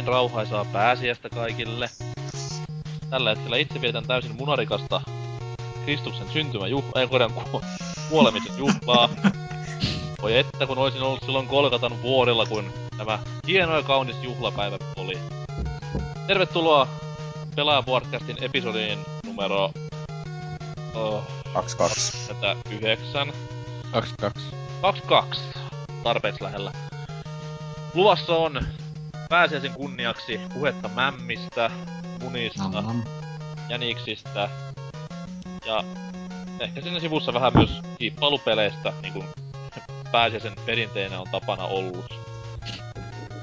Oikein 0.00 0.12
rauhaisaa 0.12 0.64
pääsiäistä 0.64 1.28
kaikille. 1.28 1.90
Tällä 3.10 3.30
hetkellä 3.30 3.56
itse 3.56 3.80
vietän 3.80 4.06
täysin 4.06 4.36
munarikasta 4.36 5.00
Kristuksen 5.84 6.30
syntymäjuhlaa, 6.32 7.00
ei 7.00 7.08
korjaan 7.08 7.32
ku- 7.32 7.62
kuolemisen 8.08 8.58
juhlaa. 8.58 9.08
Voi 10.22 10.38
että 10.38 10.66
kun 10.66 10.78
olisin 10.78 11.02
ollut 11.02 11.20
silloin 11.20 11.46
Kolkatan 11.46 12.02
vuodella, 12.02 12.46
kun 12.46 12.72
tämä 12.96 13.18
hieno 13.46 13.76
ja 13.76 13.82
kaunis 13.82 14.16
juhlapäivä 14.22 14.78
oli. 14.96 15.18
Tervetuloa 16.26 16.88
Pelaaja-podcastin 17.56 18.44
episodiin 18.44 18.98
numero... 19.26 19.72
Oh, 20.94 21.24
22. 21.54 22.34
29. 22.40 23.32
22. 23.92 24.56
22. 24.82 25.40
Tarpeeksi 26.02 26.44
lähellä. 26.44 26.72
Luvassa 27.94 28.36
on 28.36 28.60
pääsiäisen 29.30 29.72
kunniaksi 29.72 30.40
puhetta 30.54 30.88
mämmistä, 30.88 31.70
munista, 32.20 32.68
Nam. 32.68 33.02
jäniksistä 33.68 34.48
ja 35.66 35.84
ehkä 36.60 36.80
siinä 36.80 37.00
sivussa 37.00 37.32
vähän 37.34 37.52
myös 37.54 37.70
kiippailupeleistä, 37.98 38.92
niin 39.02 39.12
kuin 39.12 39.24
pääsiäisen 40.12 40.52
perinteinen 40.66 41.18
on 41.18 41.26
tapana 41.30 41.64
ollut. 41.64 42.14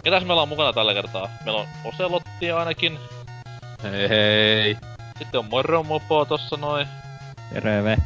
Ketäs 0.04 0.26
meillä 0.26 0.42
on 0.42 0.50
mukana 0.50 0.74
tällä 0.74 0.94
kertaa? 0.94 1.30
Meillä 1.46 1.62
on 1.62 1.68
Oselottia 1.84 2.58
ainakin, 2.58 3.00
Hei 3.84 4.10
hei. 4.10 4.78
sitten 5.18 5.40
on 5.40 5.46
Moromopo 5.50 6.26
tossa 6.26 6.58
noin, 6.58 6.88
Terve. 7.54 7.98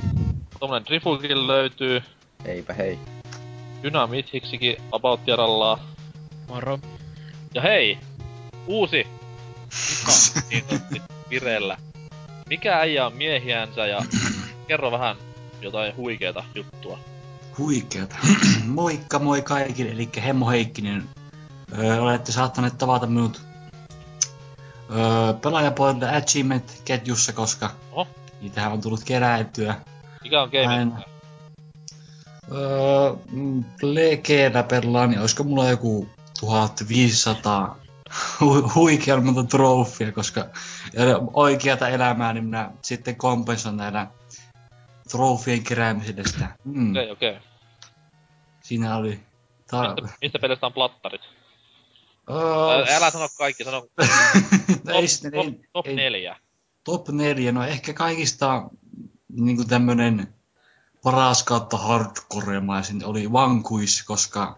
tommonen 0.60 0.86
Drifukin 0.86 1.48
löytyy, 1.48 2.04
Eipä 2.46 2.74
hei. 2.74 3.00
Dynamit-hiksikin 3.84 4.78
about 4.92 5.20
jarallaa. 5.28 5.80
Moro. 6.48 6.80
Ja 7.54 7.62
hei! 7.62 7.98
Uusi! 8.68 9.08
Sanotusti 9.70 11.02
vireellä. 11.30 11.78
Mikä 12.50 12.78
äijä 12.80 13.06
on 13.06 13.14
miehiänsä 13.14 13.88
ja 13.88 14.02
kerro 14.68 14.92
vähän 14.92 15.16
jotain 15.62 15.96
huikeeta 15.96 16.44
juttua. 16.56 17.00
Huikeeta. 17.58 18.16
Moikka 18.66 19.20
moi 19.20 19.42
kaikille, 19.42 19.92
eli 19.92 20.10
Hemmo 20.26 20.50
Heikkinen. 20.50 21.10
Öö, 21.80 22.02
olette 22.02 22.32
saattaneet 22.32 22.78
tavata 22.78 23.08
minut 23.08 23.42
öö, 24.90 25.34
pelaajapuolella 25.34 26.18
Achievement-ketjussa, 26.18 27.34
koska 27.34 27.72
Oho. 27.92 28.08
niitähän 28.42 28.72
on 28.72 28.82
tullut 28.82 29.04
keräiltyä. 29.04 29.76
Mikä 30.24 30.42
on 30.42 30.50
gaming? 30.50 30.94
Öö, 32.52 33.14
Legeellä 33.82 34.64
pelaan, 34.64 35.10
niin 35.10 35.20
olisiko 35.22 35.44
mulla 35.44 35.70
joku 35.70 36.10
1500 36.42 37.78
hu- 38.42 38.72
huikean 38.76 39.26
monta 39.26 39.44
trofia, 39.44 40.12
koska 40.12 40.46
oikeata 41.34 41.88
elämää, 41.90 42.34
niin 42.34 42.46
minä 42.46 42.72
sitten 42.82 43.16
kompensoin 43.16 43.78
näillä 43.78 44.08
trofien 45.12 45.64
keräämisellä 45.64 46.24
sitä. 46.26 46.56
Mm, 46.64 46.92
Okei, 46.92 47.12
okei. 47.12 47.38
Siinä 48.62 48.96
oli... 48.98 49.20
Ta- 49.72 49.96
Mistä, 50.02 50.18
mistä 50.22 50.40
pelistä 50.40 50.66
on 50.66 50.74
plattarit? 50.74 51.22
Ää, 52.30 52.96
Älä 52.98 53.12
sano 53.12 53.30
kaikki, 53.38 53.64
sano 53.64 53.78
no 54.84 54.94
ei, 54.94 55.02
top, 55.02 55.06
sitten- 55.08 55.32
top, 55.32 55.46
ei, 55.54 55.62
top 55.74 55.88
ei, 55.88 55.96
neljä. 55.96 56.38
top 56.84 57.10
4, 57.10 57.52
no 57.52 57.64
ehkä 57.64 57.94
kaikista 57.94 58.64
niinku 59.30 59.66
tämmönen 59.66 60.34
paras 61.04 61.44
kautta 61.44 61.78
hardcoremaisin 61.78 63.06
oli 63.06 63.32
Vanquish, 63.32 64.06
koska 64.06 64.58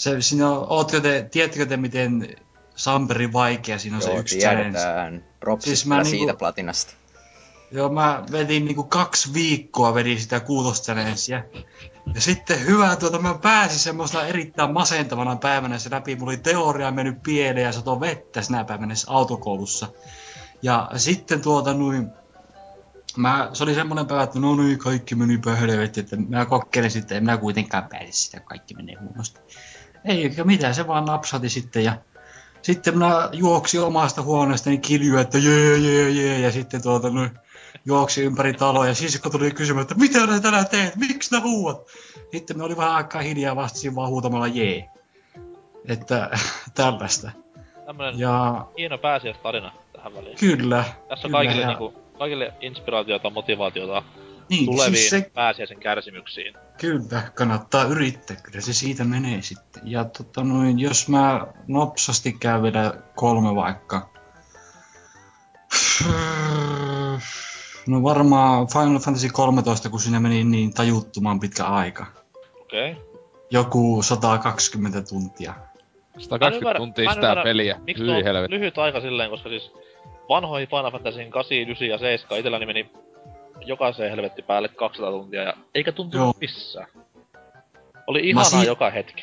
se, 0.00 0.20
siinä 0.20 0.50
on, 0.50 0.66
ootko 0.68 1.00
te, 1.00 1.28
tiedättekö 1.30 1.66
te 1.66 1.76
miten 1.76 2.36
Samperi 2.74 3.32
vaikea 3.32 3.78
siinä 3.78 3.96
on 3.96 4.02
se 4.02 4.10
Joo, 4.10 4.18
yksi 4.18 4.38
challenge? 4.38 5.24
Propsit 5.40 5.66
Siis 5.66 5.86
mä 5.86 5.94
niinku- 5.94 6.10
siitä 6.10 6.34
platinasta. 6.34 6.94
Joo, 7.70 7.88
mä 7.88 8.24
vedin 8.32 8.64
niinku 8.64 8.84
kaksi 8.84 9.34
viikkoa 9.34 9.94
vedin 9.94 10.20
sitä 10.20 10.40
kuutoschallengea. 10.40 11.42
Ja 12.14 12.20
sitten 12.20 12.66
hyvä 12.66 12.96
tuota, 12.96 13.18
mä 13.18 13.34
pääsin 13.34 13.78
semmoisena 13.78 14.26
erittäin 14.26 14.72
masentavana 14.72 15.36
päivänä 15.36 15.78
se 15.78 15.90
läpi. 15.90 16.16
Mulla 16.16 16.30
oli 16.30 16.36
teoria 16.36 16.90
mennyt 16.90 17.22
pieleen 17.22 17.66
ja 17.66 17.72
sato 17.72 18.00
vettä 18.00 18.42
sinä 18.42 18.64
päivänä 18.64 18.94
autokoulussa. 19.06 19.88
Ja 20.62 20.90
sitten 20.96 21.40
tuota 21.40 21.74
noin, 21.74 22.08
mä, 23.16 23.50
se 23.52 23.62
oli 23.64 23.74
semmoinen 23.74 24.06
päivä, 24.06 24.22
että 24.22 24.40
no 24.40 24.56
niin, 24.56 24.78
kaikki 24.78 25.14
meni 25.14 25.40
helvetti, 25.60 26.00
että 26.00 26.16
mä 26.16 26.46
kokeilin 26.46 26.90
sitten, 26.90 27.16
en 27.16 27.22
minä 27.22 27.36
kuitenkaan 27.36 27.88
pääse 27.90 28.12
sitä, 28.12 28.40
kaikki 28.40 28.74
menee 28.74 28.96
huonosti. 29.00 29.40
Ei 30.04 30.22
eikä 30.22 30.44
mitään, 30.44 30.74
se 30.74 30.86
vaan 30.86 31.04
napsati 31.04 31.48
sitten 31.48 31.84
ja 31.84 31.92
sitten 32.62 32.94
minä 32.94 33.28
juoksin 33.32 33.80
omasta 33.80 34.22
huoneestani 34.22 34.78
kiljuun, 34.78 35.20
että 35.20 35.38
jee, 35.38 35.78
jee, 35.78 36.10
jee, 36.10 36.38
ja 36.38 36.52
sitten 36.52 36.82
tuota 36.82 37.10
noin, 37.10 37.30
juoksi 37.84 38.22
ympäri 38.24 38.52
taloa 38.52 38.86
ja 38.86 38.94
sisko 38.94 39.30
tuli 39.30 39.50
kysymään, 39.50 39.82
että 39.82 39.94
mitä 39.94 40.26
ne 40.26 40.40
tänään 40.40 40.68
teet, 40.68 40.96
miksi 40.96 41.34
ne 41.34 41.40
huuat? 41.40 41.86
Sitten 42.32 42.58
me 42.58 42.64
oli 42.64 42.76
vähän 42.76 42.92
aikaa 42.94 43.22
hiljaa 43.22 43.56
vastasin 43.56 43.94
vaan 43.94 44.08
huutamalla 44.08 44.46
jee. 44.46 44.88
Että 45.88 46.30
tällaista. 46.74 47.30
Tämmönen 47.86 48.18
Ja 48.18 48.66
hieno 48.78 48.98
pääsiäistarina 48.98 49.72
tähän 49.92 50.14
väliin. 50.14 50.36
kyllä. 50.38 50.84
Tässä 50.84 51.26
on 51.26 51.30
kyllä, 51.30 51.38
kaikille, 51.38 51.62
ja- 51.62 51.68
niinku, 51.68 51.94
kaikille 52.18 52.52
inspiraatiota, 52.60 53.30
motivaatiota 53.30 54.02
niin, 54.48 54.66
tuleviin 54.66 54.96
siis 54.96 55.10
se, 55.10 55.30
pääsiäisen 55.34 55.80
kärsimyksiin. 55.80 56.54
Kyllä, 56.80 57.22
kannattaa 57.34 57.84
yrittää, 57.84 58.36
kyllä 58.42 58.60
se 58.60 58.72
siitä 58.72 59.04
menee 59.04 59.42
sitten. 59.42 59.82
Ja 59.84 60.04
tota 60.04 60.44
noin, 60.44 60.78
jos 60.78 61.08
mä 61.08 61.46
nopsasti 61.68 62.32
käyn 62.32 62.62
vielä 62.62 62.94
kolme 63.14 63.54
vaikka. 63.54 64.10
No 67.86 68.02
varmaan 68.02 68.66
Final 68.66 68.98
Fantasy 68.98 69.28
13, 69.28 69.90
kun 69.90 70.00
siinä 70.00 70.20
meni 70.20 70.44
niin 70.44 70.74
tajuttoman 70.74 71.40
pitkä 71.40 71.64
aika. 71.64 72.06
Okei. 72.60 72.92
Okay. 72.92 73.04
Joku 73.50 74.02
120 74.02 75.02
tuntia. 75.02 75.54
120 76.18 76.58
ymmärrä- 76.58 76.78
tuntia 76.78 77.04
mä 77.04 77.14
sitä 77.14 77.26
ymmärrä, 77.26 77.42
peliä. 77.42 77.80
Miksi 77.86 78.02
Hyi 78.02 78.24
helvetti. 78.24 78.54
lyhyt 78.54 78.78
aika 78.78 79.00
silleen, 79.00 79.30
koska 79.30 79.48
siis 79.48 79.72
vanhoihin 80.28 80.68
Final 80.68 80.90
Fantasyin 80.90 81.30
8, 81.30 81.56
9 81.58 81.88
ja 81.88 81.98
7 81.98 82.38
itselläni 82.38 82.66
meni 82.66 82.90
jokaiseen 83.66 84.10
helvetti 84.10 84.42
päälle 84.42 84.68
200 84.68 85.10
tuntia 85.10 85.42
ja 85.42 85.54
eikä 85.74 85.92
tuntunut 85.92 86.26
Joo. 86.26 86.34
missään. 86.40 86.86
Oli 88.06 88.20
ihanaa 88.28 88.60
si- 88.60 88.66
joka 88.66 88.90
hetki. 88.90 89.22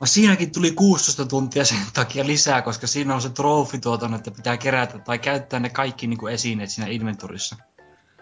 No 0.00 0.06
siinäkin 0.06 0.52
tuli 0.52 0.70
16 0.70 1.24
tuntia 1.26 1.64
sen 1.64 1.78
takia 1.94 2.26
lisää, 2.26 2.62
koska 2.62 2.86
siinä 2.86 3.14
on 3.14 3.22
se 3.22 3.30
trofi 3.30 3.78
tuoton, 3.78 4.14
että 4.14 4.30
pitää 4.30 4.56
kerätä 4.56 4.98
tai 4.98 5.18
käyttää 5.18 5.60
ne 5.60 5.68
kaikki 5.68 6.06
niin 6.06 6.18
kuin 6.18 6.34
esineet 6.34 6.70
siinä 6.70 6.90
inventorissa. 6.90 7.56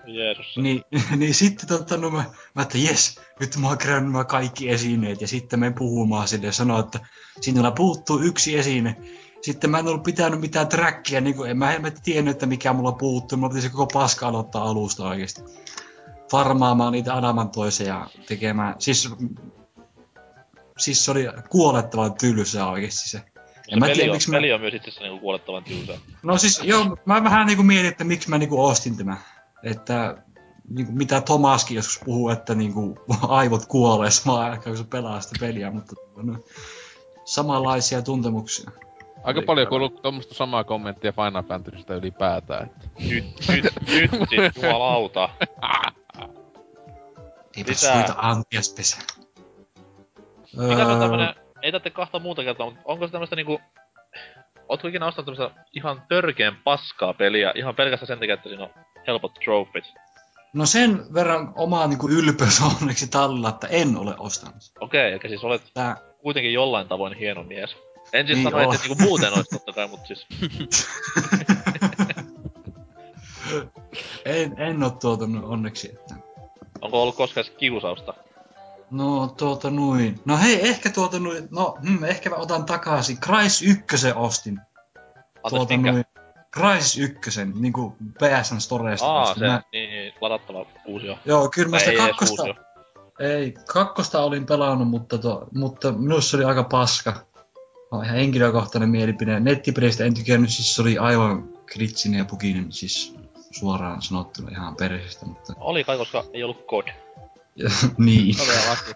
Jeesus. 0.07 0.57
Niin, 0.57 0.83
niin 1.17 1.35
sitten 1.35 1.69
tota, 1.69 1.97
no 1.97 2.11
mä, 2.11 2.25
mä 2.55 2.63
että 2.63 2.79
jes, 2.79 3.21
nyt 3.41 3.57
mä 3.57 3.69
oon 3.69 3.79
kerännyt 3.79 4.13
nämä 4.13 4.25
kaikki 4.25 4.71
esineet 4.71 5.21
ja 5.21 5.29
sitten 5.29 5.61
me 5.61 5.71
puhumaan 5.79 6.29
sille 6.29 6.47
ja 6.47 6.53
sanoo, 6.53 6.81
että 6.81 7.01
sinulla 7.41 7.71
puuttuu 7.71 8.21
yksi 8.21 8.59
esine. 8.59 8.97
Sitten 9.43 9.71
mä 9.71 9.79
en 9.79 9.89
ollut 9.89 10.03
pitänyt 10.03 10.41
mitään 10.41 10.69
trackia, 10.69 11.21
niin 11.21 11.37
kuin, 11.37 11.51
en 11.51 11.59
mä 11.59 11.71
helmetti 11.71 12.01
tiennyt, 12.05 12.33
että 12.33 12.47
mikä 12.47 12.73
mulla 12.73 12.93
puuttuu. 12.93 13.39
Mulla 13.39 13.49
piti 13.49 13.63
se 13.63 13.69
koko 13.69 13.87
paska 13.87 14.29
aloittaa 14.29 14.65
alusta 14.65 15.09
oikeesti. 15.09 15.43
Farmaamaan 16.31 16.93
niitä 16.93 17.15
adamantoisia 17.15 17.87
ja 17.87 18.07
tekemään, 18.27 18.75
siis, 18.79 19.11
siis 20.79 21.05
se 21.05 21.11
oli 21.11 21.27
kuolettavan 21.49 22.15
tylsää 22.15 22.71
oikeesti 22.71 23.09
se. 23.09 23.23
Se 23.69 23.77
mä 23.77 23.87
tiedä, 23.87 24.11
on, 24.11 24.17
miksi 24.17 24.31
mä- 24.31 24.37
peli 24.37 24.53
on 24.53 24.61
myös 24.61 24.75
itse 24.75 24.89
asiassa 24.91 25.05
niinku 25.05 25.21
kuolettavan 25.21 25.65
tylsä. 25.65 25.99
No 26.23 26.39
siis 26.39 26.61
joo, 26.63 26.97
mä 27.05 27.25
vähän 27.25 27.47
niinku 27.47 27.63
mietin, 27.63 27.89
että 27.89 28.05
miksi 28.05 28.31
mä 28.31 28.39
niinku 28.39 28.65
ostin 28.65 28.97
tämän. 28.97 29.19
Että 29.63 30.23
niinku, 30.69 30.93
mitä 30.93 31.21
Tomaskin 31.21 31.75
joskus 31.75 32.01
puhuu, 32.05 32.29
että 32.29 32.55
niinku, 32.55 32.99
aivot 33.29 33.67
kuolee 33.67 34.11
samaan 34.11 34.51
aikaan, 34.51 34.63
kun 34.63 34.77
se 34.77 34.85
pelaa 34.85 35.21
sitä 35.21 35.37
peliä, 35.41 35.71
mutta 35.71 35.95
no, 36.17 36.39
samanlaisia 37.25 38.03
tuntemuksia. 38.03 38.71
Aika 39.25 39.43
paljon 39.47 39.69
kuuluu 39.69 39.89
tuommoista 39.89 40.35
samaa 40.35 40.65
kommenttia 40.65 41.13
Final 41.13 41.43
Fantasystä 41.43 41.95
ylipäätään. 41.95 42.63
Että. 42.67 42.89
Nyt, 43.09 43.25
nyt, 43.49 43.65
nyt, 43.89 44.11
sit, 44.31 44.63
jumalauta. 44.63 45.29
Eipä 47.57 47.71
Lisää. 47.71 47.95
suita 47.95 48.15
antias 48.19 48.75
pesä. 48.77 48.97
Mikä 50.57 50.77
se 50.77 50.83
on 50.83 50.91
Öö, 50.91 50.99
tämmönen, 51.01 51.35
ei 51.63 51.73
tarvitse 51.73 51.91
kahta 51.91 52.19
muuta 52.19 52.43
kertaa, 52.45 52.67
mutta 52.67 52.83
onko 52.85 53.07
se 53.07 53.13
tämmöstä 53.13 53.37
niinku... 53.37 53.61
Ootko 54.69 54.89
ikinä 54.89 55.07
ostanut 55.07 55.37
tämmöstä 55.37 55.65
ihan 55.73 56.03
törkeen 56.09 56.57
paskaa 56.65 57.15
peliä, 57.15 57.53
ihan 57.55 57.75
pelkästään 57.75 58.07
sen 58.07 58.19
takia, 58.19 58.35
että 58.35 58.49
siinä 58.49 58.65
on 58.65 58.71
helpot 59.07 59.35
trofit? 59.35 59.85
No 60.53 60.67
sen 60.67 61.15
verran 61.15 61.53
oma 61.57 61.87
niinku 61.87 62.09
ylpeys 62.09 62.61
on 62.61 62.71
onneksi 62.81 63.11
tallella, 63.11 63.49
että 63.49 63.67
en 63.67 63.97
ole 63.97 64.15
ostanut. 64.19 64.63
Okei, 64.81 65.13
eli 65.13 65.21
siis 65.29 65.45
olet 65.45 65.63
Tää, 65.75 65.97
kuitenkin 66.23 66.53
jollain 66.53 66.89
tavoin 66.89 67.17
hieno 67.17 67.43
mies. 67.43 67.77
En 68.13 68.27
siis 68.27 68.39
Niin 68.39 68.51
sano, 68.51 68.73
että 68.73 68.89
niinku 68.89 69.03
muuten 69.03 69.33
ois 69.33 69.49
totta 69.49 69.73
kai, 69.73 69.89
mut 69.89 70.01
siis... 70.07 70.27
en, 74.25 74.55
en 74.59 74.83
ole 74.83 74.93
tuotanut 75.01 75.45
onneksi. 75.45 75.91
Että. 75.93 76.15
Onko 76.81 77.03
ollut 77.03 77.17
koskaan 77.17 77.47
kiusausta? 77.59 78.15
No 78.91 79.27
tuota 79.27 79.71
noin. 79.71 80.21
No 80.25 80.39
hei, 80.39 80.69
ehkä 80.69 80.91
tuota 80.91 81.19
noin. 81.19 81.49
No, 81.51 81.79
hmm, 81.83 82.05
ehkä 82.05 82.31
mä 82.31 82.37
otan 82.37 82.65
takaisin. 82.65 83.19
Crysis 83.21 83.63
1 83.63 84.07
ostin. 84.15 84.61
Anteeksi, 84.61 85.57
tuota 85.57 85.75
minkä? 85.75 85.93
noin. 85.93 86.05
Crysis 86.55 86.99
1, 86.99 87.41
niinku 87.45 87.97
PSN 88.19 88.61
Storesta 88.61 89.07
Aa, 89.07 89.23
ostin. 89.23 89.41
se, 89.41 89.47
Mä, 89.47 89.63
niin, 89.73 89.91
niin, 89.91 90.13
ladattava 90.21 90.67
uusio. 90.87 91.19
joo, 91.25 91.49
kyllä 91.55 91.69
mä 91.69 91.79
sitä 91.79 91.93
kakkosta, 91.97 92.43
ei, 93.21 93.55
kakkosta 93.73 94.23
olin 94.23 94.47
pelannut, 94.47 94.89
mutta, 94.89 95.19
to, 95.19 95.47
mutta 95.55 95.93
minusta 95.93 96.31
se 96.31 96.37
oli 96.37 96.45
aika 96.45 96.65
paska. 96.65 97.27
No, 97.93 98.03
ihan 98.03 98.17
henkilökohtainen 98.17 98.89
mielipide. 98.89 99.41
Nettipelistä 99.41 100.05
en 100.05 100.15
tykännyt, 100.15 100.51
siis 100.51 100.75
se 100.75 100.83
oli 100.83 100.99
aivan 100.99 101.49
kritsinen 101.67 102.19
ja 102.19 102.25
pukinen, 102.25 102.73
siis 102.73 103.15
suoraan 103.51 104.03
sanottuna 104.03 104.51
ihan 104.51 104.77
perheestä, 104.77 105.27
mutta 105.27 105.55
Oli 105.57 105.85
kai, 105.85 105.99
koska 105.99 106.25
ei 106.33 106.45
ollut 106.45 106.67
kod. 106.67 106.89
niin. 107.99 108.41
Oli 108.41 108.55
ja 108.55 108.71
laki. 108.71 108.93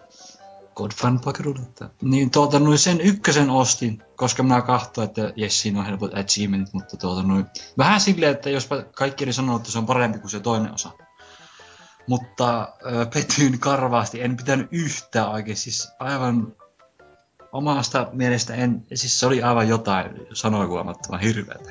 God 0.74 0.90
fan 0.94 1.20
pakeruudetta. 1.20 1.90
Niin 2.02 2.30
tuota 2.30 2.58
noin 2.58 2.78
sen 2.78 3.00
ykkösen 3.00 3.50
ostin, 3.50 4.02
koska 4.16 4.42
minä 4.42 4.62
kahtoin, 4.62 5.08
että 5.08 5.32
jes 5.36 5.62
siinä 5.62 5.78
on 5.78 5.86
helpot 5.86 6.14
achievementit, 6.14 6.74
mutta 6.74 6.96
tuota 6.96 7.22
noin. 7.22 7.46
Vähän 7.78 8.00
silleen, 8.00 8.32
että 8.32 8.50
jospa 8.50 8.82
kaikki 8.82 9.24
oli 9.24 9.32
sanonut, 9.32 9.60
että 9.60 9.72
se 9.72 9.78
on 9.78 9.86
parempi 9.86 10.18
kuin 10.18 10.30
se 10.30 10.40
toinen 10.40 10.74
osa. 10.74 10.90
Mutta 12.06 12.68
ö, 12.86 13.06
petyin 13.14 13.60
karvaasti, 13.60 14.22
en 14.22 14.36
pitänyt 14.36 14.68
yhtään 14.70 15.28
oikein, 15.28 15.56
siis 15.56 15.88
aivan 15.98 16.56
omasta 17.52 18.08
mielestä 18.12 18.54
en, 18.54 18.86
siis 18.94 19.20
se 19.20 19.26
oli 19.26 19.42
aivan 19.42 19.68
jotain 19.68 20.10
sanoikuomattoman 20.32 21.20
hirveätä. 21.20 21.70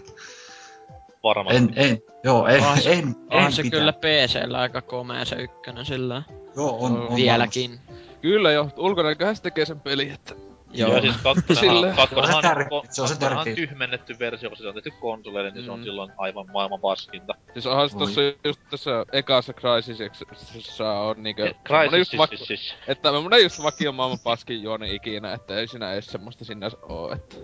Varmasti. 1.24 1.57
En, 1.57 1.74
en, 1.75 1.98
joo, 2.24 2.48
en, 2.48 2.62
Onhan 2.62 2.81
se- 2.81 2.94
en, 2.94 3.00
en, 3.00 3.16
Onhan 3.31 3.51
se 3.51 3.62
pitää. 3.63 3.80
kyllä 3.80 3.94
PCllä 3.94 4.60
aika 4.60 4.81
komea 4.81 5.25
se 5.25 5.36
ykkönen 5.36 5.86
sillä 5.86 6.24
Joo, 6.56 6.77
on, 6.80 7.07
on 7.07 7.16
vieläkin. 7.16 7.80
Kyllä 8.22 8.51
jo, 8.51 8.69
ulkonäköhän 8.77 9.36
se 9.36 9.42
tekee 9.42 9.66
sen 9.66 9.80
peli, 9.80 10.10
että... 10.10 10.36
Joo, 10.75 10.92
Joo. 10.92 11.01
siis 11.01 11.16
kakkonenhan, 11.24 11.95
kakkonenhan, 12.07 12.44
Se 12.89 13.01
on 13.01 13.07
se 13.07 13.16
on 13.25 13.56
tyhmennetty 13.56 14.19
versio, 14.19 14.50
kun 14.50 14.57
se 14.57 14.68
on 14.68 14.74
tehty 14.74 14.92
konsoleille, 14.92 15.51
niin 15.51 15.66
se 15.66 15.72
on 15.72 15.80
Mm. 15.80 15.83
silloin 15.83 16.12
aivan 16.18 16.45
maailman 16.54 16.80
paskinta. 16.80 17.33
Siis 17.54 17.66
onhan 17.66 17.89
se 17.89 17.95
Oi. 17.95 18.00
tossa 18.00 18.22
just 18.44 18.60
tässä 18.69 19.06
ekassa 19.12 19.54
Crysisissa 19.54 20.92
on 20.92 21.24
niinkö... 21.24 21.54
Crysis 21.68 21.98
just 22.13 22.30
siis, 22.30 22.48
siis. 22.48 22.75
Että 22.88 23.12
semmonen 23.12 23.44
just 23.44 23.63
vakio 23.63 23.92
maailman 23.92 24.19
paskin 24.24 24.63
juoni 24.63 24.95
ikinä, 24.95 25.33
että 25.33 25.57
ei 25.60 25.68
siinä 25.68 25.94
edes 25.94 26.07
semmoista 26.07 26.45
sinänsä 26.45 26.78
oo, 26.81 27.12
että... 27.13 27.36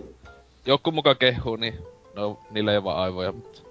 Joku 0.66 0.92
muka 0.92 1.14
kehuu, 1.14 1.56
niin 1.56 1.78
no, 2.14 2.40
niillä 2.50 2.72
ei 2.72 2.84
vaan 2.84 2.98
aivoja, 2.98 3.32
mutta... 3.32 3.62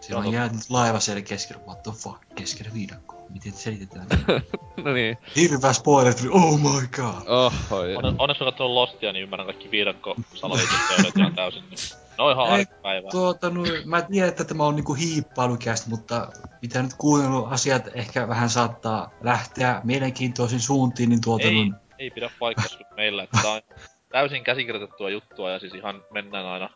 Siellä 0.00 0.22
on 0.22 0.32
jäänyt 0.32 0.60
laiva 0.70 1.00
siellä 1.00 1.22
keskellä, 1.22 1.62
what 1.66 1.82
the 1.82 1.92
fuck, 1.92 2.18
keskellä 2.34 2.70
viidakkoa. 2.74 3.17
Miten 3.30 3.52
selitetään? 3.52 4.06
no 4.84 4.92
niin. 4.92 5.18
Hirveä 5.36 5.72
spoiler 5.72 6.14
tuli, 6.14 6.30
oh 6.32 6.58
my 6.60 6.86
god. 6.96 7.28
Oho, 7.28 7.84
ja... 7.84 7.98
Onne- 7.98 8.14
Onneksi 8.18 8.44
mä 8.44 8.50
katson 8.50 8.74
Lostia, 8.74 9.12
niin 9.12 9.22
ymmärrän 9.22 9.46
kaikki 9.46 9.70
viidakko 9.70 10.16
salaliitetoimet 10.34 11.16
ihan 11.16 11.34
täysin. 11.34 11.62
Niin. 11.62 11.78
No 12.18 12.30
ihan 12.30 12.46
Ei, 12.46 12.52
arkipäivää. 12.52 13.10
Tuota, 13.10 13.50
no, 13.50 13.62
mä 13.84 14.02
tiedän, 14.02 14.28
että 14.28 14.44
tämä 14.44 14.64
on 14.64 14.76
niinku 14.76 14.94
hiippailukästä, 14.94 15.90
mutta 15.90 16.28
mitä 16.62 16.82
nyt 16.82 16.94
kuunnellut 16.98 17.52
asiat 17.52 17.88
ehkä 17.94 18.28
vähän 18.28 18.50
saattaa 18.50 19.10
lähteä 19.20 19.80
mielenkiintoisiin 19.84 20.60
suuntiin, 20.60 21.08
niin 21.08 21.20
tuota, 21.20 21.46
Ei, 21.46 21.54
noin, 21.54 21.74
ei 21.98 22.10
pidä 22.10 22.30
paikkansa 22.38 22.78
meillä, 22.96 23.22
että 23.22 23.38
tää 23.42 23.52
on 23.52 23.62
täysin 24.08 24.44
käsikirjoitettua 24.44 25.10
juttua 25.10 25.50
ja 25.50 25.58
siis 25.58 25.74
ihan 25.74 26.02
mennään 26.10 26.46
aina. 26.46 26.70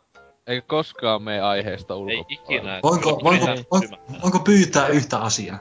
Eikä 0.46 0.66
koskaan 0.66 1.22
mene 1.22 1.40
aiheesta 1.40 1.94
Ei 1.94 1.99
ulkopuolelle. 2.00 2.26
ikinä. 2.28 2.76
et 2.76 2.82
voinko, 2.82 3.20
voinko, 3.25 3.46
voinko, 3.72 3.96
voinko 4.22 4.38
pyytää 4.38 4.87
yhtä 4.88 5.19
asiaa? 5.19 5.58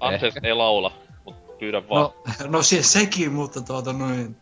Anteeksi, 0.00 0.40
ei 0.42 0.54
laula, 0.54 0.92
mut 1.24 1.58
pyydän 1.58 1.88
vaan. 1.88 2.10
No, 2.40 2.46
no 2.48 2.62
se, 2.62 2.82
sekin, 2.82 3.32
mutta 3.32 3.60
tuota 3.60 3.92
noin, 3.92 4.36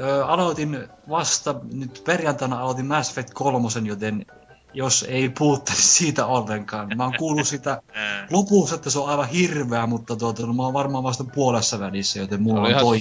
ö, 0.00 0.26
aloitin 0.26 0.88
vasta, 1.08 1.54
nyt 1.72 2.02
perjantaina 2.06 2.60
aloitin 2.60 2.86
Mass 2.86 3.10
Effect 3.10 3.30
3, 3.34 3.68
joten 3.84 4.26
jos 4.74 5.02
ei 5.08 5.28
puhuttaisi 5.38 5.82
siitä 5.98 6.26
ollenkaan. 6.26 6.96
Mä 6.96 7.04
oon 7.04 7.14
kuullut 7.18 7.46
sitä 7.46 7.82
lopussa, 8.32 8.74
että 8.74 8.90
se 8.90 8.98
on 8.98 9.08
aivan 9.08 9.28
hirveä, 9.28 9.86
mutta 9.86 10.16
tuota, 10.16 10.46
no, 10.46 10.52
mä 10.52 10.62
oon 10.62 10.74
varmaan 10.74 11.04
vasta 11.04 11.24
puolessa 11.34 11.80
välissä, 11.80 12.18
joten 12.18 12.42
mulla 12.42 12.60
on 12.60 12.70
ihan, 12.70 12.82
toi. 12.82 13.00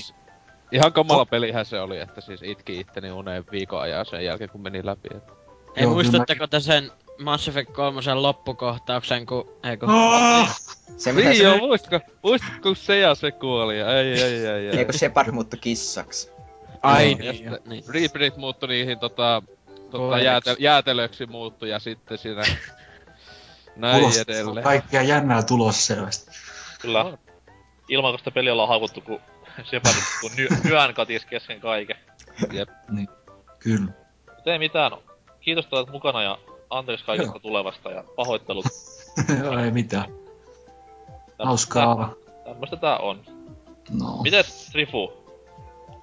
ihan 0.72 0.94
kamala 0.94 1.26
pelihän 1.26 1.66
se 1.66 1.80
oli, 1.80 2.00
että 2.00 2.22
siis 2.22 2.44
itki 2.44 2.80
itteni 2.80 3.12
uneen 3.12 3.44
viikon 3.52 3.82
ajan 3.82 4.06
sen 4.06 4.26
jälkeen, 4.26 4.50
kun 4.50 4.62
meni 4.62 4.86
läpi. 4.86 5.08
Et. 5.16 5.24
Ei 5.76 5.84
Joo, 5.84 5.94
muistatteko 5.94 6.48
te 6.48 6.60
sen 6.60 6.92
Mass 7.24 7.48
Effect 7.48 7.72
3 7.74 8.02
loppukohtauksen, 8.14 9.26
kun... 9.26 9.60
Eikö? 9.64 9.86
Ah! 9.90 10.60
Se 10.98 11.12
mitä 11.12 11.30
Niin 11.30 11.38
se... 11.38 11.44
joo, 11.44 11.58
muistatko, 11.58 12.00
muistatko 12.24 12.60
kun 12.62 12.76
se 12.76 13.00
ja 13.00 13.16
se 13.16 13.32
kuoli? 13.32 13.80
Ei, 13.80 14.22
ei, 14.22 14.22
ei, 14.22 14.48
ei. 14.48 14.78
Eikö 14.78 14.94
Shepard 14.94 15.32
muuttu 15.32 15.58
kissaksi? 15.62 16.32
Ai 16.82 17.12
Ja 17.12 17.18
niin, 17.18 17.36
sitten 17.36 17.60
niin. 17.66 17.84
Rebrit 17.90 18.38
muuttui 18.38 18.70
niihin 18.70 19.00
tota, 19.00 19.44
tota 19.92 20.20
jäätel, 20.20 20.56
jäätelöksi 20.60 21.26
muuttui 21.26 21.70
ja 21.70 21.80
sitten 21.80 22.18
siinä 22.18 22.42
näin 23.76 24.00
Kuulostaa 24.00 24.24
edelleen. 24.28 24.64
Kaikkea 24.64 25.02
jännää 25.02 25.44
tulossa 25.44 25.96
selvästi. 25.96 26.32
Kyllä. 26.82 27.18
Ilman, 27.90 28.12
kun 28.12 28.20
sitä 28.20 28.32
peliä 28.32 28.52
ollaan 28.52 28.70
haukuttu, 28.70 29.02
kun 29.02 29.20
Shepard 29.64 29.96
kun 30.22 30.32
ny- 30.38 30.48
nyön 30.70 30.94
katis 30.94 31.26
kesken 31.26 31.60
kaiken. 31.60 31.98
Kyllä. 33.60 33.92
Mut 34.36 34.48
ei 34.48 34.60
mitään. 34.60 34.92
no. 34.92 35.04
Kiitos, 35.40 35.66
että 35.66 35.76
olet 35.76 35.90
mukana 35.92 36.24
ja 36.24 36.38
anteeksi 36.70 37.06
kaikesta 37.06 37.40
tulevasta 37.40 37.92
ja 37.92 38.04
pahoittelut. 38.16 38.66
Joo, 39.44 39.60
ei 39.60 39.72
mitään. 39.72 40.06
Tämmöstä- 40.06 41.46
Hauskaa. 41.46 42.14
Tämmöstä 42.46 42.76
tää 42.78 42.98
on. 42.98 43.22
No. 44.00 44.22
Mites 44.24 44.74
Rifu? 44.76 45.26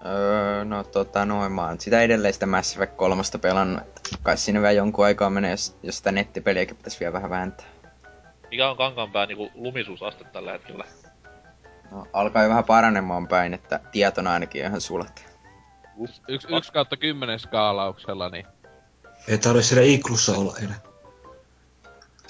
Öö, 0.06 0.64
no 0.64 0.84
tota 0.84 1.24
noin, 1.24 1.52
mä 1.52 1.66
oon 1.66 1.80
sitä 1.80 2.02
edelleen 2.02 2.34
sitä 2.34 2.46
Mass 2.46 2.72
Effect 2.74 2.96
3 2.96 3.22
pelannut. 3.40 3.80
että 3.86 4.00
Kai 4.22 4.36
siinä 4.36 4.60
vielä 4.60 4.72
jonkun 4.72 5.04
aikaa 5.04 5.30
menee, 5.30 5.50
jos, 5.50 5.76
jos 5.82 5.96
sitä 5.98 6.12
nettipeliäkin 6.12 6.76
pitäisi 6.76 7.00
vielä 7.00 7.12
vähän 7.12 7.30
vääntää. 7.30 7.66
Mikä 8.50 8.70
on 8.70 8.76
Kankaanpää 8.76 9.26
niinku 9.26 9.50
lumisuusaste 9.54 10.24
tällä 10.24 10.52
hetkellä? 10.52 10.84
No, 11.90 12.06
alkaa 12.12 12.42
jo 12.42 12.48
vähän 12.48 12.64
paranemaan 12.64 13.28
päin, 13.28 13.54
että 13.54 13.80
tietona 13.92 14.32
ainakin 14.32 14.62
on 14.62 14.68
ihan 14.68 14.80
sulat. 14.80 15.24
Yksi, 16.28 16.46
yksi 16.56 16.72
kautta 16.72 16.96
kymmenen 16.96 17.38
skaalauksella, 17.38 18.28
niin 18.28 18.46
Ei 19.28 19.38
tarvitse 19.38 19.68
siellä 19.68 19.84
iklussa 19.86 20.36
olla 20.36 20.56
enää. 20.62 20.80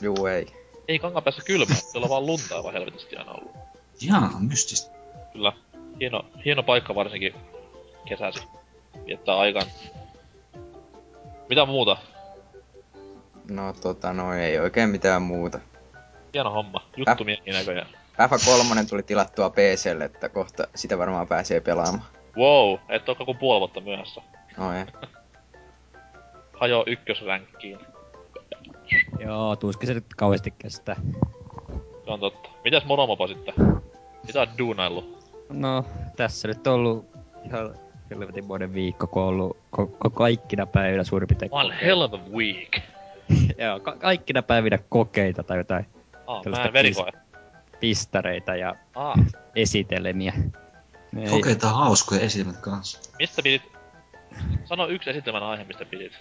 Juu, 0.01 0.27
ei. 0.27 0.47
Ei 0.89 0.99
Kankaanpäässä 0.99 1.43
kylmä, 1.47 1.75
siellä 1.75 2.05
on 2.05 2.11
vaan 2.11 2.27
lunta 2.27 2.57
aivan 2.57 2.73
helvetisti 2.73 3.17
aina 3.17 3.33
ollut. 3.33 3.53
Jaa, 4.01 4.31
mystistä. 4.41 4.93
Kyllä. 5.33 5.53
Hieno, 6.01 6.25
hieno 6.45 6.63
paikka 6.63 6.95
varsinkin 6.95 7.35
kesäsi. 8.09 8.43
Viettää 9.07 9.39
aikaan. 9.39 9.67
Mitä 11.49 11.67
muuta? 11.67 11.97
No 13.51 13.73
tota 13.73 14.13
no 14.13 14.35
ei 14.35 14.59
oikein 14.59 14.91
mitään 14.91 15.23
muuta. 15.23 15.61
Hieno 16.35 16.51
homma. 16.51 16.89
Juttu 16.97 17.25
miehi 17.25 17.51
näköjään. 17.53 17.89
FA3 18.19 18.89
tuli 18.89 19.03
tilattua 19.03 19.51
PClle, 19.51 20.05
että 20.05 20.29
kohta 20.29 20.67
sitä 20.75 20.99
varmaan 20.99 21.29
pääsee 21.29 21.61
pelaamaan. 21.61 22.07
Wow, 22.37 22.79
et 22.89 23.09
oo 23.09 23.15
kuin 23.15 23.39
puoli 23.39 23.61
vuotta 23.61 23.81
myöhässä. 23.81 24.21
No 24.57 24.73
ei. 24.73 24.85
Hajo 26.63 26.85
ykkösränkkiin. 26.87 27.79
Joo, 29.19 29.57
tuskin 29.57 29.87
se 29.87 29.95
nyt 29.95 30.05
kauheasti 30.17 30.51
kestää. 30.59 30.97
Se 32.05 32.11
on 32.11 32.21
totta. 32.21 32.49
Mitäs 32.65 32.85
Moromopa 32.85 33.27
sitten? 33.27 33.55
Mitä 34.27 34.41
oot 34.41 34.49
duunaillut? 34.59 35.19
No, 35.53 35.85
tässä 36.17 36.49
nyt 36.49 36.67
on 36.67 36.75
ollut 36.75 37.07
ihan 37.47 37.75
helvetin 38.11 38.49
vuoden 38.49 38.75
viikko, 38.75 39.07
kun 39.07 39.23
on 39.23 39.29
ollut 39.29 39.57
ko- 39.77 39.97
ko- 40.07 40.11
kaikkina 40.15 40.67
päivinä 40.67 41.05
suurin 41.05 41.27
piirtein 41.29 41.55
One 41.55 41.65
kokeita. 41.65 41.85
hell 41.87 42.01
of 42.01 42.15
a 42.15 42.19
week. 42.33 42.79
Joo, 43.59 43.81
ka- 43.81 43.97
kaikkina 43.97 44.43
päivinä 44.43 44.79
kokeita 44.89 45.43
tai 45.43 45.59
jotain 45.59 45.87
Ah, 46.27 46.37
mä 46.37 46.43
Tällaista 46.43 46.67
en 46.69 46.73
verikoe. 46.73 47.13
pistareita 47.81 48.57
ja 48.57 48.75
Ah, 48.95 49.15
esitelmiä. 49.57 50.33
Ne 51.13 51.23
ei- 51.23 51.31
Kokeita 51.31 51.69
hauskoja 51.69 52.21
esitelmät 52.21 52.61
kanssa. 52.61 53.01
mistä 53.19 53.43
pidit? 53.43 53.63
Sano 54.65 54.87
yksi 54.87 55.11
esitelmän 55.11 55.43
aihe, 55.43 55.65
mistä 55.65 55.85
pidit. 55.85 56.13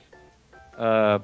Öö, 0.81 1.19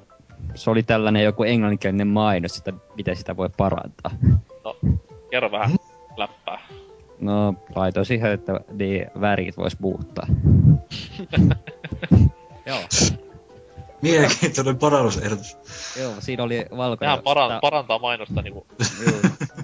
se 0.54 0.70
oli 0.70 0.82
tällainen 0.82 1.24
joku 1.24 1.42
englanninkielinen 1.42 2.06
mainos, 2.08 2.58
että 2.58 2.72
miten 2.96 3.16
sitä 3.16 3.36
voi 3.36 3.48
parantaa. 3.56 4.10
Kerro 5.30 5.50
vähän 5.50 5.76
läppää. 6.16 6.58
No, 7.20 7.54
laitoin 7.74 8.06
siihen, 8.06 8.32
että 8.32 8.60
niin 8.72 9.06
värit 9.20 9.56
vois 9.56 9.78
muuttaa. 9.80 10.26
Joo, 12.66 12.78
Mielenkiintoinen 14.02 14.78
parannusehdotus. 14.78 15.56
joo, 16.00 16.14
siinä 16.18 16.42
oli 16.42 16.66
valkoinen. 16.76 17.10
Nehän 17.10 17.22
paran, 17.24 17.48
Sitä- 17.50 17.58
parantaa 17.60 17.98
mainosta 17.98 18.42
niinku 18.42 18.66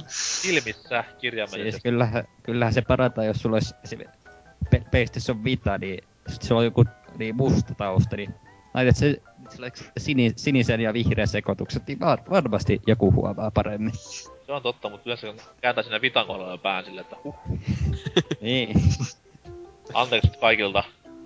silmissä 0.07 1.05
kirjaimellisesti. 1.19 1.71
Siis 1.71 1.83
kyllähän, 1.83 2.25
kyllähän 2.43 2.75
se 2.75 2.83
parantaa, 2.83 3.25
jos 3.25 3.37
sulla 3.37 3.57
olisi 3.57 3.75
se 3.85 3.97
pe- 4.71 4.83
PlayStation 4.91 5.45
Vita, 5.45 5.79
niin 5.79 6.05
sit 6.29 6.43
sulla 6.43 6.59
on 6.59 6.65
joku 6.65 6.85
niin 7.19 7.37
musta 7.37 7.75
tausta, 7.75 8.17
niin 8.17 8.35
laitat 8.75 8.97
se 8.97 9.23
sellaiseksi 9.55 9.91
sini, 9.99 10.33
sinisen 10.37 10.81
ja 10.81 10.93
vihreän 10.93 11.29
sekoitukset, 11.29 11.87
niin 11.87 12.01
var, 12.01 12.19
varmasti 12.31 12.83
joku 12.87 13.13
huomaa 13.13 13.51
paremmin. 13.51 13.93
Se 14.47 14.53
on 14.53 14.63
totta, 14.63 14.91
mutta 14.91 15.03
yleensä 15.07 15.27
kun 15.27 15.37
kääntää 15.61 15.85
sinne 15.85 16.01
vitan 16.01 16.27
kohdalla 16.27 16.59
pään 16.59 16.85
silleen, 16.85 17.05
että 17.05 17.17
huh. 17.25 17.35
niin. 18.41 18.83
Anteeksi 19.95 20.31
kaikilta 20.41 20.85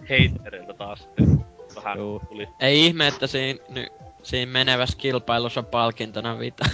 heittereiltä 0.09 0.75
taas. 0.75 1.09
Vähän 1.77 1.99
Juu. 1.99 2.23
tuli. 2.29 2.49
Ei 2.61 2.87
ihme, 2.87 3.07
että 3.07 3.27
siinä, 3.27 3.61
ny, 3.69 3.87
siinä 4.23 4.53
menevässä 4.53 4.99
kilpailussa 4.99 5.61
on 5.61 5.67
palkintona 5.67 6.39
vita. 6.39 6.65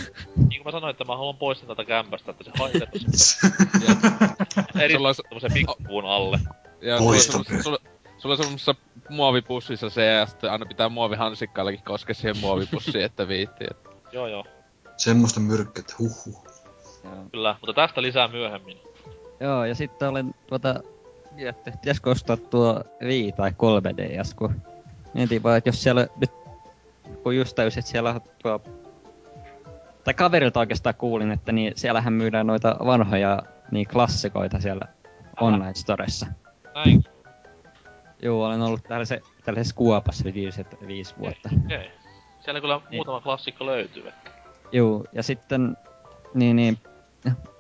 Niin 0.49 0.49
kuin 0.49 0.65
mä 0.65 0.71
sanoin, 0.71 0.91
että 0.91 1.05
mä 1.05 1.17
haluan 1.17 1.37
poistaa 1.37 1.69
tätä 1.69 1.85
kämpästä, 1.85 2.31
että 2.31 2.45
se 2.45 2.51
haitetta 2.59 2.99
eri 4.83 4.95
Sulla 4.95 5.09
on- 5.09 5.15
pikkupuun 5.55 6.05
alle. 6.05 6.41
Ja 6.83 6.99
Poistu. 6.99 7.33
sulla, 7.33 7.63
sulla, 7.63 7.79
sulla 8.25 8.35
on 8.35 8.45
semmosessa 8.45 8.75
muovipussissa 9.09 9.91
se 9.91 10.07
ja 10.07 10.27
sitten 10.27 10.53
aina 10.53 10.67
pitää 10.67 10.89
muovihansikkaillakin 10.89 11.83
koskea 11.85 12.15
siihen 12.15 12.37
muovipussiin, 12.37 13.05
että 13.05 13.29
viittii. 13.29 13.67
Et. 13.71 13.77
Joo 14.13 14.27
joo, 14.27 14.45
Semmoista 14.97 15.41
myrkkyt. 15.41 15.95
Joo. 16.01 16.45
kyllä. 17.33 17.57
Mutta 17.61 17.73
tästä 17.75 18.03
lisää 18.03 18.29
myöhemmin. 18.29 18.79
Joo, 19.41 19.65
ja 19.65 19.75
sitten 19.75 20.09
olen 20.09 20.35
tuota... 20.47 20.81
Miettiä, 21.33 21.73
että 21.73 21.81
pitäisikö 21.81 22.11
ostaa 22.11 22.37
tuo 22.37 22.85
Wii 23.03 23.33
tai 23.33 23.51
3DS, 23.51 24.35
kun 24.37 24.63
mietin 25.15 25.43
vaan, 25.43 25.59
että 25.59 25.69
jos 25.69 25.83
siellä 25.83 26.07
nyt... 26.17 26.31
Kun 27.23 27.37
just 27.37 27.55
täysin, 27.55 27.79
että 27.79 27.91
siellä 27.91 28.11
on 28.11 28.21
tuo... 28.43 28.61
Tai 30.05 30.15
kaverilta 30.15 30.61
oikeastaan 30.61 30.95
kuulin, 30.95 31.31
että 31.31 31.53
niin 31.53 31.73
siellähän 31.77 32.13
myydään 32.13 32.47
noita 32.47 32.77
vanhoja 32.85 33.43
niin 33.71 33.89
klassikoita 33.89 34.61
siellä 34.61 34.87
online 35.41 35.75
storessa. 35.75 36.27
Näin. 36.75 37.05
Joo, 38.25 38.45
olen 38.47 38.63
ollut 38.63 38.83
tällaisessa, 38.83 39.31
tällaisessa 39.45 39.75
kuopassa 39.77 40.25
viimeiset 40.25 40.67
viisi 40.87 41.15
vuotta. 41.19 41.51
Okei. 41.65 41.91
Siellä 42.41 42.61
kyllä 42.61 42.81
muutama 42.93 43.21
klassikko 43.21 43.67
löytyy. 43.67 44.09
että- 44.09 44.31
Joo, 44.73 45.05
ja 45.13 45.23
sitten 45.23 45.77
niin, 46.35 46.57
niin 46.57 46.79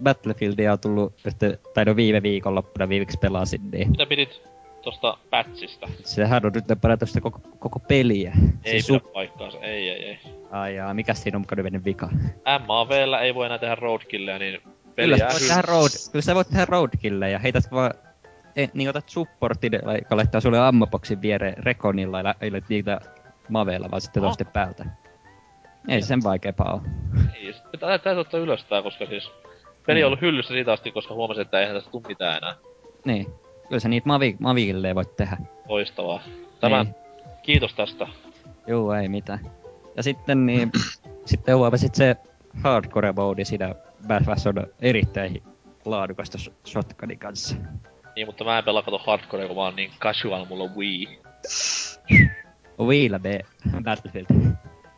Battlefieldia 0.02 0.72
on 0.72 0.78
tullut 0.78 1.12
nyt, 1.24 1.36
tai 1.74 1.84
no 1.84 1.96
viime 1.96 2.22
viikonloppuna 2.22 2.88
viimeksi 2.88 3.18
pelasin, 3.18 3.70
niin 3.70 3.90
Mitä 3.90 4.06
pidit 4.06 4.42
tosta 4.82 5.16
patchista? 5.30 5.88
sehän 6.04 6.46
on 6.46 6.52
nyt 6.54 6.64
pelata 6.80 7.06
sitä 7.06 7.20
koko, 7.20 7.40
koko 7.58 7.78
peliä. 7.78 8.32
Ei 8.64 8.82
se 8.82 8.92
pidä 8.92 9.12
paikkaansa, 9.12 9.58
ei 9.58 9.88
ei 9.90 10.04
ei. 10.04 10.18
Ai 10.50 10.74
jaa, 10.76 10.94
mikä 10.94 11.14
siinä 11.14 11.36
on 11.36 11.40
mukana 11.42 11.62
mennyt 11.62 11.84
vika? 11.84 12.08
MAVllä 12.66 13.20
ei 13.20 13.34
voi 13.34 13.46
enää 13.46 13.58
tehdä 13.58 13.74
roadkilleja, 13.74 14.38
niin 14.38 14.60
peli 14.94 15.14
Kyllä 15.14 15.16
sä 15.18 15.28
voit 15.34 15.48
tehdä 15.48 15.62
road, 15.62 15.90
kyllä 16.12 16.22
sä 16.22 16.34
voit 16.34 16.48
tehdä 16.48 16.64
roadkilleja, 16.68 17.38
heität 17.38 17.64
vaan 17.72 17.90
e, 18.56 18.66
niin 18.74 18.90
otat 18.90 19.08
supportin, 19.08 19.72
joka 19.72 20.16
laittaa 20.16 20.40
sulle 20.40 20.58
ammoboxin 20.58 21.22
viereen 21.22 21.64
rekonilla 21.64 22.18
ja 22.18 22.24
lä- 22.24 22.34
niitä 22.68 23.00
maveilla 23.48 23.90
vaan 23.90 24.00
sitten 24.00 24.22
toisten 24.22 24.46
päältä. 24.46 24.86
Ei 25.88 26.02
se 26.02 26.06
sen 26.06 26.22
vaikeampaa 26.24 26.72
oo. 26.72 26.82
Ei, 27.34 27.54
täytyy 27.80 28.20
ottaa 28.20 28.40
ylös 28.40 28.64
tää, 28.64 28.82
koska 28.82 29.06
siis... 29.06 29.30
Peli 29.86 30.02
on 30.02 30.06
ollut 30.06 30.20
hyllyssä 30.20 30.54
siitä 30.54 30.72
asti, 30.72 30.90
koska 30.92 31.14
huomasin, 31.14 31.42
että 31.42 31.60
eihän 31.60 31.74
tästä 31.76 31.90
tuu 31.90 32.04
mitään 32.08 32.36
enää. 32.36 32.54
Niin. 33.04 33.26
Kyllä 33.68 33.80
sä 33.80 33.88
niitä 33.88 34.06
mavi, 34.06 34.36
maville 34.40 34.94
voit 34.94 35.16
tehdä. 35.16 35.36
Loistavaa. 35.68 36.20
Tämä, 36.60 36.84
Niin. 36.84 36.94
kiitos 37.42 37.74
tästä. 37.74 38.06
Juu, 38.66 38.90
ei 38.90 39.08
mitään. 39.08 39.40
Ja 39.96 40.02
sitten 40.02 40.46
niin, 40.46 40.72
sitten 41.26 41.56
huomasit 41.56 41.94
se 41.94 42.16
hardcore 42.62 43.12
mode 43.12 43.44
siinä 43.44 43.74
Battlefield 44.08 44.56
on 44.56 44.66
erittäin 44.80 45.42
laadukasta 45.84 46.38
sh- 46.38 46.52
shotgunin 46.66 47.18
kanssa. 47.18 47.56
Niin, 48.16 48.26
mutta 48.26 48.44
mä 48.44 48.58
en 48.58 48.64
pelaa 48.64 48.82
kato 48.82 48.98
hardcore, 48.98 49.46
kun 49.46 49.56
mä 49.56 49.62
oon 49.62 49.76
niin 49.76 49.90
casual, 50.00 50.44
mulla 50.44 50.64
on 50.64 50.76
Wii. 50.76 51.18
Wiillä 52.80 53.18
B 53.18 53.24
Battlefield. 53.84 54.26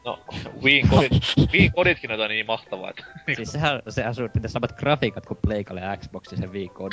No, 0.05 0.19
Wiin 0.63 0.89
kodit, 0.89 1.13
Wiin 1.53 1.73
koditkin 1.73 2.11
on 2.13 2.29
niin 2.29 2.47
mahtavaa, 2.47 2.91
että... 2.91 3.05
siis 3.37 3.53
sehän, 3.53 3.83
sehän 3.89 4.15
sun 4.15 4.31
pitäisi 4.31 4.53
samat 4.53 4.73
grafiikat 4.73 5.27
kuin 5.27 5.39
Pleikalle 5.43 5.81
ja 5.81 5.97
Xboxin 5.97 6.39
sen 6.39 6.53
viikon. 6.53 6.91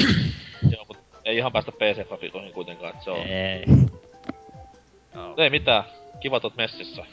Joo, 0.70 0.86
mut 0.88 0.98
ei 1.26 1.38
ihan 1.38 1.52
päästä 1.52 1.72
PC-grafiikoihin 1.72 2.54
kuitenkaan, 2.54 2.94
että 2.94 3.04
se 3.04 3.12
on... 3.12 3.28
ei. 3.28 3.66
Mut 3.68 5.40
Ei 5.40 5.50
mitään. 5.50 5.84
Kiva 6.20 6.40
oot 6.44 6.58
messissä. 6.58 7.06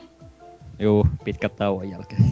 Juu, 0.79 1.07
pitkän 1.25 1.51
tauon 1.51 1.91
jälkeen. 1.91 2.25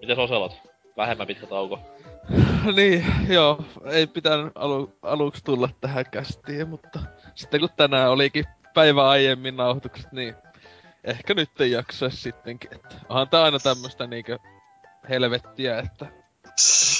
Mites 0.00 0.18
Oselot? 0.18 0.62
Vähemmän 0.96 1.26
pitkä 1.26 1.46
tauko. 1.46 1.80
niin, 2.76 3.04
joo, 3.28 3.64
ei 3.84 4.06
pitänyt 4.06 4.52
alu, 4.54 4.92
aluksi 5.02 5.44
tulla 5.44 5.68
tähän 5.80 6.04
kästiin, 6.10 6.68
mutta 6.68 7.00
sitten 7.34 7.60
kun 7.60 7.68
tänään 7.76 8.10
olikin 8.10 8.44
päivä 8.74 9.08
aiemmin 9.08 9.56
nauhoitukset, 9.56 10.12
niin 10.12 10.34
ehkä 11.04 11.34
nyt 11.34 11.60
ei 11.60 11.70
jaksaisi 11.70 12.16
sittenkin. 12.16 12.74
Että 12.74 12.94
onhan 13.08 13.28
tää 13.28 13.42
aina 13.42 13.58
tämmöstä 13.58 14.06
niinkö 14.06 14.38
helvettiä, 15.08 15.78
että 15.78 16.06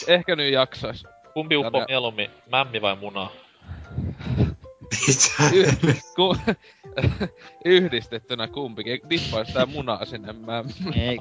ehkä 0.08 0.36
nyt 0.36 0.52
jaksais. 0.52 1.04
Kumpi 1.34 1.56
uppoo 1.56 1.70
Tänne- 1.70 1.86
mieluummin, 1.88 2.30
mämmi 2.50 2.82
vai 2.82 2.96
muna? 2.96 3.30
Mitä? 5.06 5.50
Y- 5.52 5.94
ku- 6.16 6.36
yhdistettynä 7.64 8.48
kumpikin. 8.48 9.00
Dippais 9.10 9.52
tää 9.52 9.66
munaa 9.66 10.04
sinne 10.04 10.32
mä. 10.32 10.64
Ei, 10.94 11.18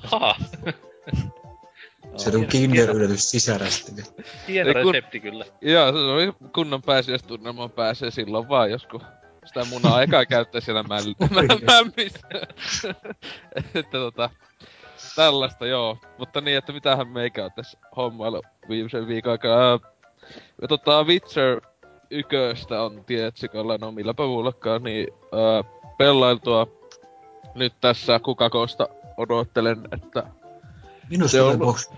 Se 2.17 2.37
on 2.37 2.47
Kinder-yllätys 2.47 3.29
sisärästi. 3.31 3.91
hieno 4.47 4.73
kun- 4.83 4.93
resepti 4.93 5.19
kyllä. 5.19 5.45
Joo, 5.61 5.91
se 5.91 5.97
oli 5.97 6.33
kunnon 6.55 6.81
pääsiäistunnelmaan 6.81 7.71
pääsee 7.71 8.11
silloin 8.11 8.49
vaan, 8.49 8.71
jos 8.71 8.85
kun 8.85 9.01
sitä 9.45 9.65
munaa 9.65 10.01
eka 10.01 10.25
käyttää 10.25 10.61
siellä 10.61 10.81
mäl- 10.83 11.63
mämmissä. 11.65 12.27
että 13.75 13.97
tota, 13.97 14.29
tällaista 15.15 15.65
joo. 15.65 15.97
Mutta 16.17 16.41
niin, 16.41 16.57
että 16.57 16.71
mitähän 16.73 17.07
meikä 17.07 17.45
on 17.45 17.51
tässä 17.55 17.77
hommailu 17.95 18.41
viimeisen 18.69 19.07
viikon 19.07 19.31
aikaa. 19.31 19.79
Ja 20.61 20.67
tota, 20.67 21.03
Witcher 21.03 21.61
yköstä 22.11 22.81
on 22.81 23.05
tietsikolla, 23.05 23.77
no 23.77 23.91
milläpä 23.91 24.23
muullakaan, 24.23 24.83
niin 24.83 25.07
ää, 25.13 25.63
pelailtua 25.97 26.67
nyt 27.55 27.73
tässä 27.81 28.19
kukakosta 28.19 28.87
odottelen, 29.17 29.87
että 29.91 30.23
Minusta 31.09 31.31
Se 31.31 31.41
on 31.41 31.47
ollut- 31.47 31.59
box. 31.59 31.91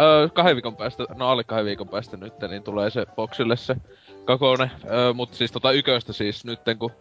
Öö, 0.00 0.28
kahden 0.28 0.56
viikon 0.56 0.76
päästä, 0.76 1.04
no 1.14 1.28
alle 1.28 1.44
kahden 1.44 1.66
viikon 1.66 1.88
päästä 1.88 2.16
nyt, 2.16 2.34
niin 2.48 2.62
tulee 2.62 2.90
se 2.90 3.06
boksille 3.16 3.56
se 3.56 3.76
kakone. 4.24 4.70
Öö, 4.90 5.12
mut 5.12 5.34
siis 5.34 5.52
tota 5.52 5.72
yköstä 5.72 6.12
siis 6.12 6.44
nytten, 6.44 6.78
kun 6.78 6.92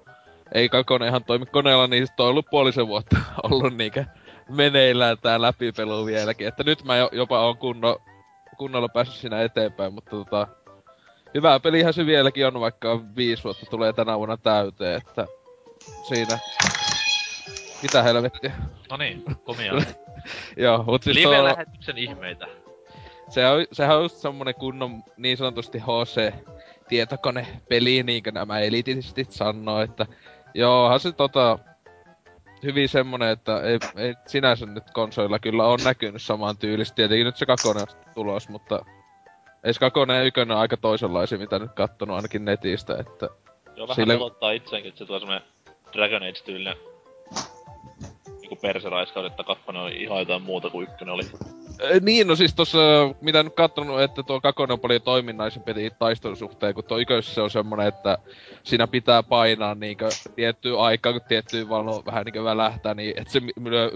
ei 0.52 0.70
kakone 0.70 1.08
ihan 1.08 1.24
toimi 1.24 1.46
koneella, 1.46 1.88
niin 1.88 2.08
sit 2.08 2.20
on 2.20 2.28
ollut 2.28 2.50
puolisen 2.50 2.88
vuotta 2.88 3.18
ollut 3.52 3.78
niinkö 3.78 4.06
meneillään 4.50 5.18
tää 5.22 5.42
läpipelu 5.42 6.06
vieläkin. 6.06 6.48
Että 6.48 6.64
nyt 6.64 6.84
mä 6.84 6.98
jo, 6.98 7.10
jopa 7.12 7.48
on 7.48 7.58
kunno, 7.58 8.02
kunnolla 8.58 8.90
päässyt 8.90 9.18
siinä 9.18 9.42
eteenpäin, 9.42 9.94
mutta 9.94 10.12
tota... 10.12 10.48
Hyvää 11.34 11.60
pelihän 11.60 11.94
se 11.94 12.06
vieläkin 12.06 12.48
on, 12.48 12.60
vaikka 12.60 13.02
viisi 13.16 13.44
vuotta 13.44 13.66
tulee 13.66 13.94
tänä 13.94 14.18
vuonna 14.18 14.38
täyteen, 14.38 14.98
että 14.98 15.26
siinä... 16.08 16.40
Mitä 17.82 18.04
helvettiä? 18.04 18.52
No 18.92 18.98
niin, 18.98 19.24
komia. 19.44 19.74
Joo, 20.58 20.84
mut 20.84 21.04
siis 21.04 21.18
Live-lähetyksen 21.18 21.98
ihmeitä. 21.98 22.48
Se 23.30 23.48
on, 23.48 23.66
sehän 23.72 23.98
on 23.98 24.04
just 24.04 24.16
semmonen 24.16 24.56
kunnon 24.56 25.04
niin 25.18 25.38
sanotusti 25.38 25.80
HC-tietokonepeli, 25.80 28.04
niinkö 28.04 28.32
nämä 28.32 28.60
elitistit 28.60 29.32
sanoo, 29.32 29.82
että 29.82 30.06
joohan 30.54 31.00
se 31.00 31.12
tota, 31.12 31.60
hyvin 32.64 32.90
semmonen, 32.90 33.30
että 33.30 33.62
ei, 33.62 33.80
ei 33.96 34.14
sinänsä 34.28 34.66
nyt 34.66 34.92
konsoilla 34.94 35.40
kyllä 35.40 35.66
on 35.66 35.80
näkynyt 35.84 36.22
samaan 36.22 36.58
tyylistä. 36.58 36.96
Tietenkin 36.96 37.26
nyt 37.26 37.38
se 37.38 37.46
kakone 37.46 37.82
on 37.82 37.88
tulos, 38.16 38.50
mutta 38.50 38.86
ei 39.64 39.74
se 39.74 39.80
kakone 39.80 40.16
ja 40.16 40.24
ykkönen 40.24 40.56
on 40.56 40.62
aika 40.62 40.78
toisenlaisia, 40.78 41.38
mitä 41.38 41.60
nyt 41.60 41.72
kattonut 41.72 42.16
ainakin 42.16 42.46
netistä, 42.46 42.98
että 43.00 43.30
Joo, 43.76 43.88
vähän 43.88 43.96
Sille- 43.96 44.14
pelottaa 44.14 44.52
itseäänkin, 44.52 44.90
että 44.90 45.00
se 45.00 45.06
tulee 45.06 45.20
semmonen 45.20 45.42
Dragon 45.94 46.24
Age-tyylinen 46.24 46.78
niinku 48.42 48.56
perseraiskaus, 48.56 49.26
että 49.26 49.44
kakkonen 49.44 49.82
oli 49.82 50.04
ihan 50.04 50.20
jotain 50.20 50.42
muuta 50.42 50.70
kuin 50.70 50.88
ykkönen 50.90 51.14
oli. 51.14 51.24
Niin, 52.02 52.28
no 52.28 52.36
siis 52.36 52.56
tossa, 52.56 52.78
mitä 53.22 53.44
nyt 53.44 53.56
kattonut, 53.56 54.02
että 54.02 54.24
tuo 54.24 54.42
kakone 54.42 54.74
on 54.74 54.80
paljon 54.80 55.02
toiminnaisempi 55.02 55.74
taistelun 56.00 56.38
suhteen, 56.38 56.74
kun 56.74 56.84
tuo 56.84 56.98
ykössä 56.98 57.34
se 57.34 57.42
on 57.42 57.50
semmonen, 57.50 57.88
että 57.88 58.18
siinä 58.64 58.88
pitää 58.88 59.24
painaa 59.24 59.76
niinkö 59.76 60.10
tiettyä 60.36 60.80
aikaa, 60.80 61.12
kun 61.14 61.22
tiettyä 61.28 61.70
valo 61.70 62.04
vähän 62.06 62.26
niinkö 62.26 62.44
välähtää, 62.44 62.94
niin 62.94 63.14
että 63.18 63.34
se 63.34 63.42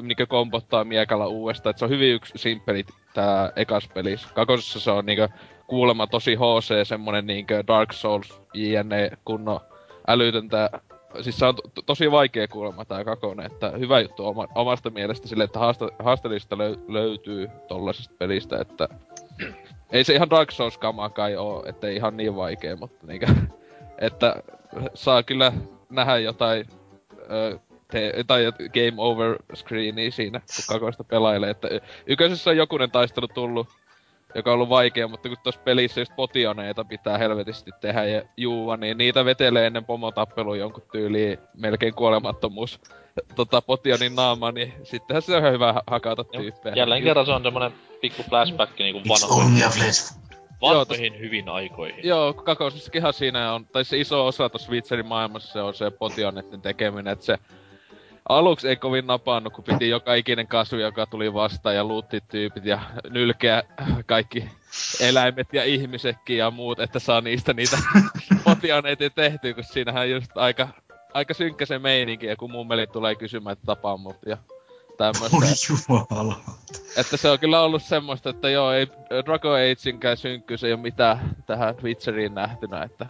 niinkö 0.02 0.26
kompottaa 0.26 0.84
miekalla 0.84 1.28
uudestaan. 1.28 1.72
Et 1.72 1.78
se 1.78 1.86
on 1.86 1.92
hyvin 1.92 2.14
yksi 2.14 2.34
simppeli 2.36 2.86
tää 3.14 3.52
ekas 3.56 3.90
pelissä. 3.94 4.28
Kakosessa 4.34 4.80
se 4.80 4.92
on 4.92 5.06
niinkö 5.06 5.28
kuulemma 5.68 6.08
tosi 6.08 6.36
HC, 6.36 6.88
semmonen 6.88 7.28
niinkö 7.28 7.64
Dark 7.68 7.94
Souls, 7.94 8.42
JNE, 8.54 9.12
kunnon 9.26 9.60
älytöntä 10.08 10.70
siis 11.22 11.38
se 11.38 11.46
on 11.46 11.56
to- 11.56 11.82
tosi 11.86 12.12
vaikea 12.12 12.48
kuulemma 12.48 12.86
tää 12.86 13.03
kakone, 13.03 13.46
että 13.46 13.70
hyvä 13.80 14.00
juttu 14.00 14.25
oma, 14.25 14.48
omasta 14.56 14.89
mielestä 14.89 15.27
sille, 15.27 15.44
että 15.44 15.60
haasta, 15.60 15.89
haasteellista 16.00 16.56
löy- 16.56 16.80
löytyy 16.88 17.50
tollasesta 17.68 18.15
pelistä, 18.18 18.60
että 18.62 18.89
ei 19.91 20.03
se 20.03 20.13
ihan 20.15 20.30
Dark 20.30 20.51
Souls 20.51 20.77
kamaa 20.77 21.10
kai 21.10 21.36
oo, 21.36 21.63
että 21.68 21.88
ei 21.88 21.96
ihan 21.96 22.18
niin 22.18 22.36
vaikea, 22.36 22.75
mutta 22.75 23.08
niinkö, 23.08 23.27
että 24.08 24.44
saa 24.94 25.24
kyllä 25.24 25.53
nähdä 25.89 26.18
jotain 26.18 26.65
ö, 27.32 27.60
te, 27.91 28.13
tai 28.27 28.51
game 28.51 28.94
over 28.98 29.36
screenia 29.56 30.12
siinä, 30.12 30.39
kun 30.39 30.63
kakoista 30.68 31.03
pelailee, 31.03 31.50
että 31.50 31.68
y- 31.68 31.80
yköisessä 32.08 32.50
on 32.50 32.58
jokunen 32.58 32.91
taistelu 32.91 33.27
tullut 33.27 33.68
joka 34.36 34.50
on 34.50 34.54
ollut 34.54 34.70
vaikea, 34.70 35.08
mutta 35.08 35.30
kun 35.30 35.38
tuossa 35.44 35.62
pelissä 35.62 36.02
just 36.02 36.16
potioneita 36.16 36.86
pitää 36.86 37.18
helvetisti 37.18 37.72
tehdä 37.82 38.06
ja 38.06 38.22
juua, 38.38 38.78
niin 38.78 38.98
niitä 38.98 39.26
vetelee 39.26 39.68
ennen 39.68 39.86
pomotappelua 39.86 40.58
jonkun 40.58 40.84
tyyliin 40.92 41.38
melkein 41.58 41.94
kuolemattomuus 41.94 42.80
tota, 43.36 43.62
potionin 43.62 44.16
naama, 44.16 44.52
niin 44.52 44.74
sittenhän 44.84 45.22
se 45.22 45.36
on 45.36 45.40
ihan 45.40 45.54
hyvä 45.54 45.82
hakata 45.88 46.24
tyyppejä. 46.24 46.76
Jälleen 46.76 47.04
kerran 47.04 47.26
se 47.26 47.32
on 47.32 47.44
semmonen 47.44 47.72
pikku 48.02 48.24
flashback 48.24 48.80
niinku 48.80 49.02
vanhoihin, 49.10 49.64
vanhoihin 50.62 51.20
hyvin 51.20 51.50
aikoihin. 51.50 52.08
Joo, 52.08 52.34
kakosessakinhan 52.34 53.14
siinä 53.14 53.54
on, 53.54 53.66
tai 53.66 53.86
se 53.86 53.98
iso 53.98 54.28
osa 54.28 54.50
tuossa 54.50 54.72
Witcherin 54.72 55.08
maailmassa 55.08 55.54
se 55.54 55.62
on 55.62 55.74
se 55.74 55.92
potionetten 55.92 56.62
tekeminen, 56.62 57.14
että 57.14 57.26
se 57.26 57.38
aluksi 58.30 58.68
ei 58.68 58.75
kovin 58.75 59.08
napannut, 59.08 59.54
kun 59.54 59.63
piti 59.63 59.90
joka 59.90 60.13
ikinen 60.13 60.48
kasvi, 60.48 60.82
joka 60.82 61.06
tuli 61.06 61.34
vastaan 61.34 61.75
ja 61.75 61.84
luutti 61.84 62.22
tyypit 62.22 62.66
ja 62.66 62.80
nylkeä 63.10 63.63
kaikki 64.06 64.50
eläimet 65.00 65.54
ja 65.54 65.63
ihmisetkin 65.63 66.38
ja 66.38 66.51
muut, 66.51 66.80
että 66.80 67.00
saa 67.00 67.22
niistä 67.22 67.54
niitä 67.54 67.78
potioneita 68.46 69.10
tehtyä, 69.10 69.54
kun 69.54 69.63
siinähän 69.63 70.10
just 70.10 70.32
aika, 70.36 70.68
aika 71.13 71.34
synkkä 71.34 71.66
se 71.66 71.80
meininki, 71.80 72.25
ja 72.25 72.36
kun 72.36 72.51
mummeli 72.51 72.88
tulee 72.88 73.16
kysymään, 73.16 73.54
että 73.54 73.66
tapaa 73.66 73.98
mut 73.98 74.18
ja 74.25 74.38
tämmöistä. 74.98 75.38
Oi 75.38 75.44
jumala. 75.70 76.40
Että 76.98 77.18
se 77.18 77.30
on 77.30 77.40
kyllä 77.40 77.62
ollut 77.62 77.84
semmoista, 77.84 78.30
että 78.30 78.50
joo, 78.50 78.72
ei 78.72 78.88
Dragon 79.25 79.56
Ageinkään 79.56 80.18
synkkyys 80.18 80.63
ei 80.63 80.74
ole 80.74 80.82
mitään 80.82 81.36
tähän 81.46 81.75
Witcheriin 81.84 82.36
nähtynä, 82.36 82.84
että 82.84 83.06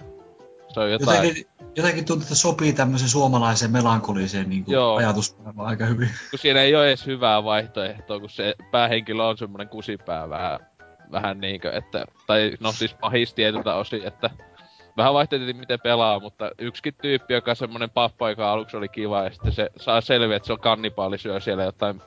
se 0.73 0.79
on 0.79 0.91
jotain... 0.91 1.17
Jotenkin, 1.17 1.45
jotenkin 1.75 2.05
tuntuu, 2.05 2.23
että 2.23 2.35
sopii 2.35 2.73
tämmöisen 2.73 3.09
suomalaiseen 3.09 3.71
melankoliseen 3.71 4.49
niin 4.49 4.63
Joo. 4.67 4.95
ajatusmaailmaan 4.95 5.67
aika 5.67 5.85
hyvin. 5.85 6.09
kun 6.29 6.39
siinä 6.39 6.61
ei 6.61 6.75
ole 6.75 6.87
edes 6.87 7.05
hyvää 7.05 7.43
vaihtoehtoa, 7.43 8.19
kun 8.19 8.29
se 8.29 8.55
päähenkilö 8.71 9.23
on 9.23 9.37
semmonen 9.37 9.69
kusipää 9.69 10.29
vähän, 10.29 10.59
vähän 11.11 11.39
niinkö, 11.39 11.71
että, 11.71 12.05
tai 12.27 12.51
no 12.59 12.71
siis 12.71 12.93
pahis 12.93 13.33
tietyltä 13.33 13.75
osin, 13.75 14.07
että 14.07 14.29
vähän 14.97 15.13
vaihtelee 15.13 15.53
miten 15.53 15.79
pelaa, 15.83 16.19
mutta 16.19 16.51
yksikin 16.59 16.93
tyyppi, 17.01 17.33
joka 17.33 17.51
on 17.51 17.55
semmonen 17.55 17.89
pappa, 17.89 18.29
joka 18.29 18.51
aluksi 18.51 18.77
oli 18.77 18.89
kiva, 18.89 19.23
ja 19.23 19.29
sitten 19.29 19.51
se 19.51 19.69
saa 19.77 20.01
selviä, 20.01 20.37
että 20.37 20.47
se 20.47 20.53
on 20.53 20.59
kannibaali, 20.59 21.17
syö 21.17 21.39
siellä 21.39 21.63
jotain 21.63 22.01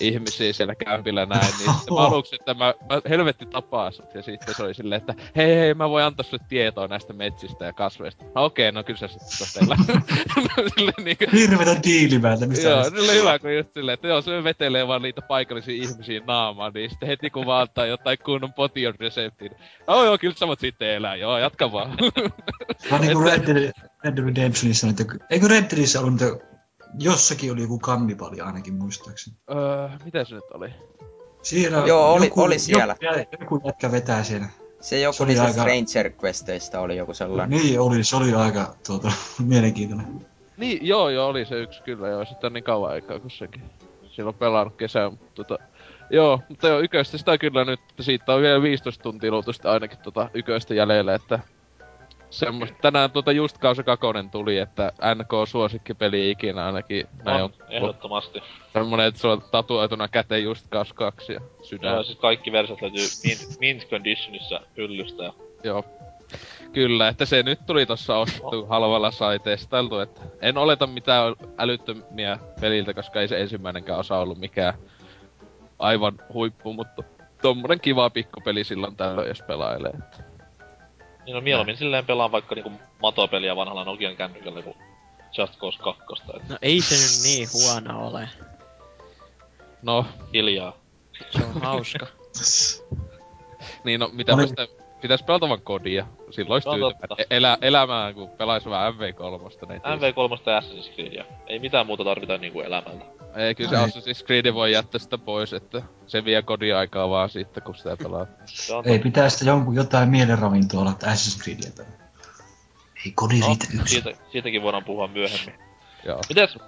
ihmisiä 0.00 0.52
siellä 0.52 0.74
kämpillä 0.74 1.26
näin, 1.26 1.54
niin 1.58 1.74
sitten 1.74 1.94
mä 1.94 2.00
aluksi, 2.00 2.34
että 2.34 2.54
mä, 2.54 2.74
mä 2.88 3.00
helvetti 3.08 3.46
tapaa 3.46 3.90
sut, 3.90 4.14
ja 4.14 4.22
sitten 4.22 4.54
se 4.54 4.62
oli 4.62 4.74
silleen, 4.74 5.00
että 5.00 5.14
hei 5.36 5.56
hei, 5.56 5.74
mä 5.74 5.90
voin 5.90 6.04
antaa 6.04 6.24
sulle 6.24 6.44
tietoa 6.48 6.86
näistä 6.86 7.12
metsistä 7.12 7.64
ja 7.64 7.72
kasveista. 7.72 8.24
No 8.34 8.44
okei, 8.44 8.68
okay, 8.68 8.80
no 8.80 8.84
kyllä 8.84 8.98
sä 8.98 9.08
sitten 9.08 9.38
toteilla. 9.38 9.76
silleen 10.76 11.04
niinkö, 11.04 11.26
Hirvetä 11.32 11.76
diilimäältä, 11.82 12.46
mistä 12.46 12.68
Joo, 12.68 12.84
se 12.84 13.00
oli 13.00 13.14
hyvä, 13.14 13.38
kun 13.38 13.56
just 13.56 13.74
silleen, 13.74 13.94
että 13.94 14.08
joo, 14.08 14.22
se 14.22 14.44
vetelee 14.44 14.88
vaan 14.88 15.02
niitä 15.02 15.22
paikallisia 15.22 15.74
ihmisiä 15.74 16.20
naamaan, 16.26 16.72
niin 16.74 16.90
sitten 16.90 17.08
heti 17.08 17.30
kun 17.30 17.46
vaan 17.46 17.62
antaa 17.62 17.86
jotain 17.86 18.18
kunnon 18.24 18.52
potion 18.52 18.94
reseptin. 19.00 19.50
No 19.86 20.04
joo, 20.04 20.18
kyllä 20.18 20.34
sä 20.38 20.46
voit 20.46 20.60
sitten 20.60 20.88
elää, 20.88 21.16
joo, 21.16 21.38
jatka 21.38 21.72
vaan. 21.72 21.94
Vaan 22.90 23.00
niinku 23.00 23.20
Red 23.30 23.46
Dead, 23.46 23.72
Red 24.04 24.16
Dead 24.16 24.24
Redemptionissa, 24.24 24.86
eikö 25.30 25.48
Red 25.48 25.70
Deadissä 25.70 26.00
ollut 26.00 26.12
niitä, 26.12 26.51
jossakin 26.98 27.52
oli 27.52 27.62
joku 27.62 27.78
kannibali 27.78 28.40
ainakin 28.40 28.74
muistaakseni. 28.74 29.36
öö, 29.50 29.88
mitä 30.04 30.24
se 30.24 30.34
nyt 30.34 30.44
oli? 30.54 30.70
Siellä 31.42 31.82
Joo, 31.86 32.12
oli- 32.14 32.32
oli 32.36 32.58
siellä. 32.58 32.96
Joku, 33.00 33.26
joku 33.40 33.60
jätkä 33.64 33.92
vetää 33.92 34.22
siellä. 34.22 34.46
Se 34.80 35.00
joku 35.00 35.12
Se 35.16 35.22
oli 35.22 35.30
niistä 35.32 35.46
aika- 35.46 35.60
Stranger 35.62 36.12
Questeistä 36.24 36.80
oli 36.80 36.96
joku 36.96 37.14
sellainen. 37.14 37.58
Niin 37.60 37.80
oli, 37.80 38.04
se 38.04 38.16
oli 38.16 38.34
aika 38.34 38.74
tuota, 38.86 39.12
mielenkiintoinen. 39.46 40.26
Niin, 40.56 40.86
joo, 40.86 41.08
joo, 41.08 41.28
oli 41.28 41.44
se 41.44 41.54
yksi 41.60 41.82
kyllä, 41.82 42.08
joo, 42.08 42.24
sitten 42.24 42.48
on 42.48 42.52
niin 42.52 42.64
kauan 42.64 42.90
aikaa 42.92 43.18
kuin 43.20 43.30
sekin. 43.30 43.62
Silloin 44.10 44.36
pelannut 44.36 44.76
kesää, 44.76 45.10
mutta 45.10 45.26
tota, 45.44 45.58
Joo, 46.10 46.40
mutta 46.48 46.68
joo, 46.68 46.80
yköistä 46.80 47.18
sitä 47.18 47.38
kyllä 47.38 47.64
nyt, 47.64 47.80
siitä 48.00 48.34
on 48.34 48.42
vielä 48.42 48.62
15 48.62 49.02
tuntia 49.02 49.30
luultavasti 49.30 49.68
ainakin 49.68 49.98
tota 49.98 50.30
yköistä 50.34 50.74
jäljellä, 50.74 51.14
että 51.14 51.38
semmoista, 52.32 52.76
tänään 52.82 53.10
tuota 53.10 53.32
just 53.32 53.58
Kausa 53.58 53.82
Kakonen 53.82 54.30
tuli, 54.30 54.58
että 54.58 54.92
NK 55.14 55.48
suosikkipeli 55.48 56.30
ikinä 56.30 56.66
ainakin. 56.66 57.06
Näin 57.24 57.42
on, 57.42 57.52
On, 57.60 57.66
ehdottomasti. 57.68 58.42
semmonen, 58.72 59.06
että 59.06 59.20
sulla 59.20 59.34
on 59.34 59.42
tatuoituna 59.50 60.08
käteen 60.08 60.42
just 60.42 60.66
Kaus 60.68 60.92
2 60.92 61.32
ja 61.32 61.40
sydän. 61.62 61.92
Joo, 61.92 62.02
siis 62.02 62.18
kaikki 62.18 62.52
versiot 62.52 62.82
löytyy 62.82 63.04
mint, 63.24 63.60
mint 63.60 63.88
conditionissa 63.90 64.60
hyllystä. 64.76 65.22
Ja 65.22 65.32
Joo. 65.64 65.84
Kyllä, 66.72 67.08
että 67.08 67.24
se 67.24 67.42
nyt 67.42 67.58
tuli 67.66 67.86
tossa 67.86 68.18
ostettu 68.18 68.66
halvalla 68.66 69.10
sai 69.10 69.38
testailtu, 69.38 69.98
että 69.98 70.20
en 70.40 70.58
oleta 70.58 70.86
mitään 70.86 71.34
älyttömiä 71.58 72.38
peliltä, 72.60 72.94
koska 72.94 73.20
ei 73.20 73.28
se 73.28 73.40
ensimmäinenkään 73.40 73.98
osa 73.98 74.18
ollut 74.18 74.38
mikään 74.38 74.74
aivan 75.78 76.18
huippu, 76.32 76.72
mutta 76.72 77.02
tommonen 77.42 77.80
kiva 77.80 78.10
pikkupeli 78.10 78.64
silloin 78.64 78.96
tällöin, 78.96 79.28
jos 79.28 79.42
pelailee. 79.42 79.90
Että. 79.90 80.31
Niin 81.26 81.34
no 81.34 81.40
mieluummin 81.40 81.76
silleen 81.76 82.06
pelaan 82.06 82.32
vaikka 82.32 82.54
niinku 82.54 82.72
matopeliä 83.02 83.56
vanhalla 83.56 83.84
Nokian 83.84 84.16
kännykällä 84.16 84.62
kuin 84.62 84.76
Just 85.38 85.58
Cause 85.58 85.78
2. 85.82 86.02
Et 86.36 86.48
No 86.48 86.58
ei 86.62 86.80
se 86.80 86.94
nyt 86.94 87.22
niin 87.36 87.48
huono 87.52 88.08
ole. 88.08 88.28
No, 89.82 90.06
hiljaa. 90.34 90.76
Se 91.30 91.44
on 91.44 91.62
hauska. 91.62 92.06
niin 93.84 94.00
no, 94.00 94.10
mitä 94.12 94.34
Oli- 94.34 94.48
sitä 94.48 94.66
pitäis 95.00 95.22
pelata 95.22 95.48
vaan 95.48 95.62
kodia. 95.62 96.06
Silloin 96.30 96.52
olisi 96.52 96.68
on 96.68 96.74
tyytyväinen. 96.74 97.08
totta. 97.08 97.22
E- 97.22 97.36
Elä, 97.36 97.58
elämään, 97.62 98.14
kun 98.14 98.28
pelaisi 98.30 98.70
vähän 98.70 98.94
MV3. 98.94 99.68
Niin 99.68 99.80
MV3 99.82 100.50
ja 100.50 100.60
Assassin's 100.60 100.94
Creedia. 100.94 101.24
Ei 101.46 101.58
mitään 101.58 101.86
muuta 101.86 102.04
tarvita 102.04 102.38
niinku 102.38 102.60
elämältä. 102.60 103.04
Ei, 103.36 103.54
kyllä 103.54 103.70
se. 103.70 103.76
Assassin's 103.76 104.26
Creed 104.26 104.54
voi 104.54 104.72
jättää 104.72 104.98
sitä 104.98 105.18
pois, 105.18 105.52
että 105.52 105.82
se 106.06 106.24
vie 106.24 106.42
kodiaikaa 106.42 107.08
vaan 107.08 107.30
sitten, 107.30 107.62
kun 107.62 107.74
sitä 107.74 107.96
pelaa. 107.96 108.26
Ei 108.84 108.98
pitää 108.98 109.28
sitä 109.28 109.44
jonkun 109.44 109.74
jotain 109.74 110.08
mielenravintoa 110.08 110.80
olla, 110.80 110.90
että 110.90 111.06
Assassin's 111.06 111.42
Creedia 111.42 111.70
pelaa. 111.76 111.92
Ei 113.06 113.12
kodi 113.12 113.38
no, 113.40 113.46
riitä 113.46 113.66
yksin. 113.74 114.02
siitä, 114.02 114.20
siitäkin 114.32 114.62
voidaan 114.62 114.84
puhua 114.84 115.08
myöhemmin. 115.08 115.54
Joo. 116.04 116.20
Mites 116.28 116.58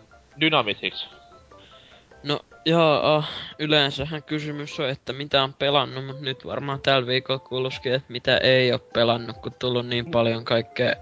Dynamitix? 0.40 1.07
No 2.22 2.40
joo, 2.64 3.24
yleensähän 3.59 4.22
kysymys 4.22 4.81
on, 4.81 4.88
että 4.88 5.12
mitä 5.12 5.42
on 5.42 5.55
pelannut, 5.55 6.07
mutta 6.07 6.22
nyt 6.22 6.46
varmaan 6.46 6.81
tällä 6.81 7.07
viikolla 7.07 7.38
kuuloskin, 7.38 7.94
että 7.94 8.12
mitä 8.12 8.37
ei 8.38 8.72
ole 8.72 8.81
pelannut, 8.94 9.38
kun 9.38 9.53
tullut 9.59 9.87
niin 9.87 10.11
paljon 10.11 10.44
kaikkea 10.44 10.94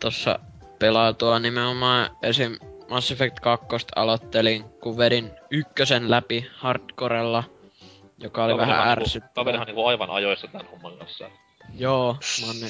tossa 0.00 0.38
pelautua. 0.78 1.38
Nimenomaan 1.38 2.10
esim. 2.22 2.56
Mass 2.94 3.10
Effect 3.10 3.40
2 3.40 3.66
aloittelin, 3.96 4.64
kun 4.64 4.96
vedin 4.98 5.30
ykkösen 5.50 6.10
läpi 6.10 6.50
hardcorella, 6.56 7.44
joka 8.18 8.44
oli 8.44 8.56
vähän 8.56 8.68
Kaverihan 8.68 8.88
niinku- 8.88 9.02
ärsyttävää. 9.02 9.34
Kaverihan 9.34 9.66
niinku 9.66 9.86
aivan 9.86 10.10
ajoissa 10.10 10.48
tän 10.48 10.66
homman 10.72 10.98
kanssa. 10.98 11.30
Joo, 11.78 12.16
mä 12.40 12.46
oon 12.46 12.56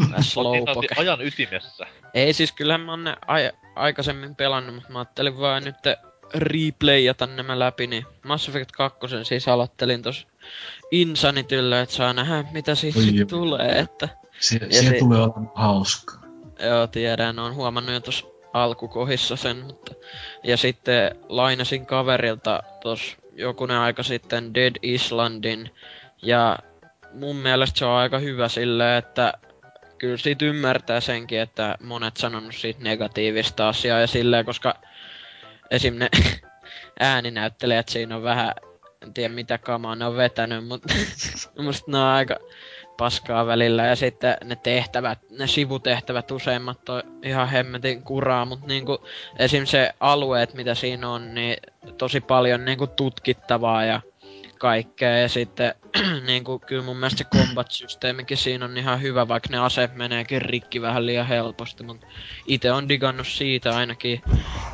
vähän 0.00 0.10
niin 0.10 0.24
slowpoke. 0.24 0.88
ajan 0.96 1.20
ytimessä. 1.20 1.86
Ei 2.14 2.32
siis 2.32 2.52
kyllähän 2.52 2.80
mä 2.80 2.92
oon 2.92 3.04
ne 3.04 3.16
ai- 3.26 3.52
aikaisemmin 3.74 4.36
pelannut, 4.36 4.74
mutta 4.74 4.92
mä 4.92 4.98
ajattelin 4.98 5.38
vaan 5.38 5.64
nyt 5.64 5.76
replayata 6.34 7.26
nämä 7.26 7.58
läpi, 7.58 7.86
niin 7.86 8.06
Mass 8.24 8.48
Effect 8.48 8.70
2 8.72 8.98
siis 9.22 9.48
aloittelin 9.48 10.02
tos 10.02 10.26
Insanityllä, 10.90 11.80
että 11.80 11.94
saa 11.94 12.12
nähdä 12.12 12.44
mitä 12.52 12.74
siitä 12.74 12.98
Oi 12.98 13.26
tulee, 13.28 13.78
että 13.78 14.08
Se, 14.40 14.58
se 14.70 14.82
se- 14.82 14.98
tulee 14.98 15.18
olemaan 15.22 15.50
hauskaa. 15.54 16.20
joo 16.62 16.86
tiedän, 16.86 17.38
on 17.38 17.54
huomannut 17.54 17.94
jo 17.94 18.00
tos 18.00 18.35
alkukohissa 18.62 19.36
sen, 19.36 19.56
mutta 19.56 19.94
ja 20.44 20.56
sitten 20.56 21.16
lainasin 21.28 21.86
kaverilta 21.86 22.62
tos 22.82 23.16
jokunen 23.32 23.76
aika 23.76 24.02
sitten 24.02 24.54
Dead 24.54 24.72
Islandin 24.82 25.70
ja 26.22 26.58
mun 27.12 27.36
mielestä 27.36 27.78
se 27.78 27.84
on 27.84 27.92
aika 27.92 28.18
hyvä 28.18 28.48
silleen, 28.48 28.98
että 28.98 29.32
kyllä 29.98 30.16
siitä 30.16 30.44
ymmärtää 30.44 31.00
senkin, 31.00 31.40
että 31.40 31.76
monet 31.82 32.16
sanonut 32.16 32.54
siitä 32.54 32.82
negatiivista 32.82 33.68
asiaa 33.68 34.00
ja 34.00 34.06
silleen, 34.06 34.44
koska 34.44 34.74
esim. 35.70 35.94
ne 35.94 36.08
ääninäyttelijät 37.00 37.88
siinä 37.88 38.16
on 38.16 38.22
vähän, 38.22 38.52
en 39.02 39.14
tiedä 39.14 39.34
mitä 39.34 39.58
kamaa 39.58 39.94
ne 39.94 40.04
on 40.04 40.16
vetänyt, 40.16 40.66
mutta 40.66 40.94
musta 41.62 41.90
ne 41.90 41.98
on 41.98 42.04
aika 42.04 42.36
paskaa 42.96 43.46
välillä 43.46 43.86
ja 43.86 43.96
sitten 43.96 44.36
ne 44.44 44.56
tehtävät, 44.56 45.18
ne 45.30 45.46
sivutehtävät 45.46 46.30
useimmat 46.30 46.88
on 46.88 47.02
ihan 47.22 47.48
hemmetin 47.48 48.02
kuraa, 48.02 48.44
mutta 48.44 48.66
niinku 48.66 48.98
esim. 49.38 49.66
se 49.66 49.94
alueet 50.00 50.54
mitä 50.54 50.74
siinä 50.74 51.10
on, 51.10 51.34
niin 51.34 51.56
tosi 51.98 52.20
paljon 52.20 52.64
niinku 52.64 52.86
tutkittavaa 52.86 53.84
ja 53.84 54.00
kaikkea 54.58 55.18
ja 55.18 55.28
sitten 55.28 55.74
niinku 56.26 56.58
kyllä 56.58 56.82
mun 56.82 56.96
mielestä 56.96 57.18
se 57.18 57.38
combat-systeemikin 57.38 58.36
siinä 58.36 58.64
on 58.64 58.76
ihan 58.76 59.02
hyvä, 59.02 59.28
vaikka 59.28 59.48
ne 59.50 59.58
aseet 59.58 59.94
meneekin 59.94 60.42
rikki 60.42 60.82
vähän 60.82 61.06
liian 61.06 61.26
helposti, 61.26 61.84
mutta 61.84 62.06
itse 62.46 62.72
on 62.72 62.88
digannut 62.88 63.26
siitä 63.26 63.76
ainakin. 63.76 64.22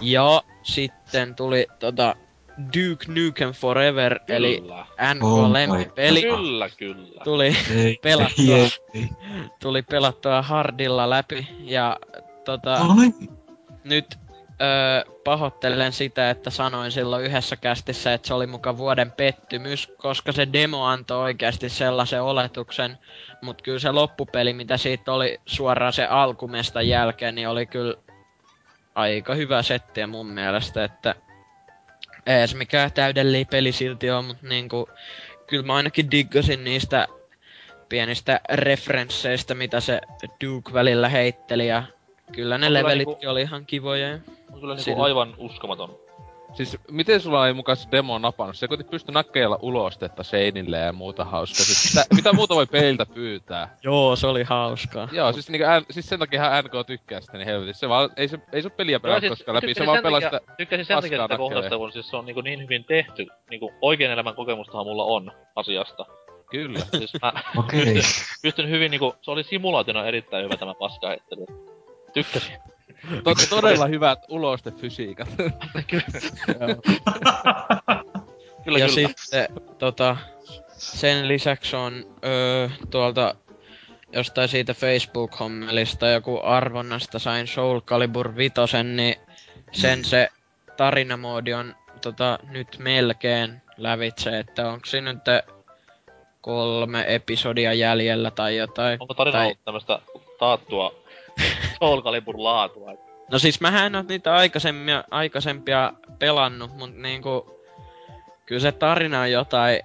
Ja 0.01 0.43
sitten 0.63 1.35
tuli 1.35 1.67
tota 1.79 2.17
Duke 2.59 3.07
Nukem 3.09 3.53
Forever, 3.53 4.21
eli 4.29 4.61
Kyllä. 4.61 4.87
NK 5.15 5.25
Oh 5.25 5.51
lempipeli. 5.53 6.23
Kyllä, 6.23 6.69
kyllä. 6.69 7.25
Tuli, 7.25 7.57
Ei, 7.77 7.99
Pelattua. 8.03 8.57
ei, 8.57 8.71
ei. 8.95 9.09
tuli 9.63 9.83
pelattua 9.83 10.43
hardilla 10.43 11.11
läpi 11.11 11.49
ja 11.61 11.97
tota, 12.45 12.79
No 12.79 12.95
niin. 12.95 13.15
nyt 13.85 14.19
öö, 14.63 15.13
pahoittelen 15.25 15.93
sitä, 15.93 16.31
että 16.31 16.51
sanoin 16.51 16.93
silloin 16.93 17.25
yhdessä 17.25 17.57
kästissä, 17.57 18.13
että 18.15 18.29
se 18.29 18.35
oli 18.35 18.47
muka 18.47 18.77
vuoden 18.77 19.13
pettymys, 19.13 19.93
koska 19.99 20.33
se 20.33 20.49
demo 20.53 20.85
antoi 20.85 21.23
oikeasti 21.23 21.69
sellaisen 21.69 22.23
oletuksen, 22.23 22.99
mutta 23.43 23.63
kyllä 23.63 23.79
se 23.79 23.91
loppupeli, 23.91 24.53
mitä 24.53 24.77
siitä 24.77 25.13
oli 25.13 25.41
suoraan 25.47 25.93
se 25.93 26.07
alkumesta 26.07 26.83
jälkeen, 26.83 27.35
niin 27.35 27.49
oli 27.49 27.67
kyllä 27.67 27.95
aika 28.95 29.35
hyvä 29.35 29.63
settiä 29.63 30.07
mun 30.07 30.27
mielestä, 30.27 30.85
että 30.85 31.15
ei 32.27 32.49
se 32.49 32.57
mikään 32.57 32.93
täydellinen 32.93 33.47
peli 33.47 33.73
silti 33.73 34.11
on, 34.11 34.25
mutta 34.25 34.47
niinku, 34.47 34.89
kyllä 35.47 35.63
mä 35.63 35.75
ainakin 35.75 36.11
diggasin 36.11 36.65
niistä 36.65 37.09
pienistä 37.89 38.41
referensseistä, 38.53 39.55
mitä 39.55 39.81
se 39.81 40.01
Duke 40.45 40.73
välillä 40.73 41.09
heitteli 41.09 41.67
ja 41.67 41.83
kyllä 42.33 42.59
ne 42.59 42.67
On 42.67 42.71
kyllä 42.71 42.79
levelit 42.79 43.09
niinku- 43.09 43.29
oli 43.29 43.43
ihan 43.43 43.67
kivoja. 43.67 44.19
On 44.53 44.61
kyllä 44.61 44.75
niinku 44.75 45.03
aivan 45.03 45.35
uskomaton. 45.39 46.02
Siis 46.53 46.77
miten 46.91 47.21
sulla 47.21 47.47
ei 47.47 47.53
mukaan 47.53 47.77
se 47.77 47.89
demo 47.93 48.19
napannut? 48.19 48.57
Se 48.57 48.69
kuitenkin 48.69 48.91
pysty 48.91 49.13
nakkeilla 49.13 49.59
ulostetta 49.63 50.23
seinille 50.23 50.79
ja 50.79 50.93
muuta 50.93 51.25
hauskaa. 51.25 51.65
Siis 51.65 51.83
sitä, 51.83 52.05
mitä 52.15 52.33
muuta 52.33 52.55
voi 52.55 52.67
peiltä 52.67 53.07
pyytää? 53.07 53.77
Joo, 53.83 54.17
se 54.17 54.27
oli 54.27 54.43
hauskaa. 54.43 55.09
Joo, 55.13 55.33
siis, 55.33 55.51
niinku, 55.51 55.67
N, 55.81 55.93
siis 55.93 56.09
sen 56.09 56.19
takia 56.19 56.63
NK 56.63 56.87
tykkää 56.87 57.21
sitä 57.21 57.39
niin 57.39 57.47
helvetissä. 57.47 57.81
Se 57.81 57.89
vaan, 57.89 58.11
ei 58.17 58.29
se, 58.29 58.39
ei 58.53 58.63
se 58.63 58.67
ole 58.67 58.77
peliä 58.77 59.01
pelaa 59.01 59.21
koskaan 59.21 59.57
läpi, 59.57 59.75
se 59.75 59.87
vaan 59.87 59.97
sen 59.97 60.03
pelaa 60.03 60.21
sitä... 60.21 60.41
Tykkäsin 60.57 60.87
sen 60.87 60.97
takia 61.03 61.23
sitä 61.23 61.37
kohdasta, 61.37 61.79
kun 61.79 61.93
siis 61.93 62.11
se 62.11 62.17
on 62.17 62.27
niinku 62.27 62.41
niin 62.41 62.63
hyvin 62.63 62.85
tehty. 62.85 63.27
Niinku 63.51 63.73
oikein 63.81 64.11
elämän 64.11 64.35
kokemustahan 64.35 64.87
mulla 64.87 65.05
on 65.05 65.33
asiasta. 65.57 66.07
Kyllä. 66.51 66.79
Siis 66.99 67.13
mä 67.23 67.33
Okei. 67.59 67.85
pystyn, 67.85 68.03
pystyn 68.43 68.71
hyvin 68.71 68.91
niinku, 68.91 69.15
se 69.23 69.31
oli 69.31 69.45
simulaationa 69.45 70.07
erittäin 70.07 70.45
hyvä 70.45 70.57
tämä 70.57 70.75
paskaheittely. 70.75 71.47
Tykkäsin. 72.13 72.57
To, 73.25 73.35
todella 73.51 73.87
hyvät 73.87 74.19
ulostefysiikat. 74.29 75.29
Kyllä, 78.65 78.79
ja 78.79 78.87
kyllä. 78.87 79.09
sitten 79.09 79.49
tota, 79.79 80.17
sen 80.77 81.29
lisäksi 81.29 81.77
on 81.77 82.07
öö, 82.25 82.69
tuolta 82.91 83.35
jostain 84.13 84.49
siitä 84.49 84.75
Facebook-hommelista 84.75 86.09
joku 86.09 86.41
arvonnasta 86.43 87.19
sain 87.19 87.47
Soul 87.47 87.81
Calibur 87.81 88.37
5, 88.37 88.53
niin 88.85 89.17
sen 89.73 90.05
se 90.05 90.29
tarinamoodi 90.77 91.53
on 91.53 91.75
tota, 92.03 92.39
nyt 92.51 92.79
melkein 92.79 93.63
lävitse, 93.77 94.39
että 94.39 94.69
onko 94.69 94.87
siinä 94.87 95.13
nyt 95.13 95.23
kolme 96.41 97.05
episodia 97.09 97.73
jäljellä 97.73 98.31
tai 98.31 98.57
jotain. 98.57 98.97
Onko 99.01 99.15
tarina 99.15 99.33
tai- 99.33 99.47
ollut 99.47 99.65
tämmöstä 99.65 99.99
taattua 100.39 101.02
Soul 101.79 102.03
Calibur 102.03 102.35
laatua? 102.39 102.93
No 103.31 103.39
siis 103.39 103.61
mähän 103.61 103.87
en 103.87 103.97
oo 103.97 104.03
niitä 104.09 104.35
aikaisempia, 104.35 105.05
aikaisempia 105.11 105.93
pelannut, 106.19 106.77
mut 106.77 106.97
niinku... 106.97 107.63
Kyllä 108.47 108.61
se 108.61 108.73
tarina 108.73 109.21
on 109.21 109.31
jotain 109.31 109.81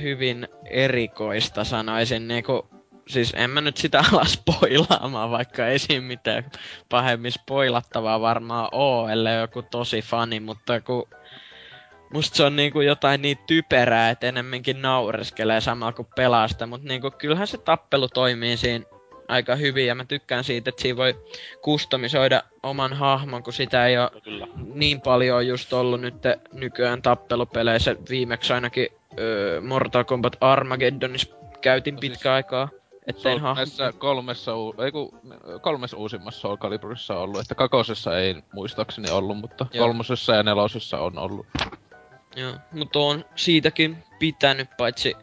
hyvin 0.00 0.48
erikoista 0.64 1.64
sanoisin 1.64 2.28
niinku... 2.28 2.66
Siis 3.08 3.34
en 3.36 3.50
mä 3.50 3.60
nyt 3.60 3.76
sitä 3.76 4.02
ala 4.12 4.24
spoilaamaan, 4.24 5.30
vaikka 5.30 5.66
ei 5.66 5.78
siinä 5.78 6.06
mitään 6.06 6.50
pahemmin 6.88 7.32
spoilattavaa 7.32 8.20
varmaan 8.20 8.68
oo, 8.72 9.08
ellei 9.08 9.40
joku 9.40 9.62
tosi 9.62 10.02
fani, 10.02 10.40
mutta 10.40 10.80
kun... 10.80 11.08
Musta 12.12 12.36
se 12.36 12.44
on 12.44 12.56
niinku 12.56 12.80
jotain 12.80 13.22
niin 13.22 13.38
typerää, 13.46 14.10
että 14.10 14.26
enemmänkin 14.26 14.82
naureskelee 14.82 15.60
samalla 15.60 15.92
kun 15.92 16.08
pelaa 16.16 16.48
sitä, 16.48 16.66
mut 16.66 16.82
niinku 16.82 17.10
kyllähän 17.10 17.46
se 17.46 17.58
tappelu 17.58 18.08
toimii 18.08 18.56
siinä 18.56 18.84
aika 19.28 19.56
hyvin 19.56 19.86
ja 19.86 19.94
mä 19.94 20.04
tykkään 20.04 20.44
siitä, 20.44 20.68
että 20.70 20.82
siinä 20.82 20.96
voi 20.96 21.14
kustomisoida 21.62 22.42
oman 22.62 22.92
hahmon, 22.92 23.42
kun 23.42 23.52
sitä 23.52 23.86
ei 23.86 23.98
ole 23.98 24.10
No 24.14 24.20
kyllä. 24.20 24.46
niin 24.74 25.00
paljon 25.00 25.46
just 25.46 25.72
ollut 25.72 26.00
nyt 26.00 26.14
nykyään 26.52 27.02
tappelupeleissä. 27.02 27.96
Viimeksi 28.10 28.52
ainakin 28.52 28.88
öö, 29.18 29.60
Mortal 29.60 30.04
Kombat 30.04 30.36
Armageddonissa 30.40 31.34
käytin 31.60 31.94
No 31.94 31.96
no 31.96 32.00
siis- 32.00 32.12
pitkä 32.12 32.32
aikaa, 32.34 32.68
Se 32.70 33.00
ettei 33.06 33.34
on 33.34 33.40
hahmo... 33.40 33.54
näissä 33.56 33.92
kolmessa, 33.98 34.56
uu- 34.56 34.74
ei 34.84 34.92
kun, 34.92 35.20
kolmessa 35.62 35.96
uusimmassa 35.96 36.40
Soul 36.40 36.56
Caliburissa 36.56 37.14
on 37.14 37.20
ollut, 37.22 37.40
että 37.40 37.54
kakosessa 37.54 38.18
ei 38.18 38.34
muistaakseni 38.52 39.10
ollut, 39.10 39.38
mutta 39.38 39.66
Joo. 39.72 39.86
kolmosessa 39.86 40.34
ja 40.34 40.42
nelosessa 40.42 40.98
on 40.98 41.18
ollut. 41.18 41.46
Joo, 42.36 42.54
mutta 42.72 42.98
on 42.98 43.24
siitäkin 43.36 43.96
pitänyt, 44.18 44.68
paitsi 44.78 45.14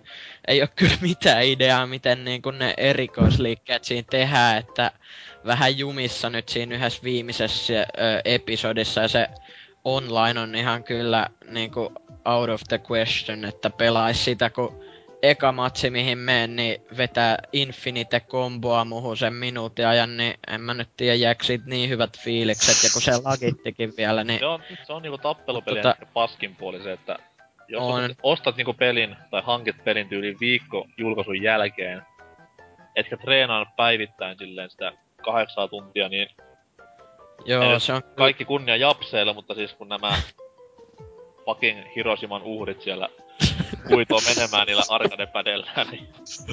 ei 0.47 0.61
ole 0.61 0.69
kyllä 0.75 0.97
mitään 1.01 1.43
ideaa, 1.43 1.87
miten 1.87 2.25
niin 2.25 2.41
kun 2.41 2.59
ne 2.59 2.73
erikoisliikkeet 2.77 3.83
siinä 3.83 4.07
tehdään, 4.09 4.57
että 4.57 4.91
vähän 5.45 5.77
jumissa 5.77 6.29
nyt 6.29 6.49
siinä 6.49 6.75
yhdessä 6.75 7.03
viimeisessä 7.03 7.73
ö, 7.73 7.85
episodissa 8.25 9.01
ja 9.01 9.07
se 9.07 9.27
online 9.83 10.39
on 10.39 10.55
ihan 10.55 10.83
kyllä 10.83 11.29
niin 11.49 11.71
kuin 11.71 11.89
out 12.25 12.49
of 12.49 12.61
the 12.69 12.79
question, 12.91 13.45
että 13.45 13.69
pelais 13.69 14.25
sitä, 14.25 14.49
kun 14.49 14.83
eka 15.23 15.51
matsi 15.51 15.89
mihin 15.89 16.17
menen, 16.17 16.55
niin 16.55 16.81
vetää 16.97 17.37
Infinite 17.53 18.19
komboa 18.19 18.85
muuhun 18.85 19.17
sen 19.17 19.33
minuutin 19.33 19.87
ajan, 19.87 20.17
niin 20.17 20.33
en 20.47 20.61
mä 20.61 20.73
nyt 20.73 20.89
tiedä 20.97 21.15
jääkö 21.15 21.43
siitä 21.43 21.65
niin 21.67 21.89
hyvät 21.89 22.19
fiilikset, 22.19 22.83
ja 22.83 22.89
kun 22.93 23.01
se 23.01 23.11
lagittikin 23.23 23.93
vielä, 23.97 24.23
niin 24.23 24.39
Se 24.39 24.45
on, 24.45 24.63
se 24.87 24.93
on 24.93 25.01
niinku 25.01 25.17
tappelupelien 25.17 25.85
Tota- 25.85 25.99
tota... 25.99 26.11
paskin 26.13 26.55
puoli 26.55 26.83
se, 26.83 26.91
että 26.91 27.19
jos 27.67 27.83
On. 27.83 28.03
on. 28.03 28.15
ostat 28.23 28.55
niinku 28.55 28.73
pelin 28.73 29.15
tai 29.31 29.41
hankit 29.45 29.83
pelin 29.83 30.09
tyyliin 30.09 30.37
viikko 30.39 30.87
julkaisun 30.97 31.41
jälkeen, 31.41 32.01
etkä 32.95 33.17
treenaa 33.17 33.73
päivittäin 33.77 34.37
silleen 34.37 34.69
sitä 34.69 34.93
kahdeksaa 35.21 35.67
tuntia, 35.67 36.09
niin 36.09 36.27
joo, 37.45 37.79
se 37.79 37.93
on 37.93 38.01
kaikki 38.15 38.45
kunnia 38.45 38.75
Japseille, 38.75 39.33
mutta 39.33 39.55
siis 39.55 39.73
kun 39.73 39.89
nämä 39.89 40.13
fucking 41.45 41.95
Hiroshiman 41.95 42.41
uhrit 42.41 42.81
siellä 42.81 43.09
kuitoo 43.87 44.19
menemään 44.35 44.67
niillä 44.67 44.83
arcade-pädellään, 44.89 45.87
niin 45.91 46.07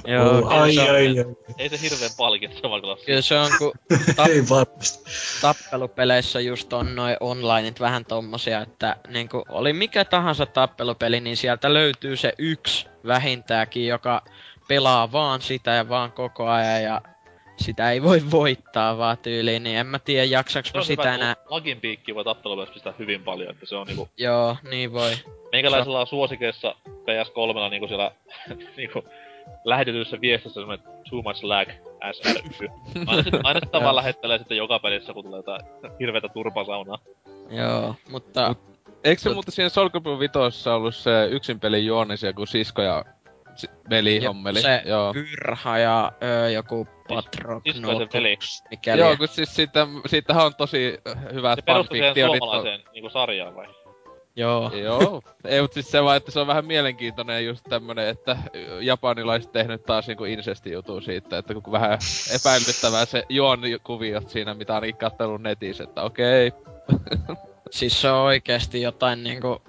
Joo, 0.06 0.38
Oh, 0.38 0.52
ai, 0.52 0.74
se 0.74 0.80
on- 0.80 0.90
ai, 0.90 1.06
ai. 1.18 1.24
ei 1.58 1.68
se 1.68 1.80
hirveen 1.82 2.10
palkitseva 2.16 2.80
kyllä 2.80 2.96
Kyllä 3.06 3.22
se 3.22 3.38
on, 3.38 3.50
kun 3.58 3.72
tap- 4.16 4.28
Ei 4.30 4.42
varmasti. 4.48 5.10
tappelupeleissä 5.40 6.40
just 6.40 6.72
on 6.72 6.94
noin 6.96 7.16
onlineit 7.20 7.80
vähän 7.80 8.04
tommosia, 8.04 8.60
että 8.60 8.96
niinku 9.08 9.42
oli 9.48 9.72
mikä 9.72 10.04
tahansa 10.04 10.46
tappelupeli, 10.46 11.20
niin 11.20 11.36
sieltä 11.36 11.74
löytyy 11.74 12.16
se 12.16 12.32
yksi 12.38 12.86
vähintäänkin, 13.06 13.86
joka 13.86 14.22
pelaa 14.68 15.12
vaan 15.12 15.40
sitä 15.42 15.70
ja 15.70 15.88
vaan 15.88 16.12
koko 16.12 16.48
ajan 16.48 16.82
ja 16.82 17.00
sitä 17.60 17.90
ei 17.90 18.02
voi 18.02 18.22
voittaa 18.30 18.98
vaan 18.98 19.18
tyyliin, 19.18 19.62
niin 19.62 19.76
en 19.76 19.86
mä 19.86 19.98
tiedä 19.98 20.24
jaksaks 20.24 20.74
mä 20.74 20.82
sitä 20.82 21.14
enää. 21.14 21.34
kun 21.34 21.44
lagin 21.50 21.80
piikki 21.80 22.14
voi 22.14 22.24
tappelupelissä 22.24 22.74
pistää 22.74 22.94
hyvin 22.98 23.22
paljon, 23.22 23.50
että 23.50 23.66
se 23.66 23.76
on 23.76 23.86
niinku... 23.86 24.08
Joo, 24.16 24.56
niin 24.70 24.92
voi. 24.92 25.12
Meikäläisellä 25.52 26.00
on 26.00 26.06
suosikeissa 26.06 26.74
PS3 26.88 27.70
niinku 27.70 27.88
siellä 27.88 28.12
niinku 28.76 29.04
lähetetyssä 29.64 30.20
viestissä 30.20 30.60
semmonen 30.60 30.84
too 31.10 31.22
much 31.22 31.44
lag 31.44 31.68
SRY. 32.12 32.68
Aina 33.06 33.22
sit, 33.22 33.34
aina 33.42 33.60
sitä 33.60 33.80
vaan 33.80 33.96
lähettelee 33.96 34.38
sitten 34.38 34.56
joka 34.56 34.78
pelissä, 34.78 35.12
kun 35.12 35.24
tulee 35.24 35.38
jotain 35.38 35.60
hirveetä 36.00 36.28
turpasaunaa. 36.28 36.98
Joo, 37.50 37.94
mutta 38.10 38.54
Eikö 39.04 39.22
se 39.22 39.30
Tot- 39.30 39.34
muuten 39.34 39.52
siinä 39.52 39.68
Soul 39.68 39.88
Calibur 39.88 40.18
vitossa 40.18 40.74
ollut 40.74 40.94
se 40.94 41.28
yksin 41.30 41.60
pelin 41.60 41.86
juonisia, 41.86 42.32
kun 42.32 42.46
sisko 42.46 42.82
ja 42.82 43.04
si- 43.60 43.70
veli 43.90 44.16
jo, 44.24 44.28
hommeli? 44.28 44.62
se 44.62 44.82
Joo. 44.84 45.12
Pyrha 45.12 45.78
ja 45.78 46.12
ö, 46.44 46.50
joku 46.50 46.88
Patrok, 47.08 47.62
Siskoisen 47.72 48.08
veli. 48.12 48.38
mikäli. 48.70 49.00
Joo, 49.00 49.16
kun 49.16 49.28
siis 49.28 49.54
siitä, 49.56 49.86
siitähän 50.06 50.46
on 50.46 50.54
tosi 50.54 50.98
hyvät 51.32 51.58
Se 51.58 51.62
perustui 51.62 51.96
siihen 51.98 52.08
fanfiktionit. 52.14 52.38
suomalaiseen 52.38 52.80
niinku 52.92 53.08
sarjaan 53.10 53.54
vai? 53.54 53.66
Joo. 54.36 54.72
Joo. 54.74 55.22
Ei, 55.44 55.60
mut 55.60 55.72
siis 55.72 55.90
se 55.90 56.02
vaan, 56.04 56.16
että 56.16 56.30
se 56.30 56.40
on 56.40 56.46
vähän 56.46 56.64
mielenkiintoinen 56.66 57.46
just 57.46 57.64
tämmönen, 57.68 58.08
että 58.08 58.36
japanilaiset 58.80 59.52
tehnyt 59.52 59.84
taas 59.84 60.06
niinku 60.06 60.24
insesti 60.24 60.72
jutun 60.72 61.02
siitä, 61.02 61.38
että 61.38 61.54
kun 61.54 61.72
vähän 61.72 61.98
epäilyttävää 62.40 63.04
se 63.04 63.24
juonikuviot 63.28 64.28
siinä, 64.30 64.54
mitä 64.54 64.74
ainakin 64.74 64.96
kattelun 64.96 65.42
netissä, 65.42 65.84
että 65.84 66.02
okei. 66.02 66.52
Siis 67.70 68.00
se 68.00 68.10
on 68.10 68.20
oikeesti 68.22 68.82
jotain 68.82 69.22
niinku 69.24 69.62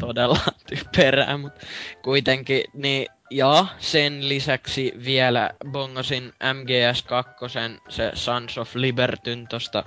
todella 0.00 0.38
typerää, 0.66 1.36
mut 1.38 1.52
kuitenkin, 2.02 2.64
niin 2.74 3.06
ja 3.30 3.66
sen 3.78 4.28
lisäksi 4.28 4.92
vielä 5.04 5.50
bongasin 5.70 6.32
MGS2, 6.32 7.80
se 7.88 8.10
Sons 8.14 8.58
of 8.58 8.74
Libertyn 8.74 9.48
tosta 9.48 9.84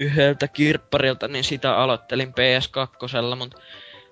yhdeltä 0.00 0.48
kirpparilta, 0.48 1.28
niin 1.28 1.44
sitä 1.44 1.76
aloittelin 1.76 2.28
PS2, 2.28 3.36
mut 3.36 3.54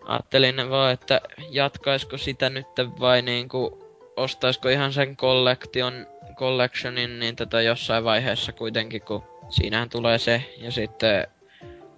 ajattelin 0.07 0.71
vaan, 0.71 0.93
että 0.93 1.21
jatkaisko 1.51 2.19
sitä 2.19 2.51
nyt 2.51 2.67
vai 3.01 3.23
niinku 3.23 3.87
ostaisko 4.17 4.69
ihan 4.69 4.93
sen 4.93 5.17
collection, 5.17 6.07
collectionin, 6.35 7.19
niin 7.19 7.37
tätä 7.37 7.63
jossain 7.63 8.05
vaiheessa 8.05 8.53
kuitenkin, 8.53 9.03
kun 9.03 9.25
siinähän 9.51 9.89
tulee 9.89 10.19
se, 10.19 10.55
ja 10.59 10.73
sitten 10.73 11.27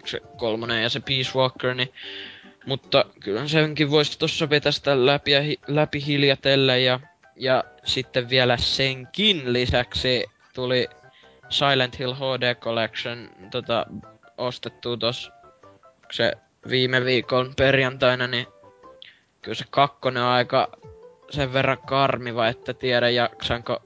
se 0.07 0.21
kolmonen 0.37 0.83
ja 0.83 0.89
se 0.89 1.01
Peace 1.01 1.39
Walker, 1.39 1.75
niin 1.75 1.93
mutta 2.69 3.05
kyllä 3.21 3.49
senkin 3.49 3.91
voisi 3.91 4.19
tossa 4.19 4.51
vetästä 4.51 5.07
läpi, 5.07 5.31
ja 5.31 5.43
hi- 5.43 5.61
läpi 5.67 6.07
hiljatellen 6.07 6.85
ja, 6.85 7.01
ja 7.37 7.65
sitten 7.85 8.31
vielä 8.31 8.57
senkin 8.57 9.53
lisäksi 9.53 10.25
tuli 10.55 10.89
Silent 11.49 11.99
Hill 11.99 12.15
HD 12.15 12.55
Collection 12.55 13.31
tota, 13.51 13.87
ostettu 14.39 14.97
tos 14.97 15.31
se 16.13 16.33
viime 16.69 17.05
viikon 17.05 17.55
perjantaina, 17.57 18.27
niin 18.27 18.47
kyllä 19.43 19.55
se 19.55 19.65
kakkonen 19.71 20.23
on 20.23 20.29
aika 20.29 20.69
sen 21.31 21.53
verran 21.53 21.79
karmiva, 21.87 22.49
että 22.49 22.75
tiedä 22.75 23.11
jaksanko... 23.11 23.83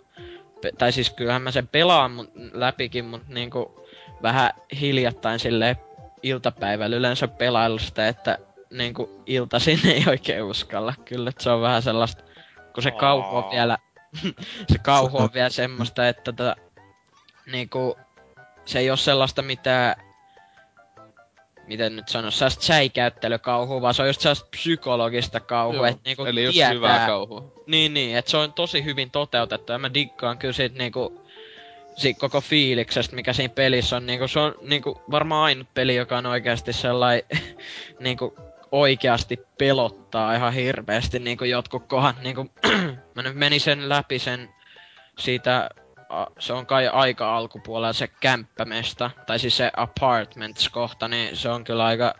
Tai 0.78 0.92
siis 0.92 1.10
kyllähän 1.10 1.42
mä 1.42 1.50
sen 1.50 1.68
pelaan 1.68 2.10
mut, 2.10 2.30
läpikin, 2.52 3.04
mutta 3.04 3.26
niinku 3.28 3.86
vähän 4.22 4.50
hiljattain 4.80 5.38
sille 5.38 5.76
iltapäivällä 6.22 6.96
yleensä 6.96 7.28
pelailla 7.28 7.78
sitä, 7.78 8.08
että 8.08 8.38
niinku 8.72 9.22
iltaisin 9.26 9.86
ei 9.94 10.04
oikein 10.06 10.42
uskalla. 10.42 10.94
Kyllä, 11.04 11.30
että 11.30 11.42
se 11.42 11.50
on 11.50 11.60
vähän 11.60 11.82
sellaista, 11.82 12.24
kun 12.74 12.82
se 12.82 12.90
kauhu 12.90 13.36
on 13.36 13.50
vielä, 13.50 13.78
se 14.72 14.78
kauhu 14.78 15.18
on 15.18 15.30
vielä 15.34 15.50
semmoista, 15.50 16.08
että 16.08 16.22
tota, 16.22 16.56
niinku, 17.46 17.96
se 18.64 18.78
ei 18.78 18.90
ole 18.90 18.96
sellaista 18.96 19.42
mitään, 19.42 19.96
miten 21.66 21.96
nyt 21.96 22.08
sanoisi, 22.08 22.38
sellaista 22.38 22.62
säikäyttelykauhua, 22.62 23.82
vaan 23.82 23.94
se 23.94 24.02
on 24.02 24.08
just 24.08 24.20
sellaista 24.20 24.48
psykologista 24.50 25.40
kauhua, 25.40 25.88
että 25.88 26.02
niinku 26.04 26.24
Eli 26.24 26.44
just 26.44 26.54
tietää, 26.54 26.72
hyvää 26.72 27.06
kauhua. 27.06 27.52
niin, 27.66 27.94
niin, 27.94 28.16
että 28.16 28.30
se 28.30 28.36
on 28.36 28.52
tosi 28.52 28.84
hyvin 28.84 29.10
toteutettu 29.10 29.72
ja 29.72 29.78
mä 29.78 29.94
diggaan 29.94 30.38
kyllä 30.38 30.52
siitä 30.52 30.78
niinku 30.78 31.22
siitä 31.96 32.20
koko 32.20 32.40
fiiliksestä, 32.40 33.16
mikä 33.16 33.32
siinä 33.32 33.54
pelissä 33.54 33.96
on. 33.96 34.06
Niinku, 34.06 34.28
se 34.28 34.40
on 34.40 34.54
niinku 34.60 35.02
varmaan 35.10 35.44
ainut 35.44 35.68
peli, 35.74 35.96
joka 35.96 36.18
on 36.18 36.26
oikeasti 36.26 36.72
sellainen 36.72 37.24
niinku 38.00 38.34
oikeasti 38.72 39.40
pelottaa 39.58 40.34
ihan 40.34 40.52
hirveästi 40.52 41.18
niinku 41.18 41.44
jotkut 41.44 41.86
kohdat. 41.86 42.22
Niinku, 42.22 42.50
mä 43.14 43.22
nyt 43.22 43.36
menin 43.36 43.60
sen 43.60 43.88
läpi 43.88 44.18
sen 44.18 44.48
siitä, 45.18 45.70
se 46.38 46.52
on 46.52 46.66
kai 46.66 46.88
aika 46.88 47.36
alkupuolella 47.36 47.92
se 47.92 48.08
kämppämesta, 48.08 49.10
tai 49.26 49.38
siis 49.38 49.56
se 49.56 49.70
apartments-kohta, 49.76 51.08
niin 51.08 51.36
se 51.36 51.48
on 51.48 51.64
kyllä 51.64 51.84
aika, 51.84 52.14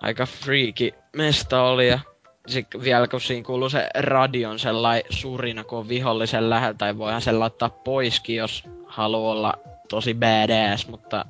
aika 0.00 0.26
freaky 0.26 0.92
mesta 1.16 1.62
oli 1.62 1.88
ja 1.88 1.98
sitten 2.46 2.82
vielä 2.82 3.08
kun 3.08 3.20
siinä 3.20 3.44
kuuluu 3.44 3.68
se 3.68 3.88
radion 3.98 4.58
sellainen 4.58 5.04
surina, 5.10 5.64
kun 5.64 5.78
on 5.78 5.88
vihollisen 5.88 6.50
lähellä, 6.50 6.74
tai 6.74 6.98
voihan 6.98 7.22
sen 7.22 7.40
laittaa 7.40 7.68
poiskin, 7.68 8.36
jos 8.36 8.64
haluaa 8.86 9.32
olla 9.32 9.54
tosi 9.88 10.14
badass, 10.14 10.88
mutta 10.88 11.24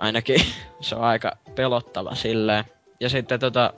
ainakin 0.00 0.40
se 0.80 0.94
on 0.94 1.02
aika 1.02 1.36
pelottava 1.54 2.14
silleen. 2.14 2.64
Ja 3.02 3.08
sitten 3.08 3.40
tota, 3.40 3.72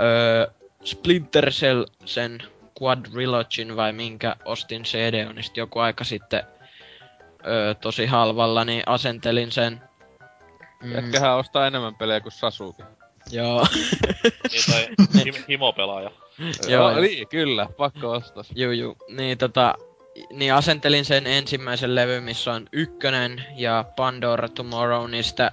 öö, 0.00 0.46
Splinter 0.84 1.50
Cell, 1.50 1.84
sen 2.04 2.42
Quadrilogin 2.82 3.76
vai 3.76 3.92
minkä 3.92 4.36
ostin 4.44 4.82
CD 4.82 5.26
on, 5.28 5.34
niin 5.34 5.44
sit 5.44 5.56
joku 5.56 5.78
aika 5.78 6.04
sitten 6.04 6.42
öö, 7.46 7.74
tosi 7.74 8.06
halvalla, 8.06 8.64
niin 8.64 8.82
asentelin 8.86 9.52
sen. 9.52 9.80
Mm, 10.82 10.92
Jätkähän 10.94 11.36
ostaa 11.36 11.66
enemmän 11.66 11.94
pelejä 11.94 12.20
kuin 12.20 12.32
Sasuke. 12.32 12.82
joo. 13.30 13.66
Niin 14.50 14.62
tai 14.70 14.86
him- 15.24 15.44
himopelaaja. 15.48 16.10
Joo, 16.68 16.90
Joo, 16.90 17.00
niin, 17.00 17.28
kyllä, 17.28 17.66
pakko 17.76 18.10
ostaa. 18.10 18.44
Juu, 18.54 18.72
juu. 18.72 18.96
Niin 19.08 19.38
tota, 19.38 19.74
niin 20.32 20.54
asentelin 20.54 21.04
sen 21.04 21.26
ensimmäisen 21.26 21.94
levy, 21.94 22.20
missä 22.20 22.52
on 22.52 22.66
ykkönen 22.72 23.44
ja 23.56 23.84
Pandora 23.96 24.48
Tomorrow, 24.48 25.10
niistä 25.10 25.52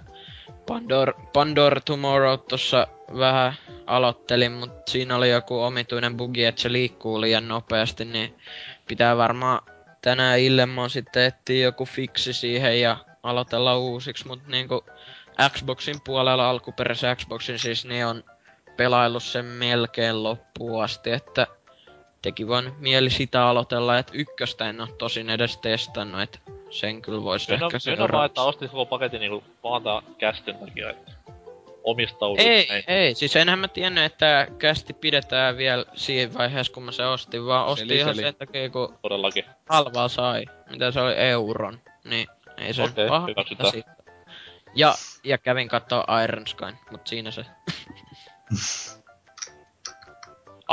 Pandora, 0.68 1.14
Pandora 1.34 1.82
Tomorrow 1.82 2.40
tossa 2.40 2.88
vähän 3.18 3.54
aloittelin, 3.88 4.52
mutta 4.52 4.92
siinä 4.92 5.16
oli 5.16 5.30
joku 5.30 5.60
omituinen 5.62 6.18
bugi, 6.18 6.46
että 6.46 6.62
se 6.62 6.72
liikkuu 6.72 7.22
liian 7.22 7.48
nopeasti, 7.48 8.06
niin 8.06 8.36
pitää 8.88 9.18
varmaan 9.18 9.60
tänään 10.02 10.40
illemmoin 10.40 10.90
sitten 10.90 11.24
etsiä 11.24 11.64
joku 11.64 11.86
fiksi 11.86 12.34
siihen 12.34 12.82
ja 12.82 12.98
aloitella 13.24 13.78
uusiksi, 13.78 14.28
mutta 14.28 14.50
niinku 14.50 14.86
Xboxin 15.50 16.02
puolella, 16.06 16.50
alkuperäisen 16.50 17.18
Xboxin 17.18 17.60
siis, 17.60 17.86
niin 17.86 18.06
on 18.06 18.24
pelaillut 18.78 19.24
sen 19.24 19.46
melkein 19.46 20.24
loppuun 20.24 20.84
asti, 20.84 21.12
että 21.12 21.48
teki 22.24 22.48
vaan 22.48 22.76
mieli 22.80 23.10
sitä 23.10 23.48
aloitella, 23.48 23.98
että 23.98 24.14
ykköstä 24.16 24.70
en 24.70 24.82
oo 24.82 24.88
tosin 24.88 25.30
edes 25.30 25.58
testannut, 25.58 26.22
että 26.22 26.40
sen 26.70 27.02
kyllä 27.02 27.24
voisi 27.24 27.54
ehkä 27.54 27.66
meno 27.86 28.08
vaan, 28.12 28.26
että 28.26 28.42
ostis 28.42 28.72
koko 28.72 28.86
paketin 28.86 29.20
niinku 29.20 29.44
vaan 29.64 29.84
tää 29.84 30.02
kästyn 30.18 30.56
takia, 30.56 30.90
että. 30.90 31.12
Ei, 32.38 32.68
näin. 32.68 32.84
ei, 32.88 33.16
siis 33.16 33.36
enhän 33.36 33.60
mä 33.60 33.68
tiennyt, 33.68 34.04
että 34.04 34.48
kästi 34.58 34.94
pidetään 34.94 35.58
vielä 35.58 35.86
siinä 35.94 36.34
vaiheessa, 36.34 36.74
kun 36.74 36.84
mä 36.84 36.92
se 36.92 37.06
ostin, 37.06 37.46
vaan 37.46 37.66
ostin 37.66 37.88
Seli, 37.88 38.00
ihan 38.00 38.16
seli. 38.16 38.26
sen 38.26 38.36
takia, 38.36 38.70
kun 38.70 38.98
Todellakin. 39.02 39.46
halvaa 39.70 40.08
sai. 40.08 40.46
Mitä 40.70 40.92
se 40.92 41.02
oli, 41.02 41.14
euron. 41.14 41.80
Niin, 42.04 42.28
ei 42.58 42.74
se 42.74 42.84
Okei, 42.84 43.08
paha. 43.08 43.28
Ja, 44.76 44.94
ja 45.24 45.38
kävin 45.38 45.68
kattoo 45.68 46.06
Iron 46.24 46.48
Skyn, 46.48 46.78
mut 46.92 47.08
siinä 47.08 47.32
se. 47.32 47.46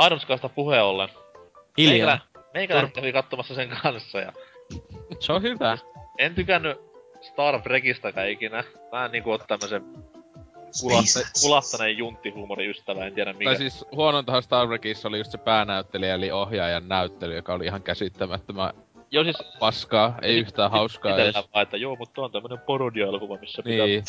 Ironskasta 0.05 0.49
puheen 0.49 0.83
ollen. 0.83 1.09
Hiljaa. 1.77 2.19
Meikäläinen 2.53 2.91
kävi 2.91 3.13
katsomassa 3.13 3.55
sen 3.55 3.69
kanssa 3.83 4.19
ja 4.19 4.33
Se 5.19 5.33
on 5.33 5.41
hyvä. 5.41 5.77
en 6.17 6.35
tykännyt 6.35 6.77
Star 7.21 7.61
Trekista 7.61 8.09
ikinä. 8.29 8.63
Mä 8.91 9.05
en 9.05 9.11
niinku 9.11 9.31
oo 9.31 9.37
tämmösen 9.37 9.83
kulahta- 10.81 11.07
SpaceX. 11.07 11.41
kulahtaneen 11.45 11.97
junttihumoriystävä, 11.97 13.05
en 13.05 13.13
tiedä 13.13 13.33
mikä. 13.33 13.45
Tai 13.45 13.57
siis 13.57 13.85
huonointahan 13.91 14.43
Star 14.43 14.67
Trekissa 14.67 15.07
oli 15.07 15.17
just 15.17 15.31
se 15.31 15.37
päänäyttelijä, 15.37 16.13
eli 16.15 16.31
ohjaajan 16.31 16.87
näyttely, 16.87 17.35
joka 17.35 17.53
oli 17.53 17.65
ihan 17.65 17.83
käsittämättömän 17.83 18.73
Joo 19.13 19.23
siis 19.23 19.37
paskaa, 19.59 20.15
ei 20.21 20.33
Sit- 20.33 20.41
yhtään 20.47 20.71
hauskaa 20.71 21.15
edes. 21.15 21.29
itellä 21.29 21.47
vaan, 21.53 21.63
että 21.63 21.77
joo, 21.77 21.95
mutta 21.95 22.13
tuo 22.13 22.25
on 22.25 22.31
tämmönen 22.31 22.59
parodia-elokuva, 22.59 23.37
missä 23.37 23.63
pitää... 23.63 23.85
Niin, 23.85 24.03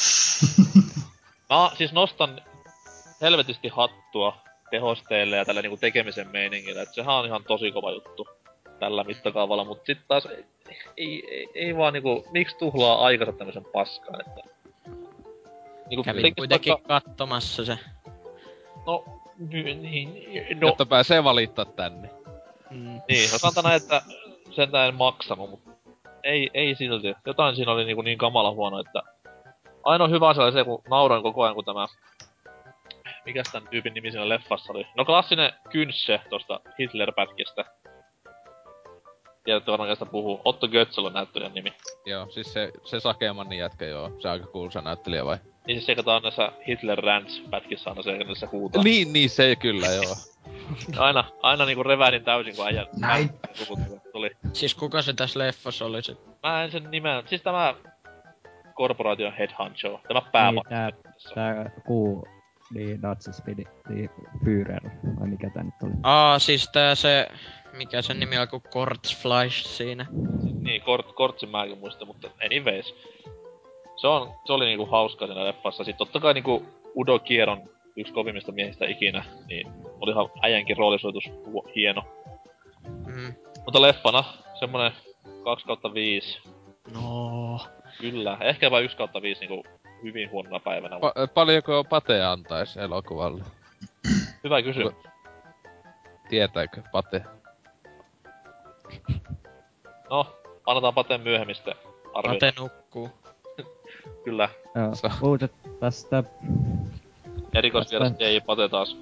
Mä 1.51 1.71
siis 1.79 1.93
nostan 1.93 2.41
helvetisti 3.21 3.69
hattua 3.69 4.42
tehosteille 4.73 5.37
ja 5.37 5.45
tällä 5.45 5.63
niinku 5.63 5.77
tekemisen 5.77 6.29
meiningillä, 6.29 6.83
että 6.83 6.95
sehän 6.95 7.15
on 7.15 7.27
ihan 7.27 7.45
tosi 7.45 7.73
kova 7.73 7.91
juttu 7.91 8.29
tällä 8.79 9.05
mittakaavalla, 9.05 9.65
mutta 9.65 9.87
sitten 9.87 10.05
taas 10.09 10.27
ei, 10.27 10.45
ei, 10.97 11.25
ei, 11.31 11.49
ei 11.55 11.77
vaan 11.77 11.93
niinku, 11.93 12.25
miksi 12.31 12.57
tuhlaa 12.59 13.05
aikansa 13.05 13.33
tämmösen 13.33 13.65
paskaan, 13.65 14.21
että... 14.21 14.41
Niinku, 15.89 16.03
Kävin 16.05 16.35
kuitenkin 16.35 16.73
vaikka- 16.73 17.01
katsomassa 17.01 17.65
se. 17.65 17.79
No, 18.87 19.05
niin, 19.39 19.83
niin, 19.83 20.61
no, 20.61 20.69
jotta 20.69 20.87
pääsee 20.87 21.25
valittaa 21.25 21.65
tänne. 21.65 22.11
Mm. 22.71 23.01
niin, 23.09 23.31
no 23.33 23.39
sanotaan, 23.39 23.77
että 23.77 24.03
sentään 24.51 24.89
en 24.89 24.95
maksanut, 24.95 25.51
mutta 25.51 25.71
ei, 26.23 26.51
ei 26.55 26.75
silti. 26.75 27.15
Jotain 27.27 27.57
siinä 27.57 27.73
oli 27.73 27.85
niinku 27.85 28.03
niin 28.03 28.19
kamala 28.19 28.53
huono, 28.53 28.81
että 28.81 29.03
ainoa 29.85 30.09
hyvä 30.09 30.29
asia 30.29 30.45
oli 30.45 30.53
se, 30.53 30.65
kun 30.65 30.83
nauroin 30.91 31.23
koko 31.23 31.43
ajan, 31.43 31.55
kun 31.55 31.65
tämä... 31.65 31.87
Mikäs 33.25 33.53
tän 33.53 33.69
tyypin 33.71 33.95
nimi 33.95 34.11
siinä 34.11 34.29
leffassa 34.29 34.73
oli? 34.73 34.87
No 34.97 35.05
klassinen 35.05 35.53
Kynsse 35.71 36.21
tosta 36.31 36.61
Hitler-pätkistä. 36.79 37.65
Tiedätte 39.45 39.71
varmaan, 39.71 39.91
kestä 39.91 40.07
puhuu. 40.07 40.41
Otto 40.45 40.69
Götzl 40.69 41.05
on 41.05 41.13
näyttelijän 41.13 41.55
nimi. 41.55 41.73
Joo, 42.07 42.27
siis 42.31 42.53
se, 42.53 42.73
se 42.85 43.01
Sakemannin 43.01 43.59
jätkä 43.59 43.85
joo, 43.87 44.13
se 44.19 44.29
aika 44.29 44.47
kuuluisa 44.47 44.81
näyttelijä 44.81 45.25
vai? 45.25 45.37
Niin 45.67 45.77
siis 45.77 45.87
se, 45.87 45.95
kato 45.95 46.15
on 46.15 46.23
näissä 46.23 46.53
Hitler 46.69 46.99
Rants-pätkissä 46.99 47.91
aina 47.91 48.03
se, 48.03 48.25
kun 48.27 48.37
se 48.37 48.47
huutaa. 48.47 48.83
Niin, 48.83 49.13
niin 49.13 49.31
se 49.31 49.57
kyllä 49.57 49.87
joo. 49.87 50.15
Aina, 50.99 51.25
aina 51.43 51.65
niinku 51.65 51.83
revähdin 51.83 52.25
täysin, 52.25 52.57
kun 52.57 52.67
äijä... 52.67 52.87
Näin. 53.01 53.31
tuli. 54.13 54.31
Siis 54.53 54.75
kuka 54.75 55.03
se 55.03 55.13
tässä 55.13 55.39
leffassa 55.39 55.85
oli 55.85 56.03
se? 56.03 56.17
Mä 56.43 56.65
en 56.65 56.71
sen 56.71 56.91
nimen... 56.91 57.23
Siis 57.29 57.43
tämä 57.43 57.75
korporaation 58.75 59.33
head 59.33 59.51
honcho, 59.59 60.01
tämä 60.09 60.21
Niin, 60.21 60.31
pääma. 60.33 60.63
tää, 60.69 60.91
tää 61.35 61.71
kuu, 61.87 62.29
niin 62.75 63.01
natsismi, 63.01 63.55
niin 63.55 64.11
Führer, 64.45 64.91
vai 65.21 65.29
mikä 65.29 65.51
tää 65.51 65.63
nyt 65.63 65.75
oli? 65.83 65.93
Aa, 66.03 66.39
siis 66.39 66.69
tää 66.73 66.95
se... 66.95 67.29
Mikä 67.73 68.03
sen 68.03 68.21
nimi 68.21 68.39
on, 68.39 68.49
kun 68.49 68.63
Kortsfleisch 68.71 69.67
siinä. 69.67 70.07
Niin, 70.61 70.83
kort, 70.83 71.13
kortsin 71.13 71.49
mäkin 71.49 71.79
muistan, 71.79 72.07
mutta 72.07 72.31
anyways. 72.45 72.95
Se, 73.97 74.07
on, 74.07 74.35
se 74.47 74.53
oli 74.53 74.65
niinku 74.65 74.87
hauska 74.87 75.27
siinä 75.27 75.45
leffassa. 75.45 75.85
Sitten 75.85 76.07
totta 76.07 76.21
kai 76.21 76.35
niinku 76.35 76.67
Udo 76.97 77.19
Kieron 77.19 77.63
yksi 77.97 78.13
kovimmista 78.13 78.53
miehistä 78.53 78.85
ikinä, 78.87 79.25
niin 79.49 79.67
olihan 80.01 80.31
äijänkin 80.43 80.77
roolisuoritus 80.77 81.25
hu- 81.27 81.73
hieno. 81.75 82.03
Mm. 83.07 83.35
Mutta 83.65 83.83
leffana 83.83 84.25
semmonen 84.59 84.93
2 85.45 85.67
kautta 85.67 85.95
5. 85.95 86.39
No. 86.95 87.61
Kyllä, 88.01 88.39
ehkä 88.41 88.71
vain 88.71 88.85
1 88.85 88.97
kautta 88.97 89.23
5 89.23 89.41
niinku 89.41 89.65
hyvin 90.03 90.31
huonona 90.31 90.61
päivänä. 90.61 90.97
Pa- 90.97 91.01
Pa- 91.25 91.29
paljonko 91.35 91.85
Pate 91.85 92.23
antaisi 92.25 92.81
elokuvalle? 92.81 93.45
hyvä 94.45 94.63
kysymys. 94.63 94.93
Tietääkö 96.29 96.83
Pate? 96.93 97.23
No, 100.11 100.27
annetaan 100.67 100.95
Paten 100.95 101.21
myöhemmin 101.21 101.55
sitten 101.57 101.75
arvioida. 102.15 102.47
Ate 102.49 102.61
nukkuu. 102.61 103.11
Kyllä. 104.25 104.49
Joo, 104.75 104.95
So. 104.95 105.09
uutiset 105.23 105.53
tästä. 105.81 106.25
Erikoisvieras 107.55 108.13
J. 108.13 108.25
Pate 108.47 108.69
taas. 108.69 108.97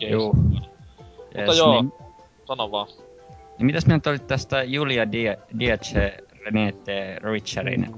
Games. 0.00 0.12
Juu. 0.12 0.32
Mutta 0.32 1.54
joo. 1.56 1.82
Niin, 1.82 1.92
Sano 2.44 2.70
vaan. 2.70 2.86
niin 3.58 3.66
mitäs 3.66 3.86
mieltä 3.86 4.10
olit 4.10 4.26
tästä 4.26 4.62
Julia 4.62 5.04
Die- 5.04 5.58
Diece 5.58 6.16
Renete 6.44 7.16
Richerin 7.22 7.96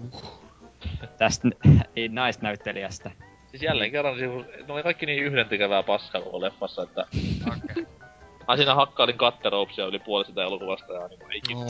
tästä 1.07 1.49
naisnäyttelijästä? 2.11 3.11
Siis 3.51 3.63
jälleen 3.63 3.91
kerran, 3.91 4.19
siis, 4.19 4.31
ne 4.67 4.73
oli 4.75 4.83
kaikki 4.83 5.07
niin 5.07 5.25
yhdentekevää 5.25 5.83
paskaa 5.83 6.21
koko 6.21 6.41
leffassa, 6.41 6.83
että 6.83 7.07
Okei. 7.47 7.87
mä 8.49 8.57
siinä 8.57 8.75
hakkailin 8.75 9.19
katteroupsia 9.19 9.87
yli 9.87 9.99
puoli 9.99 10.25
sitä 10.25 10.43
elokuvasta 10.43 10.93
ja 10.93 11.09
niinku 11.09 11.27
ei 11.31 11.41
No, 11.55 11.67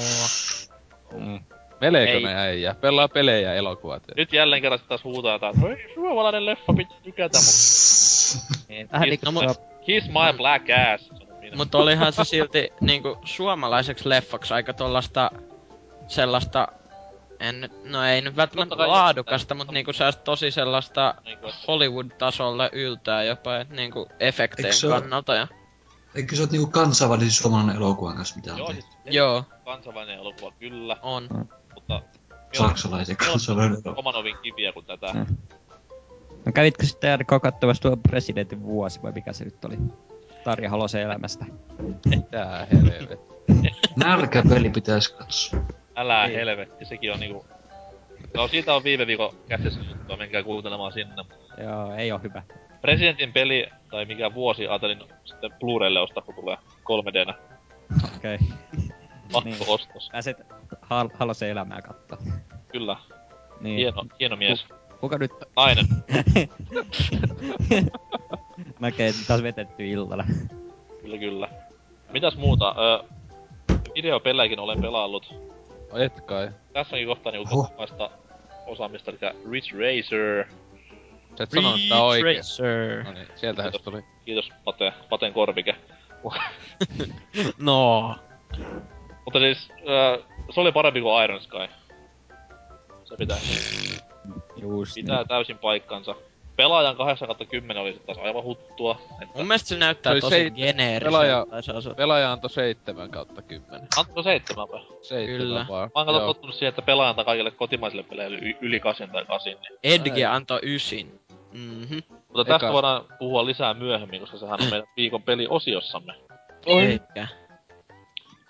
Mm. 1.19 1.41
Meleekö 1.81 2.12
Ei. 2.12 2.23
ne 2.25 2.35
äijä? 2.37 2.75
Pelaa 2.75 3.09
pelejä 3.09 3.55
elokuvat. 3.55 4.03
Nyt 4.17 4.33
jälleen 4.33 4.62
kerran 4.62 4.81
taas 4.88 5.05
huutaa 5.05 5.33
jotain, 5.33 5.55
että 5.57 5.69
ei 5.83 5.95
suomalainen 5.95 6.47
leffa 6.47 6.73
pitää 6.73 6.97
tykätä, 7.03 7.38
mut 7.38 7.55
Niin, 8.69 8.88
vähän 8.93 9.09
Kiss, 9.09 9.23
niinku 9.23 9.41
no, 9.41 9.53
tuo- 9.53 9.85
kiss 9.85 10.07
my 10.09 10.37
black 10.37 10.67
ass. 10.95 11.11
Mutta 11.57 11.79
olihan 11.79 12.12
se 12.12 12.25
silti 12.25 12.73
niinku 12.81 13.19
suomalaiseksi 13.25 14.09
leffaksi 14.09 14.55
aika 14.55 14.73
tollasta 14.73 15.31
sellaista 16.07 16.69
en, 17.40 17.61
nyt- 17.61 17.85
no 17.85 18.05
ei 18.05 18.20
nyt 18.22 18.37
välttämättä 18.37 18.79
laadukasta, 18.88 19.55
mutta 19.55 19.72
niinku 19.72 19.92
sellaista 19.92 20.22
tosi 20.22 20.51
sellaista 20.51 21.14
Niinku, 21.24 21.46
Hollywood-tasolle 21.68 22.70
yltää 22.72 23.22
jopa, 23.24 23.57
et 23.57 23.70
niinku 23.70 24.09
efektien 24.20 24.66
Eikö 24.74 25.01
kannalta 25.01 25.35
ja... 25.35 25.48
Eikö 26.14 26.37
se 26.37 26.42
ole 26.42 26.48
niinku 26.53 26.70
kansainvälinen 26.70 27.31
suomalainen 27.31 27.77
elokuvan 27.77 28.16
kanssa 28.16 28.37
mitä 28.37 28.53
on 28.53 28.59
Joo, 28.59 28.68
tehty? 28.68 28.83
siis 28.83 29.14
Joo, 29.16 29.44
kansainvälinen 29.64 30.18
elokuva 30.18 30.53
kyllä, 30.59 30.96
on. 31.03 31.29
mutta 31.74 32.03
Saksalaisen 32.53 33.16
kansainvälinen 33.16 33.72
elokuva. 33.85 33.94
oman 33.98 34.16
ovin 34.16 34.37
kiviä 34.42 34.72
kuin 34.72 34.87
tätä. 34.87 35.12
Mm. 35.12 35.37
No 36.46 36.53
kävitkö 36.53 36.87
sitten 36.87 37.11
Jarkko 37.11 37.40
katsomassa 37.40 37.83
tuo 37.83 37.96
presidentin 37.96 38.62
vuosi 38.62 39.03
vai 39.03 39.12
mikä 39.12 39.33
se 39.33 39.44
nyt 39.44 39.64
oli? 39.64 39.79
Tarja 40.44 40.70
Halosen 40.70 41.03
elämästä. 41.03 41.44
Tää 42.31 42.66
helvet. 42.72 43.20
Nälkäpeli 43.96 44.70
pitäis 44.70 45.09
katsoa. 45.09 45.61
Älä 45.98 46.24
Ei. 46.24 46.34
helvetti, 46.34 46.84
sekin 46.84 47.12
on 47.12 47.20
niinku... 47.20 47.46
No 48.34 48.48
siitä 48.48 48.74
on 48.74 48.84
viime 48.84 49.06
viikon 49.06 49.34
käsissä 49.48 49.80
juttua, 49.90 50.16
menkää 50.16 50.42
kuuntelemaan 50.42 50.92
sinne. 50.92 51.14
Joo, 51.62 51.94
ei 51.94 52.12
oo 52.12 52.18
hyvä. 52.18 52.42
Presidentin 52.80 53.32
peli, 53.32 53.66
tai 53.90 54.04
mikä 54.04 54.34
vuosi, 54.34 54.68
ajatelin 54.68 54.98
sitten 55.24 55.50
Blu-raylle 55.50 56.00
ostaa, 56.00 56.22
kun 56.22 56.34
tulee 56.34 56.56
3Dnä. 56.84 57.34
Okei. 58.16 58.34
Okay. 58.34 58.46
Pakko 59.32 59.50
Niin. 59.50 59.56
ostos. 59.68 60.08
Pääset 60.12 60.37
Hal- 60.82 61.46
elämää 61.50 61.82
kattoo. 61.82 62.18
Kyllä. 62.72 62.96
Niin. 63.61 63.76
Hieno, 63.76 64.04
hieno 64.20 64.37
mies. 64.37 64.66
Kuka 65.00 65.18
nyt 65.18 65.30
Nainen. 65.56 65.84
näkee 68.80 69.12
taas 69.26 69.42
vetetty 69.42 69.90
illalla? 69.90 70.24
Kyllä, 71.02 71.18
kyllä. 71.18 71.48
Mitäs 72.12 72.37
muuta? 72.37 72.74
Öö, 72.78 72.98
videopelejäkin 73.94 74.61
olen 74.61 74.80
pelaillut. 74.80 75.34
Et 75.94 76.20
kai. 76.20 76.51
Tässäkin 76.72 77.07
kohtaa 77.07 77.33
niinku 77.33 77.55
Oho. 77.55 77.62
kotimaista 77.62 78.11
osaamista, 78.66 79.11
eli 79.11 79.18
Ridge 79.51 79.68
Racer. 79.72 80.44
Sä 81.38 81.44
et 81.44 81.51
sanonut 81.51 81.81
sitä 81.81 82.03
oikein. 82.03 82.37
Racer. 82.37 83.05
No 83.05 83.12
niin, 83.12 83.29
sieltähän 83.37 83.72
se 83.72 83.79
tuli. 83.79 84.03
Kiitos 84.24 84.53
Pate, 84.64 84.92
Paten 85.09 85.33
korvike. 85.33 85.77
No. 87.59 88.16
Mutta 89.24 89.38
siis, 89.38 89.70
öö, 89.88 90.22
se 90.55 90.61
oli 90.61 90.72
parempi 90.72 91.01
kuin 91.01 91.24
Iron 91.24 91.40
Sky. 91.40 91.57
Se 93.05 93.16
pitää, 93.18 93.38
Just 94.57 94.94
pitää 94.94 95.24
täysin 95.24 95.59
paikkansa. 95.59 96.14
Pelaajan 96.59 96.97
8 96.97 97.29
10 97.51 97.83
oli 97.83 98.01
taas 98.07 98.18
aivan 98.18 98.42
huttua. 98.44 98.99
Että 99.23 99.38
Mun 99.38 99.47
mielestä 99.47 99.68
se 99.68 99.77
näyttää 99.79 100.14
Se 100.14 100.21
tosi 100.21 100.37
seit- 100.37 100.55
geneeriseltä. 100.55 101.05
pelaaja- 101.18 101.47
se 101.83 101.94
Pelaaja 101.94 102.33
antoi 102.33 102.51
7 102.51 103.11
kautta 103.11 103.42
10. 103.42 103.88
Antako 103.99 104.23
seitsemän 104.23 104.68
vai? 104.68 104.81
7 105.03 105.27
Kyllä. 105.38 105.66
vaan. 105.68 105.90
Mä 105.94 106.01
oon 106.01 106.07
kato 106.07 106.21
tottunut 106.27 106.55
siihen, 106.55 106.68
että 106.68 106.83
pelaajan 106.83 107.11
antaa 107.11 107.25
kaikille 107.25 107.51
kotimaisille 107.51 108.03
peleille 108.03 108.38
y- 108.38 108.57
yli 108.61 108.81
8 108.81 109.11
tai 109.11 109.25
8. 109.25 109.53
Niin. 109.53 109.79
Edge 110.03 110.25
antoi 110.27 110.61
ysin. 110.62 111.21
Mhm. 111.53 111.99
Mutta 112.29 112.44
tästä 112.44 112.68
Eka- 112.68 112.73
voidaan 112.73 113.05
puhua 113.18 113.47
lisää 113.47 113.75
myöhemmin, 113.75 114.21
koska 114.21 114.37
sehän 114.38 114.59
on 114.62 114.71
meidän 114.71 114.88
viikon 114.97 115.23
peliosiossamme. 115.23 116.14
Eikä. 116.66 117.29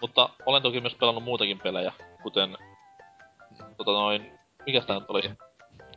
Mutta 0.01 0.29
olen 0.47 0.63
toki 0.63 0.81
myös 0.81 0.95
pelannut 0.95 1.25
muutakin 1.25 1.61
pelejä, 1.61 1.93
kuten... 2.23 2.57
Tota 3.77 3.91
noin... 3.91 4.33
Mikäs 4.67 4.87
tää 4.87 4.99
nyt 4.99 5.11
oli? 5.11 5.23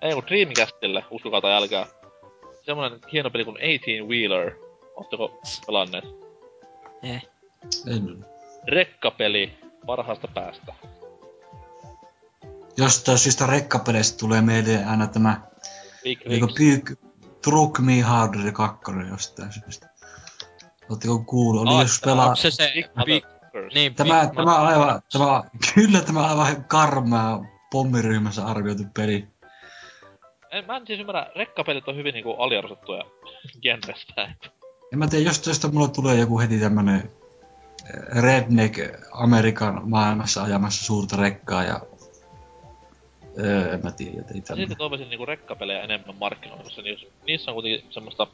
Ei 0.01 0.13
kun 0.13 0.23
Dreamcastille, 0.27 1.05
uskokaa 1.11 1.41
tai 1.41 1.53
älkää. 1.53 1.85
Semmonen 2.71 2.99
hieno 3.11 3.29
peli 3.29 3.45
kuin 3.45 3.57
18 3.57 4.07
Wheeler. 4.07 4.51
Ootteko 4.95 5.41
pelanneet? 5.67 6.05
En. 7.87 8.25
Rekkapeli 8.67 9.57
parhaasta 9.85 10.27
päästä. 10.27 10.73
Jostain 12.77 13.17
syystä 13.17 13.47
rekkapeleistä 13.47 14.17
tulee 14.17 14.41
meille 14.41 14.85
aina 14.85 15.07
tämä 15.07 15.41
Big 16.03 16.21
Rigs. 16.25 16.53
Pyk... 16.57 16.99
Truck 17.43 17.79
Me 17.79 18.01
Harder 18.01 18.51
2 18.51 18.81
jostain 19.09 19.53
syystä. 19.53 19.89
Oletteko 20.89 21.19
kuullut? 21.19 21.67
Oli 21.67 21.81
jos 21.81 22.01
pelaa... 22.05 22.25
Onko 22.25 22.35
se 22.35 22.51
se... 22.51 22.71
Big 22.73 22.85
Big, 23.05 23.25
niin, 23.73 23.95
Tämä, 23.95 24.21
Big 24.21 24.35
tämä 24.35 24.59
on 24.59 24.67
aivan, 24.67 25.01
tämä, 25.11 25.43
kyllä 25.75 26.01
tämä 26.01 26.19
on 26.19 26.39
aivan 26.39 26.65
karmaa 26.65 27.45
pommiryhmässä 27.71 28.45
arvioitu 28.45 28.83
peli. 28.93 29.27
En, 30.51 30.65
mä 30.65 30.77
en 30.77 30.87
siis 30.87 30.99
ymmärrä, 30.99 31.31
rekkapelit 31.35 31.87
on 31.87 31.95
hyvin 31.95 32.13
niinku 32.13 32.31
aliarvostettuja 32.33 33.03
genrestä. 33.61 34.23
että- 34.31 34.49
En 34.93 34.99
mä 34.99 35.07
tiedä, 35.07 35.25
jos 35.25 35.39
tästä 35.39 35.67
mulle 35.67 35.89
tulee 35.89 36.19
joku 36.19 36.39
heti 36.39 36.59
tämmönen 36.59 36.95
eh, 36.95 38.23
redneck 38.23 38.79
Amerikan 39.11 39.89
maailmassa 39.89 40.43
ajamassa 40.43 40.85
suurta 40.85 41.15
rekkaa 41.17 41.63
ja... 41.63 41.81
Öö, 43.39 43.73
en 43.73 43.79
mä 43.83 43.91
tiedä, 43.91 44.11
silti 44.27 44.41
tämmönen. 44.41 44.77
toivoisin 44.77 45.09
niinku 45.09 45.25
rekkapelejä 45.25 45.81
enemmän 45.81 46.15
markkinoilla, 46.19 46.63
koska 46.63 46.81
niissä, 46.81 47.07
niissä 47.27 47.51
on 47.51 47.55
kuitenkin 47.55 47.91
semmoista 47.91 48.27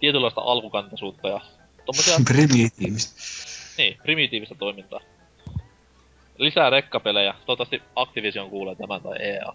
tietynlaista 0.00 0.40
alkukantaisuutta 0.40 1.28
ja 1.28 1.40
tommosia, 1.86 2.14
Primitiivistä. 2.34 3.20
niin, 3.78 3.98
primitiivistä 4.02 4.54
toimintaa. 4.54 5.00
Lisää 6.38 6.70
rekkapelejä, 6.70 7.32
toivottavasti 7.46 7.82
Activision 7.96 8.50
kuulee 8.50 8.74
tämän 8.74 9.02
tai 9.02 9.16
EA. 9.22 9.54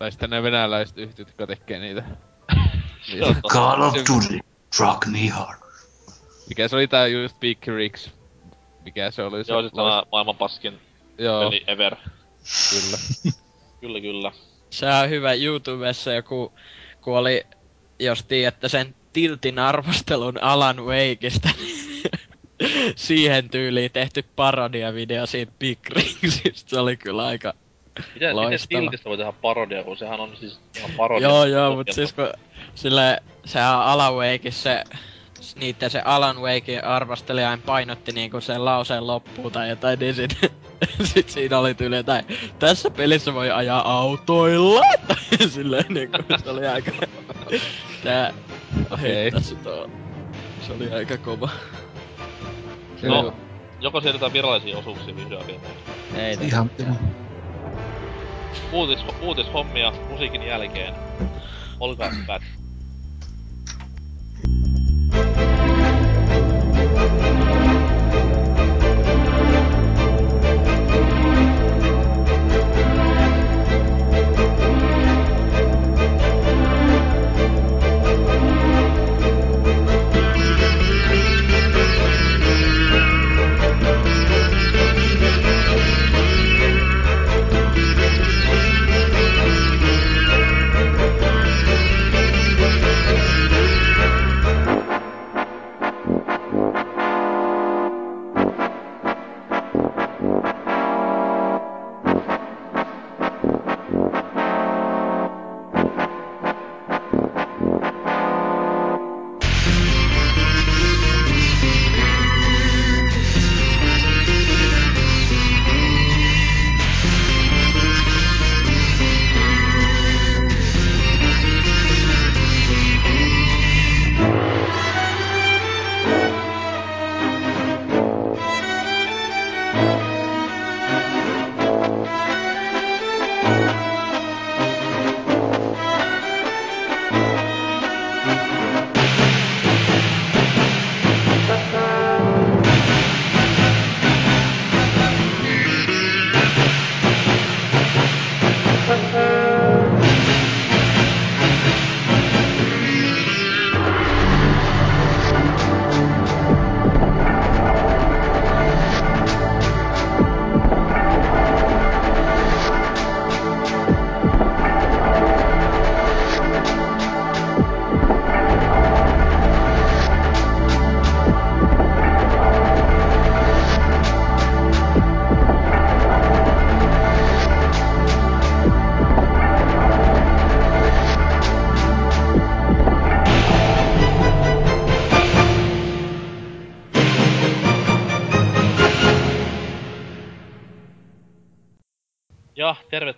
Tai 0.00 0.10
sitten 0.10 0.30
ne 0.30 0.42
venäläiset 0.42 0.98
yhtiöt, 0.98 1.28
jotka 1.28 1.46
tekee 1.46 1.78
niitä. 1.78 2.04
Call 3.52 3.82
of 3.82 3.94
Duty, 3.94 4.38
Truck 4.76 5.06
Me 5.06 5.28
Hard. 5.28 5.58
Mikä 6.48 6.68
se 6.68 6.76
oli 6.76 6.88
tää 6.88 7.06
just 7.06 7.40
Big 7.40 7.66
Rigs? 7.66 8.10
Mikä 8.84 9.10
se 9.10 9.22
oli 9.22 9.44
se? 9.44 9.52
Joo, 9.52 9.62
sit 9.62 9.72
tämä 9.72 10.02
maailman 10.12 10.36
paskin 10.36 10.80
Joo, 11.18 11.40
peli 11.40 11.64
ever. 11.66 11.96
kyllä. 12.70 12.98
Kyllä, 13.80 14.00
kyllä. 14.00 14.32
Se 14.70 14.86
on 14.86 15.10
hyvä 15.10 15.32
YouTubessa 15.32 16.12
joku, 16.12 16.52
kun 17.00 17.18
oli, 17.18 17.46
jos 17.98 18.24
tiedätte 18.24 18.68
sen 18.68 18.94
Tiltin 19.12 19.58
arvostelun 19.58 20.42
Alan 20.42 20.84
Wakeista, 20.84 21.48
siihen 22.96 23.50
tyyliin 23.50 23.92
tehty 23.92 24.24
parodiavideo 24.36 25.26
siitä 25.26 25.52
Big 25.58 25.78
Ringsista. 25.88 26.70
Se 26.70 26.78
oli 26.78 26.96
kyllä 26.96 27.26
aika... 27.26 27.54
Miten, 27.98 28.12
miten 28.14 28.36
Loistava. 28.36 28.80
Tiltistä 28.80 29.08
voi 29.08 29.16
tehdä 29.16 29.32
parodia, 29.32 29.84
kun 29.84 29.96
sehän 29.96 30.20
on 30.20 30.36
siis 30.36 30.60
ihan 30.78 30.90
parodia. 30.96 31.28
Joo, 31.28 31.44
joo, 31.44 31.76
mut 31.76 31.88
siis 31.90 32.12
kun 32.12 32.32
sille, 32.74 33.22
sehän 33.44 33.74
Alan 33.74 34.14
Wakeissa 34.14 34.62
se, 34.62 34.84
niitten 35.60 35.90
se 35.90 36.02
Alan 36.04 36.42
Wakein 36.42 36.84
arvostelija 36.84 37.50
aina 37.50 37.62
painotti 37.66 38.12
niinku 38.12 38.40
sen 38.40 38.64
lauseen 38.64 39.06
loppuun 39.06 39.52
tai 39.52 39.68
jotain, 39.68 39.98
niin 39.98 40.14
sit, 40.14 40.36
sit 41.14 41.28
siinä 41.28 41.58
oli 41.58 41.74
tyyli 41.74 41.96
jotain, 41.96 42.24
tässä 42.58 42.90
pelissä 42.90 43.34
voi 43.34 43.50
ajaa 43.50 43.98
autoilla, 43.98 44.82
tai 45.08 45.48
silleen 45.48 45.84
niinku, 45.88 46.16
se 46.44 46.50
oli 46.50 46.66
aika, 46.66 46.90
tää 48.04 48.34
Okei. 48.90 49.30
tuo, 49.62 49.90
se 50.66 50.72
oli 50.72 50.92
aika 50.92 51.16
kova. 51.16 51.48
No, 53.02 53.34
joko 53.80 54.00
siirrytään 54.00 54.32
virallisiin 54.32 54.76
osuuksiin 54.76 55.16
vihdoin 55.16 55.46
viimein. 55.46 55.72
Ei, 56.14 56.38
Ihan 56.40 56.70
Uutis, 58.72 59.04
uutishommia 59.20 59.92
musiikin 60.08 60.42
jälkeen. 60.42 60.98
Olkaa 61.80 62.10
hyvät. 62.10 62.59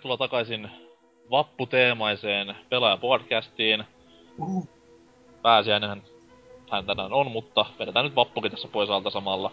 Tervetuloa 0.03 0.27
takaisin 0.27 0.69
vapputeemaiseen 1.31 2.55
pelaajapodcastiin. 2.69 3.83
Uhu. 4.39 4.69
Pääsiäinenhän 5.41 6.03
hän 6.71 6.85
tänään 6.85 7.13
on, 7.13 7.31
mutta 7.31 7.65
vedetään 7.79 8.05
nyt 8.05 8.15
vappukin 8.15 8.51
tässä 8.51 8.67
pois 8.67 8.89
alta 8.89 9.09
samalla. 9.09 9.51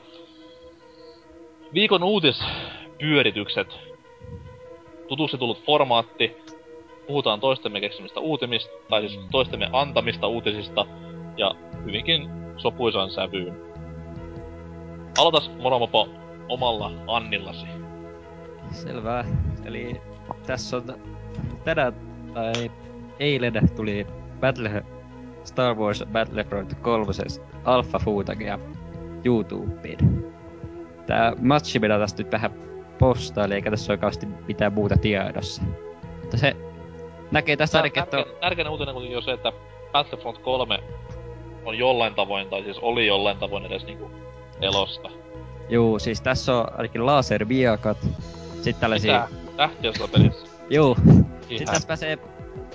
Viikon 1.74 2.02
uutispyöritykset. 2.02 3.78
Tutuksi 5.08 5.38
tullut 5.38 5.64
formaatti. 5.64 6.36
Puhutaan 7.06 7.40
toistemme 7.40 7.80
keksimistä 7.80 8.20
uutimista, 8.20 8.72
tai 8.88 9.08
siis 9.08 9.20
toistemme 9.30 9.70
antamista 9.72 10.26
uutisista, 10.26 10.86
ja 11.36 11.54
hyvinkin 11.84 12.30
sopuisaan 12.56 13.10
sävyyn. 13.10 13.56
Aloitas 15.18 15.50
Moromopo 15.58 16.08
omalla 16.48 16.90
Annillasi. 17.06 17.66
Selvä. 18.70 19.24
Eli 19.64 20.09
tässä 20.46 20.76
on 20.76 20.94
tänään 21.64 21.92
tai 22.34 22.70
eilen 23.18 23.70
tuli 23.76 24.06
Battle 24.40 24.84
Star 25.44 25.76
Wars 25.76 26.04
Battlefront 26.12 26.74
3 26.74 27.12
alfa 27.64 27.98
footagia 27.98 28.58
YouTubeen. 29.24 30.24
Tää 31.06 31.32
matchi 31.40 31.78
mitä 31.78 31.98
tästä 31.98 32.22
nyt 32.22 32.32
vähän 32.32 32.50
postaili, 32.98 33.54
eikä 33.54 33.70
tässä 33.70 33.92
oikeasti 33.92 34.26
mitään 34.48 34.72
muuta 34.72 34.96
tiedossa. 34.96 35.62
Mutta 36.20 36.36
se 36.36 36.56
näkee 37.30 37.56
tässä 37.56 37.78
ainakin, 37.78 38.02
että 38.02 38.24
tärkein 38.40 38.68
uutinen 38.68 38.94
kuitenkin 38.94 39.16
on 39.16 39.22
se, 39.22 39.32
että 39.32 39.52
Battlefront 39.92 40.38
3 40.38 40.78
on 41.64 41.78
jollain 41.78 42.14
tavoin, 42.14 42.48
tai 42.48 42.62
siis 42.62 42.78
oli 42.78 43.06
jollain 43.06 43.38
tavoin 43.38 43.66
edes 43.66 43.84
niinku 43.84 44.10
elosta. 44.60 45.10
Juu, 45.68 45.98
siis 45.98 46.20
tässä 46.20 46.56
on 46.56 46.66
ainakin 46.72 47.06
laserviakat. 47.06 47.98
Sitten 48.54 48.80
tällaisia... 48.80 49.26
Mitä? 49.28 49.39
Tähtiössä 49.60 50.08
pelissä. 50.08 50.46
Juu. 50.70 50.96
Ihan 51.06 51.26
Sitten 51.48 51.66
tässä 51.66 51.88
pääsee 51.88 52.18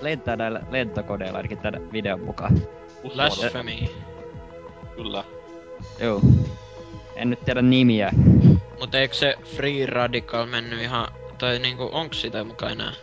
lentää 0.01 0.35
näillä 0.35 0.61
lentokoneilla 0.71 1.37
ainakin 1.37 1.57
tämän 1.57 1.91
videon 1.91 2.19
mukaan. 2.19 2.61
Blasphemy. 3.13 3.71
Kyllä. 4.95 5.23
Joo. 5.99 6.21
En 7.15 7.29
nyt 7.29 7.45
tiedä 7.45 7.61
nimiä. 7.61 8.11
Mut 8.79 8.95
eikö 8.95 9.13
se 9.13 9.35
Free 9.43 9.85
Radical 9.85 10.45
mennyt 10.45 10.81
ihan... 10.81 11.07
Tai 11.37 11.59
niinku, 11.59 11.89
onks 11.91 12.21
sitä 12.21 12.43
mukaan 12.43 12.71
enää? 12.71 12.93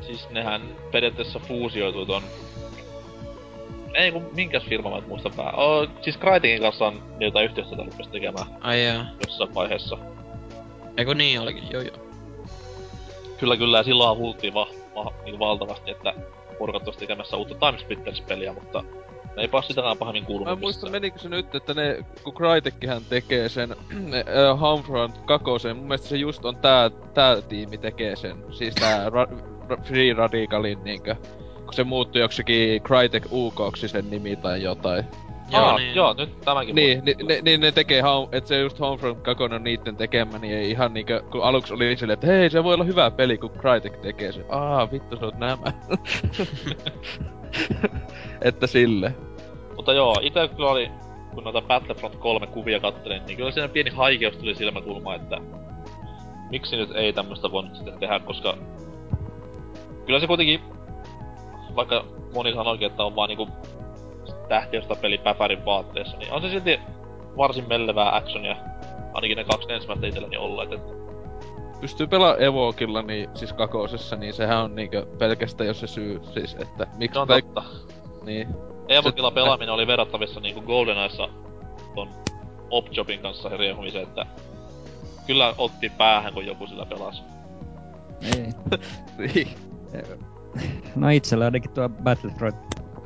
Siis 0.00 0.30
nehän 0.30 0.62
periaatteessa 0.92 1.38
fuusioituu 1.38 2.06
ton... 2.06 2.22
Ei 3.94 4.12
kun 4.12 4.30
minkäs 4.34 4.62
firma 4.62 4.90
mä 4.90 4.98
et 4.98 5.08
muista 5.08 5.30
pää. 5.30 5.52
Oh, 5.52 5.88
siis 6.02 6.18
Crytekin 6.18 6.62
kanssa 6.62 6.86
on 6.86 7.02
jotain 7.20 7.44
yhteistyötä 7.44 7.82
rupes 7.84 8.08
tekemään 8.08 8.46
Ai 8.60 8.84
jaa. 8.84 9.06
jossain 9.26 9.54
vaiheessa. 9.54 9.98
Eiku 10.96 11.12
niin 11.12 11.40
olikin, 11.40 11.64
joo 11.70 11.82
joo. 11.82 12.05
Kyllä 13.38 13.56
kyllä, 13.56 13.78
ja 13.78 13.82
silloin 13.84 14.18
huultiin 14.18 14.54
va, 14.54 14.68
va, 14.94 15.12
niin 15.24 15.38
valtavasti, 15.38 15.90
että 15.90 16.14
porukat 16.58 16.86
olisi 16.86 17.00
tekemässä 17.00 17.36
uutta 17.36 17.54
Time 17.54 17.78
Splitters-peliä, 17.78 18.52
mutta 18.52 18.82
ne 19.36 19.42
ei 19.42 19.48
pääs 19.48 19.66
sitäkään 19.66 19.98
pahemmin 19.98 20.22
Mä 20.22 20.26
kuulunut 20.26 20.52
en 20.52 20.58
muista 20.58 20.78
missään. 20.86 20.92
menikö 20.92 21.18
se 21.18 21.28
nyt, 21.28 21.54
että 21.54 21.74
ne, 21.74 22.04
kun 22.24 22.34
Crytekkihän 22.34 23.02
tekee 23.08 23.48
sen 23.48 23.72
äh, 23.72 24.60
Homefront 24.60 25.18
kakosen, 25.18 25.76
mun 25.76 25.86
mielestä 25.86 26.08
se 26.08 26.16
just 26.16 26.44
on 26.44 26.56
tää, 26.56 26.90
tää 27.14 27.40
tiimi 27.42 27.78
tekee 27.78 28.16
sen. 28.16 28.44
Siis 28.50 28.74
tää 28.74 29.10
ra, 29.10 29.26
ra, 29.68 29.76
Free 29.82 30.12
Radicalin 30.14 30.84
niinkö, 30.84 31.16
kun 31.64 31.74
se 31.74 31.84
muuttui 31.84 32.20
joksikin 32.20 32.82
Crytek 32.82 33.26
UKksi 33.32 33.88
sen 33.88 34.10
nimi 34.10 34.36
tai 34.36 34.62
jotain. 34.62 35.04
Joo, 35.50 35.62
Aa, 35.62 35.78
niin. 35.78 35.94
joo, 35.94 36.14
nyt 36.18 36.40
tämäkin 36.40 36.74
Niin, 36.74 37.04
ni, 37.04 37.14
ne, 37.22 37.40
niin 37.42 37.60
ne 37.60 37.72
tekee, 37.72 38.00
home, 38.02 38.28
et 38.32 38.46
se 38.46 38.58
just 38.58 38.80
Homefront 38.80 39.20
2 39.22 39.44
on 39.44 39.64
niitten 39.64 39.96
tekemä, 39.96 40.38
niin 40.38 40.56
ei 40.56 40.70
ihan 40.70 40.94
niinkö, 40.94 41.22
kun 41.30 41.42
aluksi 41.44 41.74
oli 41.74 41.96
silleen, 41.96 42.14
että 42.14 42.26
hei, 42.26 42.50
se 42.50 42.64
voi 42.64 42.74
olla 42.74 42.84
hyvä 42.84 43.10
peli, 43.10 43.38
kun 43.38 43.50
Crytek 43.50 43.96
tekee 43.96 44.32
sen. 44.32 44.44
Aa, 44.48 44.90
vittu, 44.92 45.16
se 45.16 45.24
on 45.24 45.32
nämä. 45.36 45.56
että 48.42 48.66
sille. 48.66 49.14
Mutta 49.76 49.92
joo, 49.92 50.16
ite 50.22 50.48
kyllä 50.48 50.70
oli, 50.70 50.90
kun 51.34 51.44
noita 51.44 51.62
Battlefront 51.62 52.16
3 52.16 52.46
kuvia 52.46 52.80
kattelin, 52.80 53.22
niin 53.26 53.36
kyllä 53.36 53.50
siinä 53.50 53.68
pieni 53.68 53.90
haikeus 53.90 54.36
tuli 54.36 54.54
silmäkulma, 54.54 55.14
että 55.14 55.40
miksi 56.50 56.76
nyt 56.76 56.90
ei 56.94 57.12
tämmöstä 57.12 57.50
voinut 57.52 57.76
sitten 57.76 57.98
tehdä, 57.98 58.20
koska 58.20 58.56
kyllä 60.06 60.20
se 60.20 60.26
kuitenkin, 60.26 60.60
vaikka 61.76 62.04
moni 62.34 62.54
sanoikin, 62.54 62.86
että 62.86 63.04
on 63.04 63.16
vaan 63.16 63.28
niinku 63.28 63.48
tähtiöstä 64.48 64.94
peli 64.94 65.18
päpärin 65.18 65.64
vaatteessa, 65.64 66.16
niin 66.16 66.32
on 66.32 66.42
se 66.42 66.48
silti 66.48 66.80
varsin 67.36 67.68
mellevää 67.68 68.16
actionia, 68.16 68.56
ainakin 69.14 69.36
ne 69.36 69.44
kaksi 69.44 69.72
ensimmäistä 69.72 70.06
itselleni 70.06 70.36
olleet, 70.36 70.72
että 70.72 70.92
pystyy 71.80 72.06
pelaamaan 72.06 72.42
Evokilla, 72.42 73.02
niin 73.02 73.28
siis 73.34 73.52
kakosessa, 73.52 74.16
niin 74.16 74.34
sehän 74.34 74.58
on 74.58 74.74
niinkö 74.74 75.06
pelkästään 75.18 75.68
jos 75.68 75.80
se 75.80 75.86
syy, 75.86 76.20
siis 76.34 76.56
että 76.60 76.86
miksi 76.96 77.14
se 77.14 77.20
on 77.20 77.28
totta. 77.28 77.62
niin. 78.24 78.48
Evokilla 78.88 79.30
pelaaminen 79.30 79.74
oli 79.74 79.86
verrattavissa 79.86 80.40
niinku 80.40 80.60
GoldenEyessa 80.60 81.28
ton 81.94 82.08
Opjobin 82.70 83.20
kanssa 83.20 83.48
riehumiseen, 83.48 84.04
että 84.04 84.26
kyllä 85.26 85.54
otti 85.58 85.92
päähän, 85.98 86.32
kun 86.32 86.46
joku 86.46 86.66
sillä 86.66 86.86
pelasi. 86.86 87.22
Ei. 88.36 88.52
niin. 89.18 89.48
No 90.96 91.08
itsellä 91.08 91.44
ainakin 91.44 91.70
tuo 91.70 91.88
Battlefront 91.88 92.56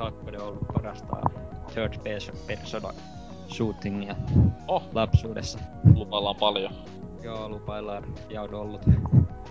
2 0.01 0.37
on 0.37 0.43
ollut 0.43 0.67
parasta 0.75 1.17
third 1.75 1.95
pers- 1.95 2.37
persona 2.47 2.89
shootingia 3.49 4.17
Oh, 4.69 4.83
lapsuudessa. 4.93 5.59
lupaillaan 5.95 6.37
paljon. 6.37 6.73
Joo, 7.23 7.49
lupaillaan 7.49 8.05
ja 8.31 8.43
on 8.43 8.55
ollut. 8.55 8.81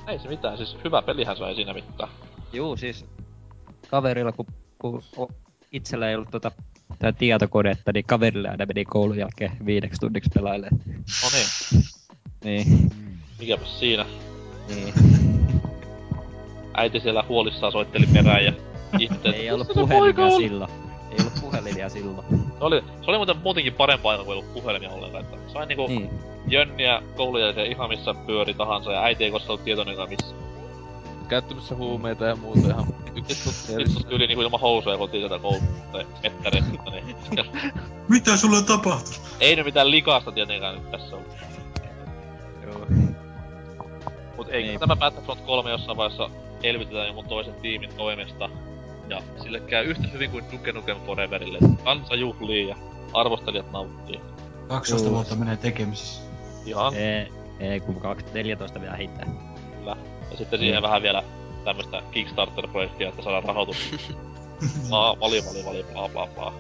Ei 0.08 0.20
se 0.20 0.28
mitään, 0.28 0.58
siis 0.58 0.78
hyvä 0.84 1.02
pelihän 1.02 1.38
se 1.38 1.44
ei 1.44 1.56
siinä 1.56 1.74
mitään. 1.74 2.10
Juu, 2.54 2.78
siis 2.78 3.06
kaverilla, 3.88 4.32
kun, 4.32 4.46
kun 4.80 5.04
itsellä 5.72 6.10
ei 6.10 6.16
ollut 6.16 6.32
tota, 6.32 6.52
tää 7.00 7.12
tietokonetta, 7.12 7.92
niin 7.94 8.06
kaverilla 8.06 8.50
aina 8.50 8.66
meni 8.66 8.86
koulun 8.86 9.18
jälkeen 9.18 9.52
viideksi 9.66 10.00
tunniksi 10.00 10.30
pelailemaan. 10.34 10.82
No 11.24 11.30
niin, 11.34 11.84
Niin, 12.44 12.90
mikäpäs 13.40 13.80
siinä. 13.80 14.06
niin. 14.68 14.94
Äiti 16.80 17.00
siellä 17.00 17.24
huolissaan 17.30 17.72
soitteli 17.72 18.06
perään 18.14 18.46
ja 18.46 18.54
ihmetteli, 19.00 19.36
ei 19.36 19.52
ollut 19.52 19.68
puhelimia 19.74 20.38
silloin. 20.38 20.72
Ei 21.12 21.18
ollut 21.20 21.34
puhelimia 21.42 21.90
silloin. 21.90 22.28
Se 22.30 22.66
oli, 22.66 22.84
se 23.02 23.12
oli 23.12 23.18
muuten 23.18 23.38
muutenkin 23.38 23.74
parempaa 23.74 24.12
aika, 24.12 24.24
kun 24.24 24.34
ei 24.34 24.40
ollut 24.40 24.54
puhelimia 24.54 24.90
ollenkaan. 24.90 25.24
Että 25.24 25.54
sain 25.54 25.68
niinku 25.68 25.88
niin. 25.88 26.10
Jönniä 26.48 27.02
jälkeen 27.40 27.72
ihan 27.72 27.90
missä 27.90 28.14
pyöri 28.14 28.54
tahansa 28.54 28.92
ja 28.92 29.04
äiti 29.04 29.24
ei 29.24 29.32
koskaan 29.32 29.52
ollut 29.52 29.66
tietoinen 29.66 30.10
missä. 30.10 30.36
Käyttämässä 31.28 31.76
huumeita 31.76 32.26
ja 32.26 32.36
muuta 32.36 32.68
ihan 32.68 32.88
Vittu, 33.16 33.50
vittu 33.78 34.04
tyyli 34.10 34.28
niinku 34.28 34.42
ilman 34.42 34.60
housuja 34.60 34.98
kotiin 34.98 35.22
sieltä 35.22 35.40
koulun 35.40 35.62
tai 35.92 36.08
mettäreistä, 36.24 36.72
niin 36.92 37.16
Mitä 38.10 38.38
sulle 38.38 38.58
on 38.58 38.66
tapahtunut? 38.66 39.22
ei 39.40 39.56
nyt 39.56 39.66
mitään 39.66 39.92
likaista 39.92 40.32
tietenkään 40.32 40.76
nyt 40.76 40.92
tässä 40.92 41.16
ollut. 41.16 41.34
Joo. 42.64 42.88
Mut 44.38 44.48
eikö 44.50 44.72
Ei. 44.72 44.80
tämä 44.80 44.96
Battlefront 44.96 45.42
3 45.42 45.72
jossain 45.72 45.98
vaiheessa 45.98 46.30
elvytetään 46.64 47.06
jonkun 47.08 47.26
toisen 47.28 47.54
tiimin 47.54 47.90
toimesta. 47.98 48.50
Ja 49.10 49.22
sille 49.44 49.60
käy 49.60 49.86
yhtä 49.86 50.08
hyvin 50.14 50.32
kuin 50.32 50.46
Duke 50.52 50.72
Nukem 50.72 50.98
Foreverille. 51.06 51.58
Kansa 51.84 52.16
juhlii 52.16 52.68
ja 52.68 52.76
arvostelijat 53.14 53.72
nauttii. 53.72 54.22
12 54.68 55.08
Juu. 55.08 55.16
vuotta 55.16 55.36
menee 55.36 55.58
tekemisissä. 55.58 56.22
Ihan 56.66 56.94
Ei, 56.96 57.28
ei 57.60 57.80
kun 57.80 58.02
14 58.34 58.82
vielä 58.82 58.96
hitää. 58.96 59.26
kyllä. 59.80 59.96
Ja 60.32 60.38
sitten 60.38 60.60
siihen 60.60 60.74
Niin. 60.76 60.84
vähän 60.84 61.02
vielä 61.02 61.24
tämmöstä 61.64 62.02
Kickstarter-projektia, 62.12 63.10
että 63.10 63.22
saadaan 63.22 63.44
rahoitus. 63.44 63.78
Bla, 64.90 65.18
vali, 65.20 65.42
vali, 65.46 65.66
vali, 65.66 65.86
bla, 65.94 66.10
bla, 66.10 66.28
bla. 66.28 66.54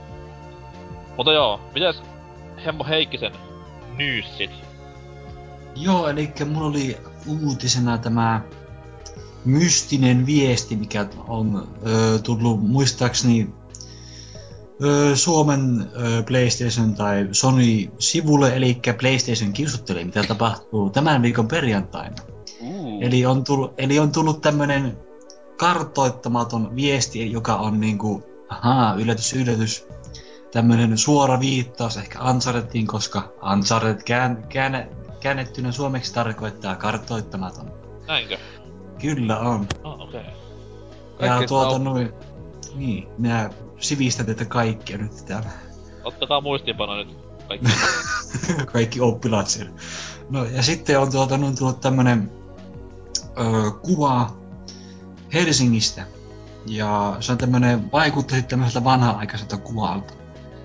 Mutta 1.18 1.34
joo, 1.34 1.60
mitäs 1.74 2.04
Hemmo 2.66 2.84
Heikkisen 2.84 3.32
nyysit? 3.97 4.52
Joo, 5.76 6.08
eli 6.10 6.32
mulla 6.45 6.68
oli 6.68 6.97
uutisena 7.43 7.97
tämä 7.97 8.41
mystinen 9.46 10.26
viesti, 10.26 10.76
mikä 10.76 11.06
on 11.28 11.68
ö, 11.88 12.20
tullut 12.20 12.68
muistaakseni 12.68 13.50
ö, 14.84 15.16
Suomen 15.16 15.80
ö, 15.82 16.24
PlayStation 16.24 16.96
tai 16.96 17.28
Sony-sivulle, 17.32 18.56
eli 18.56 18.82
PlayStation 19.00 19.54
kiusuttelee, 19.54 20.04
mitä 20.04 20.24
tapahtuu 20.24 20.90
tämän 20.90 21.22
viikon 21.22 21.48
perjantaina. 21.48 22.16
Uh. 22.62 23.04
Eli 23.04 23.26
on 23.26 23.44
tullut, 23.44 23.74
eli 23.78 24.00
on 24.00 24.12
tullut 24.12 24.42
tämmönen 24.42 24.98
kartoittamaton 25.58 26.76
viesti, 26.76 27.32
joka 27.32 27.56
on 27.56 27.80
niinku, 27.80 28.24
ahaa, 28.50 28.94
yllätys, 28.94 29.34
yllätys, 29.34 29.88
tämmönen 30.52 30.98
suora 30.98 31.40
viittaus 31.40 31.98
ehkä 31.98 32.20
Unchartediin, 32.24 32.88
koska 32.88 33.34
Uncharted 33.54 34.04
kään, 34.06 34.46
kään, 34.50 34.90
käännettynä 35.20 35.72
suomeksi 35.72 36.14
tarkoittaa 36.14 36.76
kartoittamaton. 36.76 37.72
Näinkö? 38.08 38.38
Kyllä 39.02 39.39
on. 39.39 39.68
Ah, 39.84 40.02
okei. 40.02 40.22
Okay. 41.16 41.28
Ja 41.28 41.47
tuota 41.47 41.70
saa- 41.70 41.80
noin, 41.80 42.12
niin, 42.76 43.08
minä 43.18 43.50
sivistän 43.80 44.26
teitä 44.26 44.45
kaikkia 44.45 44.97
nyt 44.97 45.26
täällä. 45.26 45.50
Ottakaa 46.04 46.41
muistiinpano 46.41 46.95
nyt 46.95 47.18
kaikki. 47.47 47.68
kaikki 48.74 49.02
oppilaat 49.02 49.47
siellä. 49.47 49.72
No 50.30 50.45
ja 50.45 50.64
sitten 50.64 51.00
on 51.00 51.12
tuota, 51.12 51.36
on 51.36 51.56
tullut 51.58 51.82
tämmönen 51.82 52.32
ö, 53.18 53.72
kuva 53.72 54.38
Helsingistä. 55.34 56.06
Ja 56.66 57.18
se 57.20 57.32
on 57.32 57.38
tämmönen, 57.38 57.91
vaikutti 57.91 58.41
tämmöiseltä 58.41 58.84
vanha-aikaiselta 58.84 59.58
kuvalta. 59.58 60.14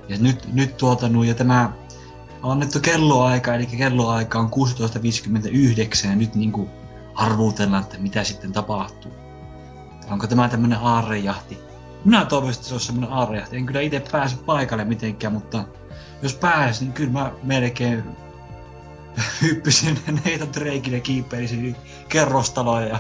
Ja 0.09 0.19
nyt, 0.19 0.53
nyt 0.53 0.77
tuota, 0.77 1.09
nu, 1.09 1.23
ja 1.23 1.35
tämä 1.35 1.73
on 2.43 2.53
annettu 2.53 2.81
kelloaika, 2.81 3.55
eli 3.55 3.67
kelloaika 3.67 4.39
on 4.39 4.51
16.59 6.05 6.09
ja 6.09 6.17
nyt 6.17 6.35
niinku 6.35 6.69
arvuutellaan, 7.15 7.83
että 7.83 7.99
mitä 7.99 8.25
sitten 8.25 8.53
tapahtuu. 8.53 9.13
Onko 10.11 10.27
tämä 10.27 10.49
tämmönen 10.49 10.79
aarrejahti? 10.79 11.59
Minä 12.05 12.25
toivoisin, 12.25 12.59
että 12.59 12.69
se 12.69 12.75
olisi 12.75 12.87
semmonen 12.87 13.13
aarrejahti. 13.13 13.57
En 13.57 13.67
kyllä 13.67 13.81
itse 13.81 14.03
pääse 14.13 14.37
paikalle 14.37 14.85
mitenkään, 14.85 15.33
mutta 15.33 15.65
jos 16.23 16.35
pääs, 16.35 16.81
niin 16.81 16.93
kyllä 16.93 17.11
mä 17.13 17.33
melkein 17.43 18.05
hyppisin 19.43 19.95
Nathan 20.07 20.55
Drakeille 20.55 21.01
kiipelisin 21.01 21.77
kerrostaloja 22.09 22.87
ja 22.87 22.99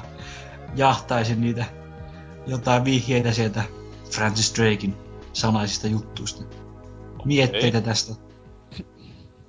jahtaisin 0.76 1.40
niitä 1.40 1.64
jotain 2.46 2.84
vihjeitä 2.84 3.32
sieltä 3.32 3.62
Francis 4.10 4.54
Drakein 4.54 4.96
salaisista 5.32 5.86
juttuista. 5.86 6.44
Mietteitä 7.24 7.80
tästä. 7.80 8.14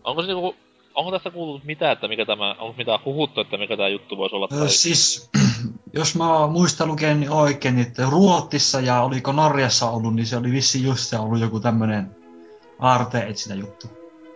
Onko 0.03 0.21
se 0.21 0.27
niinku, 0.27 0.55
onko 0.95 1.11
tästä 1.11 1.31
kuullut 1.31 1.63
mitään, 1.63 1.93
että 1.93 2.07
mikä 2.07 2.25
tämä, 2.25 2.55
onko 2.59 2.75
mitään 2.77 2.99
huhuttu, 3.05 3.41
että 3.41 3.57
mikä 3.57 3.77
tämä 3.77 3.89
juttu 3.89 4.17
voisi 4.17 4.35
olla? 4.35 4.47
Tai... 4.47 4.69
siis, 4.69 5.29
jos 5.99 6.15
mä 6.15 6.47
muistan 6.47 6.87
lukeni 6.87 7.29
oikein, 7.29 7.75
niin 7.75 7.87
että 7.87 8.07
Ruotsissa 8.09 8.79
ja 8.79 9.01
oliko 9.01 9.31
Norjassa 9.31 9.89
ollut, 9.89 10.15
niin 10.15 10.25
se 10.25 10.37
oli 10.37 10.51
vissi 10.51 10.83
just 10.83 11.01
se 11.01 11.19
ollut 11.19 11.39
joku 11.39 11.59
tämmönen 11.59 12.15
aarte 12.79 13.19
etsintä 13.19 13.55
juttu. 13.55 13.87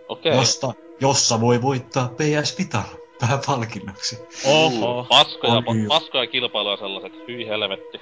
Okei. 0.08 0.36
Josta, 0.36 0.72
jossa 1.00 1.40
voi 1.40 1.62
voittaa 1.62 2.08
PS 2.08 2.58
Vita 2.58 2.82
pääpalkinnoksi. 3.20 4.18
Oho. 4.46 5.06
Paskoja, 5.08 5.62
Oi. 5.66 5.86
paskoja 5.88 6.26
kilpailuja 6.26 6.76
sellaiset, 6.76 7.12
hyi 7.28 7.46
helvetti. 7.46 8.00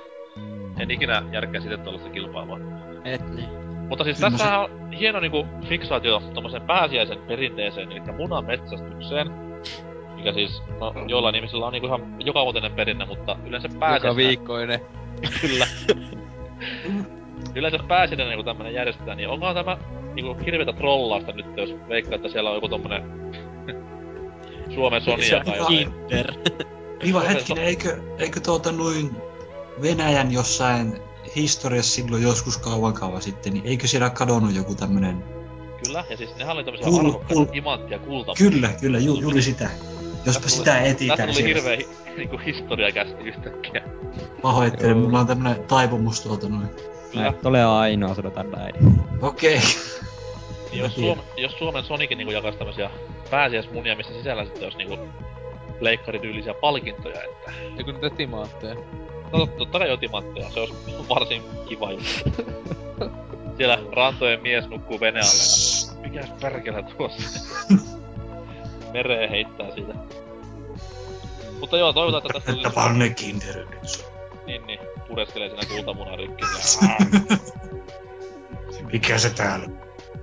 En 0.78 0.90
ikinä 0.90 1.22
järkkää 1.32 1.60
sitten 1.60 1.80
tuollaista 1.80 2.10
kilpailua. 2.10 2.58
Et 3.04 3.34
niin. 3.34 3.67
Mutta 3.88 4.04
siis 4.04 4.20
tässä 4.20 4.58
on 4.58 4.90
hieno 4.92 5.20
niinku 5.20 5.46
fiksaatio 5.68 6.22
tommoseen 6.34 6.62
pääsiäisen 6.62 7.18
perinteeseen, 7.18 7.92
eli 7.92 8.00
munan 8.00 8.44
metsästykseen. 8.44 9.30
Mikä 10.14 10.32
siis, 10.32 10.62
no 10.80 10.94
joillain 11.06 11.34
ihmisillä 11.34 11.66
on 11.66 11.72
niinku 11.72 11.86
ihan 11.86 12.14
jokavuotinen 12.24 12.72
perinne, 12.72 13.04
mutta 13.04 13.36
yleensä 13.46 13.68
Joka 13.68 13.78
pääsiäisenä... 13.78 14.16
viikkoinen. 14.16 14.80
Kyllä. 15.40 15.66
yleensä 17.54 17.78
pääsiäisenä 17.88 18.28
niinku 18.28 18.44
tämmönen 18.44 18.74
järjestetään, 18.74 19.16
niin 19.16 19.28
onkohan 19.28 19.54
tämä 19.54 19.78
niinku 20.14 20.44
hirveetä 20.46 20.72
trollausta 20.72 21.32
nyt, 21.32 21.46
jos 21.56 21.74
veikkaa, 21.88 22.16
että 22.16 22.28
siellä 22.28 22.50
on 22.50 22.56
joku 22.56 22.68
tommonen 22.68 23.02
Suomen 24.74 25.00
Sonia 25.02 25.44
tai 25.44 25.56
jotain. 25.56 25.78
Kinder. 25.78 26.32
Iva 27.04 27.20
hetkinen, 27.20 27.64
eikö, 27.64 28.02
eikö 28.18 28.40
tuota 28.40 28.72
noin 28.72 29.10
Venäjän 29.82 30.32
jossain 30.32 31.07
historiassa 31.36 31.94
silloin 31.94 32.22
joskus 32.22 32.58
kauan 32.58 32.92
kauan 32.92 33.22
sitten, 33.22 33.52
niin 33.52 33.66
eikö 33.66 33.86
siellä 33.86 34.10
kadonnut 34.10 34.54
joku 34.54 34.74
tämmönen... 34.74 35.24
Kyllä, 35.84 36.04
ja 36.10 36.16
siis 36.16 36.36
nehän 36.36 36.56
oli 36.56 36.64
tämmösiä 36.64 36.88
Kul- 36.88 36.98
arvokkaita 36.98 37.34
kul- 37.34 37.46
timanttia 37.52 37.96
ja 37.96 37.98
kulta. 37.98 38.32
Kyllä, 38.38 38.68
kyllä, 38.80 38.98
ju, 38.98 39.14
juuri 39.20 39.42
sitä. 39.42 39.70
Jospa 40.26 40.42
Tästä 40.42 40.48
sitä 40.48 40.76
tuli- 40.78 40.88
etitään 40.88 41.16
Tästä 41.18 41.32
tuli 41.32 41.48
hirveä 41.48 41.76
hi- 41.76 41.88
niinku 42.16 42.38
historiakästi 42.46 43.22
yhtäkkiä. 43.24 43.82
Pahoittelen, 44.42 44.90
Joo. 44.90 45.00
mulla 45.00 45.20
on 45.20 45.26
tämmönen 45.26 45.64
taipumus 45.64 46.20
tuota 46.20 46.48
noin. 46.48 46.68
Kyllä. 47.10 47.22
Mä 47.22 47.28
et 47.28 47.46
ole 47.46 47.64
ainoa, 47.64 48.14
sanotaan 48.14 48.50
näin. 48.50 48.74
Okei. 49.22 49.60
Niin 50.70 50.82
jos. 50.82 50.94
Suom- 50.94 51.18
jos 51.36 51.52
Suomen 51.58 51.84
Sonicin 51.84 52.18
niinku 52.18 52.32
jakaisi 52.32 52.58
tämmösiä 52.58 52.90
pääsiäismunia, 53.30 53.96
missä 53.96 54.12
sisällä 54.12 54.44
sitten 54.44 54.64
olisi 54.64 54.78
niinku 54.78 54.98
pleikkarityylisiä 55.78 56.54
palkintoja, 56.54 57.22
että... 57.22 57.52
Eikö 57.78 57.92
niitä 57.92 58.10
timaatteja? 58.10 58.76
No 59.32 59.46
totta 59.46 59.78
kai 59.78 59.88
jo 59.88 59.96
timantteja, 59.96 60.50
se 60.50 60.60
olisi 60.60 60.74
varsin 61.08 61.42
kiva 61.68 61.92
juttu. 61.92 62.44
Siellä 63.56 63.78
rantojen 63.92 64.42
mies 64.42 64.68
nukkuu 64.68 65.00
vene 65.00 65.20
alle 65.20 65.92
ja... 65.96 66.10
Mikäs 66.10 66.30
perkele 66.40 66.82
tuossa? 66.82 67.40
Mereen 68.92 69.30
heittää 69.30 69.74
siitä. 69.74 69.94
Mutta 71.60 71.76
joo, 71.76 71.92
toivotaan, 71.92 72.22
että 72.26 72.32
tästä 72.32 72.52
Että 72.52 72.68
olisi... 72.68 72.74
panne 72.74 73.10
kinderöidyksi. 73.10 74.04
Niin, 74.46 74.66
niin, 74.66 74.80
pureskelee 75.08 75.48
siinä 75.48 75.74
kultamunarykkin 75.74 76.46
Mikä 78.92 79.18
se 79.18 79.30
täällä? 79.30 79.68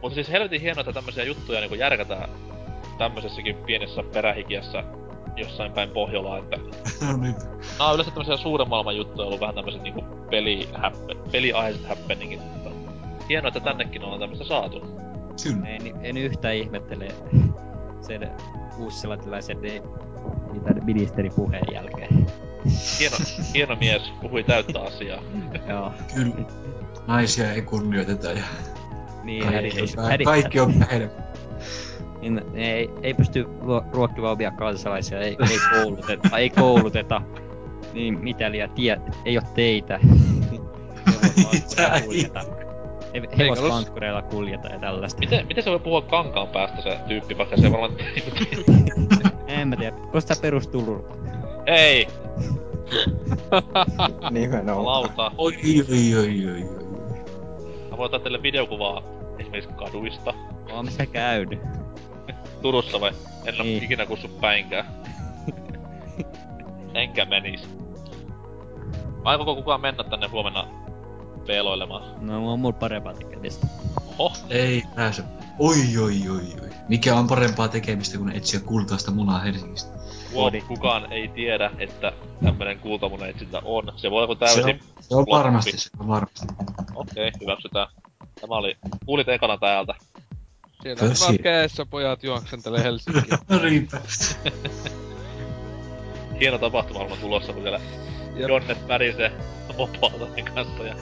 Mutta 0.01 0.15
siis 0.15 0.29
helvetin 0.29 0.61
hienoa, 0.61 0.81
että 0.81 0.93
tämmöisiä 0.93 1.23
juttuja 1.23 1.59
niinku 1.59 1.75
järkätään 1.75 2.29
tämmöisessäkin 2.97 3.55
pienessä 3.55 4.03
perähikiässä 4.13 4.83
jossain 5.35 5.71
päin 5.71 5.89
Pohjolaa, 5.89 6.37
että 6.37 6.57
No 7.07 7.17
niin. 7.17 7.35
Nää 7.79 7.87
on 7.87 7.93
yleensä 7.93 8.11
tämmöisiä 8.11 8.37
suuren 8.37 8.69
maailman 8.69 8.97
juttuja 8.97 9.27
ollut 9.27 9.39
vähän 9.39 9.55
tämmöiset 9.55 9.83
niinku 9.83 10.01
peli, 10.29 10.69
häppe, 10.73 11.15
peliaiheiset 11.31 11.87
happeningit, 11.87 12.41
mutta 12.53 12.69
hienoa, 13.29 13.47
että 13.47 13.59
tännekin 13.59 14.03
on 14.03 14.19
tämmöistä 14.19 14.45
saatu. 14.45 14.79
Kyllä. 15.43 15.67
En, 15.67 15.81
en 16.01 16.17
yhtään 16.17 16.55
ihmettele 16.55 17.07
sen 18.01 18.31
uusselantilaisen 18.77 19.61
ne, 19.61 19.81
mitä 20.53 20.73
ministeripuheen 20.73 21.63
jälkeen. 21.73 22.27
Hieno, 22.99 23.15
hieno 23.53 23.75
mies, 23.75 24.01
puhui 24.21 24.43
täyttä 24.43 24.81
asiaa. 24.81 25.21
Joo. 25.69 25.91
Kyllä. 26.15 26.35
Naisia 27.07 27.51
ei 27.51 27.61
kunnioiteta 27.61 28.31
ja 28.31 28.43
Niin, 29.23 29.43
kaikki 29.43 29.79
on, 29.99 30.25
kaikki 30.25 30.59
on. 30.59 30.73
Niin, 32.25 32.41
ne 32.53 32.73
ei, 32.73 32.89
ei 33.01 33.13
pysty 33.13 33.47
ruokkimaan 33.93 34.33
omia 34.33 34.51
kansalaisia, 34.51 35.19
ei, 35.19 35.37
ei 35.49 35.57
kouluteta, 35.71 36.37
ei 36.37 36.49
kouluteta. 36.49 37.21
Niin 37.93 38.19
mitäli 38.19 38.57
ja 38.57 38.67
tie, 38.67 39.01
ei 39.25 39.37
oo 39.37 39.43
teitä. 39.55 39.99
Hevosvankkureilla 43.37 44.21
kuljeta. 44.21 44.67
Ja 44.67 44.79
tällaista. 44.79 45.19
Miten, 45.19 45.47
miten 45.47 45.63
se 45.63 45.69
voi 45.69 45.79
puhua 45.79 46.01
kankaan 46.01 46.47
päästä 46.47 46.81
se 46.81 46.99
tyyppi, 47.07 47.37
vaikka 47.37 47.57
se 47.57 47.71
varmaan... 47.71 47.91
En 49.47 49.67
mä 49.67 49.75
tiedä, 49.75 49.97
koska 50.11 50.21
sitä 50.21 50.41
perustuu 50.41 50.81
Turulta. 50.81 51.15
Ei! 51.65 52.07
Nimenomaan. 54.31 54.85
Lauta. 54.85 55.31
Oi, 55.37 55.53
oi, 55.63 56.15
oi, 56.15 56.15
oi, 56.15 56.51
oi. 56.51 56.61
Mä 57.91 57.97
voin 57.97 58.05
ottaa 58.05 58.19
teille 58.19 58.41
videokuvaa 58.41 59.03
esimerkiksi 59.39 59.73
kaduista. 59.75 60.33
Oon 60.71 60.85
missä 60.85 61.05
käynyt. 61.05 61.59
Turussa 62.65 63.01
vai? 63.01 63.11
En 63.45 63.55
oo 63.57 63.63
Niin. 63.63 63.83
ikinä 63.83 64.05
kussut 64.05 64.41
päinkään. 64.41 64.85
Enkä 66.93 67.25
menis. 67.25 67.69
Aikooko 69.23 69.55
kukaan 69.55 69.81
mennä 69.81 70.03
tänne 70.03 70.27
huomenna 70.27 70.67
peeloilemaan? 71.47 72.03
No 72.25 72.53
on 72.53 72.59
mulla 72.59 72.77
parempaa 72.79 73.13
tekemistä. 73.13 73.67
Oho, 74.17 74.37
Ei 74.49 74.83
pääse. 74.95 75.23
Oi, 75.59 75.75
oi, 76.03 76.29
oi, 76.29 76.61
oi. 76.61 76.69
Mikä 76.89 77.15
on 77.15 77.27
parempaa 77.27 77.67
tekemistä 77.67 78.17
kuin 78.17 78.31
etsiä 78.31 78.59
kultaista 78.59 79.11
munaa 79.11 79.39
Helsingistä? 79.39 79.97
Wow, 80.35 80.53
kukaan 80.67 81.11
ei 81.11 81.27
tiedä, 81.27 81.71
että 81.77 82.11
tämmönen 82.43 82.79
kultamunen 82.79 83.29
etsintä 83.29 83.61
on. 83.65 83.93
Se 83.95 84.11
voi 84.11 84.23
olla 84.23 84.47
Se 84.47 84.59
on, 84.59 84.65
täysin... 84.65 84.79
se 85.01 85.15
on 85.15 85.25
varmasti, 85.31 85.77
se 85.77 85.89
on 85.99 86.07
varmasti. 86.07 86.47
Okei, 86.95 87.31
hyväksytään. 87.41 87.87
Tämä 88.41 88.55
oli... 88.55 88.77
Kuulit 89.05 89.29
ekana 89.29 89.57
täältä. 89.57 89.93
Siellä 90.85 91.27
on 91.29 91.37
keessä 91.43 91.85
pojat 91.85 92.23
juoksentelee 92.23 92.83
Helsinkiin. 92.83 93.37
No 93.49 93.59
niinpä. 93.59 94.01
Hieno 96.39 96.57
tapahtuma 96.57 96.99
on 96.99 97.17
tulossa, 97.21 97.53
kun 97.53 97.61
siellä 97.61 97.79
Jep. 98.35 98.49
Jonnet 98.49 98.87
värisee 98.87 99.31
mopoautojen 99.77 100.45
kanssa 100.45 100.83
ja 100.83 100.95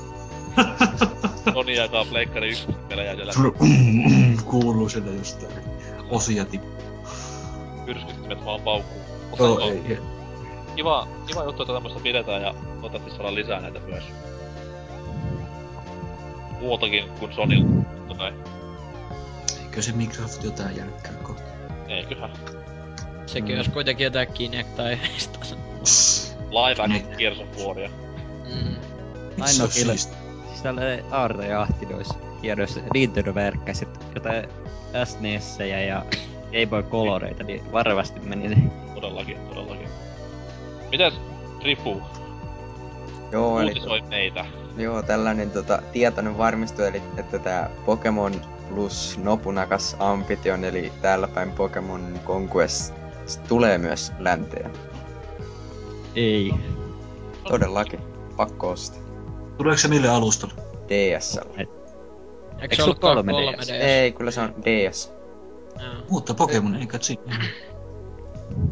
Toni 1.53 1.75
jakaa 1.75 2.05
pleikkari 2.05 2.49
ykkösen 2.51 2.75
pelejä 2.89 3.15
siellä 3.15 3.33
Kuuluu 4.51 4.89
sieltä 4.89 5.09
jostain. 5.09 5.53
Osia 6.09 6.45
tippuu. 6.45 6.83
myrskyttimet 7.85 8.45
vaan 8.45 8.61
paukkuu. 8.61 9.01
Joo, 9.39 9.47
joo, 9.47 9.71
ei, 9.71 9.81
ei. 9.89 9.97
kiva, 10.75 11.07
kiva 11.27 11.43
juttu, 11.43 11.63
että 11.63 11.73
tämmöistä 11.73 11.99
pidetään 11.99 12.41
ja 12.41 12.53
toivottavasti 12.53 13.11
saadaan 13.11 13.35
lisää 13.35 13.61
näitä 13.61 13.79
myös. 13.79 14.03
Muutakin 16.59 17.09
kuin 17.19 17.33
Sonilta. 17.33 18.31
Eikö 19.73 19.81
se 19.81 19.91
Microsoft 19.91 20.43
jotain 20.43 20.77
jälkkää 20.77 21.13
kohta? 21.23 21.43
Eiköhän. 21.87 22.29
Sekin 23.25 23.55
Mm. 23.55 23.57
olisi 23.57 23.71
kuitenkin 23.71 24.03
jotain 24.03 24.27
Kinect-aiheista. 24.27 25.39
Live 26.49 26.87
Ne- 26.87 26.95
action 26.95 27.15
Gears 27.17 27.39
of 27.39 27.47
Waria. 27.67 27.89
Mm. 28.55 28.75
Ainoa 29.41 29.67
siisti. 29.67 30.13
Siis 30.47 30.61
tällainen 30.63 31.05
Aarre 31.11 31.47
ja 31.47 31.61
Ahti 31.61 31.85
noissa 31.85 32.13
hienoissa 32.43 32.79
Nintendo 32.93 33.35
verkkäsit 33.35 33.89
jotain 34.15 34.47
SNESejä 35.03 35.81
ja 35.81 36.05
Game 36.51 36.65
Boy 36.69 36.83
Coloreita, 36.83 37.43
niin 37.43 37.71
varmasti 37.71 38.19
meni 38.19 38.47
ne. 38.47 38.57
Todellakin, 38.95 39.37
todellakin. 39.49 39.87
Mitäs 40.91 41.13
Rifu 41.63 42.01
Joo, 43.31 43.59
eli 43.59 43.69
uutisoi 43.69 44.01
meitä? 44.01 44.45
Joo, 44.77 45.01
tällainen 45.03 45.51
tota, 45.51 45.79
tieto 45.93 46.21
nyt 46.21 46.37
varmistui, 46.37 46.87
eli 46.87 47.01
että 47.17 47.39
tämä 47.39 47.69
Pokemon 47.85 48.41
plus 48.73 49.19
Nobunagas 49.23 49.95
Ambition, 49.99 50.63
eli 50.63 50.91
täällä 51.01 51.27
päin 51.27 51.51
Pokemon 51.51 52.19
Conquest 52.25 52.93
tulee 53.47 53.77
myös 53.77 54.11
länteen. 54.19 54.71
Ei. 56.15 56.53
Todellakin. 57.47 57.99
Pakko 58.37 58.69
ostaa. 58.69 59.01
Tuleeko 59.57 59.77
se 59.77 59.87
mille 59.87 60.07
alustalle? 60.09 60.53
DSL. 60.87 61.39
Eikö 62.61 62.75
se 62.75 62.81
sulla 62.81 62.85
ollutkaan 62.85 63.17
3DS? 63.17 63.59
3DS? 63.69 63.71
Ei, 63.73 64.11
kyllä 64.11 64.31
se 64.31 64.41
on 64.41 64.53
DS. 64.63 65.13
Joo. 65.81 65.93
Uutta 66.11 66.33
Pokemon, 66.33 66.75
eikä 66.75 66.97
siinä. 67.01 67.45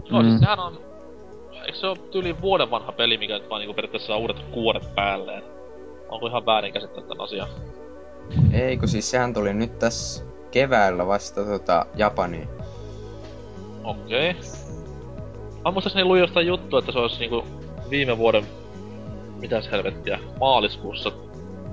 Joo, 0.10 0.22
siis 0.22 0.34
Mm. 0.34 0.40
sehän 0.40 0.60
on... 0.60 0.80
Eikö 1.66 1.78
se 1.78 1.88
ole 1.88 1.98
tyyli 1.98 2.42
vuoden 2.42 2.72
vanha 2.72 2.92
peli, 2.92 3.18
mikä 3.18 3.34
nyt 3.34 3.50
vaan 3.50 3.60
niinku 3.60 3.74
periaatteessa 3.74 4.08
saa 4.08 4.18
uudet 4.18 4.40
kuoret 4.54 4.96
päälleen? 4.96 5.44
Onko 6.10 6.28
ihan 6.28 6.46
väärin 6.46 6.74
käsittää 6.74 7.04
tän 7.04 7.22
asian? 7.22 7.48
Ei, 8.54 8.78
kun 8.78 8.88
siis 8.88 9.12
sehän 9.12 9.34
tuli 9.34 9.54
nyt 9.54 9.80
tässä 9.80 10.24
keväällä 10.52 11.08
vasta 11.08 11.44
tota 11.46 11.86
Japaniin. 11.96 12.48
Okei. 13.84 14.32
Okay. 14.32 14.44
Mä 15.66 15.72
muistaakseni 15.72 16.06
luin 16.06 16.22
jostain 16.22 16.48
juttua, 16.48 16.80
että 16.80 16.92
se 16.92 17.00
olisi 17.00 17.20
niinku 17.20 17.44
viime 17.90 18.18
vuoden... 18.18 18.46
Mitäs 19.40 19.72
helvettiä? 19.72 20.20
Maaliskuussa. 20.40 21.12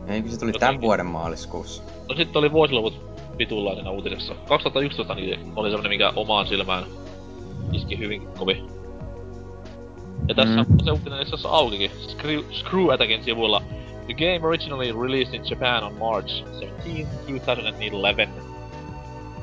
Ei, 0.07 0.23
kun 0.23 0.31
se 0.31 0.39
tuli 0.39 0.49
Jotenkin. 0.49 0.61
tämän 0.61 0.81
vuoden 0.81 1.07
maaliskuussa. 1.07 1.83
No 2.09 2.15
sitten 2.17 2.39
oli 2.39 2.53
vuosiluvut 2.53 2.95
vitulla 3.39 3.75
siinä 3.75 3.91
uutisessa. 3.91 4.35
2011 4.49 5.15
niin 5.15 5.53
oli 5.57 5.71
semmonen, 5.71 5.91
mikä 5.91 6.13
omaan 6.17 6.47
silmään 6.47 6.85
iski 7.73 7.99
hyvinkin 7.99 8.29
kovin. 8.39 8.69
Ja 10.29 10.35
tässä 10.35 10.63
Mm. 10.63 10.73
mm. 10.73 10.79
se 10.85 10.91
uutinen 10.91 11.21
itse 11.23 11.35
asiassa 11.35 11.49
aukikin. 11.49 11.91
Screw, 12.09 12.41
Screw 12.53 12.91
Attackin 12.93 13.25
sivuilla. 13.25 13.63
The 14.09 14.15
game 14.15 14.47
originally 14.47 14.93
released 14.93 15.35
in 15.35 15.43
Japan 15.51 15.85
on 15.85 15.95
March 15.99 16.29
17, 16.59 17.47
2011. 17.47 18.29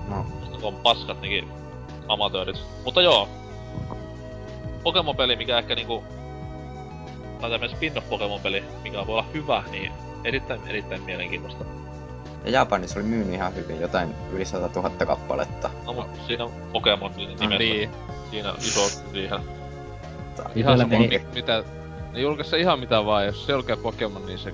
No, 0.09 0.26
Tästä 0.51 0.68
on 0.68 0.76
paskat 0.76 1.22
nekin 1.22 1.47
amatöörit. 2.07 2.57
Mutta 2.86 3.01
joo. 3.01 3.30
Pokemon-peli, 4.84 5.36
mikä 5.36 5.57
ehkä 5.57 5.76
niinku... 5.76 6.03
Tai 7.41 7.49
tämmönen 7.51 7.76
spin-off 7.76 8.09
Pokemon-peli, 8.09 8.63
mikä 8.84 8.97
voi 8.97 9.13
olla 9.13 9.26
hyvä, 9.34 9.63
niin 9.72 9.91
erittäin, 10.24 10.61
erittäin 10.68 11.01
mielenkiintoista. 11.03 11.66
ja 12.45 12.51
Japanissa 12.51 12.99
oli 12.99 13.07
myynyt 13.07 13.34
ihan 13.34 13.55
hyvin, 13.55 13.82
jotain 13.82 14.16
yli 14.32 14.45
100 14.45 14.70
000 14.82 15.05
kappaletta. 15.05 15.70
No 15.86 15.93
mut 15.93 16.07
siinä 16.28 16.43
on 16.43 16.51
Pokemon 16.74 17.11
nimessä. 17.16 17.45
Niin. 17.57 17.89
Siinä 18.32 18.53
iso 18.57 18.89
siihen. 19.13 19.39
Ihan 20.55 20.78
sama, 20.78 20.89
meni- 20.89 21.07
mi- 21.07 21.26
mitä... 21.34 21.63
Ne 22.16 22.22
julkaisi 22.22 22.49
se 22.49 22.59
ihan 22.59 22.80
mitä 22.80 23.05
vaan, 23.05 23.26
jos 23.26 23.45
se 23.45 23.51
julkee 23.51 23.76
Pokemon, 23.76 24.26
niin 24.26 24.39
se 24.39 24.53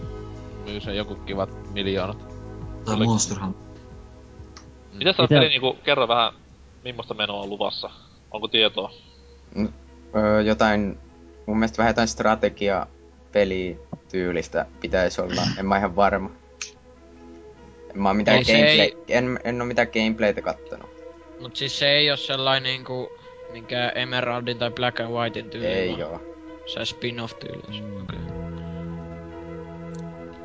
myy 0.65 0.79
sen 0.79 0.95
joku 0.95 1.15
kivat 1.15 1.49
miljoonat. 1.73 2.17
Tai 2.85 2.95
Oli- 2.95 3.05
Monster 3.05 3.37
Hunter. 3.39 3.61
Mitäs 4.93 5.15
Ite- 5.15 5.27
peli 5.29 5.49
niinku, 5.49 5.73
kerro 5.83 6.07
vähän, 6.07 6.33
millaista 6.83 7.13
menoa 7.13 7.41
on 7.41 7.49
luvassa? 7.49 7.89
Onko 8.31 8.47
tietoa? 8.47 8.91
Öö, 10.15 10.41
jotain, 10.41 10.97
mun 11.45 11.57
mielestä 11.59 11.77
vähän 11.77 11.89
jotain 11.89 12.07
strategia 12.07 12.87
pelityylistä 13.31 14.65
pitäisi 14.79 15.21
olla, 15.21 15.41
en 15.59 15.65
mä 15.65 15.77
ihan 15.77 15.95
varma. 15.95 16.29
En 17.95 18.01
mä 18.01 18.09
oo 18.09 18.13
mitään 18.13 18.37
Ei, 18.37 18.43
se 18.43 18.51
gameplay, 18.53 18.79
ei- 18.79 18.97
en, 19.07 19.39
en 19.43 19.61
oo 19.61 19.67
mitään 19.67 19.87
gameplaytä 19.93 20.41
kattonut. 20.41 20.89
Mut 21.39 21.55
siis 21.55 21.79
se 21.79 21.89
ei 21.89 22.09
oo 22.11 22.17
sellainen 22.17 22.63
niinku 22.63 23.11
minkä 23.51 23.89
Emeraldin 23.89 24.57
tai 24.57 24.71
Black 24.71 24.99
and 24.99 25.09
Whitein 25.09 25.49
tyyli. 25.49 25.65
Ei 25.67 25.89
vaan 25.91 26.03
oo. 26.03 26.21
Se 26.65 26.85
spin-off 26.85 27.33
tyyli. 27.39 27.83
Okay. 28.01 28.19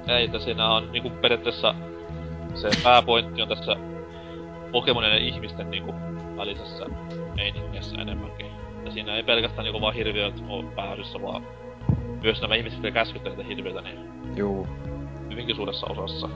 Ei, 0.09 0.25
että 0.25 0.39
siinä 0.39 0.75
on 0.75 0.93
niinku 0.93 1.11
periaatteessa 1.11 1.75
se 2.55 2.69
pääpointti 2.83 3.43
on 3.43 3.49
tässä 3.49 3.77
Pokemonin 4.73 5.11
ja 5.11 5.17
ihmisten 5.17 5.71
niinku 5.71 5.95
välisessä 6.37 6.87
meiningissä 7.37 7.97
enemmänkin. 8.01 8.47
Ja 8.85 8.91
siinä 8.91 9.17
ei 9.17 9.23
pelkästään 9.23 9.64
niinku 9.64 9.81
vaan 9.81 9.95
hirviöt 9.95 10.45
oo 10.49 10.62
pääsyssä, 10.62 11.23
vaan 11.23 11.43
myös 12.23 12.41
nämä 12.41 12.55
ihmiset, 12.55 12.83
jotka 12.83 12.91
käskyttelee 12.99 13.37
niitä 13.37 13.49
hirviöitä, 13.49 13.81
niin 13.81 13.99
Juu. 14.37 14.67
hyvinkin 15.31 15.57
suuressa 15.57 15.87
osassa. 15.87 16.29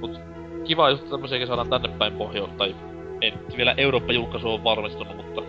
Mut 0.00 0.20
kiva 0.64 0.90
just 0.90 1.10
tämmösiäkin 1.10 1.46
saadaan 1.46 1.70
tänne 1.70 1.88
päin 1.88 2.12
pohjoon, 2.12 2.50
tai 2.50 2.76
ei 3.20 3.34
vielä 3.56 3.74
Eurooppa-julkaisu 3.76 4.54
on 4.54 4.64
varmistunut, 4.64 5.16
mutta 5.16 5.42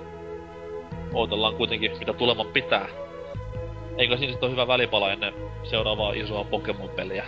ootellaan 1.14 1.55
kuitenkin 1.55 1.91
mitä 1.99 2.14
tuleman 2.14 2.47
pitää. 2.47 2.88
Eikö 3.97 4.18
siinä 4.18 4.34
sit 4.34 4.43
ole 4.43 4.51
hyvä 4.51 4.68
välipala 4.68 5.12
ennen 5.12 5.34
seuraavaa 5.64 6.14
isoa 6.14 6.43
Pokemon-peliä? 6.43 7.26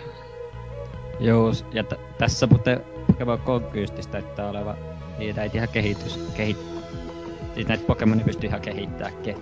Joo, 1.20 1.52
ja 1.72 1.84
t- 1.84 2.18
tässä 2.18 2.46
muuten 2.46 2.84
Pokemon 3.06 3.38
Conquistista 3.38 4.12
näyttää 4.12 4.50
oleva, 4.50 4.74
niin 5.18 5.36
näitä 5.36 5.56
ihan 5.58 5.68
kehitys, 5.68 6.20
kehit... 6.36 6.56
Siis 7.54 7.68
näitä 7.68 7.84
Pokemonia 7.86 8.24
pystyy 8.24 8.48
ihan 8.48 8.60
kehittääkin. 8.60 9.36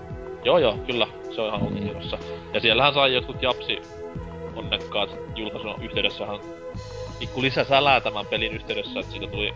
Joo 0.44 0.58
joo, 0.58 0.78
kyllä, 0.86 1.06
se 1.34 1.40
on 1.40 1.48
ihan 1.48 1.60
ollut 1.60 1.74
Niin. 1.74 1.84
tiedossa. 1.88 2.18
Ja 2.54 2.60
siellähän 2.60 2.94
sai 2.94 3.14
jotkut 3.14 3.42
japsi 3.42 3.82
onnekkaat 4.56 5.10
julkaisun 5.36 5.82
yhteydessähän 5.82 6.38
pikku 7.18 7.42
lisäsälää 7.42 8.00
tämän 8.00 8.26
pelin 8.26 8.52
yhteydessä, 8.52 9.00
että 9.00 9.12
siitä 9.12 9.26
tuli 9.26 9.54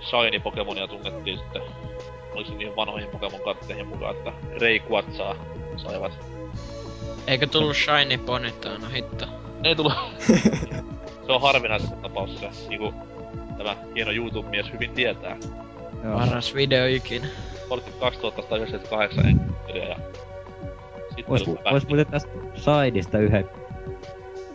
Shiny 0.00 0.40
Pokemonia 0.40 0.88
tunnettiin 0.88 1.38
sitten 1.38 1.62
oliko 2.34 2.50
se 2.50 2.56
niihin 2.56 2.76
vanhoihin 2.76 3.10
Pokemon 3.10 3.40
kartteihin 3.40 3.86
mukaan, 3.86 4.16
että 4.16 4.32
Rayquatsaa 4.60 5.36
saivat. 5.76 6.12
Eikö 7.26 7.46
tullut 7.46 7.76
Shiny 7.76 8.18
Ponyta, 8.18 8.78
no 8.78 8.88
hitto. 8.94 9.26
Ei 9.62 9.76
tullut. 9.76 9.92
se 11.26 11.32
on 11.32 11.40
harvinaisessa 11.40 11.96
tapauksessa 11.96 12.52
se, 12.52 12.68
niinku 12.68 12.94
tämä 13.58 13.76
hieno 13.94 14.10
YouTube-mies 14.10 14.72
hyvin 14.72 14.90
tietää. 14.90 15.36
Joo. 16.04 16.18
Paras 16.18 16.54
video 16.54 16.86
ikinä. 16.86 17.26
2298 17.68 19.26
enkkeliä 19.26 19.88
ja 19.88 19.96
sitten 21.00 21.28
Vois, 21.28 21.46
vois 21.46 21.88
muuten 21.88 22.06
tästä 22.06 22.30
Sidesta 22.54 23.18
yhden 23.18 23.48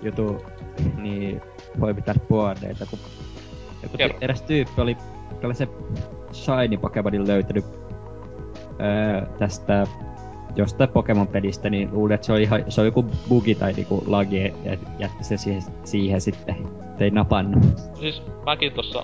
jutun, 0.02 0.46
niin 0.98 1.42
voi 1.80 1.94
pitää 1.94 2.16
puoleita, 2.28 2.86
kun 2.90 3.00
joku 3.84 3.98
Kerro. 3.98 4.18
eräs 4.22 4.42
tyyppi 4.42 4.82
oli 4.82 4.98
tällaisen 5.42 5.70
Shiny 6.34 6.78
Pokemonin 6.78 7.28
löytänyt 7.28 7.66
öö, 8.82 9.26
tästä 9.40 9.88
jostain 10.56 10.90
Pokemon-pelistä, 10.90 11.70
niin 11.70 11.90
luulin, 11.92 12.16
että 12.16 12.26
se 12.28 12.34
oli, 12.34 12.44
ihan, 12.44 12.64
se 12.70 12.82
oli 12.82 12.88
joku 12.88 13.06
bugi 13.30 13.56
tai 13.56 13.74
niinku 13.74 14.04
lagi, 14.08 14.54
ja 14.64 14.78
jätti 15.00 15.24
se 15.24 15.38
siihen, 15.38 15.64
siihen 15.84 16.22
sitten, 16.22 16.56
et 16.96 17.02
ei 17.02 17.12
napannut. 17.12 17.64
Siis 18.00 18.22
mäkin 18.46 18.74
tossa, 18.74 19.04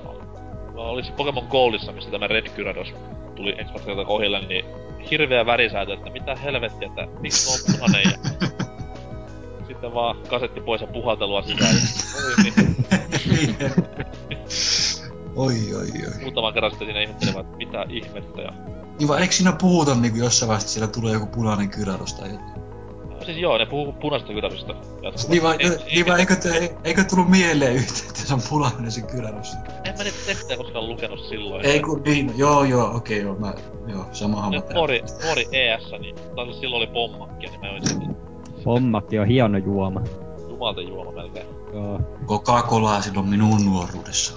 olis 0.76 1.12
Pokemon 1.12 1.44
Goldissa, 1.50 1.92
missä 1.92 2.12
tämä 2.12 2.28
Red 2.28 2.46
Gyarados 2.56 2.94
tuli 3.36 3.52
ensimmäistä 3.52 3.86
kertaa 3.86 4.06
kohille, 4.06 4.42
niin 4.48 4.66
hirveä 5.12 5.46
värisäätö, 5.46 5.94
että 5.94 6.10
mitä 6.10 6.36
helvettiä, 6.36 6.88
että 6.88 7.08
miksi 7.20 7.50
on 7.72 7.74
punainen 7.80 8.12
ja... 8.12 8.48
Sitten 9.68 9.94
vaan 9.94 10.16
kasetti 10.30 10.62
pois 10.62 10.82
ja 10.82 10.88
puhaltelua 10.88 11.42
sisään. 11.42 11.76
ja- 11.76 11.82
Oi, 12.26 12.34
niin, 12.44 13.56
oi, 15.36 15.56
oi, 15.76 15.82
oi. 15.82 16.22
muutaman 16.22 16.54
kerran 16.54 16.72
sitten 16.72 16.88
siinä 16.88 17.02
ihmettelin, 17.02 17.40
että 17.40 17.58
mitä 17.58 17.86
ihmettä 17.90 18.42
ja... 18.42 18.52
Niin 19.00 19.08
vaan 19.08 19.22
eikö 19.22 19.34
siinä 19.34 19.52
puhuta 19.52 19.96
niinku 19.96 20.18
jossain 20.20 20.48
vaiheessa, 20.48 20.70
siellä 20.70 20.88
tulee 20.88 21.14
joku 21.14 21.26
punainen 21.26 21.70
kyräros 21.70 22.14
tai 22.14 22.30
jotain? 22.30 22.66
No, 23.10 23.22
siis 23.26 23.38
joo, 23.38 23.58
ne 23.58 23.66
puhuu 23.66 23.94
punaisesta 23.94 24.34
Gyaradosta. 24.34 24.74
jatkuvasti. 24.74 25.32
Niin 25.32 25.44
vaan, 25.44 25.56
Ei- 25.60 25.70
niin 25.94 26.06
vaan 26.06 26.20
eikö, 26.20 26.36
te, 26.36 26.76
eikö 26.84 27.04
tullut 27.04 27.30
mieleen 27.30 27.76
yhtään, 27.76 28.08
että 28.10 28.20
se 28.22 28.34
on 28.34 28.42
punainen 28.50 28.92
se 28.92 29.02
kyräros? 29.02 29.54
En 29.84 29.98
mä 29.98 30.04
niitä 30.04 30.18
tekstejä 30.28 30.58
koskaan 30.58 30.88
lukenut 30.90 31.20
silloin. 31.30 31.66
Ei 31.66 31.80
kun 31.80 32.02
niin, 32.06 32.32
joo 32.38 32.64
joo, 32.64 32.96
okei 32.96 33.22
joo, 33.22 33.36
mä, 33.36 33.54
joo, 33.88 34.06
sama 34.12 34.42
homma 34.42 34.56
Nyt 34.56 34.70
nuori, 34.74 35.04
nuori 35.26 35.48
ES, 35.52 35.92
niin 36.00 36.16
tai 36.36 36.46
siis 36.46 36.60
silloin 36.60 36.78
oli 36.84 36.88
pommakkia, 36.88 37.50
niin 37.52 37.62
mä 37.62 37.70
olin 37.72 37.88
sitten 37.88 38.16
Pommakki 38.64 39.20
on 39.20 39.28
hieno 39.28 39.58
juoma. 39.58 40.02
jumalten 40.50 40.88
juoma 40.88 41.12
melkein. 41.12 41.46
Joo. 41.74 42.00
Coca-Colaa 42.26 43.02
silloin 43.02 43.28
minun 43.30 43.66
nuoruudessa. 43.66 44.34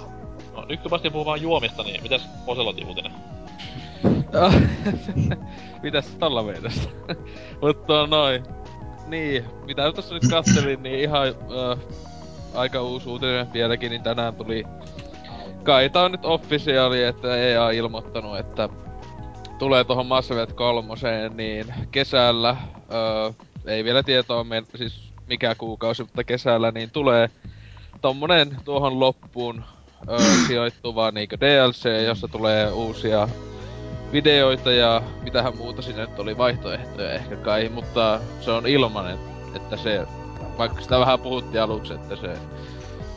Nyt 0.69 0.81
kun 0.81 0.89
päästiin 0.89 1.11
puhumaan 1.11 1.41
juomista, 1.41 1.83
niin 1.83 2.03
mitäs 2.03 2.29
Oselotin 2.47 2.87
uutinen? 2.87 3.11
Mitäs 5.83 6.15
tolla 6.19 6.43
meidästä? 6.43 6.89
Mutta 7.61 8.07
noin. 8.07 8.43
Niin, 9.07 9.45
mitä 9.65 9.91
tässä 9.91 10.13
nyt 10.13 10.23
kattelin, 10.29 10.83
niin 10.83 10.99
ihan 10.99 11.27
äh, 11.27 11.79
aika 12.53 12.81
uusi 12.81 13.09
uutinen 13.09 13.53
vieläkin, 13.53 13.89
niin 13.89 14.03
tänään 14.03 14.35
tuli... 14.35 14.63
Kai 15.63 15.89
tää 15.89 16.03
on 16.03 16.11
nyt 16.11 16.25
officiaali, 16.25 17.03
että 17.03 17.37
EA 17.37 17.69
ilmoittanut, 17.71 18.37
että 18.37 18.69
tulee 19.59 19.83
tuohon 19.83 20.05
Mass 20.05 20.31
Effect 20.31 20.53
3, 20.53 20.93
niin 21.33 21.73
kesällä, 21.91 22.49
äh, 22.49 23.35
ei 23.65 23.83
vielä 23.83 24.03
tietoa, 24.03 24.43
me, 24.43 24.63
siis 24.75 25.13
mikä 25.27 25.55
kuukausi, 25.55 26.03
mutta 26.03 26.23
kesällä, 26.23 26.71
niin 26.71 26.91
tulee 26.91 27.29
tommonen 28.01 28.57
tuohon 28.65 28.99
loppuun 28.99 29.63
ö, 30.09 30.17
sijoittuva 30.47 31.11
niinku 31.11 31.35
DLC, 31.39 32.05
jossa 32.05 32.27
tulee 32.27 32.71
uusia 32.71 33.27
videoita 34.11 34.71
ja 34.71 35.01
mitähän 35.23 35.57
muuta 35.57 35.81
siinä 35.81 36.01
nyt 36.01 36.19
oli 36.19 36.37
vaihtoehtoja 36.37 37.11
ehkä 37.13 37.35
kai, 37.35 37.69
mutta 37.73 38.19
se 38.41 38.51
on 38.51 38.67
ilmanen, 38.67 39.17
että 39.55 39.77
se, 39.77 40.05
vaikka 40.57 40.81
sitä 40.81 40.99
vähän 40.99 41.19
puhuttiin 41.19 41.61
aluksi, 41.63 41.93
että 41.93 42.15
se 42.15 42.29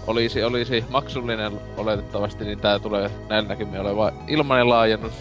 olisi, 0.07 0.45
olisi 0.45 0.85
maksullinen 0.89 1.53
oletettavasti, 1.77 2.45
niin 2.45 2.59
tää 2.61 2.79
tulee 2.79 3.11
näillä 3.29 3.49
näkymin 3.49 3.81
oleva 3.81 4.13
ilmanen 4.29 4.69
laajennus. 4.69 5.13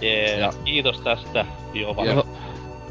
Jee, 0.00 0.38
Ja- 0.38 0.52
kiitos 0.64 1.00
tästä, 1.00 1.46
Biova. 1.72 2.04
Ja, 2.04 2.24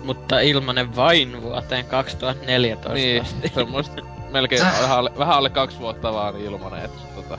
Mutta 0.03 0.39
ilmanen 0.39 0.95
vain 0.95 1.41
vuoteen 1.41 1.85
2014 1.85 2.93
Niin, 2.93 3.21
asti. 3.21 3.51
semmoista 3.55 4.01
melkein 4.31 4.61
Säh. 4.61 4.81
vähän 4.81 4.97
alle, 4.97 5.11
vähän 5.17 5.35
alle 5.37 5.49
kaksi 5.49 5.79
vuotta 5.79 6.13
vaan 6.13 6.39
ilmanen, 6.41 6.85
että 6.85 7.01
tota, 7.15 7.37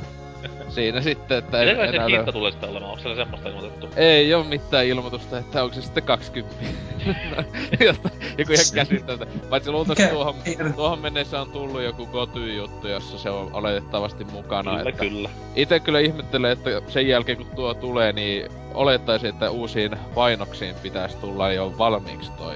siinä 0.73 1.01
sitten, 1.01 1.39
että 1.39 1.62
en, 1.62 1.68
Mitäkö 1.68 1.87
sen 1.87 1.95
enää 1.95 2.07
hinta 2.09 2.33
tulee 2.33 2.51
sitten 2.51 2.70
olemaan? 2.70 2.91
Onko 2.91 3.03
siellä 3.03 3.16
semmoista 3.16 3.49
ilmoitettu? 3.49 3.89
Ei 3.97 4.35
oo 4.35 4.45
mitään 4.45 4.87
ilmoitusta, 4.87 5.39
että 5.39 5.62
onko 5.64 5.75
se 5.75 5.83
sitten 5.83 6.03
20. 6.03 6.64
Josta, 7.87 8.11
joku 8.39 8.53
ihan 8.53 8.64
käsittelytä. 8.75 9.27
Paitsi 9.51 9.70
luultavasti 9.70 10.07
tuohon, 10.07 10.35
tuohon 10.77 10.99
mennessä 10.99 11.41
on 11.41 11.51
tullut 11.51 11.83
joku 11.83 12.07
goty-juttu, 12.07 12.89
jossa 12.89 13.18
se 13.18 13.31
on 13.31 13.51
oletettavasti 13.53 14.25
mukana. 14.25 14.70
Kyllä, 14.77 14.91
että 14.91 15.01
kyllä. 15.01 15.31
Itse 15.57 15.81
kyllä 15.81 16.01
ihmettelen, 16.01 16.53
että 16.53 16.70
sen 16.89 17.09
jälkeen 17.09 17.39
kun 17.39 17.47
tuo 17.57 17.75
tulee, 17.75 18.12
niin 18.12 18.51
olettaisin, 18.75 19.29
että 19.31 19.51
uusiin 19.51 19.97
painoksiin 20.14 20.75
pitäisi 20.83 21.16
tulla 21.16 21.53
jo 21.53 21.75
valmiiksi 21.79 22.33
toi 22.33 22.55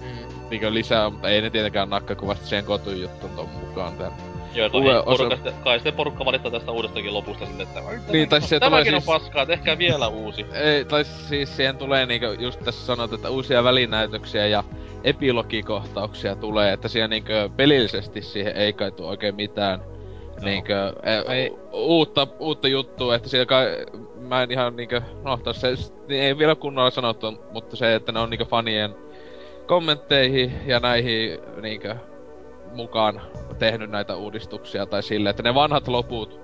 Mm. 0.00 0.48
niinkö 0.50 0.74
lisää, 0.74 1.10
mutta 1.10 1.28
ei 1.28 1.42
ne 1.42 1.50
tietenkään 1.50 1.90
nakkakuvasti 1.90 2.46
sen 2.46 2.64
kotun 2.64 3.00
jutun 3.00 3.30
ton 3.36 3.48
mukaan 3.48 3.92
tän. 3.96 4.12
Joo, 4.56 4.68
toi 4.68 4.80
Uue 4.80 4.92
ei 4.92 4.98
osa- 4.98 5.06
porukka, 5.06 5.36
sitten- 5.36 5.54
kai 5.64 5.78
sitten 5.78 5.94
porukka 5.94 6.24
valittaa 6.24 6.50
tästä 6.50 6.72
uudestakin 6.72 7.14
lopusta 7.14 7.46
silleen, 7.46 7.68
että 7.68 7.80
"Ai, 7.88 7.98
Niin, 8.12 8.28
tai 8.28 8.40
tämäkin 8.40 8.48
se 8.48 8.54
on- 8.56 8.60
tulee 8.60 8.70
tämäkin 8.70 8.94
on 8.94 9.00
siis- 9.02 9.06
paskaa, 9.22 9.46
tehkää 9.46 9.78
vielä 9.78 10.08
uusi. 10.08 10.46
Ei, 10.52 10.84
tai 10.84 11.04
siis 11.04 11.56
siihen 11.56 11.76
tulee 11.76 12.06
niinkö 12.06 12.36
just 12.38 12.60
tässä 12.64 12.86
sanot, 12.86 13.12
että 13.12 13.30
uusia 13.30 13.64
välinäytöksiä 13.64 14.46
ja 14.46 14.64
epilogikohtauksia 15.04 16.36
tulee, 16.36 16.72
että 16.72 16.88
siellä 16.88 17.08
niinkö 17.08 17.48
pelillisesti 17.56 18.22
siihen 18.22 18.56
ei 18.56 18.72
kai 18.72 18.92
tuu 18.92 19.06
oikein 19.06 19.34
mitään 19.34 19.80
niinkö 20.44 20.92
e, 21.02 21.32
Ei. 21.34 21.50
u- 21.50 21.58
uutta, 21.72 22.26
uutta 22.38 22.68
juttua, 22.68 23.14
että 23.14 23.28
siellä 23.28 23.46
kai, 23.46 23.66
mä 24.20 24.42
en 24.42 24.50
ihan 24.52 24.76
niinkö, 24.76 25.02
no 25.22 25.38
ei, 25.68 25.76
niin 26.08 26.22
ei 26.22 26.38
vielä 26.38 26.54
kunnolla 26.54 26.90
sanottu, 26.90 27.34
mutta 27.52 27.76
se, 27.76 27.94
että 27.94 28.12
ne 28.12 28.20
on 28.20 28.30
niinkö 28.30 28.44
fanien 28.44 28.94
kommentteihin 29.66 30.52
ja 30.66 30.80
näihin 30.80 31.38
niinkö 31.62 31.96
mukaan 32.76 33.20
tehnyt 33.58 33.90
näitä 33.90 34.16
uudistuksia 34.16 34.86
tai 34.86 35.02
sille, 35.02 35.30
että 35.30 35.42
ne 35.42 35.54
vanhat 35.54 35.88
loput, 35.88 36.40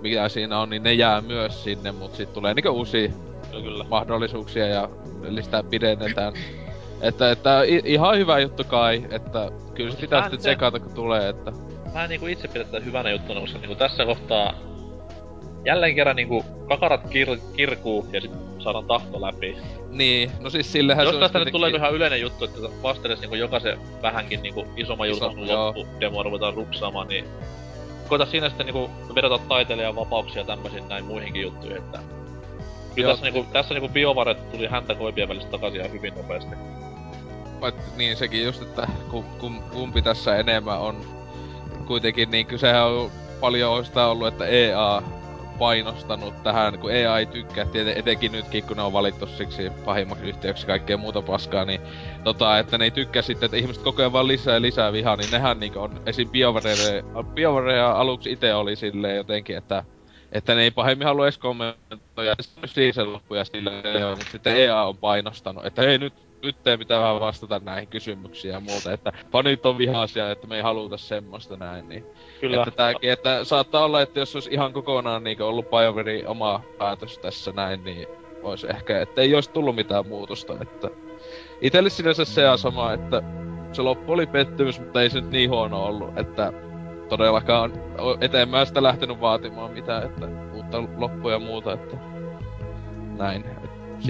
mitä 0.00 0.28
siinä 0.28 0.58
on, 0.58 0.70
niin 0.70 0.82
ne 0.82 0.92
jää 0.92 1.20
myös 1.20 1.64
sinne, 1.64 1.92
mutta 1.92 2.16
sitten 2.16 2.34
tulee 2.34 2.54
niinkö 2.54 2.70
uusia 2.70 3.08
Kyllä, 3.50 3.62
kyllä. 3.62 3.84
mahdollisuuksia 3.84 4.66
ja 4.66 4.88
sitä 5.40 5.62
pidennetään. 5.70 6.32
Että, 7.00 7.30
että 7.30 7.62
ihan 7.84 8.18
hyvä 8.18 8.38
juttu 8.38 8.64
kai, 8.64 9.06
että 9.10 9.50
kyllä 9.74 9.90
se 9.90 10.00
pitää 10.00 10.22
sitten 10.22 10.38
tsekata 10.38 10.80
kun 10.80 10.94
tulee, 10.94 11.28
että 11.28 11.52
Mä 11.94 12.04
en 12.04 12.10
niinku 12.10 12.26
itse 12.26 12.48
pidä 12.48 12.64
tätä 12.64 12.84
hyvänä 12.84 13.10
juttuna, 13.10 13.40
koska 13.40 13.58
niinku 13.58 13.74
tässä 13.74 14.04
kohtaa 14.04 14.54
jälleen 15.64 15.94
kerran 15.94 16.16
niinku 16.16 16.44
kakarat 16.68 17.04
kir- 17.04 17.56
kirkuu 17.56 18.06
ja 18.12 18.20
sit 18.20 18.30
saadaan 18.58 18.84
tahto 18.84 19.20
läpi. 19.20 19.56
niin, 19.90 20.30
no 20.40 20.50
siis 20.50 20.72
sillehän 20.72 21.04
Jos 21.04 21.14
se 21.14 21.20
tästä 21.20 21.38
nyt 21.38 21.52
tulee 21.52 21.70
ihan 21.70 21.94
yleinen 21.94 22.20
juttu, 22.20 22.44
että 22.44 22.60
vastedes 22.82 23.20
niinku 23.20 23.36
jokaisen 23.36 23.78
vähänkin 24.02 24.42
niinku 24.42 24.66
isomman 24.76 25.08
Iso, 25.08 25.24
julkaisun 25.24 25.56
loppu 25.56 25.86
demoa 26.00 26.22
ruvetaan 26.22 26.54
ruksaamaan, 26.54 27.08
niin 27.08 27.24
koita 28.08 28.26
siinä 28.26 28.48
sitten 28.48 28.66
niinku 28.66 28.90
vedota 29.14 29.38
taiteilijan 29.38 29.96
vapauksia 29.96 30.44
tämmöisiin 30.44 30.88
näin 30.88 31.04
muihinkin 31.04 31.42
juttuihin, 31.42 31.76
että 31.78 31.98
Kyllä 32.94 33.08
Joo. 33.08 33.16
tässä 33.16 33.30
niinku, 33.30 33.52
tässä 33.52 33.74
niinku 33.74 33.88
BioWare 33.88 34.34
tuli 34.34 34.66
häntä 34.66 34.94
koipien 34.94 35.28
välistä 35.28 35.50
takaisin 35.50 35.80
ihan 35.80 35.92
hyvin 35.92 36.14
nopeasti. 36.14 36.54
Vaikka, 37.60 37.82
niin 37.96 38.16
sekin 38.16 38.44
just, 38.44 38.62
että 38.62 38.88
kum, 39.10 39.24
kum, 39.38 39.62
kumpi 39.72 40.02
tässä 40.02 40.36
enemmän 40.36 40.78
on 40.78 40.96
kuitenkin 41.86 42.30
niin 42.30 42.46
kysehän 42.46 42.86
on 42.86 43.10
paljon 43.40 43.84
sitä 43.84 44.06
ollut, 44.06 44.28
että 44.28 44.46
EA 44.46 45.02
painostanut 45.58 46.42
tähän, 46.42 46.78
kun 46.78 46.92
EA 46.92 47.18
ei 47.18 47.26
tykkää, 47.26 47.64
tieten, 47.64 47.96
etenkin 47.96 48.32
nytkin, 48.32 48.64
kun 48.64 48.76
ne 48.76 48.82
on 48.82 48.92
valittu 48.92 49.26
siksi 49.26 49.70
pahimmaksi 49.84 50.24
yhtiöksi 50.24 50.62
ja 50.62 50.66
kaikkea 50.66 50.96
muuta 50.96 51.22
paskaa, 51.22 51.64
niin 51.64 51.80
tota, 52.24 52.58
että 52.58 52.78
ne 52.78 52.84
ei 52.84 52.90
tykkää 52.90 53.22
sitten, 53.22 53.46
että 53.46 53.56
ihmiset 53.56 53.82
koko 53.82 54.02
ajan 54.02 54.12
vaan 54.12 54.28
lisää 54.28 54.54
ja 54.54 54.62
lisää 54.62 54.92
vihaa, 54.92 55.16
niin 55.16 55.30
nehän 55.30 55.60
niinku 55.60 55.78
on, 55.78 56.00
esim. 56.06 56.28
BioWare, 57.34 57.80
aluksi 57.80 58.32
itse 58.32 58.54
oli 58.54 58.76
silleen 58.76 59.16
jotenkin, 59.16 59.56
että 59.56 59.84
että 60.32 60.54
ne 60.54 60.62
ei 60.62 60.70
pahemmin 60.70 61.06
halua 61.06 61.26
edes 61.26 61.38
kommentoida 61.38 62.34
season 62.66 63.12
loppuja 63.12 63.44
silleen, 63.44 64.00
joo, 64.00 64.10
mutta 64.10 64.32
sitten 64.32 64.56
EA 64.56 64.82
on 64.82 64.96
painostanut, 64.96 65.66
että 65.66 65.82
hei 65.82 65.98
nyt, 65.98 66.14
nyt 66.42 66.66
ei 66.66 66.78
pitää 66.78 67.00
vähän 67.00 67.20
vastata 67.20 67.60
näihin 67.64 67.88
kysymyksiin 67.88 68.52
ja 68.54 68.60
muuta, 68.60 68.92
että 68.92 69.12
fanit 69.32 69.66
on 69.66 69.78
vihaisia, 69.78 70.30
että 70.30 70.46
me 70.46 70.56
ei 70.56 70.62
haluta 70.62 70.96
semmoista 70.96 71.56
näin, 71.56 71.88
niin 71.88 72.04
Kyllä. 72.40 72.56
että 72.56 72.70
tääkin, 72.70 73.12
että 73.12 73.44
saattaa 73.44 73.84
olla, 73.84 74.02
että 74.02 74.20
jos 74.20 74.36
olisi 74.36 74.50
ihan 74.52 74.72
kokonaan 74.72 75.24
niin 75.24 75.42
ollut 75.42 75.70
BioWare 75.70 76.22
oma 76.26 76.60
päätös 76.78 77.18
tässä 77.18 77.52
näin, 77.52 77.84
niin 77.84 78.06
olisi 78.42 78.66
ehkä, 78.70 79.00
että 79.00 79.20
ei 79.20 79.34
olisi 79.34 79.50
tullut 79.50 79.74
mitään 79.74 80.08
muutosta, 80.08 80.56
että 80.60 80.90
itelle 81.60 81.90
sinänsä 81.90 82.24
se 82.24 82.48
on 82.48 82.58
sama, 82.58 82.92
että 82.92 83.22
se 83.72 83.82
loppu 83.82 84.12
oli 84.12 84.26
pettymys, 84.26 84.80
mutta 84.80 85.02
ei 85.02 85.10
se 85.10 85.20
nyt 85.20 85.30
niin 85.30 85.50
huono 85.50 85.84
ollut, 85.84 86.18
että 86.18 86.52
todellakaan 87.08 87.72
eteenpäin 88.20 88.66
sitä 88.66 88.82
lähtenyt 88.82 89.20
vaatimaan 89.20 89.70
mitään, 89.70 90.02
että 90.02 90.28
uutta 90.54 90.82
loppua 90.96 91.32
ja 91.32 91.38
muuta, 91.38 91.72
että 91.72 91.96
näin. 93.18 93.44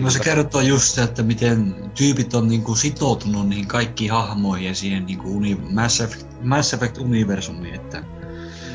No 0.01 0.11
se 0.11 0.18
kertoo 0.20 0.61
just 0.61 0.95
se, 0.95 1.03
että 1.03 1.22
miten 1.22 1.74
tyypit 1.99 2.34
on 2.34 2.49
niinku 2.49 2.74
sitoutunut 2.74 3.49
niihin 3.49 3.66
kaikkiin 3.66 4.12
hahmoihin 4.12 4.68
ja 4.68 4.74
siihen 4.74 5.07
niinku 5.07 5.36
uni, 5.36 5.59
Mass, 5.70 6.01
Effect, 6.01 6.26
Mass 6.43 6.74
Effect-universumiin, 6.74 7.74
että 7.74 8.05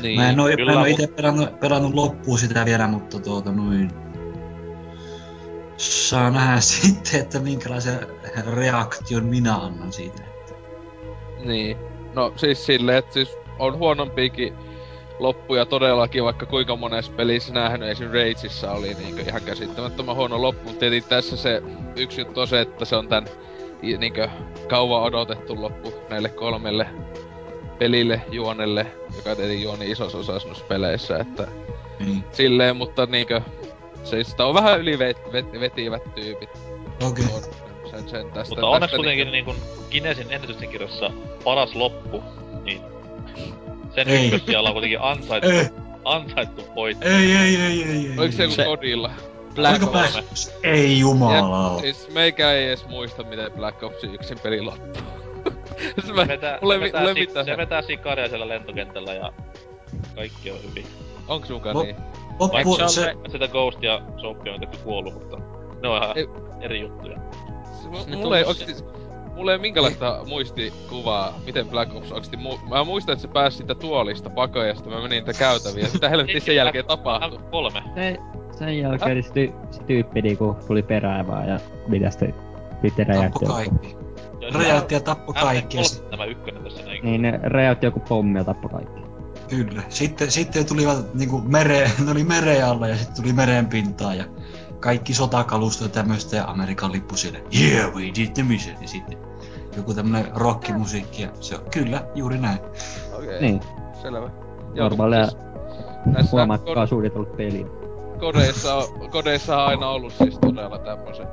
niin. 0.02 0.20
Mä 0.20 0.28
en 0.28 0.40
oo, 0.40 0.48
mä 0.48 0.56
Kyllä, 0.56 0.72
en 0.72 0.78
oo 0.78 0.84
mut- 0.84 0.90
ite 0.90 1.06
pelannut, 1.06 1.60
pelannut 1.60 1.94
loppuun 1.94 2.38
sitä 2.38 2.64
vielä, 2.64 2.88
mutta 2.88 3.20
tuota 3.20 3.52
noin... 3.52 3.90
Saa 5.76 6.30
nähdä 6.30 6.60
sitten, 6.80 7.20
että 7.20 7.40
minkälaisen 7.40 7.98
reaktion 8.54 9.24
minä 9.24 9.56
annan 9.56 9.92
siitä. 9.92 10.22
Niin. 11.44 11.76
No 12.14 12.32
siis 12.36 12.66
silleen, 12.66 12.98
että 12.98 13.12
siis 13.14 13.28
on 13.58 13.78
huonompiakin 13.78 14.54
loppuja 15.18 15.66
todellakin, 15.66 16.24
vaikka 16.24 16.46
kuinka 16.46 16.76
monessa 16.76 17.12
pelissä 17.12 17.54
nähnyt, 17.54 17.88
esim. 17.88 18.06
Rageissa 18.06 18.72
oli 18.72 18.94
niinku 18.94 19.20
ihan 19.28 19.42
käsittämättömän 19.42 20.16
huono 20.16 20.42
loppu, 20.42 20.64
mutta 20.64 20.80
tietenkin 20.80 21.08
tässä 21.08 21.36
se 21.36 21.62
yksi 21.96 22.20
juttu 22.20 22.40
on 22.40 22.48
se, 22.48 22.60
että 22.60 22.84
se 22.84 22.96
on 22.96 23.08
tän 23.08 23.26
niinkö 23.98 24.28
kauan 24.68 25.02
odotettu 25.02 25.62
loppu 25.62 25.94
näille 26.10 26.28
kolmelle 26.28 26.86
pelille, 27.78 28.22
juonelle, 28.30 28.86
joka 29.16 29.36
tietenkin 29.36 29.62
juoni 29.62 29.90
isossa 29.90 30.18
osassa 30.18 30.48
noissa 30.48 30.64
peleissä, 30.64 31.18
että 31.18 31.48
Niin. 31.98 32.24
silleen, 32.32 32.76
mutta 32.76 33.06
niinkö 33.06 33.40
se 34.04 34.24
sitä 34.24 34.46
on 34.46 34.54
vähän 34.54 34.80
yli 34.80 34.98
vet, 34.98 35.32
vet, 35.32 35.52
vetivät 35.60 36.14
tyypit. 36.14 36.50
Okei. 37.08 37.24
On 37.34 37.42
sen, 37.90 38.08
sen 38.08 38.30
tästä. 38.32 38.54
Mutta 38.54 38.66
onneksi 38.66 38.80
tästä 38.80 38.96
kuitenkin 38.96 39.32
niin 39.32 39.56
Kinesin 39.90 40.26
ennätysten 40.30 40.68
kirjassa 40.68 41.10
paras 41.44 41.74
loppu, 41.74 42.22
niin 42.64 42.82
sen 44.04 44.14
Ei. 44.14 44.26
ykkössijalla 44.26 44.68
on 44.68 44.72
kuitenkin 44.74 45.00
ansaittu, 45.02 45.48
Ei, 45.50 45.66
Ansaittu 46.04 46.64
voitto. 46.74 47.06
ei, 47.08 47.14
ei, 47.36 47.56
ei, 47.56 47.82
ei, 47.82 47.84
ei. 47.84 48.18
Oliko 48.18 48.32
se 48.36 48.42
joku 48.42 48.54
Se- 48.54 48.64
kodilla? 48.64 49.10
Black 49.54 49.82
Ops. 49.82 50.52
Ei 50.62 50.98
jumala. 50.98 51.80
Siis 51.80 52.08
meikä 52.12 52.52
ei 52.52 52.66
edes 52.68 52.86
muista, 52.88 53.22
miten 53.22 53.52
Black 53.52 53.82
Ops 53.82 54.04
yksin 54.04 54.38
peli 54.42 54.60
loppuu. 54.60 55.02
Siis 56.00 56.12
mä, 56.14 56.22
Se 56.22 56.28
vetää, 56.28 56.58
se 56.68 56.74
ei, 56.74 56.80
vetää, 56.80 57.00
mulla 57.00 57.14
ei 57.16 57.26
si- 57.26 57.44
se 57.44 57.56
vetää 57.56 57.82
sikaria 57.82 58.28
siellä 58.28 58.48
lentokentällä 58.48 59.14
ja 59.14 59.32
kaikki 60.14 60.50
on 60.50 60.58
hyvin. 60.70 60.86
Onks 61.28 61.48
sunkaan 61.48 61.76
niin? 61.76 61.96
Loppu, 62.38 62.76
se 62.76 62.88
se, 62.88 63.14
Sitä 63.32 63.48
Ghost 63.48 63.82
ja 63.82 64.02
Soappi 64.20 64.50
on 64.50 64.60
kuollut, 64.84 65.14
mutta 65.14 65.36
ne 65.82 65.88
on 65.88 66.02
ihan 66.02 66.18
Ei- 66.18 66.28
eri 66.60 66.80
juttuja. 66.80 67.18
Siis 67.80 68.06
Ne 68.06 68.14
mu- 68.14 68.18
mulla 68.18 68.38
ei 68.38 68.44
oikeesti... 68.44 68.84
Mulla 69.38 69.52
ei 69.52 69.56
ole 69.56 69.62
minkälaista 69.62 70.20
muistikuvaa, 70.28 71.38
miten 71.46 71.68
Black 71.68 71.94
Ops 71.94 72.12
oikeesti 72.12 72.36
mu- 72.36 72.68
Mä 72.68 72.84
muistan, 72.84 73.12
että 73.12 73.22
se 73.22 73.28
pääsi 73.28 73.56
siitä 73.56 73.74
tuolista 73.74 74.30
pakoon 74.30 74.68
ja 74.68 74.74
sitten 74.74 74.92
mä 74.92 75.00
menin 75.02 75.10
niitä 75.24 75.38
käytäviä. 75.38 75.84
Ja 75.84 75.90
mitä 75.92 76.08
helvettiä 76.08 76.40
sen 76.40 76.56
jälkeen 76.56 76.84
tapahtui? 76.84 77.38
Kolme. 77.50 77.82
Se, 77.94 78.16
sen 78.58 78.78
jälkeen 78.78 79.22
se, 79.22 79.32
ty, 79.32 79.52
se 79.70 79.82
tyyppi 79.82 80.22
niinku 80.22 80.56
tuli 80.66 80.82
perään 80.82 81.26
vaan 81.26 81.48
ja 81.48 81.60
mitä 81.88 82.10
sitten 82.10 82.34
sitten 82.82 83.06
räjähti. 83.06 83.32
tappoi 83.32 83.62
joku- 83.64 83.78
kaikki. 83.78 83.96
Ja 84.40 84.50
Räjäytti 84.54 84.94
ja 84.94 85.00
tappoi 85.00 85.34
kaikki. 85.34 85.76
ja 85.76 85.82
M3 85.82 85.86
sit- 85.86 86.10
Tämä 86.10 86.24
ykkönen 86.24 86.62
tässä 86.62 86.82
näin. 86.84 87.04
Niin 87.04 87.22
ne 87.22 87.40
räjäytti 87.42 87.86
joku 87.86 88.00
pommi 88.00 88.38
ja 88.38 88.44
tappoi 88.44 88.70
kaikki. 88.70 89.00
Kyllä. 89.48 89.82
Sitten, 89.88 90.30
sitten 90.30 90.66
tulivat 90.66 91.14
niinku 91.14 91.38
mere, 91.38 91.90
ne 92.04 92.10
oli 92.10 92.24
mereen 92.24 92.66
alla 92.66 92.88
ja 92.88 92.96
sitten 92.96 93.22
tuli 93.22 93.32
meren 93.32 93.66
pintaan 93.66 94.18
ja 94.18 94.24
kaikki 94.80 95.14
sotakalusto 95.14 95.84
ja 95.84 95.88
tämmöistä 95.88 96.36
ja 96.36 96.44
Amerikan 96.44 96.92
lippu 96.92 97.16
siellä. 97.16 97.38
Yeah, 97.60 97.94
we 97.94 98.02
did 98.02 98.28
the 98.34 98.42
mission. 98.42 98.76
Ja 98.82 98.88
sitten 98.88 99.18
joku 99.78 99.94
tämmönen 99.94 100.26
rockimusiikki 100.34 101.22
ja 101.22 101.28
se 101.40 101.54
on, 101.54 101.60
kyllä, 101.72 102.04
juuri 102.14 102.38
näin. 102.38 102.58
Okei, 103.18 103.40
Niin, 103.40 103.60
selvä. 104.02 104.30
normaalia 104.76 105.28
näissä 106.06 106.30
huomatkaa 106.36 106.86
suunnitellut 106.86 107.36
peliä. 107.36 107.66
kodeissa, 108.20 108.74
on, 108.74 109.10
kodeissa 109.10 109.56
on 109.62 109.66
aina 109.68 109.88
ollut 109.88 110.12
siis 110.12 110.38
todella 110.38 110.78
tämmöiset 110.78 111.28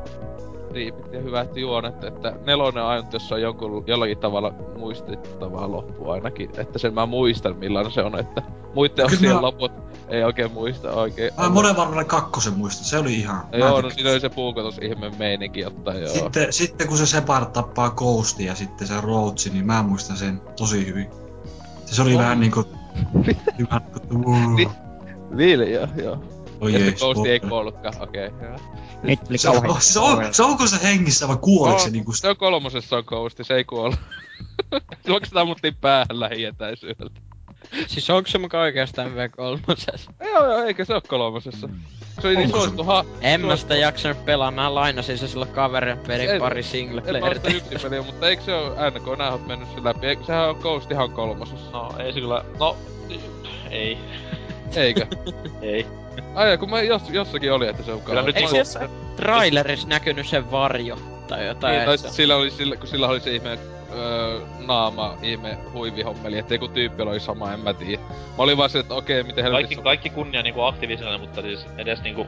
riipit 0.76 1.13
ja 1.13 1.21
hyvät 1.21 1.57
juonet, 1.57 2.03
että 2.03 2.34
nelonen 2.45 2.84
on 2.84 2.89
ainut, 2.89 3.13
jossa 3.13 3.36
on 3.36 3.41
jonkun, 3.41 3.84
jollakin 3.88 4.17
tavalla 4.17 4.53
muistettavaa 4.78 5.71
loppu 5.71 6.09
ainakin, 6.09 6.49
että 6.57 6.80
sen 6.80 6.93
mä 6.93 7.05
muistan 7.05 7.57
millainen 7.57 7.91
se 7.91 8.01
on, 8.01 8.19
että 8.19 8.41
Muitten 8.76 9.05
Kyllä 9.05 9.17
osien 9.17 9.36
mä- 9.36 9.41
loput 9.41 9.71
ei 10.07 10.23
oikein 10.23 10.51
muista 10.51 10.91
oikein. 10.91 11.32
Mä 11.38 11.49
monen 11.49 11.76
varmaan 11.76 12.05
kakkosen 12.05 12.53
muistan, 12.53 12.86
se 12.86 12.97
oli 12.97 13.13
ihan... 13.13 13.36
Mä 13.51 13.57
joo, 13.57 13.82
no 13.82 13.89
siinä 13.89 14.11
oli 14.11 14.19
se 14.19 14.30
puukotus 14.30 14.78
ihme 14.78 15.11
meininki 15.17 15.65
ottaa 15.65 15.93
joo. 15.93 16.13
Sitten, 16.13 16.53
sitten 16.53 16.88
kun 16.88 16.97
se 16.97 17.05
Separ 17.05 17.45
tappaa 17.45 17.89
Ghostin 17.89 18.45
ja 18.45 18.55
sitten 18.55 18.88
se 18.88 19.01
Rootsi, 19.01 19.49
niin 19.49 19.65
mä 19.65 19.84
muistan 19.84 20.17
sen 20.17 20.41
tosi 20.55 20.88
hyvin. 20.88 21.09
Se 21.86 22.01
oli 22.01 22.13
On. 22.13 22.19
vähän 22.19 22.39
niinku... 22.39 22.63
hyvä, 23.59 23.82
Ni- 24.55 24.67
niin. 25.32 25.71
Joo, 25.73 25.88
joo. 26.03 26.17
Oi 26.61 26.73
Ja 26.73 26.80
ei, 26.80 26.86
sitten 26.86 27.07
Ghosti 27.07 27.30
ei 27.30 27.39
kuollutkaan, 27.39 27.93
okei. 27.99 28.28
Okay. 28.28 28.49
Nyt 29.04 29.20
tuli 29.24 29.38
Se 29.38 29.50
on, 29.50 29.56
kauhean... 29.62 29.82
se, 29.82 30.00
on, 30.00 30.34
se 30.34 30.43
onko 30.43 30.68
se 30.68 30.84
hengissä 30.84 31.28
vai 31.28 31.38
kuoliko 31.41 31.80
se 31.80 31.86
No, 31.86 31.91
niinku... 31.91 32.14
se 32.14 32.30
on 32.30 32.38
kolmosessa 32.38 32.98
on 32.98 33.04
Ghosti, 33.08 33.43
se 33.43 33.54
ei 33.54 33.64
kuollut. 33.64 34.00
Silloin 35.04 35.26
sitä 35.26 35.41
ammuttiin 35.41 35.76
päähän 35.76 36.20
lähietäisyydeltä. 36.20 37.22
Siis 37.88 38.10
onko 38.10 38.30
se 38.30 38.38
muka 38.38 38.60
oikeastaan 38.62 39.12
V3? 39.12 40.26
Joo, 40.26 40.46
joo, 40.52 40.64
eikä 40.64 40.86
se 40.86 40.93
oo 40.93 41.02
kolmosessa. 41.08 41.70
Se 42.22 42.28
oli 42.28 42.36
niin 42.36 42.50
suosittu 42.50 42.84
ha... 42.84 43.06
En 43.22 43.46
mä 43.46 43.56
sitä 43.56 43.76
jaksanut 43.76 44.26
pelaa, 44.26 44.52
mä 44.52 44.76
lainasin 44.76 45.18
se 45.18 45.28
silloin 45.28 45.52
kaverin 45.52 45.98
pelin 45.98 46.30
En- 46.30 46.39
pari 46.39 46.64
single 46.64 47.02
En 47.06 47.20
mä 47.20 47.26
oo 47.26 47.34
sitä 47.34 47.41
player. 47.41 47.58
yksin 47.58 47.82
peliä, 47.82 48.02
mutta 48.02 48.30
eikö 48.30 48.43
se 48.43 48.54
oo 48.56 48.70
NK 48.70 49.18
nää 49.18 49.32
oot 49.32 49.48
mennyt 49.48 49.70
sen 49.76 49.84
läpi? 49.84 50.08
Eikö 50.08 50.24
sehän 50.26 50.50
on 50.50 50.56
Ghost 50.62 50.91
ihan 50.91 51.12
kolmosessa? 51.12 51.72
No, 51.72 51.93
ei 52.00 52.14
se 52.14 52.20
kyllä... 52.20 52.46
No, 52.60 52.78
ei. 53.70 53.98
Eikö? 54.76 55.07
Ei. 55.61 55.86
Ai 56.36 56.57
kun 56.57 56.70
mä 56.70 56.82
jos, 56.82 57.09
jossakin 57.09 57.53
oli, 57.53 57.68
että 57.68 57.84
se 57.84 57.91
on 57.91 58.01
Kyllä 58.01 58.22
nyt 58.22 58.38
Eikö 58.38 58.66
se 58.66 58.89
trailerissa 59.16 59.88
näkynyt 59.88 60.28
se 60.28 60.51
varjo? 60.51 60.97
Tai 61.28 61.45
jotain. 61.45 61.76
Niin, 61.76 61.86
tai 61.86 61.97
sillä 61.97 62.36
oli, 62.36 62.51
sillä, 62.51 62.76
kun 62.76 62.88
sillä 62.88 63.07
oli 63.07 63.20
se 63.20 63.32
ihme 63.32 63.59
öö, 63.93 64.39
naama, 64.68 65.18
ihme 65.22 65.57
huivihommeli, 65.74 66.38
ettei 66.38 66.59
kun 66.59 66.70
tyyppi 66.70 67.03
oli 67.03 67.20
sama, 67.20 67.53
en 67.53 67.59
mä 67.59 67.74
tiedä. 67.74 68.01
Mä 68.01 68.43
olin 68.43 68.57
vaan 68.57 68.70
se, 68.70 68.80
että 68.80 68.93
okei, 68.93 69.24
miten 69.24 69.36
Kaikki, 69.36 69.53
helvetissä... 69.53 69.84
kaikki 69.84 70.09
kunnia 70.09 70.41
niinku 70.41 70.61
aktiivisena, 70.61 71.18
mutta 71.18 71.41
siis 71.41 71.66
edes 71.78 72.01
niinku 72.01 72.28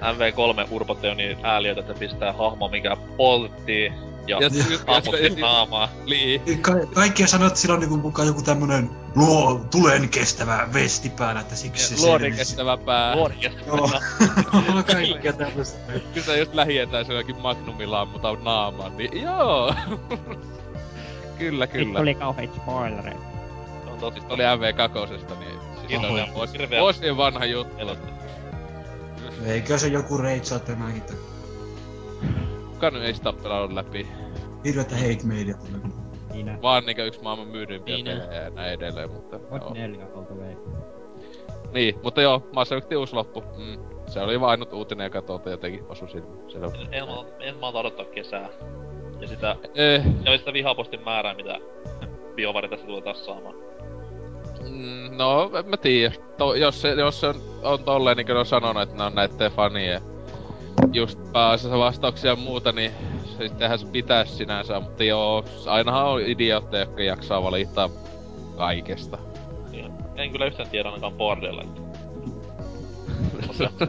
MV3 0.00 0.68
urpot 0.70 1.04
oo 1.04 1.14
niin 1.14 1.38
ääliöitä, 1.42 1.80
että 1.80 1.94
pistää 1.94 2.32
hahmo, 2.32 2.68
mikä 2.68 2.96
polttii 3.16 3.92
ja, 4.28 4.36
Ja, 4.40 4.48
ja 4.52 4.64
just, 4.70 4.70
ja, 4.86 4.94
hahmotti 4.94 5.40
naamaa. 5.40 5.88
niin. 6.06 6.62
Ka- 6.62 6.86
kaikki 6.94 7.26
sanoo, 7.26 7.46
että 7.46 7.58
sillä 7.60 7.74
on 7.74 7.80
niinku 7.80 7.96
mukaan 7.96 8.28
joku 8.28 8.42
tämmönen 8.42 8.90
luo, 9.14 9.60
tulen 9.70 10.08
kestävä 10.08 10.68
vesti 10.72 11.10
päällä, 11.10 11.40
että 11.40 11.56
siksi 11.56 11.96
se 11.96 12.06
Luodin 12.06 12.36
kestävä 12.36 12.76
pää. 12.76 13.16
Luodikesta. 13.16 13.60
Joo. 13.66 13.90
Kaikkea 14.92 15.32
tämmöstä. 15.32 15.78
Kyllä 16.14 16.26
sä 16.26 16.36
just 16.36 16.54
lähietäisyydelläkin 16.54 17.36
Magnumilla 17.40 18.00
ammutaan 18.00 18.44
naamaan, 18.44 18.96
niin 18.96 19.22
joo. 19.22 19.74
kyllä, 21.38 21.66
kyllä. 21.66 21.98
tuli 21.98 22.14
kauheita 22.14 22.56
spoilereita. 22.56 23.20
Se 23.84 23.90
on 23.90 23.98
totta. 23.98 24.20
Siis 24.20 24.32
oli 24.32 24.42
MV2, 24.42 25.38
niin 25.38 25.58
siitä 25.88 26.08
on 26.08 26.28
vuosien 26.80 27.16
vanha 27.16 27.44
juttu. 27.44 27.86
Eikö 29.46 29.78
se 29.78 29.88
joku 29.88 30.18
reitsaa 30.18 30.58
tämänkin? 30.58 31.02
tää? 31.02 31.16
Kuka 32.78 32.90
nyt 32.90 33.02
ei 33.02 33.14
sitä 33.14 33.32
pelannut 33.42 33.72
läpi? 33.72 34.08
Hirveetä 34.64 34.94
hate 34.96 35.24
media 35.24 35.54
tulee. 35.56 35.80
Siinä 36.32 36.58
Vaan 36.62 36.86
niinkö 36.86 37.06
yksi 37.06 37.22
maailman 37.22 37.48
myydympiä 37.48 37.94
Niin, 37.94 38.06
pelejä 38.06 38.42
ja 38.42 38.50
näin 38.50 38.72
edelleen, 38.72 39.10
mutta 39.10 39.38
Hot 39.50 39.62
joo. 39.62 39.74
4 39.74 40.06
all 40.16 40.22
the 40.24 40.34
way. 40.34 40.54
Niin, 41.72 41.94
mutta 42.02 42.22
joo, 42.22 42.42
Mass 42.54 42.72
Effect 42.72 42.92
uusi 42.92 43.14
loppu. 43.14 43.44
Mm. 43.56 43.78
Se 44.06 44.20
oli 44.20 44.40
vaan 44.40 44.50
ainut 44.50 44.72
uutinen, 44.72 45.04
joka 45.04 45.22
tuolta 45.22 45.50
jotenkin 45.50 45.84
osui 45.88 46.08
sinne. 46.10 46.28
Se 46.48 46.58
on... 46.58 46.72
En, 46.74 46.94
en, 46.94 47.04
en 47.40 47.56
malta 47.56 47.78
odottaa 47.78 48.04
kesää. 48.04 48.48
Ja 49.20 49.28
sitä, 49.28 49.56
Eh, 49.74 50.02
ja 50.24 50.38
sitä 50.38 50.52
vihapostin 50.52 51.04
määrää, 51.04 51.34
mitä 51.34 51.58
BioWare 52.34 52.68
tässä 52.68 52.86
tulee 52.86 53.00
taas 53.02 53.24
saamaan. 53.26 53.54
mm, 54.68 55.16
no, 55.16 55.50
en 55.58 55.68
mä 55.68 55.76
tiedä. 55.76 56.14
To, 56.36 56.54
jos, 56.54 56.82
se, 56.82 56.88
jos 56.88 57.20
se 57.20 57.26
on, 57.26 57.34
on 57.62 57.84
tolleen, 57.84 58.16
niin 58.16 58.26
kuin 58.26 58.36
on 58.36 58.46
sanonut, 58.46 58.82
että 58.82 58.96
ne 58.96 59.02
on 59.04 59.14
näitten 59.14 59.52
fanien 59.52 60.00
just 60.92 61.18
pääasiassa 61.32 61.78
vastauksia 61.78 62.30
ja 62.30 62.36
muuta, 62.36 62.72
niin 62.72 62.90
se 63.38 63.48
sittenhän 63.48 63.78
se 63.78 63.86
pitäisi 63.86 64.34
sinänsä, 64.34 64.80
mutta 64.80 65.04
joo, 65.04 65.44
ainahan 65.66 66.06
on 66.06 66.20
idiootteja, 66.20 66.82
jotka 66.82 67.02
jaksaa 67.02 67.42
valittaa 67.42 67.90
kaikesta. 68.56 69.18
Niin, 69.70 69.92
en 70.16 70.30
kyllä 70.32 70.46
yhtään 70.46 70.68
tiedä 70.70 70.88
ainakaan 70.88 71.12
Bordella. 71.12 71.64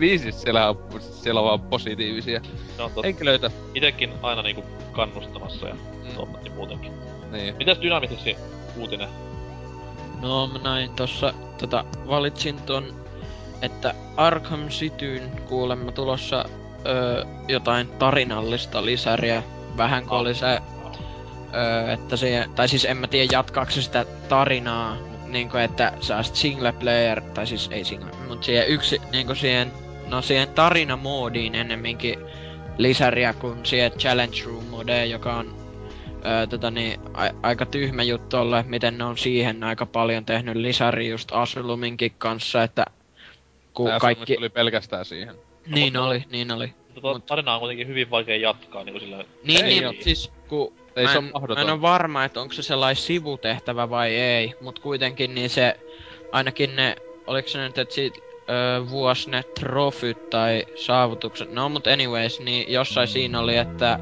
Niin 0.00 0.18
siis 0.20 0.42
siellä 0.42 0.68
on, 0.68 0.78
siellä 1.00 1.40
on 1.40 1.46
vaan 1.46 1.60
positiivisia 1.60 2.40
on 2.78 2.90
totta. 2.90 3.00
henkilöitä. 3.04 3.50
Itekin 3.74 4.12
aina 4.22 4.42
niinku 4.42 4.64
kannustamassa 4.92 5.68
ja 5.68 5.74
Mm, 5.74 6.14
tommatti 6.16 6.50
muutenkin. 6.50 6.92
niin. 7.32 7.56
Mitäs 7.56 7.78
Dynamitiksi 7.82 8.36
uutinen? 8.76 9.08
No 10.22 10.46
mä 10.46 10.58
näin 10.58 10.90
tossa, 10.90 11.34
tota, 11.58 11.84
valitsin 12.08 12.56
ton, 12.66 12.84
että 13.62 13.94
Arkham 14.16 14.68
Cityn 14.68 15.30
kuulemma 15.48 15.92
tulossa 15.92 16.44
öö, 16.86 17.24
jotain 17.48 17.88
tarinallista 17.88 18.84
lisäriä. 18.84 19.42
Vähän 19.76 20.06
kun 20.06 20.18
oli 20.18 20.34
se, 20.34 20.46
öö, 21.54 21.92
että 21.92 22.16
se, 22.16 22.46
tai 22.54 22.68
siis 22.68 22.84
en 22.84 22.96
mä 22.96 23.06
tiedä 23.06 23.28
jatkaako 23.32 23.70
sitä 23.70 24.04
tarinaa, 24.28 24.96
niinku 25.26 25.56
että 25.56 25.92
saa 26.00 26.22
sit 26.22 26.34
single 26.36 26.72
player, 26.72 27.20
tai 27.20 27.46
siis 27.46 27.68
ei 27.72 27.84
single, 27.84 28.10
mut 28.28 28.44
siihen 28.44 28.68
yksi, 28.68 29.00
niinku 29.12 29.34
siihen, 29.34 29.72
no 30.06 30.22
siihen 30.22 30.48
tarinamoodiin 30.48 31.54
ennemminkin 31.54 32.18
lisäriä 32.78 33.32
kuin 33.32 33.66
siihen 33.66 33.92
challenge 33.92 34.36
room 34.46 34.64
modeen, 34.64 35.10
joka 35.10 35.34
on 35.34 35.56
öö, 36.26 36.46
tota 36.46 36.70
niin, 36.70 37.00
a- 37.14 37.34
aika 37.42 37.66
tyhmä 37.66 38.02
juttu 38.02 38.36
olla, 38.36 38.58
että 38.58 38.70
miten 38.70 38.98
ne 38.98 39.04
on 39.04 39.18
siihen 39.18 39.64
aika 39.64 39.86
paljon 39.86 40.24
tehnyt 40.24 40.56
lisäri 40.56 41.08
just 41.08 41.28
Asuluminkin 41.32 42.12
kanssa, 42.18 42.62
että 42.62 42.86
kun 43.76 43.88
Tää 43.88 43.98
kaikki... 43.98 44.36
oli 44.38 44.48
pelkästään 44.48 45.04
siihen. 45.04 45.34
Niin 45.66 45.96
oli, 45.96 46.24
niin 46.30 46.52
oli. 46.52 46.66
Mutta 46.66 47.00
tuo 47.00 47.14
Mut- 47.18 47.26
tarina 47.26 47.54
on 47.54 47.60
kuitenkin 47.60 47.86
hyvin 47.88 48.10
vaikea 48.10 48.36
jatkaa 48.36 48.84
niinku 48.84 49.00
sillä... 49.00 49.24
Niin, 49.44 49.64
Ei 49.64 49.70
niin, 49.70 49.86
mut 49.86 50.02
siis 50.02 50.32
kun 50.48 50.72
Ei 50.96 51.04
mä, 51.04 51.12
se 51.12 51.18
en, 51.18 51.24
oo 51.24 51.28
mä 51.28 51.30
mahdoton. 51.32 51.58
en 51.64 51.70
ole 51.72 51.82
varma, 51.82 52.24
että 52.24 52.40
onko 52.40 52.54
se 52.54 52.62
sellainen 52.62 53.02
sivutehtävä 53.02 53.90
vai 53.90 54.14
ei, 54.14 54.54
mut 54.60 54.78
kuitenkin 54.78 55.34
niin 55.34 55.50
se, 55.50 55.80
ainakin 56.32 56.76
ne, 56.76 56.96
oliko 57.26 57.48
se 57.48 57.58
nyt, 57.58 57.78
että 57.78 57.94
siitä 57.94 58.18
öö, 58.50 58.88
vuosi 58.90 59.30
ne 59.30 59.42
trofyt 59.42 60.30
tai 60.30 60.66
saavutukset, 60.74 61.52
no 61.52 61.68
mut 61.68 61.86
anyways, 61.86 62.40
niin 62.40 62.72
jossain 62.72 63.08
siinä 63.08 63.40
oli, 63.40 63.56
että 63.56 63.98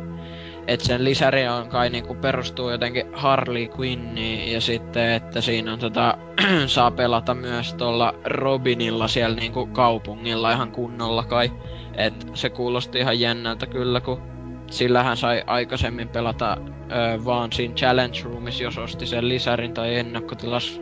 et 0.67 0.81
sen 0.81 1.05
lisäri 1.05 1.49
on 1.49 1.69
kai 1.69 1.91
niinku 1.91 2.15
perustuu 2.15 2.71
jotenkin 2.71 3.07
Harley 3.13 3.69
Quinniin 3.79 4.53
ja 4.53 4.61
sitten, 4.61 5.13
että 5.13 5.41
siinä 5.41 5.73
on 5.73 5.79
tota, 5.79 6.19
saa 6.67 6.91
pelata 6.91 7.35
myös 7.35 7.75
tuolla 7.75 8.15
Robinilla 8.25 9.09
siellä 9.09 9.37
niinku 9.37 9.67
kaupungilla 9.67 10.53
ihan 10.53 10.73
kunnolla 10.73 11.25
kai. 11.25 11.53
Et 11.97 12.27
se 12.35 12.51
kuulosti 12.51 12.99
ihan 12.99 13.21
jännältä 13.21 13.67
kyllä, 13.67 14.01
kun 14.01 14.23
sillähän 14.71 15.17
sai 15.17 15.43
aikaisemmin 15.47 16.09
pelata 16.09 16.57
ö, 16.61 17.25
vaan 17.25 17.53
siinä 17.53 17.75
Challenge 17.75 18.19
Roomissa, 18.25 18.65
jos 18.65 18.79
osti 18.79 19.07
sen 19.07 19.29
lisärin 19.29 19.75
tai 19.75 19.95
ennakkotilas 19.95 20.81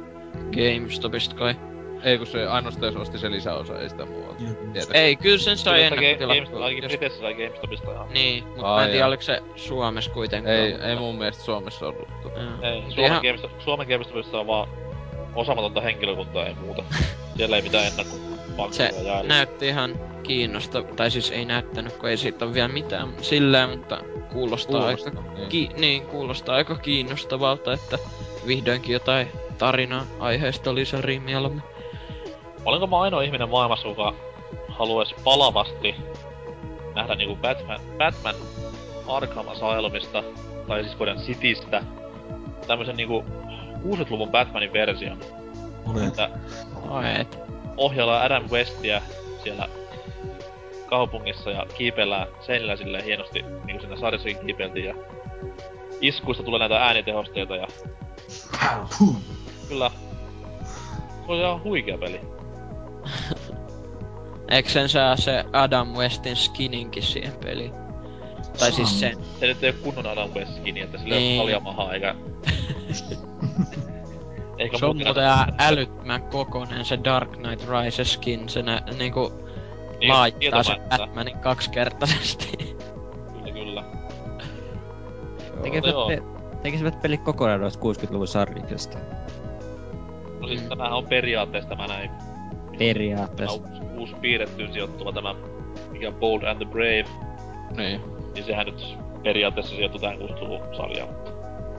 GameStopista 0.53 1.35
kai. 1.35 1.57
Ei 2.05 2.19
kun 2.19 2.27
se 2.27 2.47
ainoastaan 2.47 2.93
jos 2.93 3.03
osti 3.03 3.19
se 3.19 3.31
lisäosa, 3.31 3.79
ei 3.81 3.89
sitä 3.89 4.05
muualta. 4.07 4.39
Tietääkseni. 4.39 4.99
Ei, 4.99 5.17
kyllä 5.17 5.39
sen 5.39 5.59
sai 5.59 5.83
ennakkotilas. 5.83 6.37
Games- 6.37 6.55
Ainakin 6.63 6.85
Briteissä 6.89 7.21
sai 7.21 7.35
GameStopista 7.35 7.93
ihan. 7.93 8.07
Niin, 8.13 8.45
mutta 8.47 8.63
mä 8.63 8.85
en 8.85 8.91
tiedä 8.91 9.07
oliko 9.07 9.23
se 9.23 9.43
Suomessa 9.57 10.11
kuitenkaan. 10.11 10.57
Ei, 10.57 10.71
mutta- 10.73 10.87
ei 10.87 10.97
mun 10.97 11.15
mielestä 11.19 11.43
Suomessa 11.45 11.87
ollut. 11.89 12.09
tota. 12.23 12.41
Ei, 12.63 12.83
Suomen, 12.83 13.05
ihan- 13.05 13.23
GameStop, 13.23 13.61
Suomen 13.61 13.87
GameStopissa 13.89 14.41
on 14.41 14.47
vaan 14.47 14.69
osaamatonta 15.35 15.81
henkilökuntaa 15.81 16.47
ei 16.47 16.55
muuta. 16.55 16.85
Siellä 17.37 17.57
ei 17.57 17.63
mitään 17.63 17.85
Se 17.91 18.01
ennakkopaksuja 18.03 18.89
jaella. 19.05 19.29
näytti 19.29 19.69
ihan 19.69 20.01
kiinnosta, 20.23 20.83
tai 20.83 21.11
siis 21.11 21.31
ei 21.31 21.45
näyttänyt, 21.45 21.93
kun 21.93 22.09
ei 22.09 22.17
siitä 22.17 22.45
ole 22.45 22.55
vielä 22.55 22.69
mitään 22.69 23.09
silleen, 23.21 23.71
mutta 23.71 23.99
kuulostaa, 24.33 24.81
Kuulostaa, 24.81 25.13
aika, 25.19 25.35
niin. 25.35 25.49
ki, 25.49 25.71
niin, 25.77 26.03
kuulostaa 26.07 26.57
aika 26.57 26.75
kiinnostavalta, 26.77 27.73
että 27.73 27.99
vihdoinkin 28.47 28.93
jotain 28.93 29.29
tarinaa 29.59 30.07
aiheesta 30.19 30.75
lisäriä 30.75 31.21
mieluummin. 31.21 31.63
Olenko 32.65 32.87
mä 32.87 33.01
ainoa 33.01 33.23
ihminen 33.23 33.49
maailmassa, 33.49 33.89
joka 33.89 34.15
haluaisi 34.69 35.15
palavasti 35.25 35.95
nähdä 36.95 37.15
niinku 37.15 37.37
Batman, 37.37 37.81
Batman 37.99 38.35
Arkham 39.09 39.49
Asylumista, 39.49 40.23
tai 40.69 40.83
siis 40.85 40.97
Gotham 40.97 41.17
Citystä, 41.19 41.83
tämmösen 42.67 42.97
niinku 42.97 43.25
60-luvun 43.83 44.31
Batmanin 44.31 44.73
version, 44.73 45.19
Olet. 45.87 46.07
että 46.07 46.31
Ai 46.91 47.21
et. 47.21 47.39
ohjaillaan 47.77 48.23
Adam 48.23 48.51
Westia 48.51 49.03
siellä 49.43 49.69
kaupungissa 50.87 51.51
ja 51.51 51.67
kiipeillään 51.79 52.27
seinillä 52.41 52.77
silleen 52.77 53.05
hienosti, 53.05 53.45
niinku 53.65 53.81
siinä 53.81 53.97
sarjassakin 53.97 54.47
kiipeiltiin 54.47 54.85
ja 54.87 54.95
iskuista 56.01 56.43
tulee 56.43 56.59
näitä 56.59 56.85
äänitehosteita 56.85 57.57
ja 57.57 57.67
kyllä 59.69 59.91
se 61.27 61.33
on 61.33 61.39
ihan 61.39 61.63
huikea 61.63 61.99
peli. 61.99 62.21
Eikö 64.51 64.69
sen 64.69 64.89
saa 64.89 65.17
se 65.17 65.45
Adam 65.53 65.89
Westin 65.89 66.37
skininkin 66.37 67.03
siihen 67.03 67.33
peliin? 67.45 67.73
Tai 68.59 68.73
siis 68.73 69.01
sen. 69.01 69.17
Se 69.41 69.47
nyt 69.47 69.65
ei 69.65 69.71
oo 69.71 69.77
kunnon 69.83 70.07
Adam 70.07 70.31
West 70.31 70.57
skini, 70.57 70.81
että 70.81 70.99
sillä 70.99 71.15
ei 71.15 71.21
Niin. 71.21 71.41
oo 71.41 71.45
paljon 71.45 71.63
mahaa 71.63 71.93
eikä... 71.93 72.15
Eikä 74.59 74.79
Se 74.79 74.87
on 74.87 74.97
muuten 74.97 75.25
älyttömän 75.59 76.23
kokonen 76.23 76.85
se 76.85 76.99
Dark 77.05 77.31
Knight 77.33 77.69
Riseskin, 77.69 78.49
se 78.49 78.63
nä, 78.63 78.83
niinku 78.99 79.33
Niin, 80.01 80.13
laittaa 80.13 80.63
se. 80.63 80.77
Batmanin 80.89 81.39
kaksikertaisesti. 81.39 82.77
Kyllä, 83.35 83.53
kyllä. 83.53 83.85
Tekisivät, 85.63 86.07
pe- 86.09 86.23
tekisivät 86.63 87.03
pelit 87.03 87.23
kokonaan 87.23 87.61
noista 87.61 87.83
60-luvun 87.83 88.29
sarjiksesta. 88.29 88.99
No 90.41 90.49
siis 90.49 90.63
Mm. 90.63 90.69
tämähän 90.69 90.93
on 90.93 91.07
periaatteessa 91.07 91.69
tämä 91.69 91.87
näin 91.87 92.11
Periaatteessa. 92.79 93.61
uusi, 93.63 93.83
uusi 93.99 94.15
piirrettyyn 94.21 94.73
sijoittuva 94.73 95.13
tämä, 95.13 95.35
mikä 95.91 96.13
Bold 96.13 96.43
and 96.43 96.57
the 96.57 96.67
Brave, 96.73 97.05
Niin. 97.77 98.01
niin 98.35 98.45
sehän 98.45 98.67
nyt 98.67 98.97
periaatteessa 99.23 99.75
sijoittuu 99.77 100.01
tähän 100.01 100.19
60-luvun 100.19 100.61
sarjaan. 100.77 101.09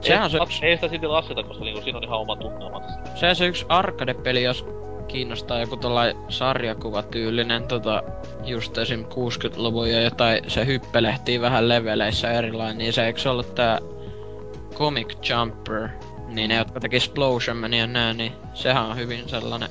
Sehän 0.00 0.20
ei, 0.20 0.24
on 0.24 0.30
se 0.30 0.38
yksi- 0.38 0.66
ei 0.66 0.76
sitä 0.76 0.88
silti 0.88 1.06
lasketa, 1.06 1.42
koska 1.42 1.64
niinku 1.64 1.82
siinä 1.82 1.98
on 1.98 2.04
ihan 2.04 2.18
oma 2.18 2.36
tunnelmansa. 2.36 2.88
Se 3.14 3.28
on 3.28 3.36
se 3.36 3.46
yksi 3.46 3.66
arcade-peli, 3.68 4.42
jos 4.42 4.66
kiinnostaa 5.08 5.60
joku 5.60 5.76
tollai 5.76 6.14
sarjakuvatyylinen, 6.28 7.68
tota, 7.68 8.02
just 8.44 8.78
esim. 8.78 9.04
60-luvun 9.04 9.90
ja 9.90 10.02
jotain, 10.02 10.50
se 10.50 10.66
hyppelehtii 10.66 11.40
vähän 11.40 11.68
leveleissä 11.68 12.30
erilainen, 12.32 12.78
niin 12.78 12.92
se 12.92 13.06
eikö 13.06 13.30
ollut 13.30 13.54
tää 13.54 13.78
Comic 14.74 15.30
Jumper, 15.30 15.88
niin 16.28 16.48
ne, 16.48 16.56
jotka 16.56 16.80
teki 16.80 16.96
Explosion 16.96 17.74
ja 17.74 17.86
nää, 17.86 18.12
niin 18.12 18.32
sehän 18.54 18.84
on 18.86 18.96
hyvin 18.96 19.28
sellainen 19.28 19.68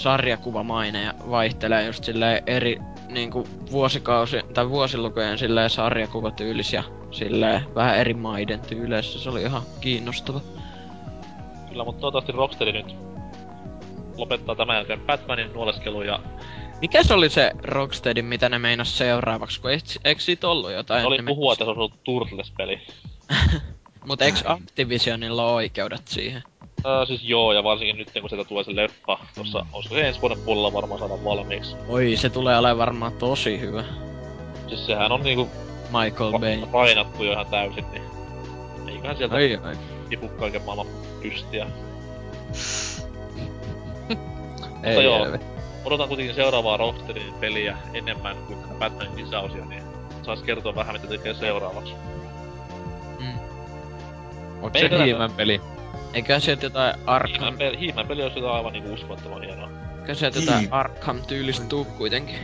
sarjakuvamainen 0.00 1.04
ja 1.04 1.14
vaihtelee 1.30 1.86
just 1.86 2.04
silleen 2.04 2.42
eri 2.46 2.78
niinku 3.08 3.48
vuosikausi 3.70 4.40
tai 4.54 4.70
vuosilukujen 4.70 5.38
silleen 5.38 5.70
sarjakuvatyylisiä 5.70 6.84
silleen 7.10 7.74
vähän 7.74 7.98
eri 7.98 8.14
maiden 8.14 8.60
tyyleissä. 8.60 9.18
Se 9.18 9.30
oli 9.30 9.42
ihan 9.42 9.62
kiinnostava. 9.80 10.40
Kyllä, 11.68 11.84
mutta 11.84 12.00
toivottavasti 12.00 12.32
Rocksteady 12.32 12.72
nyt 12.72 12.96
lopettaa 14.16 14.54
tämän 14.54 14.76
jälkeen 14.76 15.00
Batmanin 15.00 15.52
nuoleskelun 15.52 16.06
ja 16.06 16.20
Mikä 16.80 17.02
se 17.02 17.14
oli 17.14 17.30
se 17.30 17.52
Rocksteadin, 17.62 18.24
mitä 18.24 18.48
ne 18.48 18.58
meinas 18.58 18.98
seuraavaksi, 18.98 19.60
kun 19.60 19.70
eikö, 20.04 20.20
siitä 20.20 20.48
ollut 20.48 20.72
jotain? 20.72 21.06
oli 21.06 21.16
ne 21.16 21.22
puhua, 21.26 21.52
että 21.52 21.64
se 21.64 21.68
olisi 21.68 21.78
ollut 21.78 22.04
Turtles-peli. 22.04 22.80
Mut 24.06 24.22
eikö 24.22 24.38
Activisionilla 24.46 25.44
ole 25.44 25.52
oikeudet 25.52 26.08
siihen? 26.08 26.42
Öö, 26.86 27.06
siis 27.06 27.24
joo, 27.24 27.52
ja 27.52 27.64
varsinkin 27.64 27.96
nyt 27.96 28.10
kun 28.20 28.30
sieltä 28.30 28.48
tulee 28.48 28.64
se 28.64 28.76
leffa, 28.76 29.18
tossa, 29.34 29.66
olisiko 29.72 29.94
se 29.94 30.08
ensi 30.08 30.20
vuoden 30.20 30.38
puolella 30.44 30.72
varmaan 30.72 31.00
saada 31.00 31.24
valmiiksi. 31.24 31.76
Oi, 31.88 32.16
se 32.16 32.30
tulee 32.30 32.58
olemaan 32.58 32.78
varmaan 32.78 33.12
tosi 33.12 33.60
hyvä. 33.60 33.84
Siis 34.68 34.86
sehän 34.86 35.12
on 35.12 35.22
niinku 35.22 35.48
Michael 35.86 36.38
Bay. 36.38 36.66
painattu 36.72 37.24
jo 37.24 37.32
ihan 37.32 37.46
täysin, 37.46 37.84
niin 37.92 38.02
eiköhän 38.88 39.16
sieltä 39.16 39.34
Ai 39.34 39.58
ai. 39.64 39.76
tipu 40.08 40.28
kaiken 40.28 40.62
maailman 40.62 40.86
pystiä. 41.22 41.66
Ei 44.82 45.04
joo. 45.04 45.24
helvetti. 45.24 45.46
Odotan 45.84 46.08
kuitenkin 46.08 46.34
seuraavaa 46.34 46.76
Rocksteadin 46.76 47.34
peliä 47.40 47.76
enemmän 47.94 48.36
kuin 48.36 48.58
tätä 48.58 48.74
Batmanin 48.74 49.24
lisäosia, 49.24 49.64
niin 49.64 49.82
sais 50.22 50.42
kertoa 50.42 50.74
vähän 50.74 50.94
mitä 50.94 51.06
tekee 51.06 51.34
seuraavaksi. 51.34 51.92
Onko 54.62 54.78
se 54.78 55.04
Hiiman 55.04 55.32
peli? 55.32 55.60
Eikä 56.14 56.40
sieltä 56.40 56.66
jotain 56.66 56.94
Arkham, 57.06 57.32
Hiiman 57.40 57.58
peli, 57.58 57.78
Hiiman 57.80 58.06
peli 58.06 58.22
olisi 58.22 58.38
jotain 58.38 58.56
aivan 58.56 58.72
niinku 58.72 58.92
uskomattoman 58.92 59.42
hienoa. 59.42 59.68
eikä 60.00 60.14
sieltä 60.14 60.38
jotain 60.38 60.58
Niin. 60.58 60.72
Arkham-tyylistä 60.72 61.66
tuu 61.66 61.84
kuitenkin. 61.84 62.36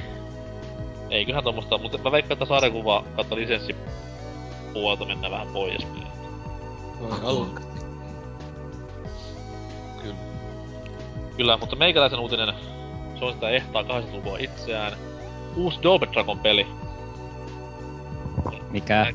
Eiköhän 1.11 1.45
tommosta, 1.45 1.79
mutta 1.79 1.99
mä 1.99 2.13
veikkaan, 2.13 2.33
että 2.33 2.45
sarjakuva 2.45 3.05
kautta 3.17 3.35
lisenssi 3.37 3.77
puolta 4.73 5.05
mennään 5.05 5.33
vähän 5.33 5.49
pois. 5.49 5.87
Voi 7.01 7.19
olla. 7.23 7.47
Kyllä. 10.03 10.15
Kyllä, 11.37 11.57
mutta 11.57 11.77
meikäläisen 11.77 12.19
uutinen, 12.19 12.55
se 13.19 13.25
on 13.25 13.33
sitä 13.33 13.49
ehtaa 13.49 13.83
80-lukua 13.83 14.39
itseään. 14.39 14.93
Uusi 15.57 15.79
Double 15.83 16.09
Dragon 16.13 16.39
peli, 16.39 16.67
Mikä? 18.71 19.07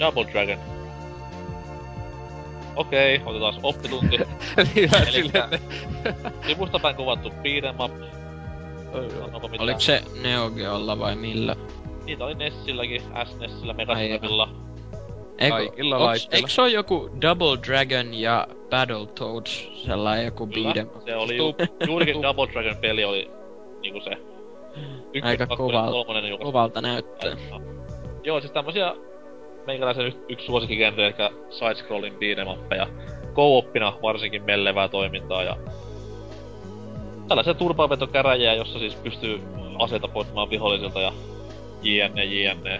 Double 0.00 0.26
Dragon. 0.32 0.71
Okei, 2.76 3.20
otetaan 3.26 3.54
oppitunti. 3.62 4.16
Hyvä 4.74 4.96
Elikkä- 4.96 5.10
silleen, 5.10 5.44
että... 5.54 6.30
Sivusta 6.46 6.78
päin 6.78 6.96
kuvattu 6.96 7.28
beat'em 7.28 7.84
up. 7.84 7.92
Sanopa 9.20 9.48
mitään. 9.48 9.60
Oliko 9.62 9.80
se 9.80 10.02
Neo 10.22 10.50
Geolla 10.50 10.98
vai 10.98 11.16
millä? 11.16 11.56
Niitä 12.04 12.24
oli 12.24 12.34
Nessilläkin, 12.34 13.02
SNESillä, 13.24 13.72
Megasaturilla. 13.72 14.48
Eikö, 15.38 15.56
Kaikilla 15.56 15.96
onks, 15.96 16.04
laitteilla. 16.06 16.36
eikö 16.36 16.48
se 16.48 16.62
ole 16.62 16.70
joku 16.70 17.10
Double 17.22 17.58
Dragon 17.66 18.14
ja 18.14 18.48
Battletoads 18.70 19.68
sellainen 19.86 20.24
joku 20.24 20.46
beat'em? 20.46 21.04
se 21.04 21.16
oli 21.16 21.36
ju, 21.36 21.54
juurikin 21.88 22.22
Double 22.22 22.48
Dragon 22.52 22.76
peli 22.76 23.04
oli 23.04 23.30
niinku 23.80 24.00
se. 24.00 24.10
Ykkös, 25.14 25.30
Aika 25.30 25.46
kakkonen, 25.46 25.80
koval-. 26.32 26.38
Kovalta 26.44 26.80
näyttää. 26.80 27.36
Joo, 28.24 28.40
siis 28.40 28.52
tämmösiä 28.52 28.94
meikäläisen 29.66 30.06
y- 30.06 30.24
yksi 30.28 30.46
suosikkigenre, 30.46 31.06
eli 31.06 31.14
side-scrolling 31.50 32.14
beat'em 32.14 32.58
uppeja. 32.58 32.86
Co-oppina 33.34 33.98
varsinkin 34.02 34.42
mellevää 34.42 34.88
toimintaa 34.88 35.42
ja 35.42 35.56
tällaisia 37.28 37.54
turpavetokäräjiä, 37.54 38.54
jossa 38.54 38.78
siis 38.78 38.94
pystyy 38.94 39.40
aseita 39.78 40.08
poistamaan 40.08 40.50
vihollisilta 40.50 41.00
ja 41.00 41.12
jne 41.82 42.24
jne. 42.24 42.78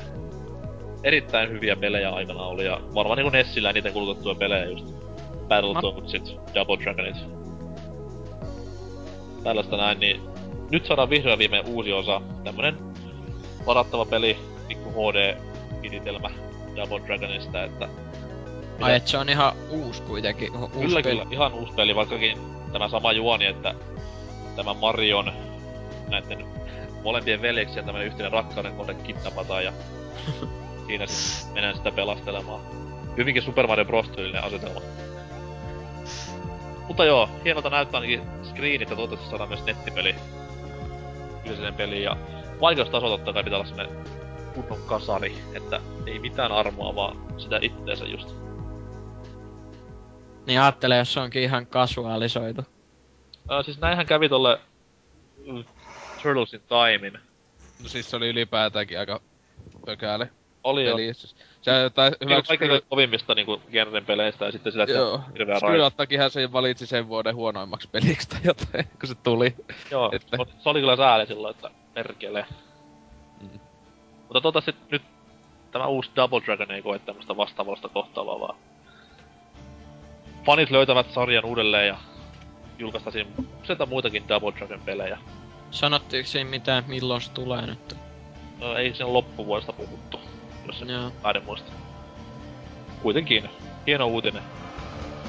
Erittäin 1.03 1.51
hyviä 1.51 1.77
pelejä 1.77 2.11
aikana 2.11 2.43
oli 2.43 2.65
ja 2.65 2.81
varmaan 2.95 3.17
niinku 3.17 3.31
Nessillä 3.31 3.71
eniten 3.71 3.93
kulutettuja 3.93 4.35
pelejä 4.35 4.65
just 4.65 4.95
Battletoadsit, 5.49 6.37
Double 6.55 6.79
Dragonit. 6.85 7.17
Tällaista 9.45 9.77
näin, 9.77 10.01
niin 10.01 10.21
nyt 10.71 10.87
saadaan 10.87 11.11
vihdoin 11.11 11.39
viimein 11.39 11.67
uusi 11.67 11.93
osa. 11.93 12.21
Tämmönen 12.45 12.77
varattava 13.67 14.05
peli, 14.05 14.37
pikku 14.69 14.91
HD-kiditelmä 14.91 16.31
Double 16.77 17.01
Dragonista, 17.07 17.65
että... 17.65 17.89
Ai 18.81 18.95
et 18.95 19.07
se 19.09 19.19
on 19.19 19.29
ihan 19.29 19.53
uusi 19.71 20.03
kuitenkin. 20.03 20.57
Uusi 20.57 20.73
Kyllä, 20.79 21.03
peli. 21.03 21.17
kyllä, 21.17 21.27
ihan 21.31 21.55
uusi 21.55 21.73
peli, 21.73 21.95
vaikkakin 21.95 22.39
tämä 22.73 22.89
sama 22.89 23.13
juoni, 23.13 23.47
että 23.47 23.75
tämä 24.57 24.75
Marion 24.75 25.33
näiden 26.09 26.45
molempien 27.03 27.43
veljeksi 27.43 27.79
ja 27.79 27.83
tämmönen 27.83 28.07
yhteinen 28.07 28.33
rakkauden 28.33 28.77
kohde 28.77 28.95
kidnapataan 28.95 29.65
ja 29.65 29.73
siinä 30.87 31.07
sitten 31.07 31.53
mennään 31.55 31.77
sitä 31.77 31.91
pelastelemaan. 31.91 32.61
Hyvinkin 33.17 33.43
Super 33.43 33.67
Mario 33.67 33.85
Bros. 33.85 34.09
tyylinen 34.09 34.45
asetelma. 34.45 34.81
Mutta 36.89 37.05
joo, 37.05 37.29
hienolta 37.45 37.71
näyttää 37.71 38.01
ainakin 38.01 38.23
screenit 38.45 38.91
ja 38.91 38.97
toivottavasti 38.97 39.31
saadaan 39.31 39.49
myös 39.49 39.65
nettipeli 39.65 40.15
kyseiseen 41.43 41.75
peliin 41.75 42.03
ja 42.03 42.17
vaikeustaso 42.61 43.09
totta 43.09 43.33
kai 43.33 43.45
pitää 43.45 43.59
olla 43.59 43.69
kunnon 44.53 44.79
kasari, 44.87 45.35
että 45.55 45.81
ei 46.07 46.19
mitään 46.19 46.53
armoa, 46.53 46.95
vaan 46.95 47.17
sitä 47.39 47.59
itteensä 47.63 48.05
just. 48.05 48.29
Niin 50.47 50.61
ajattele, 50.61 50.97
jos 50.97 51.13
se 51.13 51.21
onkin 51.21 51.43
ihan 51.43 51.67
kasuaalisoitu. 51.67 52.63
Ää, 53.49 53.63
siis 53.63 53.81
näinhän 53.81 54.07
kävi 54.07 54.29
tolle 54.29 54.61
mm, 55.47 55.65
Turtles 56.23 56.55
in 56.55 56.61
Timein. 56.69 57.13
No 57.83 57.89
siis 57.89 58.11
se 58.11 58.17
oli 58.17 58.29
ylipäätäänkin 58.29 58.99
aika 58.99 59.21
pökäle 59.87 60.29
Oli 60.65 60.85
jo. 60.85 60.97
peli. 60.97 61.15
Siis, 61.15 61.37
se 61.63 61.73
tai 61.95 62.11
hyvä 62.21 62.35
Hyvä 62.35 62.43
kaikkein 62.43 62.83
kovimmista 62.89 63.35
niinku 63.35 63.63
genren 63.71 64.05
peleistä 64.07 64.45
ja 64.45 64.53
sitten 64.53 64.73
sillä, 64.73 64.85
että 64.85 64.97
Joo. 64.97 65.21
hirveä. 65.33 65.87
Attackhän 65.87 66.31
se 66.31 66.53
valitsi 66.53 66.87
sen 66.87 67.09
vuoden 67.09 67.35
huonoimmaksi 67.35 67.89
peliksi 67.93 68.29
tai 68.29 68.41
jotain, 68.45 68.85
kun 69.01 69.09
se 69.09 69.15
tuli. 69.15 69.55
Joo, 69.91 70.11
että- 70.13 70.37
mut 70.37 70.49
se 70.59 70.69
oli 70.69 70.81
kyllä 70.81 70.97
sääli 70.97 71.27
silloin, 71.27 71.55
että 71.55 71.71
perkele. 71.95 72.47
Mutta 74.33 74.41
tota 74.41 74.61
sit 74.61 74.77
nyt 74.91 75.03
tämä 75.73 75.87
uusi 75.87 76.11
Double 76.17 76.43
Dragon 76.45 76.71
ei 76.71 76.83
koe 76.83 76.99
tämmöstä 76.99 77.37
vastaavallista 77.37 77.89
kohtalua, 77.89 78.41
vaan 78.41 78.59
fanit 80.47 80.71
löytävät 80.71 81.11
sarjan 81.11 81.45
uudelleen 81.45 81.87
ja 81.87 81.97
julkaistaisiin 82.79 83.27
useita 83.63 83.87
muitakin 83.87 84.29
Double 84.29 84.53
Dragon 84.59 84.81
pelejä. 84.81 85.19
Sanottiinko 85.71 86.29
siinä 86.29 86.51
mitään, 86.51 86.85
milloin 86.87 87.21
se 87.21 87.33
tulee 87.33 87.67
nyt? 87.67 87.97
No, 88.59 88.77
ei 88.77 88.95
sen 88.95 89.13
loppuvuodesta 89.13 89.73
puhuttu, 89.73 90.21
jos 90.67 90.81
Joo. 90.81 91.11
taiden 91.23 91.45
muista. 91.45 91.73
Kuitenkin, 93.03 93.51
hieno 93.87 94.07
uutinen 94.07 94.43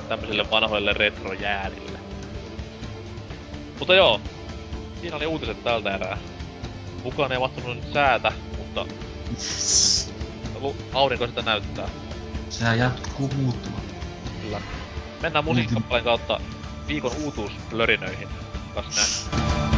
tämmöisille 0.10 0.52
vanhoille 0.52 0.94
retrojäärille. 0.94 2.00
Mutta 3.80 3.96
joo, 3.96 4.22
siinä 5.02 5.16
oli 5.16 5.26
uutiset 5.26 5.64
tältä 5.64 5.96
erää. 5.96 6.18
Kukaan 7.04 7.32
ei 7.32 7.40
mahtunut 7.40 7.76
nyt 7.76 7.94
säätä, 7.94 8.32
mutta 8.74 8.86
aurinko 10.94 11.28
sitä 11.28 11.42
näyttää. 11.42 11.90
Sehän 12.50 12.80
jatkuu 12.80 13.30
muuttumatta. 13.36 13.94
Kyllä. 14.42 14.62
Mennään 15.22 15.46
musiikkikappaleen 15.46 16.04
kautta 16.04 16.40
viikon 16.88 17.12
uutuusplörinöihin. 17.24 18.28
Kas 18.76 18.86
näin. 18.96 19.73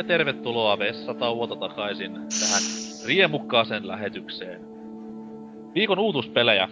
Ja 0.00 0.04
tervetuloa 0.04 0.78
vessatauolta 0.78 1.56
takaisin 1.56 2.12
tähän 2.12 2.62
riemukkaaseen 3.06 3.88
lähetykseen. 3.88 4.60
Viikon 5.74 5.98
uutuspelejä. 5.98 6.68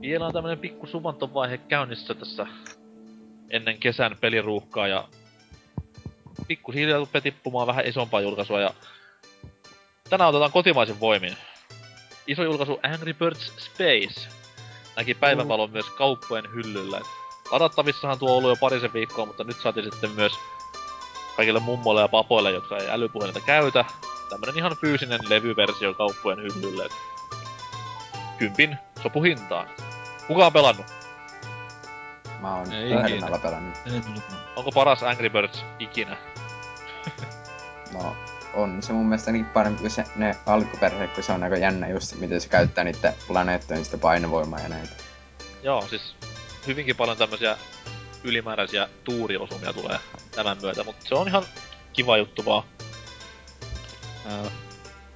Vielä 0.00 0.26
on 0.26 0.32
tämmönen 0.32 0.58
pikku 0.58 0.86
suvantovaihe 0.86 1.58
käynnissä 1.58 2.14
tässä 2.14 2.46
ennen 3.50 3.78
kesän 3.78 4.16
peliruuhkaa 4.20 4.88
ja 4.88 5.08
pikkuhiljaa 6.48 6.98
rupeaa 6.98 7.22
tippumaan 7.22 7.66
vähän 7.66 7.86
isompaa 7.86 8.20
julkaisua 8.20 8.60
ja 8.60 8.74
tänään 10.10 10.30
otetaan 10.30 10.52
kotimaisin 10.52 11.00
voimin. 11.00 11.36
Iso 12.26 12.42
julkaisu 12.42 12.80
Angry 12.82 13.14
Birds 13.14 13.52
Space 13.56 14.28
näki 14.96 15.14
päivänvalon 15.14 15.70
myös 15.70 15.90
kauppojen 15.90 16.52
hyllyllä. 16.54 17.00
Ladattavissahan 17.50 18.18
tuo 18.18 18.30
on 18.30 18.36
ollut 18.36 18.50
jo 18.50 18.56
parisen 18.60 18.92
viikkoa, 18.92 19.26
mutta 19.26 19.44
nyt 19.44 19.56
saatiin 19.62 19.92
sitten 19.92 20.10
myös 20.10 20.32
kaikille 21.38 21.60
mummoille 21.60 22.00
ja 22.00 22.08
papoille, 22.08 22.50
jotka 22.50 22.76
ei 22.76 22.90
älypuhelinta 22.90 23.40
käytä, 23.40 23.84
tämmönen 24.30 24.56
ihan 24.56 24.76
fyysinen 24.80 25.20
levyversio 25.28 25.94
kauppojen 25.94 26.38
hyllylle. 26.38 26.88
Kympin 28.38 28.76
sopuhintaan. 29.02 29.68
Kuka 30.26 30.46
on 30.46 30.52
pelannut? 30.52 30.86
Mä 32.40 32.56
oon 32.56 32.72
Ei 32.72 32.92
puhelimella 32.92 33.38
pelannut. 33.38 33.76
Ei. 33.86 34.00
Onko 34.56 34.72
paras 34.72 35.02
Angry 35.02 35.30
Birds 35.30 35.64
ikinä? 35.78 36.16
No, 37.92 38.16
on 38.54 38.82
se 38.82 38.92
mun 38.92 39.06
mielestä 39.06 39.32
niin 39.32 39.44
parempi 39.44 39.80
kuin 39.80 39.90
se, 39.90 40.04
ne 40.16 40.36
alkuperäiset, 40.46 41.14
kun 41.14 41.24
se 41.24 41.32
on 41.32 41.42
aika 41.42 41.56
jännä 41.56 41.88
just, 41.88 42.14
miten 42.14 42.40
se 42.40 42.48
käyttää 42.48 42.84
niiden 42.84 43.14
planeettojen 43.26 43.84
sitä 43.84 43.98
painovoimaa 43.98 44.60
ja 44.60 44.68
näitä. 44.68 44.92
Joo, 45.62 45.86
siis 45.90 46.14
hyvinkin 46.66 46.96
paljon 46.96 47.16
tämmösiä 47.16 47.56
ylimääräisiä 48.24 48.88
tuuriosumia 49.04 49.72
tulee 49.72 49.98
tämän 50.34 50.58
myötä, 50.62 50.84
mutta 50.84 51.08
se 51.08 51.14
on 51.14 51.28
ihan 51.28 51.44
kiva 51.92 52.16
juttu 52.16 52.44
vaan. 52.44 52.62
Ää, 54.26 54.50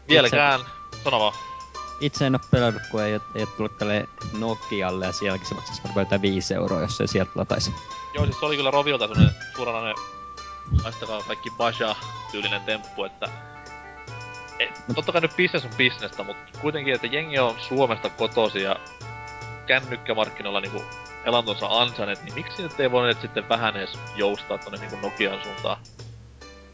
Vieläkään, 0.09 0.61
sano 1.05 1.21
vaan. 1.21 1.35
Itse 2.01 2.27
en 2.27 2.35
oo 2.35 2.41
pelannut, 2.51 2.83
kun 2.91 3.03
ei, 3.03 3.13
ei 3.13 3.47
tullut 3.57 3.79
tälle 3.79 4.09
Nokialle 4.39 5.07
ja 5.07 5.13
sielläkin 5.13 5.49
se 5.49 5.55
maksaisi 5.55 5.83
varmaan 5.85 6.07
jotain 6.07 6.23
5 6.23 6.55
euroa, 6.55 6.81
jos 6.81 6.97
se 6.97 7.07
sieltä 7.07 7.31
lataisi. 7.35 7.75
Joo, 8.15 8.25
siis 8.25 8.41
se 8.41 8.47
oli 8.47 8.57
kyllä 8.57 8.71
Rovilta 8.71 9.09
semmonen 9.09 9.35
suoranainen 9.57 9.97
haistakaa 10.83 11.23
kaikki 11.23 11.51
Basha-tyylinen 11.51 12.63
temppu, 12.63 13.05
että 13.05 13.29
et, 14.59 14.83
totta 14.95 15.13
kai 15.13 15.21
nyt 15.21 15.37
business 15.37 15.65
on 15.65 15.71
bisnestä, 15.77 16.23
mutta 16.23 16.59
kuitenkin, 16.61 16.95
että 16.95 17.07
jengi 17.07 17.39
on 17.39 17.55
Suomesta 17.69 18.11
kotosi 18.11 18.63
ja 18.63 18.77
kännykkämarkkinoilla 19.67 20.61
niinku 20.61 20.83
elantonsa 21.25 21.67
ansaneet, 21.67 22.23
niin 22.25 22.35
miksi 22.35 22.63
nyt 22.63 22.81
ei 22.81 22.91
voineet 22.91 23.21
sitten 23.21 23.49
vähän 23.49 23.77
edes 23.77 23.99
joustaa 24.17 24.59
tonne 24.59 24.79
niinku 24.79 24.97
Nokian 24.97 25.43
suuntaan 25.43 25.77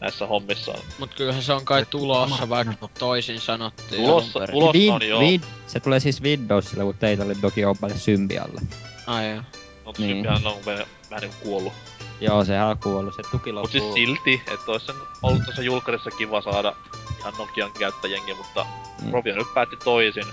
näissä 0.01 0.27
hommissa? 0.27 0.73
Mut 0.99 1.13
kyllähän 1.13 1.43
se 1.43 1.53
on 1.53 1.65
kai 1.65 1.85
tulossa, 1.85 2.49
vaikka 2.49 2.89
toisin 2.99 3.41
sanottiin. 3.41 4.01
Tulossa- 4.01 4.47
tulossa 4.51 4.93
on 4.93 5.07
joo. 5.07 5.21
vid- 5.21 5.45
se 5.67 5.79
tulee 5.79 5.99
siis 5.99 6.21
Windowsille, 6.23 6.83
mutta 6.83 6.99
teillä 6.99 7.25
oli 7.25 7.35
toki 7.35 7.65
Oballe 7.65 7.97
Symbialle. 7.97 8.61
Ai 9.07 9.29
joo. 9.31 9.41
No 9.85 9.93
Niin. 9.97 10.21
niin. 10.23 10.47
on 10.47 10.65
vähän, 10.65 10.85
niinku 11.21 11.35
kuollut. 11.43 11.73
Joo, 12.21 12.45
sehän 12.45 12.67
on 12.67 12.77
kuollut, 12.77 13.15
se 13.15 13.21
tuki 13.31 13.51
Mut 13.51 13.61
loppuu. 13.61 13.71
siis 13.81 13.93
silti, 13.93 14.41
että 14.53 14.71
ois 14.71 14.85
sen 14.85 14.95
ollut 15.23 15.43
tuossa 15.43 15.61
julkkarissa 15.61 16.11
kiva 16.11 16.41
saada 16.41 16.73
ihan 17.19 17.33
Nokian 17.37 17.71
käyttäjengi, 17.79 18.33
mutta 18.33 18.65
Mm. 19.01 19.11
Rovio 19.11 19.35
nyt 19.35 19.53
päätti 19.53 19.75
toisin. 19.83 20.23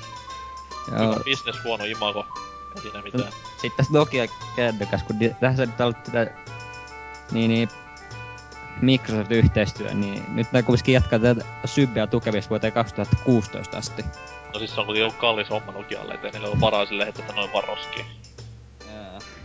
Joo, 0.99 1.15
business, 1.25 1.65
huono 1.65 1.85
imago. 1.85 2.27
Siinä 2.83 3.03
mitään. 3.03 3.33
Sitten 3.51 3.77
tästä 3.77 3.93
Nokia 3.93 4.27
kännykäs, 4.57 5.03
kun 5.03 5.17
tässä 5.41 5.67
nyt 5.67 5.81
ollut 5.81 6.03
tätä 6.03 6.31
niin, 7.33 7.51
niin 7.51 7.69
Microsoft-yhteistyö, 8.83 9.95
niin 9.95 10.25
nyt 10.35 10.53
nää 10.53 10.63
kuitenkin 10.63 10.93
jatkaa 10.93 11.19
tätä 11.19 11.45
Symbia 11.65 12.07
tukemista 12.07 12.51
vuoteen 12.51 12.73
2016 12.73 13.79
asti. 13.79 14.05
No 14.53 14.59
siis 14.59 14.75
se 14.75 14.81
on 14.81 14.87
kuitenkin 14.87 15.19
kallis 15.21 15.51
homma 15.51 15.73
Nokialle, 15.73 16.15
ettei 16.15 16.31
niillä 16.31 16.49
ole 16.49 16.61
varaa 16.61 16.87
sille 16.87 17.05
heittää 17.05 17.37
noin 17.37 17.53
vaan 17.53 17.65
roskiin. 17.65 18.07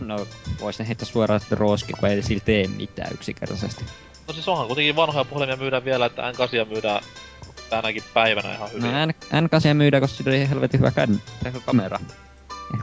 No, 0.00 0.26
vois 0.60 0.78
ne 0.78 0.86
heittää 0.86 1.06
suoraan 1.06 1.40
sitten 1.40 1.58
roski, 1.58 1.92
kun 1.92 2.08
ei 2.08 2.22
sillä 2.22 2.42
tee 2.44 2.66
mitään 2.66 3.14
yksinkertaisesti. 3.14 3.84
No 4.28 4.34
siis 4.34 4.48
onhan 4.48 4.66
kuitenkin 4.66 4.96
vanhoja 4.96 5.24
puhelimia 5.24 5.56
myydään 5.56 5.84
vielä, 5.84 6.06
että 6.06 6.32
N8 6.32 6.68
myydään 6.68 7.02
tänäkin 7.70 8.02
päivänä 8.14 8.54
ihan 8.54 8.70
hyvin. 8.72 8.82
No 8.82 9.06
N, 9.06 9.10
N8 9.46 9.74
myydään, 9.74 10.00
koska 10.00 10.16
sillä 10.16 10.30
oli 10.30 10.48
helvetin 10.48 10.80
hyvä 10.80 10.90
kän, 10.90 11.22
tai 11.42 11.52
hyvä 11.52 11.62
kamera. 11.66 11.98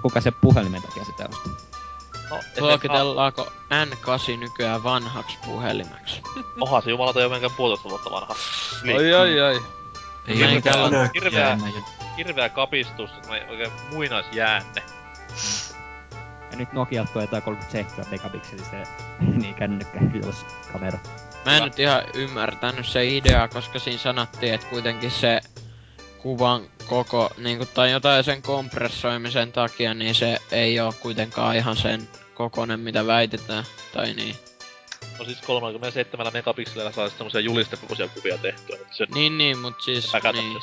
Kuka 0.02 0.22
se 0.22 0.32
puhelimen 0.32 0.82
takia 0.82 1.04
sitä 1.06 1.26
ostaa. 1.30 1.54
no, 2.30 2.40
Luokitellaanko 2.60 3.48
N8 3.72 4.38
nykyään 4.40 4.84
vanhaksi 4.84 5.38
puhelimeksi? 5.46 6.22
Onhan 6.62 6.82
se 6.82 6.90
jumalata 6.90 7.22
jo 7.22 7.30
menkään 7.30 7.52
puolitoista 7.58 7.90
vuotta 7.90 8.12
vanha. 8.12 8.36
Ai 8.98 9.14
ai 9.14 9.40
ai. 9.42 9.62
Ei 10.28 10.38
Hirveä- 10.38 11.10
hirveä-. 11.14 11.58
Hirveä 12.18 12.50
kapistus, 12.50 13.10
oikein 13.50 13.72
muinaisjäänne. 13.92 14.84
Ja 16.52 16.58
nyt 16.58 16.74
Nokia 16.74 17.06
tulee 17.06 17.24
jotain 17.24 17.44
37 17.44 18.06
megapikselisen 18.12 18.88
niin 19.20 19.56
kännykkä 19.56 20.00
kamera. 20.74 21.00
Mä 21.46 21.52
en 21.52 21.56
Hyvä. 21.56 21.66
nyt 21.66 21.80
ihan 21.80 22.04
ymmärtänyt 22.14 22.86
se 22.86 23.06
idea, 23.08 23.48
koska 23.48 23.80
siinä 23.80 24.00
sanottiin, 24.00 24.54
että 24.54 24.68
kuitenkin 24.68 25.12
se 25.12 25.42
kuvan 26.22 26.62
koko, 26.88 27.30
niinku, 27.38 27.66
tai 27.66 27.92
jotain 27.92 28.24
sen 28.24 28.42
kompressoimisen 28.42 29.52
takia, 29.52 29.94
niin 29.94 30.16
se 30.16 30.38
ei 30.52 30.80
oo 30.80 30.94
kuitenkaan 31.02 31.56
ihan 31.56 31.78
sen 31.78 32.10
kokonen, 32.36 32.80
mitä 32.80 33.08
väitetään. 33.08 33.64
Tai 33.94 34.14
niin. 34.14 34.36
No 35.20 35.26
siis 35.26 35.42
37 35.42 36.34
megapikselillä 36.34 36.92
saa 36.92 37.10
semmosia 37.10 37.42
julistekokoisia 37.42 38.08
kuvia 38.08 38.38
tehtyä, 38.38 38.78
mutta 38.78 38.94
se 38.94 39.06
Niin, 39.14 39.38
niin, 39.38 39.58
mut 39.58 39.82
siis, 39.82 40.12
niin. 40.34 40.58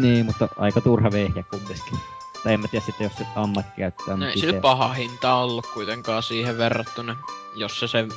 Niin, 0.00 0.26
mutta 0.26 0.48
aika 0.56 0.80
turha 0.80 1.12
vehjä 1.12 1.42
kumminkin. 1.50 1.98
Tai 2.42 2.54
en 2.54 2.60
mä 2.60 2.68
tiedä 2.68 2.86
sitten, 2.86 3.04
jos 3.04 3.12
se 3.18 3.26
ammatti 3.36 3.72
käyttää, 3.76 4.16
No 4.16 4.26
ei 4.26 4.38
sillä 4.38 4.60
paha 4.60 4.92
hinta 4.92 5.34
ollut 5.34 5.66
kuitenkaan 5.66 6.22
siihen 6.22 6.58
verrattuna, 6.58 7.16
jos 7.56 7.80
se 7.80 7.88
sen 7.88 8.08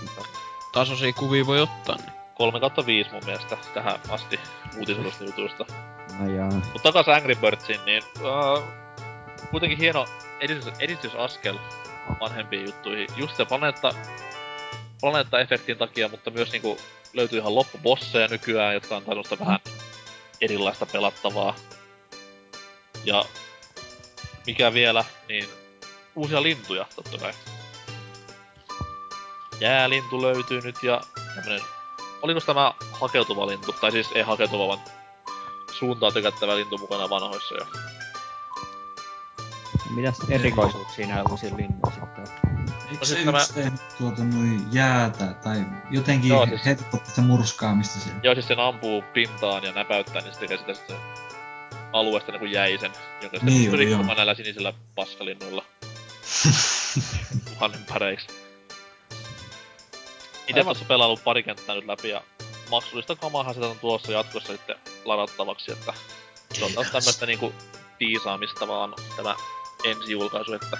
tasoisia 0.71 1.13
kuvia 1.13 1.45
voi 1.45 1.61
ottaa. 1.61 1.95
Niin. 1.95 2.20
3 2.41 2.59
kautta 2.59 2.85
5 2.85 3.11
mun 3.11 3.21
mielestä 3.25 3.57
tähän 3.73 3.99
asti 4.09 4.39
uutisodusta 4.77 5.23
jutuista. 5.23 5.65
No 6.19 6.31
joo. 6.31 6.49
Mut 6.73 6.83
takas 6.83 7.07
Angry 7.07 7.35
Birdsiin, 7.35 7.79
niin 7.85 8.03
uh, 8.19 8.63
kuitenkin 9.51 9.77
hieno 9.77 10.05
edistys, 10.39 10.73
edistysaskel 10.79 11.57
vanhempiin 12.19 12.65
juttuihin. 12.65 13.07
Just 13.17 13.37
se 13.37 13.45
planeetta, 13.45 13.93
planeetta-efektin 15.01 15.77
takia, 15.77 16.07
mutta 16.07 16.31
myös 16.31 16.51
niinku 16.51 16.77
löytyy 17.13 17.39
ihan 17.39 17.55
loppubosseja 17.55 18.27
nykyään, 18.27 18.73
jotka 18.73 18.95
on 18.95 19.03
tällaista 19.03 19.39
vähän 19.39 19.59
erilaista 20.41 20.85
pelattavaa. 20.85 21.55
Ja 23.03 23.25
mikä 24.47 24.73
vielä, 24.73 25.05
niin 25.29 25.49
uusia 26.15 26.43
lintuja 26.43 26.85
totta 26.95 27.17
kai. 27.17 27.33
Jäälintu 29.59 30.21
löytyy 30.21 30.61
nyt 30.61 30.83
ja 30.83 31.01
tämmönen... 31.35 31.80
Oliko 32.21 32.39
tämä 32.41 32.73
hakeutuva 32.91 33.47
lintu? 33.47 33.71
Tai 33.81 33.91
siis 33.91 34.07
ei 34.15 34.21
hakeutuva, 34.23 34.67
vaan 34.67 34.79
suuntaa 35.71 36.11
tykättävä 36.11 36.55
lintu 36.55 36.77
mukana 36.77 37.09
vanhoissa 37.09 37.55
jo. 37.55 37.65
Mitäs 39.95 40.17
erikoisuuksia 40.29 41.07
nää 41.07 41.23
uusilla 41.31 41.57
linnuilla 41.57 41.91
sitten? 41.91 42.27
Eikö 42.91 43.05
siis 43.05 43.19
se 43.19 43.25
tämä- 43.25 43.77
tuota 43.97 44.23
noin 44.23 44.67
jäätä 44.71 45.25
tai 45.43 45.65
jotenkin 45.91 46.29
Joo, 46.29 46.45
siis- 46.45 46.65
helpotti 46.65 47.09
sitä 47.09 47.21
murskaamista 47.21 47.99
siellä? 47.99 48.19
Joo, 48.23 48.33
siis 48.33 48.47
sen 48.47 48.59
ampuu 48.59 49.03
pintaan 49.13 49.63
ja 49.63 49.71
näpäyttää, 49.71 50.21
niin 50.21 50.33
se 50.33 50.39
tekee 50.39 50.57
sitä 50.57 50.73
sitten 50.73 50.97
alueesta 51.93 52.31
niinku 52.31 52.45
jäisen, 52.45 52.91
jonka 53.21 53.37
sitten 53.37 53.45
Niin 53.45 53.57
niin, 53.57 53.65
joo, 53.65 53.75
rikkomaan 53.75 54.17
näillä 54.17 54.33
sinisillä 54.33 54.73
paskalinnuilla 54.95 55.63
tuhannen 57.53 57.85
päreiksi. 57.89 58.27
Itse 60.47 60.63
tuossa 60.63 60.85
pelaillut 60.85 61.23
pari 61.23 61.43
kenttää 61.43 61.75
nyt 61.75 61.85
läpi 61.85 62.09
ja 62.09 62.21
maksullista 62.69 63.15
kamaahan 63.15 63.53
sitä 63.53 63.67
on 63.67 63.79
tuossa 63.79 64.11
jatkossa 64.11 64.53
sitten 64.53 64.75
ladattavaksi, 65.05 65.71
että 65.71 65.93
se 66.53 66.65
on 66.65 66.73
taas 66.73 66.91
tämmöstä 66.91 67.25
niinku 67.25 67.53
tiisaamista 67.97 68.67
vaan 68.67 68.93
tämä 69.15 69.35
ensi-julkaisu, 69.83 70.53
että 70.53 70.77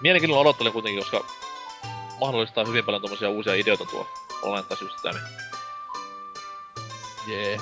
mielenkiinnolla 0.00 0.40
odottelen 0.40 0.72
kuitenkin, 0.72 1.02
koska 1.02 1.24
mahdollistaa 2.20 2.64
hyvin 2.64 2.84
paljon 2.84 3.02
tommosia 3.02 3.30
uusia 3.30 3.54
ideoita 3.54 3.84
tuo 3.84 4.06
planeettasysteemi. 4.40 5.18
Jee. 7.26 7.58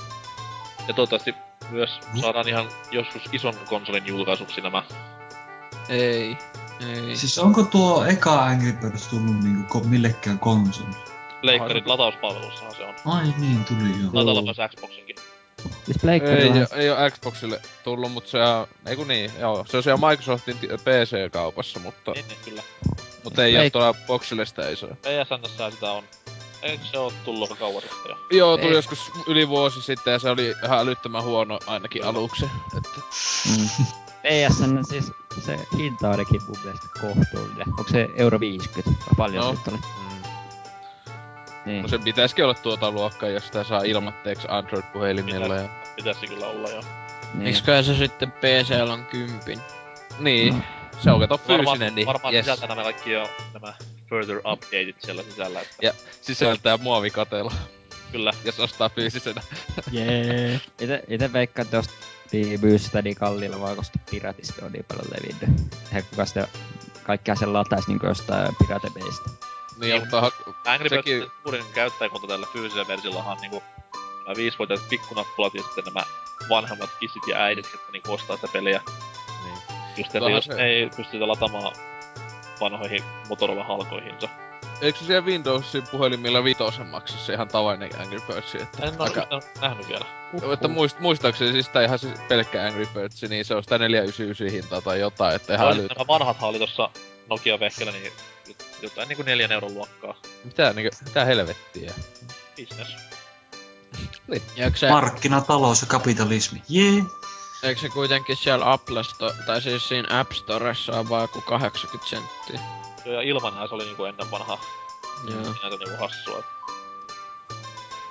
Ja 0.88 0.94
toivottavasti 0.94 1.34
myös 1.70 1.90
saadaan 2.20 2.48
ihan 2.48 2.68
joskus 2.90 3.22
ison 3.32 3.54
konsolin 3.68 4.06
julkaisuksi 4.06 4.60
nämä. 4.60 4.82
Ei. 5.88 6.36
Ei. 6.88 7.16
Siis 7.16 7.38
onko 7.38 7.62
tuo 7.62 8.04
eka 8.04 8.42
Angry 8.44 8.72
Birds 8.72 9.06
tullut 9.08 9.40
niinku 9.44 9.78
ko- 9.78 9.86
millekään 9.86 10.38
konsolille? 10.38 10.96
Leikkarin 11.42 11.88
latauspalvelussahan 11.88 12.74
se 12.74 12.84
on. 12.84 12.94
Ai 13.04 13.34
niin, 13.38 13.64
tuli 13.64 13.88
joo. 14.02 14.42
Myös 14.42 14.56
Xboxinkin. 14.76 15.16
Siis 15.84 16.04
Ei, 16.04 16.50
oo- 16.60 16.66
ei 16.76 16.90
oo 16.90 17.10
Xboxille 17.10 17.60
tullut, 17.84 18.12
mut 18.12 18.26
se 18.26 18.42
on... 18.42 18.66
Ei 18.86 18.96
kun 18.96 19.08
niin, 19.08 19.30
joo. 19.38 19.64
Se 19.68 19.76
on 19.76 19.82
siellä 19.82 20.08
Microsoftin 20.08 20.58
ti- 20.58 20.68
PC-kaupassa, 20.68 21.80
mutta... 21.80 22.10
Niin, 22.12 22.28
niin 22.28 22.38
kyllä. 22.44 22.62
Mutta 23.24 23.44
ei 23.44 23.52
Pleik- 23.54 23.64
oo 23.64 23.70
tuolla 23.70 23.94
boxille 24.06 24.46
sitä 24.46 24.68
ei 24.68 24.76
saa. 24.76 24.88
PSNssä 24.90 25.70
sitä 25.70 25.92
on. 25.92 26.04
Eikö 26.62 26.84
se 26.92 26.98
oo 26.98 27.12
tullut 27.24 27.58
kauan 27.58 27.82
sitten 27.82 28.10
jo? 28.10 28.16
Joo, 28.38 28.56
tuli 28.56 28.68
Ei. 28.70 28.74
joskus 28.76 29.10
yli 29.26 29.48
vuosi 29.48 29.82
sitten 29.82 30.12
ja 30.12 30.18
se 30.18 30.30
oli 30.30 30.54
ihan 30.64 30.78
älyttömän 30.78 31.22
huono 31.22 31.58
ainakin 31.66 32.04
aluksi. 32.04 32.44
Että 32.76 33.00
Mm. 33.48 33.68
PSN 34.22 34.84
siis 34.84 35.12
se 35.44 35.58
hinta 35.76 36.06
on 36.06 36.10
ainakin 36.12 36.40
mun 36.48 36.56
mielestä 36.64 36.86
kohtuullinen. 37.00 37.68
Onko 37.68 37.84
se 37.90 38.08
euro 38.16 38.40
50? 38.40 38.90
Vai 38.90 39.14
paljon 39.16 39.44
No. 39.44 39.52
no. 39.52 39.58
oli? 39.72 39.78
mm. 39.78 40.22
Niin. 41.66 41.82
No 41.82 41.88
se 41.88 41.98
pitäisikin 41.98 42.44
olla 42.44 42.54
tuota 42.54 42.90
luokkaa, 42.90 43.28
jos 43.28 43.46
sitä 43.46 43.64
saa 43.64 43.82
ilmatteeksi 43.82 44.46
Android-puhelimilla 44.50 45.54
ja... 45.56 45.68
Pitäisi 45.96 46.26
kyllä 46.26 46.46
olla 46.46 46.70
jo. 46.70 46.80
niin. 47.34 47.42
Miksiköhän 47.42 47.84
se 47.84 47.94
sitten 47.94 48.32
PC 48.32 48.90
on 48.90 49.04
kympin? 49.06 49.60
Niin, 50.18 50.64
se 51.00 51.10
on 51.10 51.20
kato 51.20 51.40
Varmaan, 51.48 51.78
fyysinen, 51.78 51.94
niin 51.94 52.06
varmaan 52.06 52.34
yes. 52.34 52.44
sisältää 52.46 52.68
nämä 52.68 52.82
kaikki 52.82 53.12
jo 53.12 53.28
nämä 53.54 53.74
further 54.08 54.36
updateit 54.38 54.96
siellä 54.98 55.22
sisällä, 55.22 55.60
että 55.60 55.76
Ja 55.82 55.92
sisältää 56.20 56.76
muovikatella, 56.76 57.52
kyllä. 58.12 58.32
jos 58.44 58.60
ostaa 58.60 58.88
fyysisenä. 58.88 59.42
Jee. 59.90 60.60
Ite, 60.80 61.04
ite 61.08 61.32
veikkaan, 61.32 61.64
että 61.66 61.76
jos 61.76 61.90
niin 62.32 62.60
myy 62.60 62.78
sitä 62.78 63.02
niin 63.02 63.16
kalliilla 63.16 63.60
vaan, 63.60 63.76
koska 63.76 63.98
piratista 64.10 64.66
on 64.66 64.72
niin 64.72 64.84
paljon 64.88 65.06
levinnyt. 65.14 65.60
Eihän 65.86 66.02
kuka 66.10 66.26
sitä 66.26 66.48
kaikkea 67.02 67.34
sen 67.34 67.52
lataisi 67.52 67.88
niin 67.88 68.00
jostain 68.02 68.56
piratebeista. 68.58 69.30
Niin, 69.80 70.00
mutta 70.00 70.20
ha- 70.20 70.32
Angry 70.66 70.88
Sekin- 70.88 71.18
Birds 71.20 71.32
suurin 71.42 71.64
käyttäjäkunta 71.74 72.26
tällä 72.26 72.46
fyysisellä 72.52 72.88
versiollahan 72.88 73.32
on 73.32 73.38
niinku 73.40 73.62
nämä 74.24 74.36
viisivuotiaat 74.36 74.88
pikkunappulat 74.88 75.54
ja 75.54 75.62
sitten 75.62 75.84
nämä 75.84 76.04
vanhemmat 76.48 76.90
kissit 77.00 77.22
ja 77.26 77.36
äidit, 77.38 77.68
jotka 77.72 77.92
niinku 77.92 78.12
ostaa 78.12 78.36
sitä 78.36 78.48
peliä. 78.52 78.80
niin. 79.44 79.58
Just 79.96 80.14
että 80.14 80.30
jos 80.30 80.44
se- 80.44 80.62
ei 80.62 80.90
pystytä 80.96 81.28
lataamaan 81.28 81.72
vanhoihin 82.60 83.02
Motorola-halkoihinsa. 83.28 84.28
Eikö 84.80 84.98
se 84.98 85.04
siellä 85.04 85.26
Windowsin 85.26 85.82
puhelimilla 85.90 86.44
vitosen 86.44 86.86
maksussa 86.86 87.32
ihan 87.32 87.48
tavallinen 87.48 88.00
Angry 88.00 88.20
Birds? 88.26 88.54
Että 88.54 88.86
En 88.86 88.94
oo 89.00 89.04
aika- 89.04 89.20
yhtään 89.20 89.42
nähnyt 89.60 89.88
vielä. 89.88 90.04
Että 90.52 90.68
muist, 90.68 91.00
muistaakseni 91.00 91.52
siis 91.52 91.68
tää 91.68 91.84
ihan 91.84 91.98
siis 91.98 92.20
pelkkä 92.28 92.66
Angry 92.66 92.86
Birds, 92.94 93.22
niin 93.22 93.44
se 93.44 93.54
on 93.54 93.62
sitä 93.62 93.78
499 93.78 94.50
hintaa 94.50 94.80
tai 94.80 95.00
jotain, 95.00 95.36
että 95.36 95.54
ihan 95.54 95.68
älyt... 95.68 95.88
nämä 95.96 96.06
vanhat 96.06 96.36
oli 96.42 96.58
tossa 96.58 96.90
Nokia-vehkellä, 97.30 97.92
niin 97.92 98.12
jotain 98.82 99.08
niinku 99.08 99.22
neljän 99.22 99.52
euron 99.52 99.74
luokkaa. 99.74 100.14
Mitä, 100.44 100.72
niinku, 100.72 100.96
mitä 101.04 101.24
helvettiä? 101.24 101.92
Business. 102.60 102.96
Ja 104.56 104.64
eikö 104.64 104.78
se, 104.78 104.88
Markkinatalous 104.88 105.80
ja 105.80 105.86
kapitalismi. 105.86 106.62
Jee. 106.68 107.02
eikö 107.62 107.80
se 107.80 107.88
kuitenkin 107.88 108.36
siellä 108.36 108.72
Apple 108.72 109.04
Store, 109.04 109.34
tai 109.46 109.62
siis 109.62 109.88
siinä 109.88 110.20
App 110.20 110.32
Storessa 110.32 110.92
on 110.92 111.08
vaan 111.08 111.22
joku 111.22 111.40
80 111.40 112.10
senttiä? 112.10 112.81
Joo, 113.04 113.14
ja 113.14 113.22
ilman 113.22 113.68
se 113.68 113.74
oli 113.74 113.84
niinku 113.84 114.04
ennen 114.04 114.30
vanhaa. 114.30 114.60
Joo. 115.30 115.44
Sinänsä 115.44 115.68
niinku 115.68 115.96
hassua. 116.00 116.42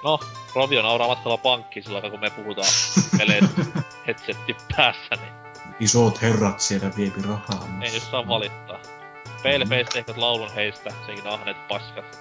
No, 0.04 0.20
Rovio 0.56 0.82
nauraa 0.82 1.08
matkalla 1.08 1.38
pankkiin 1.38 1.84
sillä 1.84 1.98
aikaa, 1.98 2.10
kun 2.12 2.20
me 2.20 2.30
puhutaan 2.30 2.68
peleistä 3.18 3.62
headsetti 4.08 4.56
päässä, 4.76 5.16
niin 5.16 5.34
Isot 5.80 6.22
herrat 6.22 6.60
siellä 6.60 6.92
viepi 6.98 7.22
rahaa. 7.22 7.68
ei 7.82 7.92
nyt 7.92 8.04
saa 8.12 8.28
valittaa. 8.28 8.80
Paleface 9.44 9.84
tehkät 9.94 10.18
laulun 10.18 10.54
heistä, 10.54 10.94
senkin 11.06 11.28
ahneet 11.28 11.68
paskat. 11.68 12.20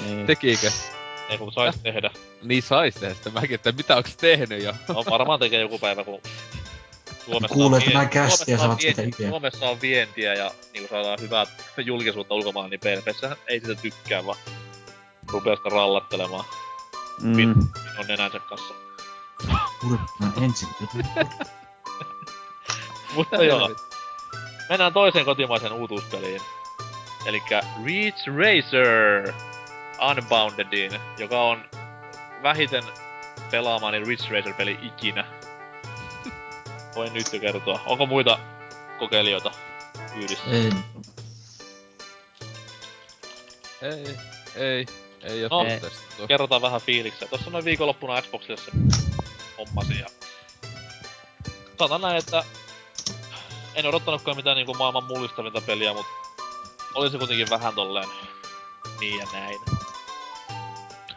Niin. 0.00 0.26
Tekikö? 0.26 0.70
Ei 1.28 1.38
kun 1.38 1.52
sais 1.52 1.76
tehdä. 1.82 2.10
Niin 2.42 2.62
sais 2.62 2.94
tehdä 2.94 3.14
sitä 3.14 3.30
mäkin, 3.30 3.54
että 3.54 3.72
mitä 3.72 3.96
onks 3.96 4.16
tehnyt 4.16 4.62
jo? 4.62 4.74
No 4.88 5.04
varmaan 5.10 5.40
tekee 5.40 5.60
joku 5.60 5.78
päivä, 5.78 6.04
kun 6.04 6.20
Suomessa 7.24 7.54
Kuulee 7.54 7.76
on 7.76 7.82
tämän 7.82 8.00
vien- 8.02 8.08
kästi 8.10 8.52
ja 8.52 8.58
Suomessa 8.58 8.88
on 8.88 8.94
saat 8.94 8.96
vienti- 8.96 9.16
ideaa. 9.16 9.30
Suomessa 9.30 9.68
on 9.70 9.80
vientiä 9.80 10.34
ja 10.34 10.50
niinku 10.72 10.88
saadaan 10.94 11.18
hyvää 11.20 11.44
julkisuutta 11.84 12.34
ulkomailla, 12.34 12.68
niin 12.68 12.80
Paleface 12.80 13.36
ei 13.46 13.60
sitä 13.60 13.74
tykkää, 13.74 14.26
vaan 14.26 14.38
rupeaa 15.32 15.56
sitä 15.56 15.68
rallattelemaan 15.68 16.44
Mm. 17.20 17.28
minun 17.36 17.70
nenänsä 18.08 18.38
kanssa. 18.38 18.74
Kurkkaan 19.80 20.32
ensin. 20.44 20.68
Mutta 23.14 23.44
joo, 23.44 23.70
mennään 24.68 24.92
toiseen 24.92 25.24
kotimaiseen 25.24 25.72
uutuuspeliin. 25.72 26.40
Elikkä 27.26 27.60
Reach 27.84 28.26
Racer 28.28 29.32
Unboundediin, 30.10 30.92
joka 31.18 31.42
on 31.42 31.64
vähiten 32.42 32.82
pelaamani 33.50 33.98
Ridge 34.04 34.24
Racer-peli 34.30 34.78
ikinä. 34.82 35.24
Voin 36.94 37.12
nyt 37.12 37.32
jo 37.32 37.40
kertoa. 37.40 37.80
Onko 37.86 38.06
muita 38.06 38.38
kokeilijoita 38.98 39.50
kyydissä? 40.12 40.44
Ei. 40.50 40.72
Ei, 43.82 44.16
ei, 44.56 44.86
ei 45.22 45.44
oo 45.44 45.64
No. 46.18 46.26
Kerrotaan 46.26 46.62
vähän 46.62 46.80
fiiliksiä. 46.80 47.28
Tossa 47.28 47.50
noin 47.50 47.64
viikonloppuna 47.64 48.22
Xboxille 48.22 48.56
se 48.56 48.70
hommasi 49.58 49.98
ja... 49.98 50.06
Sanotaan 51.78 52.00
näin, 52.00 52.16
että 52.16 52.44
en 53.74 53.86
odottanutkaan 53.86 54.36
mitään 54.36 54.56
niinku 54.56 54.74
maailman 54.74 55.04
mullistavinta 55.04 55.60
peliä, 55.60 55.92
mut 55.92 56.06
oli 56.94 57.10
se 57.10 57.18
kuitenkin 57.18 57.50
vähän 57.50 57.74
tolleen 57.74 58.08
niin 59.00 59.18
ja 59.18 59.26
näin. 59.32 59.60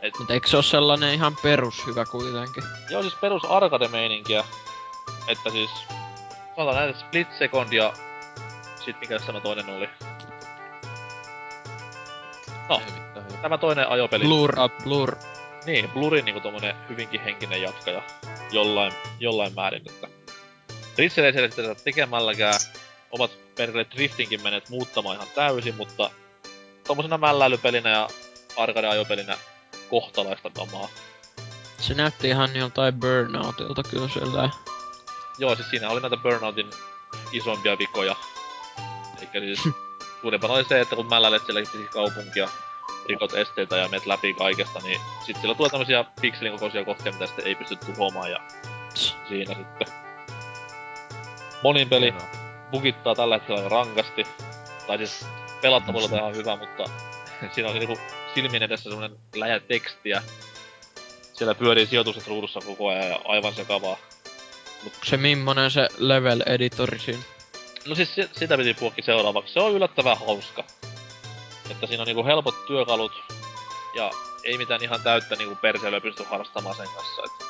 Et, 0.02 0.20
Mut 0.20 0.32
eikö 0.32 0.48
se 0.48 0.56
oo 0.56 0.62
sellainen 0.62 1.14
ihan 1.14 1.38
perus 1.42 1.86
hyvä 1.86 2.06
kuitenkin? 2.06 2.64
joo 2.90 3.02
siis 3.02 3.16
perus 3.16 3.46
arcade-meininkiä, 3.46 4.44
että 5.28 5.50
siis 5.50 5.70
sanotaan 6.56 6.76
näin, 6.76 6.90
että 6.90 7.02
Split 7.02 7.28
Second 7.38 7.74
ja 7.74 7.94
sit 8.86 9.00
mikä 9.00 9.20
sana 9.20 9.40
toinen 9.40 9.70
oli. 9.70 9.90
No, 12.70 12.82
Ei 13.16 13.38
tämä 13.42 13.58
toinen 13.58 13.90
ajopeli. 13.90 14.24
Blur, 14.24 14.56
Blur. 14.84 15.16
Niin, 15.66 15.90
Blurin 15.90 16.26
niinku 16.26 16.42
tommonen 16.42 16.76
hyvinkin 16.90 17.22
henkinen 17.22 17.62
jatkaja 17.62 18.02
jollain, 18.52 18.94
jollain 19.20 19.56
määrin, 19.56 19.84
että 19.90 20.08
Ridge 20.98 21.22
Racer 21.22 21.52
sitä 21.52 21.76
tekemälläkään 21.76 22.60
omat 23.12 23.32
perkele 23.56 23.86
driftinkin 23.96 24.44
menet 24.44 24.70
muuttamaan 24.70 25.16
ihan 25.16 25.28
täysin, 25.36 25.76
mutta 25.76 26.10
tommosena 26.88 27.18
mälläilypelinä 27.18 27.90
ja 27.90 28.08
arcade-ajopelinä 28.58 29.38
kohtalaista 29.90 30.50
kamaa. 30.50 30.90
Se 31.80 31.94
näytti 31.94 32.28
ihan 32.28 32.56
joltain 32.56 32.94
Burnoutilta 32.94 33.84
kyllä 33.84 34.10
sieltä. 34.14 34.50
Joo, 35.38 35.56
siis 35.56 35.70
siinä 35.70 35.90
oli 35.90 36.02
näitä 36.02 36.18
Burnoutin 36.18 36.70
isompia 37.32 37.78
vikoja. 37.78 38.16
Eikä 39.22 39.40
siis 39.40 39.60
suurimpana 40.22 40.54
oli 40.54 40.64
se, 40.64 40.82
että 40.82 40.96
kun 40.96 41.10
mälläilet 41.10 41.46
siellä 41.46 41.90
kaupunkia, 41.92 42.50
rikot 43.10 43.34
esteitä 43.34 43.78
ja 43.78 43.88
menet 43.88 44.06
läpi 44.06 44.34
kaikesta, 44.34 44.80
niin 44.84 45.02
sit 45.26 45.38
siellä 45.38 45.56
tulee 45.56 45.70
tämmösiä 45.70 46.06
pikselin 46.22 46.52
kokoisia 46.52 46.86
kohtia, 46.86 47.12
mitä 47.12 47.28
sitten 47.28 47.48
ei 47.48 47.56
pysty 47.56 47.76
tuhoamaan 47.76 48.32
ja 48.32 48.40
siinä 49.30 49.56
sitten. 49.56 49.88
Monin 51.64 51.90
peli 51.90 52.06
Hienoa. 52.06 52.28
bugittaa 52.72 53.16
tällä 53.16 53.36
hetkellä 53.36 53.62
aika 53.64 53.76
rankasti. 53.76 54.28
Tai 54.88 54.98
siis 54.98 55.26
pelattavuudelta 55.62 56.18
ihan 56.18 56.36
hyvä, 56.36 56.56
mutta 56.56 56.84
siinä 57.54 57.70
on 57.70 57.76
niinku 57.76 57.98
silmien 58.34 58.64
edessä 58.64 58.90
semmonen 58.90 59.18
läjä 59.36 59.60
tekstiä. 59.60 60.24
Siellä 61.34 61.56
pyörii 61.56 61.86
sijoitukset 61.86 62.28
ruudussa 62.28 62.60
koko 62.66 62.88
ajan 62.88 63.10
ja 63.10 63.20
aivan 63.26 63.54
sekavaa. 63.54 63.98
Se 65.04 65.18
millainen 65.18 65.72
se 65.72 65.88
level 65.98 66.44
editori 66.46 67.00
siinä? 67.00 67.24
No 67.88 67.96
siis 67.96 68.16
si- 68.16 68.30
sitä 68.34 68.58
piti 68.58 68.74
puhua 68.74 68.94
seuraavaksi. 69.02 69.54
Se 69.54 69.60
on 69.60 69.74
yllättävän 69.74 70.18
hauska. 70.18 70.64
Että 71.70 71.88
siinä 71.88 72.02
on 72.02 72.08
niinku 72.08 72.26
helpot 72.26 72.66
työkalut 72.66 73.12
ja 73.96 74.12
ei 74.44 74.58
mitään 74.58 74.84
ihan 74.84 75.02
täyttä 75.02 75.36
niinku 75.36 75.56
perseilyä 75.56 76.02
pysty 76.02 76.24
harrastamaan 76.24 76.76
sen 76.76 76.88
kanssa. 76.96 77.22
Et 77.24 77.48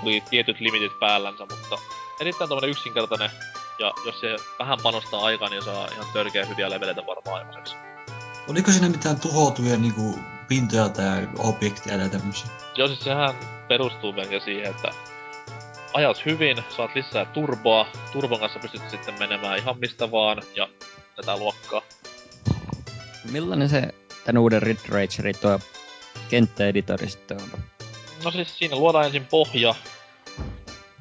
kuitenkin 0.00 0.30
tietyt 0.30 0.60
limitit 0.60 0.98
päällänsä, 1.00 1.46
mutta 1.50 1.78
erittäin 2.20 2.48
tommonen 2.48 2.70
yksinkertainen. 2.70 3.30
Ja 3.78 3.92
jos 4.06 4.20
se 4.20 4.36
vähän 4.58 4.78
panostaa 4.82 5.24
aikaa, 5.24 5.48
niin 5.48 5.62
saa 5.62 5.88
ihan 5.92 6.06
törkeä 6.12 6.46
hyviä 6.46 6.70
leveleitä 6.70 7.06
varmaan 7.06 7.38
aikaiseksi. 7.38 7.76
Oliko 8.48 8.70
siinä 8.70 8.88
mitään 8.88 9.20
tuhoutuja 9.20 9.76
niinku 9.76 10.18
pintoja 10.48 10.88
tai 10.88 11.28
objekteja 11.38 11.98
tai 11.98 12.08
tämmösiä? 12.08 12.50
Joo, 12.74 12.88
siis 12.88 13.00
sehän 13.00 13.34
perustuu 13.68 14.12
melkein 14.12 14.42
siihen, 14.42 14.70
että 14.70 14.88
ajat 15.92 16.26
hyvin, 16.26 16.64
saat 16.76 16.94
lisää 16.94 17.24
turboa, 17.24 17.86
turbon 18.12 18.40
kanssa 18.40 18.58
pystyt 18.58 18.90
sitten 18.90 19.18
menemään 19.18 19.58
ihan 19.58 19.78
mistä 19.78 20.10
vaan, 20.10 20.42
ja 20.54 20.68
tätä 21.16 21.36
luokkaa. 21.36 21.82
Millainen 23.30 23.68
se 23.68 23.94
tän 24.24 24.38
uuden 24.38 24.62
Ridge 24.62 24.88
Racerin 24.88 25.38
tuo 25.40 25.60
kenttäeditori 26.30 27.08
sitten 27.08 27.42
on? 27.42 27.60
No 28.24 28.30
siis 28.30 28.58
siinä 28.58 28.76
luodaan 28.76 29.04
ensin 29.04 29.26
pohja, 29.26 29.74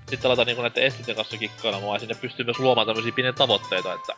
sitten 0.10 0.28
aletaan 0.28 0.46
niinku 0.46 0.62
näiden 0.62 0.84
esteiden 0.84 1.16
kanssa 1.16 1.38
kikkailemaan, 1.38 1.96
ja 1.96 2.00
sinne 2.00 2.16
pystyy 2.16 2.46
myös 2.46 2.60
luomaan 2.60 2.88
tämmöisiä 2.88 3.12
pieniä 3.12 3.34
tavoitteita, 3.34 3.94
että 3.94 4.14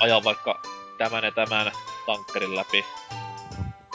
ajaa 0.00 0.24
vaikka 0.24 0.62
tämän 0.98 1.24
ja 1.24 1.32
tämän 1.32 1.72
tankkerin 2.06 2.56
läpi, 2.56 2.84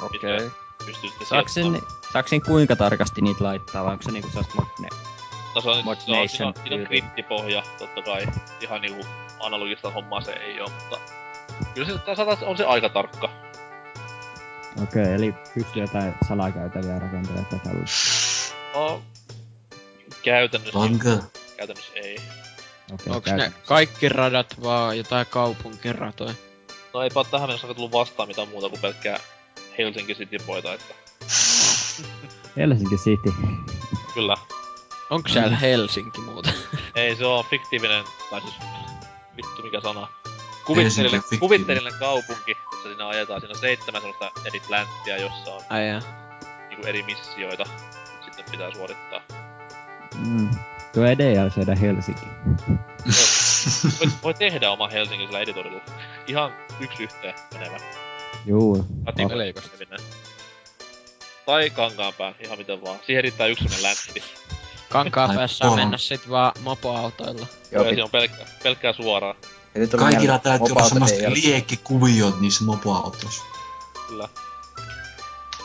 Okei. 0.02 0.36
Okay. 0.36 0.50
pystyy 0.86 1.10
sitten 1.10 1.28
saaks 1.28 2.30
sen 2.30 2.42
kuinka 2.42 2.76
tarkasti 2.76 3.22
niitä 3.22 3.44
laittaa, 3.44 3.84
vai 3.86 3.92
onko 3.92 4.04
se 4.04 4.12
niinku 4.12 4.30
sellaista 4.30 4.56
modne? 4.56 5.15
No 5.56 5.62
se 5.62 5.70
on, 5.70 5.86
Mod 5.86 5.98
se 5.98 6.12
on, 6.12 6.30
siinä 6.30 6.48
on, 6.48 6.54
siinä 6.56 7.60
on 7.60 7.78
totta 7.80 8.02
kai. 8.02 8.28
Ihan 8.62 8.82
niinku 8.82 9.06
analogista 9.40 9.92
hommaa 9.92 10.22
se 10.22 10.32
ei 10.32 10.62
oo, 10.62 10.70
mutta... 10.70 10.98
Kyllä 11.74 11.88
se, 11.88 12.16
sanotaan, 12.16 12.50
on 12.50 12.58
se 12.58 12.66
aika 12.66 12.90
tarkka. 12.90 13.30
Okei, 14.84 15.04
okay, 15.04 15.14
eli 15.16 15.34
pystyy 15.54 15.84
jotain 15.84 16.16
salakäytäviä 16.28 17.00
rakentamaan 17.00 17.46
tai 17.46 17.60
tällaista. 17.60 18.56
No, 18.76 19.02
käytännössä, 20.24 20.80
Onko? 20.80 21.10
käytännössä 21.58 21.92
ei. 21.96 22.18
Okei, 22.94 23.14
Onks 23.14 23.32
ne 23.32 23.52
kaikki 23.66 24.10
radat 24.10 24.56
vaan 24.64 24.98
jotain 24.98 25.28
kaupunkiratoja? 25.30 26.34
No 26.94 27.02
eipä 27.02 27.20
oo 27.20 27.24
tähän 27.24 27.50
mennessä 27.50 27.74
tullut 27.74 27.92
vastaan 27.92 28.28
mitään 28.28 28.50
muuta 28.50 28.70
kuin 28.70 28.82
pelkkää 28.82 29.20
Helsinki 29.78 30.16
City 30.16 30.38
Boyta, 30.46 30.74
että 30.74 30.96
Helsinki 32.58 32.96
City. 32.96 33.34
kyllä. 34.14 34.38
Onko 35.10 35.30
siellä 35.30 35.58
Helsinki 35.58 36.22
muuta? 36.22 36.50
Ei, 36.96 37.16
se 37.16 37.26
on 37.26 37.46
fiktiivinen, 37.46 38.04
tai 38.30 38.42
siis, 38.42 38.54
vittu 39.38 39.62
mikä 39.64 39.82
sana. 39.82 40.08
Kuvitteellinen, 40.66 41.22
kuvitteellinen 41.40 42.00
kaupunki, 42.00 42.52
jossa 42.72 42.88
siinä 42.90 43.08
ajetaan. 43.08 43.42
Siinä 43.42 43.52
on 43.54 43.60
seitsemän 43.60 44.02
sellaista 44.02 44.42
eri 44.46 44.60
plänttiä, 44.68 45.18
jossa 45.18 45.54
on 45.54 45.62
Ai 45.70 45.88
jaa. 45.90 46.02
niinku 46.70 46.88
eri 46.88 47.04
missioita. 47.04 47.64
Sitten 48.26 48.46
pitää 48.52 48.72
suorittaa. 48.72 49.22
Mm. 50.28 50.50
Tuo 50.94 51.06
edelleen 51.06 51.52
siellä 51.52 51.76
Helsinki. 51.76 52.26
Voi, 54.00 54.10
voi 54.24 54.34
tehdä 54.44 54.72
oma 54.72 54.88
Helsingin 54.88 55.28
sillä 55.28 55.40
editorilla. 55.40 55.82
Ihan 56.28 56.54
yksi 56.80 57.04
yhteen 57.04 57.34
menevä. 57.54 57.78
Juu. 58.46 58.86
Menevinen. 59.18 60.00
Tai 61.46 61.70
Kankaanpää, 61.70 62.34
ihan 62.40 62.58
miten 62.58 62.82
vaan. 62.82 63.00
Siihen 63.06 63.24
riittää 63.24 63.48
yksi 63.48 63.70
semmonen 63.70 63.96
Ai, 64.94 65.10
päässä 65.36 65.70
mennä 65.76 65.98
sit 65.98 66.30
vaan 66.30 66.52
mopoautoilla. 66.62 67.48
Joo, 67.72 67.84
siinä 67.84 68.04
on 68.04 68.10
pelkkää, 68.10 68.46
pelkkää 68.64 68.94
suoraa. 68.94 69.36
Kaikilla 69.98 70.40
täytyy 70.40 70.68
olla 70.72 70.84
ole- 70.84 71.34
liekkikuviot 71.34 72.42
niissä 72.42 72.64
mopoautoissa. 72.64 73.44
Kyllä. 74.08 74.30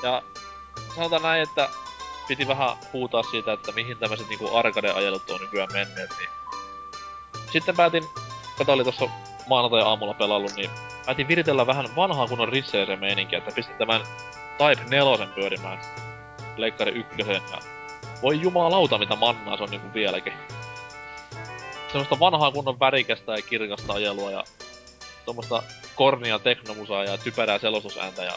Ja 0.02 0.22
sanotaan 0.94 1.22
näin, 1.22 1.42
että 1.42 1.68
piti 2.28 2.48
vähän 2.48 2.76
huutaa 2.92 3.22
siitä, 3.22 3.52
että 3.52 3.72
mihin 3.72 3.98
tämmöiset 3.98 4.28
niinku 4.28 4.56
arcade-ajelut 4.56 5.30
on 5.30 5.40
nykyään 5.40 5.72
menneet, 5.72 6.10
niin... 6.18 6.28
Sitten 7.52 7.76
päätin, 7.76 8.04
kato 8.58 8.72
oli 8.72 8.84
tossa 8.84 9.08
maanantai-aamulla 9.48 10.14
pelannut, 10.14 10.54
niin 10.56 10.70
päätin 11.06 11.28
viritellä 11.28 11.66
vähän 11.66 11.96
vanhaa 11.96 12.26
kunnon 12.26 12.48
risseeseen 12.48 13.00
meininkiä, 13.00 13.38
että 13.38 13.50
pistin 13.54 13.76
tämän 13.76 14.00
Type 14.58 14.90
4 14.90 15.26
pyörimään 15.34 15.80
Leikkari 16.56 16.92
ykkösen 16.92 17.42
ja 17.52 17.58
voi 18.22 18.40
jumalauta 18.40 18.98
mitä 18.98 19.16
mannaa 19.16 19.56
se 19.56 19.62
on 19.62 19.70
niinku 19.70 19.94
vieläkin. 19.94 20.32
Semmoista 21.88 22.20
vanhaa 22.20 22.52
kunnon 22.52 22.80
värikästä 22.80 23.32
ja 23.32 23.42
kirkasta 23.42 23.92
ajelua 23.92 24.30
ja 24.30 24.44
tuommoista 25.24 25.62
kornia 25.94 26.38
teknomusaa 26.38 27.04
ja 27.04 27.18
typerää 27.18 27.58
selostusääntä 27.58 28.24
ja 28.24 28.32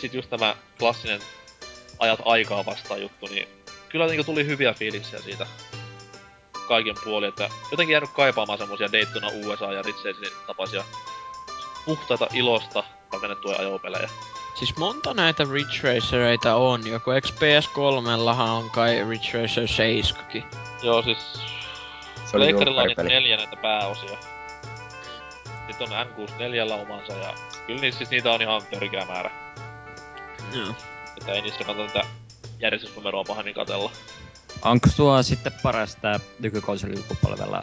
sit 0.00 0.14
just 0.14 0.30
tämä 0.30 0.56
klassinen 0.78 1.20
ajat 1.98 2.20
aikaa 2.24 2.66
vastaan 2.66 3.02
juttu, 3.02 3.26
niin 3.26 3.48
kyllä 3.88 4.06
niinku 4.06 4.24
tuli 4.24 4.46
hyviä 4.46 4.72
fiiliksiä 4.72 5.18
siitä 5.18 5.46
kaiken 6.68 6.94
puolin, 7.04 7.28
että 7.28 7.48
jotenkin 7.70 7.92
jäänyt 7.92 8.10
kaipaamaan 8.10 8.58
semmosia 8.58 8.92
Daytona 8.92 9.28
USA 9.28 9.72
ja 9.72 9.82
Racerin 9.82 10.32
tapaisia 10.46 10.84
puhtaita 11.84 12.28
ilosta 12.32 12.84
rakennettuja 13.12 13.58
ajopelejä. 13.58 14.08
Siis 14.54 14.76
monta 14.76 15.14
näitä 15.14 15.44
Ridge 15.52 15.80
Racereita 15.82 16.54
on 16.54 16.86
joku, 16.86 17.10
eikö 17.10 17.28
PS3 17.28 18.40
on 18.40 18.70
kai 18.70 19.04
Ridge 19.08 19.42
Racer 19.42 19.68
7 19.68 20.24
Joo, 20.82 21.02
siis 21.02 21.18
Se 22.24 22.36
oli 22.36 22.54
on 22.54 23.06
neljä 23.06 23.36
näitä 23.36 23.56
pääosia. 23.56 24.18
Sitten 25.66 25.92
on 25.92 26.06
N64 26.06 26.72
omansa 26.72 27.12
ja 27.12 27.34
kyllä 27.66 27.80
niissä 27.80 27.98
siis 27.98 28.10
niitä 28.10 28.32
on 28.32 28.42
ihan 28.42 28.62
törkeä 28.70 29.06
määrä. 29.06 29.30
Joo. 30.52 30.74
Että 31.16 31.32
ei 31.32 31.42
niissä 31.42 31.64
kannata 31.64 31.92
tätä 31.92 32.06
järjestysnumeroa 32.60 33.24
pahemmin 33.24 33.54
katella. 33.54 33.90
Onko 34.62 34.88
tuo 34.96 35.22
sitten 35.22 35.52
paras 35.62 35.96
tää 35.96 36.20
nykykonsolisukupolvella? 36.40 37.62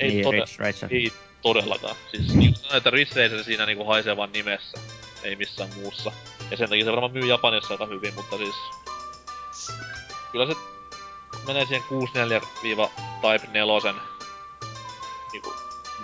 Ei, 0.00 0.08
niin, 0.08 0.24
tode- 0.24 0.88
ei 0.90 1.12
todellakaan. 1.42 1.96
Siis 2.10 2.34
niin 2.34 2.52
kuin 2.52 2.62
sanoin, 2.62 2.76
että 2.76 2.90
Ridge 2.90 3.22
Racer 3.22 3.44
siinä 3.44 3.66
niinku 3.66 3.84
haisee 3.84 4.16
vaan 4.16 4.32
nimessä, 4.32 4.78
ei 5.22 5.36
missään 5.36 5.70
muussa. 5.74 6.12
Ja 6.50 6.56
sen 6.56 6.68
takia 6.68 6.84
se 6.84 6.90
varmaan 6.90 7.12
myy 7.12 7.26
Japanissa 7.26 7.74
aika 7.74 7.86
hyvin, 7.86 8.14
mutta 8.14 8.36
siis... 8.36 8.54
Kyllä 10.32 10.46
se 10.46 10.56
menee 11.46 11.66
siihen 11.66 11.82
64-Type 11.82 13.52
4 13.52 13.94
niinku 15.32 15.54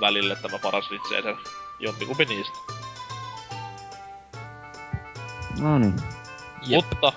välille 0.01 0.37
tämä 0.37 0.59
paras 0.59 0.91
Racer. 0.91 1.37
Jompikumpi 1.79 2.25
niistä. 2.25 2.59
No 5.61 5.79
niin. 5.79 5.95
Jep. 6.67 6.85
Mutta 6.85 7.13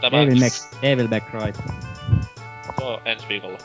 tämä 0.00 0.18
Devil 0.18 0.38
May, 0.38 0.50
Devil 0.82 1.08
May 1.08 1.20
Cry. 1.20 1.52
se 2.78 2.84
on 2.84 3.00
ensi 3.04 3.28
viikolla. 3.28 3.58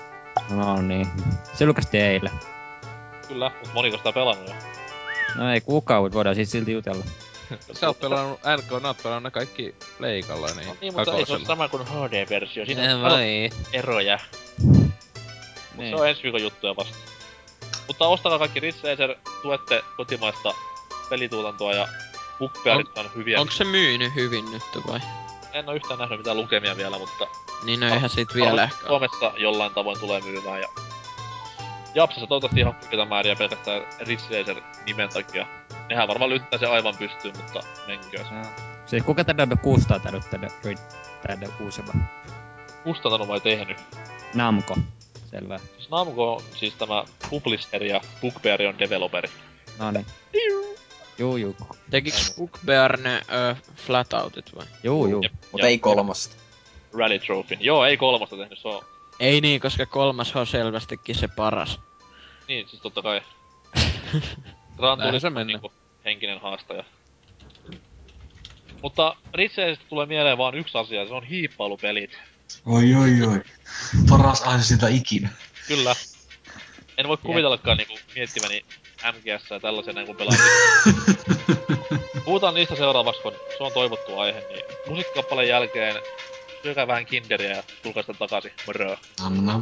No 0.49 0.81
niin. 0.81 1.07
Se 1.53 1.65
julkaistiin 1.65 2.03
eilen. 2.03 2.31
Kyllä, 3.27 3.51
mutta 3.59 3.73
moniko 3.73 3.97
sitä 3.97 4.11
pelannut 4.11 4.49
jo? 4.49 4.55
No 5.35 5.51
ei 5.53 5.61
kukaan, 5.61 6.03
mutta 6.03 6.15
voidaan 6.15 6.35
siis 6.35 6.51
silti 6.51 6.71
jutella. 6.71 7.03
Sä 7.73 7.87
oot 7.87 7.99
pelannut, 7.99 8.39
NK 8.57 8.71
on 8.71 8.85
oot 8.85 9.03
pelannut 9.03 9.23
ne 9.23 9.31
kaikki 9.31 9.75
leikalla, 9.99 10.47
niin, 10.47 10.67
No 10.67 10.75
niin, 10.81 10.93
mutta 10.93 11.01
ei 11.01 11.05
se 11.05 11.11
ole 11.11 11.19
kakosella. 11.25 11.45
sama 11.47 11.67
kuin 11.69 11.83
HD-versio. 11.87 12.65
Siinä 12.65 12.83
Eh, 12.89 12.95
on 12.95 13.01
vai. 13.01 13.49
eroja. 13.73 14.19
Mut 14.63 14.93
Niin. 15.77 15.89
se 15.89 16.01
on 16.01 16.09
ensi 16.09 16.23
viikon 16.23 16.41
juttuja 16.41 16.75
vasta. 16.75 16.97
Mutta 17.87 18.07
ostakaa 18.07 18.39
kaikki 18.39 18.59
Ridge 18.59 18.89
Racer, 18.91 19.15
tuette 19.41 19.83
kotimaista 19.97 20.53
pelituotantoa 21.09 21.73
ja 21.73 21.87
bugbearit 22.39 22.97
on 22.97 23.09
hyviä. 23.15 23.41
Onko 23.41 23.53
se 23.53 23.63
myynyt 23.63 24.15
hyvin 24.15 24.51
nyt 24.51 24.63
vai? 24.87 24.99
En 25.53 25.69
oo 25.69 25.75
yhtään 25.75 25.99
nähnyt 25.99 26.19
mitään 26.19 26.37
lukemia 26.37 26.77
vielä, 26.77 26.97
mutta 26.99 27.27
Niin 27.63 27.79
no 27.79 27.93
eihän 27.93 28.09
siitä 28.09 28.33
vielä 28.35 28.63
ehkä. 28.63 28.87
Suomessa 28.87 29.31
jollain 29.37 29.73
tavoin 29.73 29.99
tulee 29.99 30.21
myymään 30.21 30.61
ja 30.61 30.67
Japsassa 31.95 32.27
toivottavasti 32.27 32.59
ihan 32.59 32.75
huikeita 32.81 33.05
määriä 33.05 33.35
pelkästään 33.35 33.81
Ridge 33.99 34.39
Racer 34.39 34.61
nimen 34.85 35.09
takia. 35.09 35.47
Nehän 35.89 36.07
varmaan 36.07 36.29
lyttää 36.29 36.59
se 36.59 36.65
aivan 36.65 36.95
pystyyn, 36.99 37.37
mutta 37.37 37.59
menköön. 37.87 38.25
Siis 38.85 39.03
kuka 39.03 39.23
tänne 39.23 39.43
on 39.43 39.59
kustantanut 39.59 40.29
tänne, 40.29 40.47
tänne 41.27 41.47
uusimman? 41.63 42.09
Kustantanut 42.83 43.27
vai 43.27 43.41
tehnyt? 43.41 43.77
Namco. 44.33 44.75
Selvä. 45.31 45.57
Siis 45.57 45.89
Namco 45.89 46.33
on 46.33 46.41
siis 46.55 46.73
tämä 46.73 47.03
publisher 47.29 47.83
ja 47.83 48.01
Bugbear 48.21 48.61
on 48.61 48.79
developeri. 48.79 49.29
No 49.79 49.91
niin. 49.91 50.05
Juu, 51.17 51.37
juu. 51.37 51.55
Tekiks 51.89 52.35
Bugbear 52.37 52.97
ne 52.97 53.15
ö, 53.15 53.55
flatoutit 53.75 54.55
vai? 54.55 54.65
Juu, 54.83 55.07
juu. 55.07 55.23
Mutta 55.51 55.67
ei 55.67 55.79
kolmosta. 55.79 56.35
Rally 56.97 57.19
Trophyn. 57.19 57.57
Joo, 57.61 57.85
ei 57.85 57.97
kolmosta 57.97 58.37
tehnyt, 58.37 58.59
se 58.59 58.67
on... 58.67 58.83
Ei 59.19 59.41
niin, 59.41 59.61
koska 59.61 59.85
kolmas 59.85 60.35
on 60.35 60.47
selvästikin 60.47 61.15
se 61.15 61.27
paras. 61.27 61.79
Niin, 62.47 62.69
siis 62.69 62.81
totta 62.81 63.01
kai. 63.01 63.21
Gran 64.77 64.99
Turismo 64.99 65.19
se 65.19 65.27
on 65.27 65.33
mennä. 65.33 65.53
niinku 65.53 65.71
henkinen 66.05 66.41
haastaja. 66.41 66.83
Mutta 68.81 69.15
Ritseistä 69.33 69.85
tulee 69.89 70.05
mieleen 70.05 70.37
vaan 70.37 70.55
yksi 70.55 70.77
asia, 70.77 71.01
ja 71.01 71.07
se 71.07 71.13
on 71.13 71.23
hiippailupelit. 71.23 72.19
Oi 72.65 72.95
oi 72.95 73.27
oi. 73.27 73.41
Paras 74.09 74.41
aihe 74.41 74.63
sitä 74.63 74.87
ikinä. 74.87 75.29
Kyllä. 75.67 75.95
En 76.97 77.07
voi 77.07 77.17
kuvitellakaan 77.17 77.77
niinku 77.77 77.99
miettiväni 78.15 78.65
MGS 79.03 79.49
ja 79.49 79.59
tällaisia 79.59 79.93
näin 79.93 80.07
kun 80.07 80.15
pelaan. 80.15 80.39
Puhutaan 82.25 82.53
niistä 82.53 82.75
seuraavaksi, 82.75 83.21
kun 83.21 83.33
se 83.57 83.63
on 83.63 83.71
toivottu 83.71 84.19
aihe, 84.19 84.39
niin 84.39 84.65
musiikkikappaleen 84.87 85.49
jälkeen 85.49 85.95
syökää 86.65 86.87
vähän 86.87 87.05
kinderiä 87.05 87.55
ja 87.55 87.63
tulkaa 87.83 88.03
sitten 88.03 88.17
takaisin. 88.19 88.51
Moro. 88.67 88.97
Nam 89.19 89.45
nam. 89.45 89.61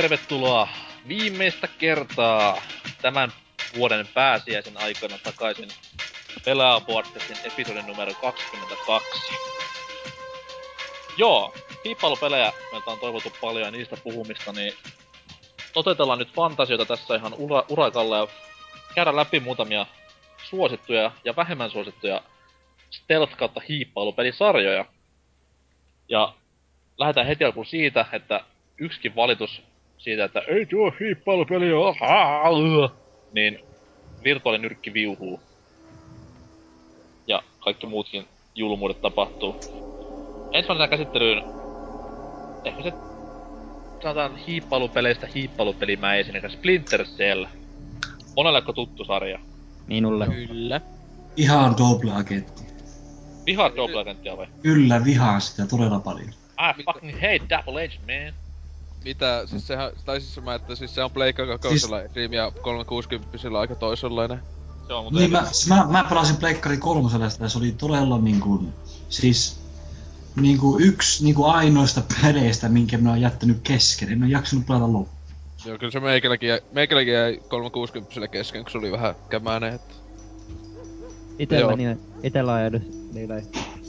Tervetuloa 0.00 0.68
viimeistä 1.08 1.68
kertaa 1.78 2.62
tämän 3.02 3.32
vuoden 3.76 4.06
pääsiäisen 4.14 4.76
aikana 4.76 5.18
takaisin 5.18 5.68
Pelaa 6.44 6.80
Podcastin 6.80 7.36
episodin 7.44 7.86
numero 7.86 8.12
22. 8.14 9.08
Joo, 11.16 11.54
hiippailupelejä 11.84 12.52
meiltä 12.72 12.90
on 12.90 12.98
toivottu 12.98 13.32
paljon 13.40 13.64
ja 13.64 13.70
niistä 13.70 13.96
puhumista, 14.04 14.52
niin 14.52 14.72
toteutellaan 15.72 16.18
nyt 16.18 16.32
fantasioita 16.32 16.86
tässä 16.86 17.14
ihan 17.14 17.32
ura- 17.32 17.66
urakalla 17.68 18.16
ja 18.16 18.26
käydä 18.94 19.16
läpi 19.16 19.40
muutamia 19.40 19.86
suosittuja 20.44 21.12
ja 21.24 21.36
vähemmän 21.36 21.70
suosittuja 21.70 22.22
stealth 22.90 23.36
kautta 23.36 23.60
hiippailupelisarjoja. 23.68 24.84
Ja 26.08 26.34
lähdetään 26.98 27.26
heti 27.26 27.44
alkuun 27.44 27.66
siitä, 27.66 28.06
että 28.12 28.40
yksikin 28.78 29.16
valitus 29.16 29.69
siitä, 30.00 30.24
että 30.24 30.40
ei 30.48 30.66
tuo 30.66 30.92
hiippailupeli 31.00 31.72
ole, 31.72 32.90
niin 33.32 33.58
virtuaalinyrkki 34.24 34.92
viuhuu. 34.92 35.40
Ja 37.26 37.42
kaikki 37.58 37.86
muutkin 37.86 38.26
julmuudet 38.54 39.00
tapahtuu. 39.00 39.56
Ensimmäisenä 40.52 40.88
käsittelyyn 40.88 41.42
ehkä 42.64 42.82
se 42.82 42.92
sanotaan 44.02 44.36
hiippailupeleistä 44.36 45.28
hiippailupelimäisin, 45.34 46.36
eli 46.36 46.50
Splinter 46.50 47.04
Cell. 47.04 47.46
Monelleko 48.36 48.72
tuttu 48.72 49.04
sarja? 49.04 49.38
Minulle. 49.86 50.26
Kyllä. 50.26 50.80
Ihan 51.36 51.76
double 51.78 52.12
agentti. 52.12 52.62
Vihaat 53.46 53.76
Double 53.76 54.00
Agenttia 54.00 54.36
vai? 54.36 54.46
Kyllä, 54.62 55.04
vihaan 55.04 55.40
sitä 55.40 55.66
todella 55.66 56.00
paljon. 56.00 56.28
I 56.28 56.84
fucking 56.84 57.12
hate 57.12 57.40
Double 57.48 57.84
Agent, 57.84 58.00
man. 58.06 58.39
Mitä, 59.04 59.42
siis 59.46 59.66
sehän, 59.66 59.90
tai 60.04 60.20
siis 60.20 60.44
mä, 60.44 60.54
että 60.54 60.74
siis 60.74 60.94
se 60.94 61.04
on 61.04 61.10
Pleikka 61.10 61.46
kakosella 61.46 62.00
siis... 62.14 62.32
ja 62.32 62.52
360 62.62 63.38
aika 63.58 63.74
toisenlainen. 63.74 64.40
Se 64.86 64.92
on 64.92 65.04
mutta 65.04 65.20
Niin 65.20 65.32
mä, 65.32 65.44
siis 65.44 65.68
mä, 65.68 65.86
mä 65.90 66.04
pelasin 66.08 66.36
Pleikkari 66.36 66.76
kolmosella 66.76 67.28
sitä 67.28 67.44
ja 67.44 67.48
se 67.48 67.58
oli 67.58 67.72
todella 67.72 68.18
niinku, 68.18 68.64
siis 69.08 69.60
niinku 70.36 70.78
yksi 70.80 71.24
niinku 71.24 71.44
ainoista 71.44 72.02
peleistä, 72.22 72.68
minkä 72.68 72.98
mä 72.98 73.10
oon 73.10 73.20
jättänyt 73.20 73.60
kesken. 73.62 74.12
En 74.12 74.22
oo 74.22 74.28
jaksanut 74.28 74.66
pelata 74.66 74.92
loppuun. 74.92 75.20
Joo, 75.66 75.78
kyllä 75.78 75.92
se 75.92 76.00
meikäläkin 76.00 76.48
jäi, 76.48 76.60
meikäläkin 76.72 77.14
jäi 77.14 77.40
360 77.48 78.28
kesken, 78.28 78.62
kun 78.62 78.72
se 78.72 78.78
oli 78.78 78.92
vähän 78.92 79.14
kämäinen, 79.30 79.74
että... 79.74 79.94
Itellä, 81.38 81.76
niin, 81.76 82.00
itellä 82.22 82.52
on 82.52 82.60
jäänyt 82.60 83.12
niillä 83.12 83.34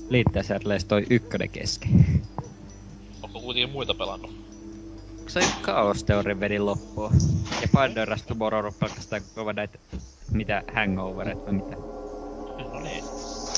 liitteesäätleistä 0.10 0.88
toi 0.88 1.06
ykkönen 1.10 1.50
kesken. 1.50 2.06
Onko 3.22 3.40
kuitenkin 3.42 3.70
muita 3.70 3.94
pelannut? 3.94 4.51
Onko 5.36 5.48
se 5.48 5.62
Chaos 5.64 6.04
Theory 6.04 6.40
vedin 6.40 6.66
loppuun? 6.66 7.12
Ja 7.62 7.68
Pandora's 7.68 8.24
Tomorrow 8.28 8.66
on 8.66 8.74
pelkästään 8.74 9.22
kova 9.36 9.54
näitä, 9.54 9.78
mitä 10.32 10.64
hangoverit 10.74 11.46
vai 11.46 11.54
mitä? 11.54 11.76
No 12.72 12.80
niin. 12.80 13.04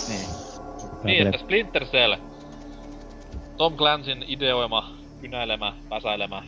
Niin. 0.08 0.30
Niin, 1.04 1.28
että 1.28 1.38
Splinter 1.38 1.86
Cell. 1.86 2.16
Tom 3.58 3.78
Clansin 3.78 4.26
ideoima, 4.28 4.98
kynäilemä, 5.22 5.74
päsäilemä, 5.90 6.44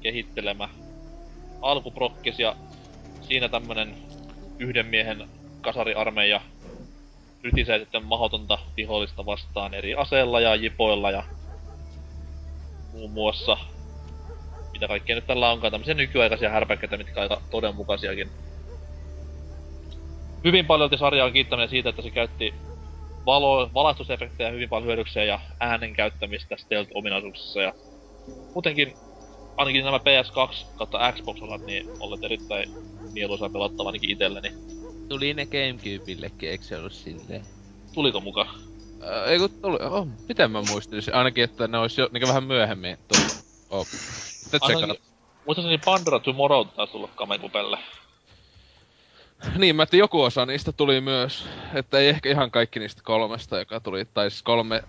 kehittelemä. 0.00 0.68
Alkuprokkis 1.62 2.38
ja 2.38 2.56
siinä 3.20 3.48
tämmönen 3.48 3.94
yhden 4.58 4.86
miehen 4.86 5.28
kasariarmeija 5.60 6.40
rytisee 7.44 7.78
sitten 7.78 8.04
mahotonta 8.04 8.58
vihollista 8.76 9.26
vastaan 9.26 9.74
eri 9.74 9.94
aseella 9.94 10.40
ja 10.40 10.54
jipoilla 10.54 11.10
ja 11.10 11.22
muun 12.92 13.10
muassa. 13.10 13.56
Mitä 14.78 14.88
kaikkea 14.88 15.16
nyt 15.16 15.26
tällä 15.26 15.50
onkaan, 15.50 15.70
tämmöisiä 15.70 15.94
nykyaikaisia 15.94 16.50
härpäkkeitä, 16.50 16.96
mitkä 16.96 17.20
aika 17.20 17.42
todenmukaisiakin. 17.50 18.30
Hyvin 20.44 20.66
paljon 20.66 20.90
sarja 20.98 21.24
on 21.24 21.32
kiittäminen 21.32 21.68
siitä, 21.68 21.88
että 21.88 22.02
se 22.02 22.10
käytti 22.10 22.54
valo, 23.26 23.70
valaistusefektejä 23.74 24.50
hyvin 24.50 24.68
paljon 24.68 24.86
hyödykseen 24.86 25.28
ja 25.28 25.40
äänen 25.60 25.94
käyttämistä 25.94 26.56
stealth-ominaisuuksissa 26.56 27.62
ja 27.62 27.72
muutenkin 28.54 28.92
ainakin 29.56 29.84
nämä 29.84 29.98
PS2 29.98 30.76
kautta 30.76 31.12
Xbox-osat 31.12 31.66
niin 31.66 31.86
olleet 32.00 32.24
erittäin 32.24 32.68
mieluisaa 33.12 33.48
pelattava 33.48 33.88
ainakin 33.88 34.10
itselleni. 34.10 34.52
Tuli 35.08 35.34
ne 35.34 35.46
Gamecubillekin, 35.46 36.50
eikö 36.50 36.64
se 36.64 36.76
ollut 36.76 36.92
silleen? 36.92 37.42
Tuliko 37.94 38.20
muka? 38.20 38.46
Ää, 39.02 39.24
ei 39.24 39.38
kun 39.38 39.50
tuli, 39.62 39.78
oh, 39.90 40.06
miten 40.28 40.50
mä 40.50 40.62
muistelisin, 40.62 41.14
ainakin 41.14 41.44
että 41.44 41.68
ne 41.68 41.78
olisi 41.78 42.00
jo 42.00 42.08
niinku 42.12 42.28
vähän 42.28 42.44
myöhemmin 42.44 42.96
tullut. 43.08 43.47
Oh. 43.78 43.86
Sitten 43.86 44.60
tsekata. 44.60 44.94
Muistaakseni 45.46 45.78
Pandora 45.84 46.18
Tomorrow 46.18 46.66
taisi 46.68 46.92
tulla 46.92 47.08
Kamekupelle. 47.14 47.78
Niin, 49.58 49.76
mä 49.76 49.82
että 49.82 49.96
joku 49.96 50.22
osa 50.22 50.46
niistä 50.46 50.72
tuli 50.72 51.00
myös. 51.00 51.44
Että 51.74 51.98
ei 51.98 52.08
ehkä 52.08 52.30
ihan 52.30 52.50
kaikki 52.50 52.80
niistä 52.80 53.02
kolmesta, 53.04 53.58
joka 53.58 53.80
tuli, 53.80 54.04
tai 54.04 54.30
siis 54.30 54.42
kolme, 54.42 54.84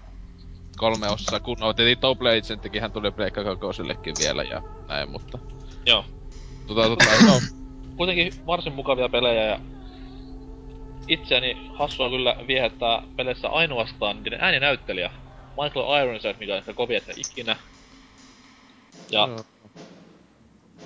kolme 0.78 1.10
osaa, 1.10 1.40
kun 1.40 1.58
no, 1.60 1.74
tietenkin 1.74 2.02
Double 2.02 2.38
Agentikin 2.38 2.82
hän 2.82 2.92
tuli 2.92 3.12
Pleikka 3.12 3.44
kakosillekin 3.44 4.16
vielä 4.20 4.44
ja 4.44 4.62
näin, 4.88 5.10
mutta... 5.10 5.38
Joo. 5.86 6.06
Tota, 6.68 6.82
tota, 6.82 7.06
no, 7.26 7.40
Kuitenkin 7.98 8.34
varsin 8.46 8.74
mukavia 8.74 9.10
pelejä 9.10 9.44
ja 9.44 9.60
itseäni 11.08 11.72
hassua 11.74 12.10
kyllä 12.10 12.36
viehättää 12.48 13.04
peleissä 13.16 13.50
ainoastaan 13.50 14.24
niiden 14.24 14.42
ääninäyttelijä. 14.42 15.12
Michael 15.50 16.04
Ironside, 16.04 16.36
mikä 16.40 16.54
on 16.54 16.58
ehkä 16.58 16.74
kovin 16.74 17.02
ikinä. 17.18 17.56
Ja 19.12 19.28
Joo. 19.28 19.38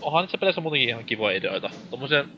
onhan 0.02 0.28
se 0.30 0.38
peleissä 0.38 0.62
muutenkin 0.62 0.90
ihan 0.90 1.06
kivoja 1.06 1.38
ideoita. 1.38 1.70
Tommosen 1.90 2.30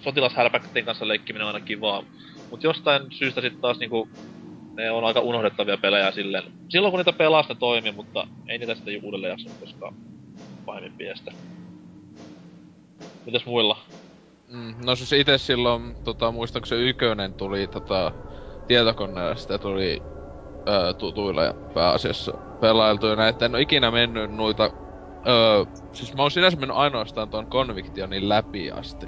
sotilashärpäkkien 0.00 0.84
kanssa 0.84 1.08
leikkiminen 1.08 1.46
on 1.46 1.54
aina 1.54 1.66
kivaa. 1.66 2.02
Mut 2.50 2.62
jostain 2.62 3.02
syystä 3.12 3.40
sit 3.40 3.60
taas 3.60 3.78
niinku 3.78 4.08
ne 4.74 4.90
on 4.90 5.04
aika 5.04 5.20
unohdettavia 5.20 5.76
pelejä 5.76 6.10
silleen. 6.10 6.44
Silloin 6.68 6.92
kun 6.92 6.98
niitä 6.98 7.12
pelaa, 7.12 7.44
ne 7.48 7.54
toimii, 7.54 7.92
mutta 7.92 8.26
ei 8.48 8.58
niitä 8.58 8.74
sitten 8.74 9.04
uudelleen 9.04 9.30
jaksa 9.30 9.50
koskaan 9.60 9.94
pahemmin 10.66 10.92
piestä. 10.92 11.32
Mitäs 13.26 13.46
muilla? 13.46 13.78
Mm, 14.48 14.74
no 14.84 14.96
siis 14.96 15.12
itse 15.12 15.38
silloin, 15.38 15.94
tota, 16.04 16.32
muistan 16.32 16.62
kun 16.62 16.66
se 16.66 16.82
ykönen 16.82 17.34
tuli 17.34 17.66
tota, 17.66 18.12
tietokoneella, 18.66 19.34
sitä 19.34 19.58
tuli 19.58 20.02
öö, 20.68 20.92
tutuilla 20.92 21.44
ja 21.44 21.54
pääasiassa 21.74 22.32
pelailtu 22.60 23.06
ja 23.06 23.16
näin, 23.16 23.30
että 23.30 23.46
en 23.46 23.54
oo 23.54 23.60
ikinä 23.60 23.90
mennyt 23.90 24.30
noita 24.30 24.70
öö, 25.28 25.64
siis 25.94 26.14
mä 26.14 26.22
oon 26.22 26.30
sinänsä 26.30 26.56
mennyt 26.56 26.76
ainoastaan 26.76 27.30
ton 27.30 27.48
Convictionin 27.48 28.28
läpi 28.28 28.70
asti. 28.70 29.06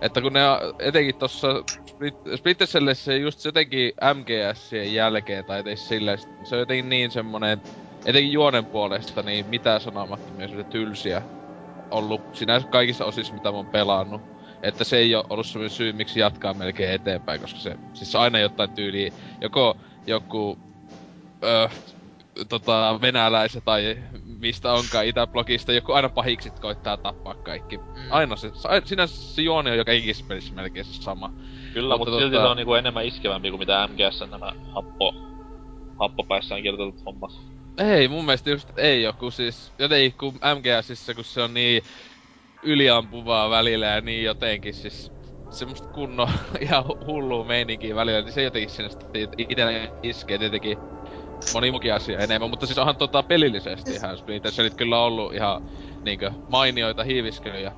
Että 0.00 0.20
kun 0.22 0.32
ne 0.32 0.40
etenkin 0.78 1.14
tossa 1.18 1.48
Split- 1.90 2.36
Splinter 2.38 2.66
Cellissä 2.68 3.14
just 3.16 3.44
jotenkin 3.44 3.92
MGSien 4.14 4.94
jälkeen 4.94 5.44
tai 5.44 5.60
edes 5.60 5.88
silleen, 5.88 6.18
se 6.44 6.54
on 6.54 6.60
jotenkin 6.60 6.88
niin 6.88 7.10
semmonen, 7.10 7.62
etenkin 8.06 8.32
juonen 8.32 8.68
puolesta, 8.68 9.22
niin 9.22 9.46
mitä 9.48 9.78
sanomattomia 9.80 10.48
se 10.48 10.64
tylsiä 10.64 11.22
ollut 11.90 12.24
sinänsä 12.34 12.66
kaikissa 12.70 13.04
osissa, 13.04 13.34
mitä 13.34 13.50
mä 13.50 13.56
oon 13.56 13.68
pelannut. 13.68 14.22
Että 14.62 14.84
se 14.84 14.96
ei 14.98 15.14
oo 15.14 15.24
ollut 15.30 15.46
semmoinen 15.46 15.70
syy, 15.70 15.92
miksi 15.92 16.20
jatkaa 16.20 16.54
melkein 16.54 16.92
eteenpäin, 16.92 17.40
koska 17.40 17.60
se, 17.60 17.76
siis 17.92 18.14
aina 18.14 18.38
jotain 18.38 18.70
tyyliä, 18.74 19.10
joko 19.40 19.76
joku, 20.06 20.60
öö, 21.44 21.68
tota, 22.48 22.98
venäläiset 23.00 23.64
tai 23.64 23.96
mistä 24.38 24.72
onkaan 24.72 25.06
Itäblogista, 25.06 25.72
joku 25.72 25.92
aina 25.92 26.08
pahiksit 26.08 26.60
koittaa 26.60 26.96
tappaa 26.96 27.34
kaikki. 27.34 27.76
Mm. 27.76 27.84
Aina 28.10 28.36
se, 28.36 28.50
sinänsä 28.84 29.34
se 29.34 29.42
juoni 29.42 29.70
on 29.70 29.76
joka 29.76 29.92
ikisessä 29.92 30.24
pelissä 30.28 30.54
melkein 30.54 30.84
se 30.84 31.02
sama. 31.02 31.32
Kyllä, 31.72 31.96
Mutta 31.98 32.10
mutta 32.10 32.22
silti 32.24 32.36
tota- 32.36 32.40
se 32.40 32.46
on 32.46 32.56
niinku 32.56 32.74
enemmän 32.74 33.06
iskevämpi 33.06 33.50
kuin 33.50 33.58
mitä 33.58 33.88
MGS 33.88 34.30
nämä 34.30 34.52
happo, 34.74 35.14
happopäissään 35.98 36.62
kirjoitetut 36.62 37.06
hommat. 37.06 37.32
Ei, 37.78 38.08
mun 38.08 38.24
mielestä 38.24 38.50
just 38.50 38.78
ei 38.78 39.06
oo, 39.06 39.12
kun 39.12 39.32
siis 39.32 39.72
jotenkin 39.78 40.18
kun 40.18 40.34
MGSissä, 40.34 41.14
kun 41.14 41.24
se 41.24 41.42
on 41.42 41.54
niin 41.54 41.82
yliampuvaa 42.62 43.50
välillä 43.50 43.86
ja 43.86 44.00
niin 44.00 44.24
jotenkin 44.24 44.74
siis 44.74 45.12
semmoista 45.50 45.88
kunnon 45.88 46.28
ihan 46.60 46.84
hullua 47.06 47.44
meininkiä 47.44 47.94
välillä, 47.94 48.20
niin 48.20 48.32
se 48.32 48.42
jotenkin 48.42 48.70
sinne 48.70 48.88
sitten 48.88 49.28
itellä 49.38 49.88
iskee 50.02 50.38
tietenkin 50.38 50.78
moni 51.52 51.70
muukin 51.70 51.94
asia 51.94 52.18
enemmän, 52.18 52.50
mutta 52.50 52.66
siis 52.66 52.78
onhan 52.78 52.96
tota 52.96 53.22
pelillisesti 53.22 53.94
ihan 53.94 54.18
Splinter 54.18 54.52
Cellit 54.52 54.74
kyllä 54.74 55.02
ollut 55.02 55.34
ihan 55.34 55.62
niinkö 56.04 56.30
mainioita 56.48 57.04
hiiviskelyjä. 57.04 57.72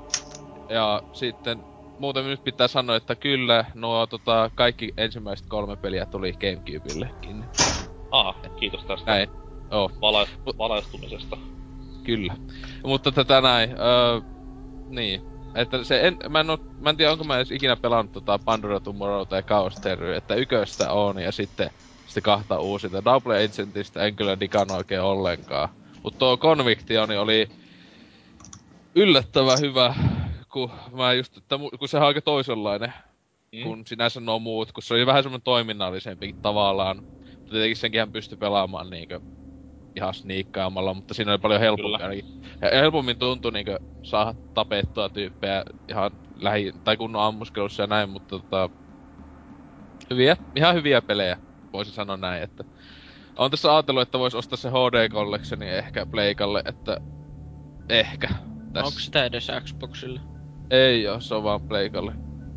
Ja 0.68 1.02
sitten 1.12 1.62
muuten 1.98 2.24
nyt 2.24 2.44
pitää 2.44 2.68
sanoa, 2.68 2.96
että 2.96 3.14
kyllä 3.14 3.64
nuo 3.74 4.06
tota, 4.06 4.50
kaikki 4.54 4.94
ensimmäiset 4.96 5.46
kolme 5.48 5.76
peliä 5.76 6.06
tuli 6.06 6.32
Gamecubillekin. 6.32 7.44
Aha, 8.10 8.34
kiitos 8.56 8.84
tästä 8.84 9.10
Näin. 9.10 9.28
Oh, 9.70 9.92
valais- 10.00 10.58
valaistumisesta. 10.58 11.36
Kyllä. 12.04 12.36
Mutta 12.84 13.12
tätä 13.12 13.40
näin, 13.40 13.70
öö, 13.70 14.20
niin. 14.88 15.22
Että 15.54 15.84
se 15.84 16.00
en, 16.00 16.16
mä 16.28 16.40
en, 16.40 16.50
oo, 16.50 16.58
mä 16.80 16.90
en 16.90 16.96
tiedä, 16.96 17.12
onko 17.12 17.24
mä 17.24 17.36
edes 17.36 17.50
ikinä 17.50 17.76
pelannut 17.76 18.12
tota 18.12 18.38
Pandora 18.38 18.80
Tomorrow 18.80 19.26
tai 19.28 19.42
Chaos 19.42 19.80
Terror, 19.80 20.12
että 20.12 20.34
yköstä 20.34 20.92
on 20.92 21.18
ja 21.18 21.32
sitten, 21.32 21.70
sitten 22.14 22.22
kahta 22.22 22.58
uusinta. 22.58 23.04
Double 23.04 23.36
Agentista 23.44 24.04
en 24.04 24.16
kyllä 24.16 24.40
digannut 24.40 24.76
oikein 24.76 25.00
ollenkaan. 25.00 25.68
Mut 26.02 26.18
tuo 26.18 26.36
Conviction 26.36 27.10
oli 27.10 27.48
yllättävän 28.94 29.60
hyvä, 29.60 29.94
kun 30.52 30.70
mä 30.92 31.12
just, 31.12 31.36
että 31.36 31.58
kun 31.78 31.88
se 31.88 31.96
on 31.96 32.02
aika 32.02 32.20
toisenlainen 32.20 32.92
Mm. 33.54 33.62
kun 33.62 33.82
sinänsä 33.86 34.20
nuo 34.20 34.38
muut, 34.38 34.72
kun 34.72 34.82
se 34.82 34.94
oli 34.94 35.06
vähän 35.06 35.22
semmonen 35.22 35.42
toiminnallisempi 35.42 36.34
tavallaan. 36.42 36.96
Mutta 37.36 37.50
tietenkin 37.50 37.76
senkin 37.76 38.12
pystyi 38.12 38.38
pelaamaan 38.38 38.90
niinkö 38.90 39.20
ihan 39.96 40.14
sniikkaamalla, 40.14 40.94
mutta 40.94 41.14
siinä 41.14 41.32
oli 41.32 41.38
paljon 41.38 41.60
ainakin. 42.02 42.42
Ja 42.62 42.70
helpommin 42.80 43.18
tuntui 43.18 43.52
niinkö 43.52 43.78
saada 44.02 44.34
tapettua 44.54 45.08
tyyppejä 45.08 45.64
ihan 45.88 46.10
lähi- 46.36 46.72
tai 46.84 46.96
kunnon 46.96 47.22
ammuskelussa 47.22 47.82
ja 47.82 47.86
näin, 47.86 48.08
mutta 48.08 48.38
tota... 48.38 48.70
Hyviä, 50.10 50.36
ihan 50.56 50.74
hyviä 50.74 51.02
pelejä, 51.02 51.38
voisi 51.74 51.90
sanoa 51.90 52.16
näin, 52.16 52.42
että... 52.42 52.64
On 53.36 53.50
tässä 53.50 53.74
ajatellut, 53.74 54.02
että 54.02 54.18
vois 54.18 54.34
ostaa 54.34 54.56
se 54.56 54.68
HD 54.70 55.08
Collectioni 55.08 55.68
ehkä 55.68 56.06
Pleikalle, 56.06 56.62
että... 56.64 57.00
Ehkä. 57.88 58.28
Tässä. 58.72 58.86
Onko 58.86 58.98
sitä 58.98 59.24
edes 59.24 59.50
Xboxille? 59.64 60.20
Ei 60.70 61.08
oo, 61.08 61.20
se 61.20 61.34
on 61.34 61.42
vaan 61.44 61.60
Pleikalle. 61.60 62.12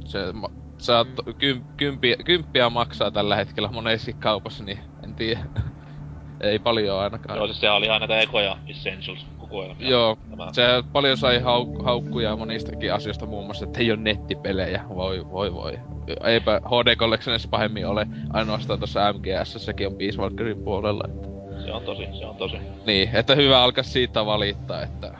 Se, 0.05 0.31
ma- 0.33 0.51
saat 0.77 1.07
Mm. 1.25 1.33
kym, 1.33 1.63
kympiä, 1.77 2.15
kymppiä 2.25 2.69
maksaa 2.69 3.11
tällä 3.11 3.35
hetkellä 3.35 3.69
monessa 3.71 4.11
kaupassa, 4.13 4.63
niin 4.63 4.79
en 5.03 5.15
tiedä. 5.15 5.39
Ei 6.41 6.59
paljon 6.59 6.99
ainakaan. 6.99 7.37
Joo, 7.37 7.47
siis 7.47 7.59
sehän 7.59 7.75
oli 7.75 7.85
ihan 7.85 7.99
näitä 8.01 8.19
ekoja 8.19 8.57
Essentials 8.67 9.25
kokoelmia. 9.47 9.89
Joo, 9.89 10.17
Tämä. 10.29 10.49
se 10.53 10.63
paljon 10.93 11.17
sai 11.17 11.39
hauk- 11.39 11.83
haukkuja 11.83 12.35
monistakin 12.35 12.93
asioista 12.93 13.25
muun 13.25 13.45
muassa, 13.45 13.65
että 13.65 13.79
ei 13.79 13.91
ole 13.91 13.99
nettipelejä. 13.99 14.83
Voi, 14.89 15.29
voi, 15.31 15.53
voi. 15.53 15.79
Eipä 16.23 16.61
HD 16.65 16.95
Collectionissa 16.95 17.47
pahemmin 17.51 17.87
ole. 17.87 18.07
Ainoastaan 18.33 18.79
tuossa 18.79 19.13
MGS 19.13 19.65
sekin 19.65 19.87
on 19.87 19.95
Peace 19.95 20.17
Walkerin 20.17 20.63
puolella. 20.63 21.03
Että. 21.07 21.27
Se 21.65 21.73
on 21.73 21.81
tosi, 21.83 22.03
se 22.19 22.25
on 22.25 22.35
tosi. 22.35 22.57
Niin, 22.85 23.09
että 23.13 23.35
hyvä 23.35 23.63
alkaa 23.63 23.83
siitä 23.83 24.25
valittaa, 24.25 24.83
että 24.83 25.11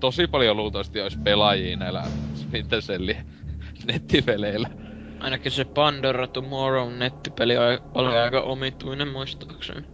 tosi 0.00 0.26
paljon 0.26 0.56
luultavasti 0.56 1.00
olisi 1.00 1.18
pelaajia 1.18 1.76
näillä 1.76 2.02
Splinter 2.34 2.80
nettipeleillä. 3.86 4.68
Ainakin 5.20 5.52
se 5.52 5.64
Pandora 5.64 6.26
Tomorrow 6.26 6.92
nettipeli 6.92 7.58
oli- 7.58 7.78
oli 7.94 8.18
aika 8.18 8.40
omituinen 8.40 9.08
muistaakseni. 9.08 9.86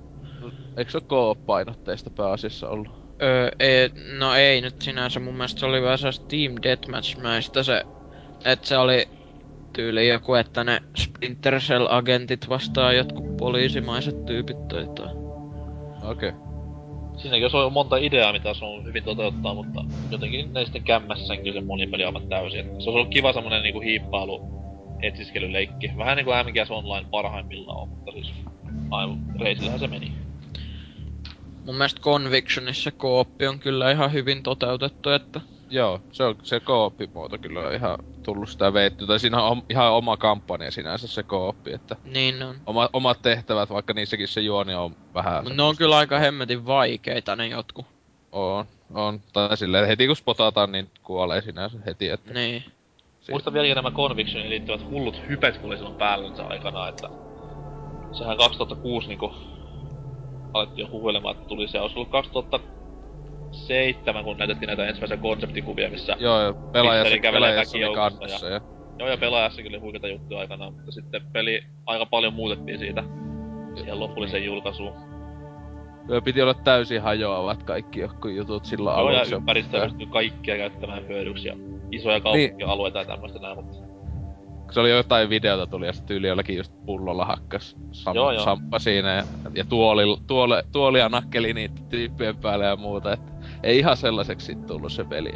Eikö 0.76 0.90
se 0.90 1.00
ole 1.10 1.36
painotteista 1.46 2.10
pääasiassa 2.10 2.68
ollut? 2.68 3.07
Öö, 3.22 3.50
ei, 3.58 3.90
no 4.18 4.34
ei 4.34 4.60
nyt 4.60 4.82
sinänsä, 4.82 5.20
mun 5.20 5.34
mielestä 5.34 5.60
se 5.60 5.66
oli 5.66 5.82
vähän 5.82 5.98
sellaista 5.98 6.26
Team 6.28 6.54
Deathmatch-mäistä 6.62 7.62
se, 7.62 7.84
että 8.44 8.68
se 8.68 8.78
oli 8.78 9.08
tyyli 9.72 10.08
joku, 10.08 10.34
että 10.34 10.64
ne 10.64 10.80
Splinter 10.96 11.54
Cell-agentit 11.54 12.48
vastaa 12.48 12.92
jotkut 12.92 13.36
poliisimaiset 13.36 14.26
tyypit 14.26 14.68
tai 14.68 14.80
jotain. 14.80 15.16
Okei. 16.02 16.28
Okay. 16.28 16.48
Siinäkin 17.16 17.56
ollut 17.56 17.72
monta 17.72 17.96
ideaa, 17.96 18.32
mitä 18.32 18.54
se 18.54 18.64
on 18.64 18.84
hyvin 18.84 19.04
toteuttaa, 19.04 19.54
mutta 19.54 19.84
jotenkin 20.10 20.52
ne 20.52 20.64
sitten 20.64 20.82
kämmässä 20.82 21.26
sen 21.26 21.38
kyllä 21.38 21.52
sen 21.52 21.66
monipeli 21.66 22.04
aivan 22.04 22.28
täysin. 22.28 22.60
Et 22.60 22.66
Se 22.66 22.72
olisi 22.72 22.90
ollut 22.90 23.08
kiva 23.08 23.32
semmonen 23.32 23.62
niinku 23.62 23.80
hiippailu 23.80 24.40
etsiskelyleikki. 25.02 25.90
Vähän 25.96 26.16
niinku 26.16 26.30
MGS 26.30 26.70
Online 26.70 27.08
parhaimmillaan 27.10 27.82
on, 27.82 27.88
mutta 27.88 28.12
siis 28.12 28.32
aivan 28.90 29.18
reisillähän 29.40 29.80
se 29.80 29.86
meni. 29.86 30.27
Mun 31.68 31.76
mielestä 31.76 32.00
Convictionissa 32.00 32.90
kooppi 32.90 33.46
on 33.46 33.58
kyllä 33.58 33.90
ihan 33.90 34.12
hyvin 34.12 34.42
toteutettu, 34.42 35.10
että 35.10 35.40
Joo, 35.70 36.00
se 36.12 36.24
on 36.24 36.36
se 36.42 36.60
kooppimuoto 36.60 37.38
kyllä 37.38 37.60
on 37.60 37.74
ihan 37.74 37.98
tullut 38.22 38.48
sitä 38.48 38.72
veetty. 38.72 39.06
Tai 39.06 39.20
siinä 39.20 39.42
on 39.42 39.62
ihan 39.68 39.92
oma 39.92 40.16
kampanja 40.16 40.70
sinänsä 40.70 41.06
se 41.06 41.22
kooppi, 41.22 41.72
että 41.72 41.96
niin 42.04 42.42
on. 42.42 42.56
oma, 42.66 42.90
omat 42.92 43.22
tehtävät, 43.22 43.70
vaikka 43.70 43.92
niissäkin 43.92 44.28
se 44.28 44.40
juoni 44.40 44.74
on 44.74 44.96
vähän... 45.14 45.44
Mut 45.44 45.56
ne 45.56 45.62
on 45.62 45.76
kyllä 45.76 45.96
aika 45.96 46.18
hemmetin 46.18 46.66
vaikeita 46.66 47.36
ne 47.36 47.46
jotkut. 47.46 47.86
On, 48.32 48.64
on. 48.94 49.20
Tai 49.32 49.56
silleen, 49.56 49.86
heti 49.86 50.06
kun 50.06 50.16
spotataan, 50.16 50.72
niin 50.72 50.90
kuolee 51.02 51.40
sinänsä 51.40 51.78
heti, 51.86 52.08
että... 52.08 52.34
Niin. 52.34 52.64
Si- 53.20 53.32
Muistan 53.32 53.52
vieläkin 53.52 53.76
nämä 53.76 53.90
Convictioniin 53.90 54.50
liittyvät 54.50 54.90
hullut 54.90 55.22
hypet, 55.28 55.58
kun 55.58 55.66
oli 55.66 55.76
silloin 55.76 55.96
päällensä 55.96 56.46
aikana, 56.46 56.88
että... 56.88 57.08
Sehän 58.12 58.36
2006 58.36 59.08
niinku... 59.08 59.57
Alettiin 60.54 60.86
jo 60.86 60.92
huhuilemaan, 60.92 61.36
että 61.36 61.48
tuli 61.48 61.68
se. 61.68 61.80
Olisi 61.80 61.98
ollut 61.98 62.10
2007, 62.10 64.24
kun 64.24 64.36
näytettiin 64.36 64.66
näitä 64.66 64.86
ensimmäisiä 64.86 65.16
konseptikuvia, 65.16 65.90
missä... 65.90 66.16
Joo, 66.18 66.42
joo, 66.42 66.54
pelaajassa, 66.72 67.18
pelaajassa 67.32 67.78
oli 67.78 67.94
kannassa 67.94 68.48
ja... 68.48 68.60
Joo, 68.98 69.08
ja 69.08 69.16
pelaajassakin 69.16 69.72
oli 69.72 69.78
huikeita 69.78 70.08
juttuja 70.08 70.40
aikanaan, 70.40 70.72
mutta 70.72 70.92
sitten 70.92 71.22
peli 71.32 71.62
aika 71.86 72.06
paljon 72.06 72.34
muutettiin 72.34 72.78
siitä 72.78 73.04
siihen 73.74 74.00
lopulliseen 74.00 74.44
julkaisuun. 74.44 74.92
Joo, 76.08 76.20
piti 76.20 76.42
olla 76.42 76.54
täysin 76.54 77.02
hajoavat 77.02 77.62
kaikki 77.62 78.00
jotkut 78.00 78.30
jutut 78.30 78.64
silloin 78.64 78.98
Joo, 78.98 79.10
ja 79.10 79.16
aluksi. 79.16 79.34
ympäristöä 79.34 79.84
pystyy 79.84 80.06
kaikkia 80.06 80.56
käyttämään 80.56 81.08
hyödyksi 81.08 81.48
ja 81.48 81.54
isoja 81.90 82.20
kaupunkialueita 82.20 82.98
ja 82.98 83.04
tämmöistä 83.04 83.38
näin, 83.38 83.56
mutta... 83.56 83.87
Se 84.70 84.80
oli 84.80 84.90
jotain 84.90 85.28
videota 85.30 85.66
tuli 85.66 85.86
ja 85.86 85.92
sitten 85.92 86.08
tyyli 86.08 86.28
jollakin 86.28 86.56
just 86.56 86.72
pullolla 86.86 87.24
hakkas 87.24 87.76
sam- 87.92 88.14
Joo, 88.14 88.32
joo. 88.32 88.44
samppa 88.44 88.78
siinä 88.78 89.14
ja, 89.14 89.24
ja 89.54 89.64
tuoli, 89.64 90.02
tuole, 90.26 90.64
tuolia 90.72 91.08
nakkeli 91.08 91.54
niitä 91.54 91.80
tyyppien 91.88 92.36
päälle 92.36 92.64
ja 92.66 92.76
muuta, 92.76 93.12
että 93.12 93.32
ei 93.62 93.78
ihan 93.78 93.96
sellaiseksi 93.96 94.46
sit 94.46 94.66
tullut 94.66 94.92
se 94.92 95.04
peli. 95.04 95.32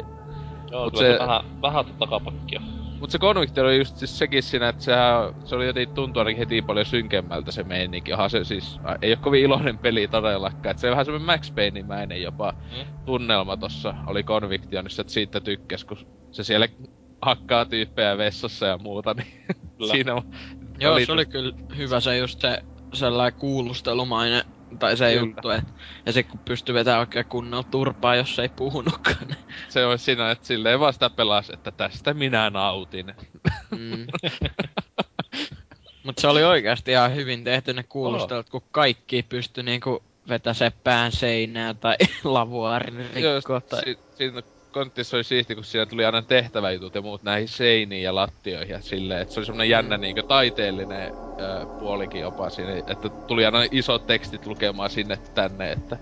Joo, 0.71 0.83
Mut 0.83 0.95
se, 0.95 1.17
vähän, 1.19 1.41
vähän 1.61 1.85
takapakkia. 1.99 2.61
Mut 2.99 3.11
se 3.11 3.19
Convict 3.19 3.57
oli 3.57 3.77
just 3.77 3.97
siis 3.97 4.17
sekin 4.17 4.43
siinä, 4.43 4.69
että 4.69 4.83
sehän, 4.83 5.33
se 5.45 5.55
oli 5.55 5.65
jotenkin 5.67 5.95
tuntuu 5.95 6.19
ainakin 6.19 6.37
heti 6.37 6.61
paljon 6.61 6.85
synkemmältä 6.85 7.51
se 7.51 7.63
meininki. 7.63 8.13
Onhan 8.13 8.29
se 8.29 8.43
siis, 8.43 8.79
ei 9.01 9.11
oo 9.11 9.17
kovin 9.21 9.41
iloinen 9.43 9.77
peli 9.77 10.07
todellakaan. 10.07 10.71
Et 10.71 10.77
se 10.79 10.87
on 10.87 10.91
vähän 10.91 11.05
semmonen 11.05 11.25
Max 11.25 11.53
Payne-mäinen 11.55 12.21
jopa 12.21 12.51
Mm. 12.51 12.93
tunnelma 13.05 13.57
tossa 13.57 13.93
oli 14.07 14.23
Convictionissa, 14.23 15.01
että 15.01 15.13
siitä 15.13 15.39
tykkäs, 15.41 15.85
kun 15.85 15.97
se 16.31 16.43
siellä 16.43 16.67
hakkaa 17.25 17.65
tyyppejä 17.65 18.17
vessassa 18.17 18.65
ja 18.65 18.77
muuta, 18.77 19.13
niin 19.13 19.27
siinä 19.91 20.15
on... 20.15 20.21
Joo, 20.79 20.93
oli 20.93 21.05
se 21.05 21.11
oli 21.11 21.25
kyllä 21.25 21.53
hyvä 21.77 21.99
se 21.99 22.17
just 22.17 22.41
se 22.41 22.63
sellainen 22.93 23.39
kuulustelumainen, 23.39 24.43
tai 24.79 24.97
se 24.97 25.13
Kyllä. 25.13 25.19
juttu, 25.27 25.49
et, 25.49 25.63
ja 26.05 26.11
se 26.13 26.23
kun 26.23 26.39
pystyy 26.45 26.75
vetämään 26.75 26.99
oikein 26.99 27.25
kunnolla 27.29 27.63
turpaa, 27.71 28.15
jos 28.15 28.39
ei 28.39 28.49
puhunutkaan. 28.55 29.27
niin- 29.27 29.37
Se 29.69 29.85
olisi 29.85 30.05
siinä, 30.05 30.31
että 30.31 30.47
silleen 30.47 30.79
vaan 30.79 30.93
sitä 30.93 31.09
pelas, 31.09 31.49
että 31.49 31.71
tästä 31.71 32.13
minä 32.13 32.49
nautin. 32.49 33.13
Mm. 33.71 34.07
Mut 36.03 36.17
se 36.17 36.27
oli 36.27 36.43
oikeasti 36.43 36.91
ihan 36.91 37.15
hyvin 37.15 37.43
tehty 37.43 37.73
ne 37.73 37.83
kuulustelut, 37.83 38.49
kun 38.49 38.61
kaikki 38.71 39.23
pystyi 39.29 39.63
niinku 39.63 40.03
vetä 40.29 40.53
se 40.53 40.71
pään 40.83 41.11
seinää 41.11 41.73
tai 41.73 41.95
lavuaarin 42.23 43.09
rikkoa 43.13 43.61
tai... 43.61 43.81
si- 43.83 43.99
siinä 44.15 44.41
kontissa 44.73 45.17
oli 45.17 45.23
siisti, 45.23 45.55
kun 45.55 45.63
siinä 45.63 45.85
tuli 45.85 46.05
aina 46.05 46.21
tehtäväjutut 46.21 46.95
ja 46.95 47.01
muut 47.01 47.23
näihin 47.23 47.47
seiniin 47.47 48.03
ja 48.03 48.15
lattioihin 48.15 48.73
ja 48.73 48.81
silleen, 48.81 49.21
että 49.21 49.33
se 49.33 49.39
oli 49.39 49.45
semmonen 49.45 49.69
jännä 49.69 49.97
niinkö 49.97 50.23
taiteellinen 50.23 51.11
ö, 51.39 51.65
puolikin 51.79 52.21
jopa 52.21 52.49
siinä, 52.49 52.71
että 52.87 53.09
tuli 53.27 53.45
aina 53.45 53.59
isot 53.71 54.07
tekstit 54.07 54.45
lukemaan 54.45 54.89
sinne 54.89 55.17
tänne, 55.33 55.71
että... 55.71 55.97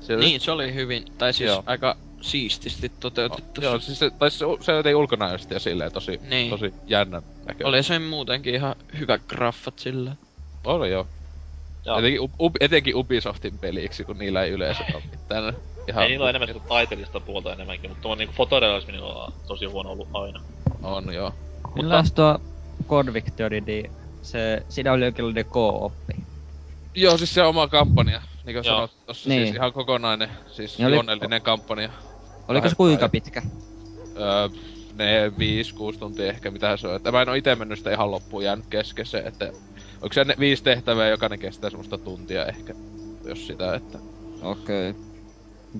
Se, 0.00 0.16
Niin, 0.16 0.40
se 0.40 0.50
oli 0.50 0.74
hyvin, 0.74 1.04
tai 1.18 1.32
siis 1.32 1.48
Joo. 1.48 1.62
aika 1.66 1.96
siististi 2.20 2.92
toteutettu. 3.00 3.60
Joo, 3.60 3.78
siis 3.78 3.98
se, 3.98 4.10
tai 4.10 4.30
se, 4.30 4.44
se 4.60 4.72
jotenkin 4.72 4.96
ulkonäöisesti 4.96 5.54
ja 5.54 5.60
silleen 5.60 5.92
tosi, 5.92 6.20
Niin. 6.28 6.50
tosi 6.50 6.74
jännä 6.86 7.22
näkö. 7.46 7.66
Oli 7.66 7.82
se 7.82 7.98
muutenkin 7.98 8.54
ihan 8.54 8.74
hyvät 8.98 9.22
graffat 9.28 9.78
sillä. 9.78 10.16
Oli 10.64 10.90
joo. 10.90 11.06
Joo. 11.84 11.98
Etenkin, 11.98 12.20
up, 12.40 12.52
etenkin 12.60 12.96
Ubisoftin 12.96 13.58
peliksi, 13.58 14.04
kun 14.04 14.18
niillä 14.18 14.42
ei 14.42 14.50
yleensä 14.50 14.84
ole 14.94 15.02
mitään 15.10 15.54
ihan... 15.88 16.02
Ei 16.02 16.08
niillä 16.10 16.22
ole 16.24 16.30
enemmän 16.30 16.48
sitä 16.48 16.60
taiteellista 16.68 17.20
puolta 17.20 17.52
enemmänkin, 17.52 17.90
mutta 17.90 18.02
tuo 18.02 18.14
niinku 18.14 18.34
fotorealismi 18.36 18.98
on 18.98 19.32
tosi 19.46 19.66
huono 19.66 19.90
ollut 19.90 20.08
aina. 20.12 20.40
On 20.82 21.14
joo. 21.14 21.32
Milläs 21.74 22.12
tuo 22.12 22.38
Convictioni, 22.88 23.60
niin 23.60 23.92
se, 24.22 24.62
siinä 24.68 24.92
oli 24.92 25.04
jonkinlainen 25.04 25.44
co-oppi. 25.44 26.14
Joo, 26.94 27.18
siis 27.18 27.34
se 27.34 27.42
oma 27.42 27.68
kampanja, 27.68 28.22
niin 28.44 28.44
kuin 28.44 28.54
Joo. 28.54 28.62
sanot 28.62 29.06
tossa, 29.06 29.28
Niin. 29.28 29.42
siis 29.46 29.56
ihan 29.56 29.72
kokonainen, 29.72 30.28
siis 30.46 30.78
Niin 30.78 30.86
oli- 30.86 30.94
juonellinen 30.94 31.42
kampanja. 31.42 31.90
Oliko 32.48 32.68
se 32.68 32.76
kuinka 32.76 33.08
pitkä? 33.08 33.42
Öö, 34.16 34.48
ne 34.94 35.28
5-6 35.94 35.98
tuntia 35.98 36.26
ehkä 36.26 36.50
mitä 36.50 36.76
se 36.76 36.88
on. 36.88 36.96
Että 36.96 37.12
mä 37.12 37.22
en 37.22 37.28
oo 37.28 37.34
ite 37.34 37.54
mennyt 37.56 37.78
sitä 37.78 37.92
ihan 37.92 38.10
loppuun 38.10 38.44
jäänyt 38.44 38.66
kesken 38.70 39.06
se, 39.06 39.18
että 39.18 39.52
onko 39.94 40.12
se 40.12 40.24
ne 40.24 40.34
viisi 40.38 40.62
tehtävää, 40.64 41.08
jokainen 41.08 41.38
kestää 41.38 41.70
semmoista 41.70 41.98
tuntia 41.98 42.46
ehkä, 42.46 42.74
jos 43.24 43.46
sitä, 43.46 43.74
että... 43.74 43.98
Okei. 44.42 44.90
Okay. 44.90 45.09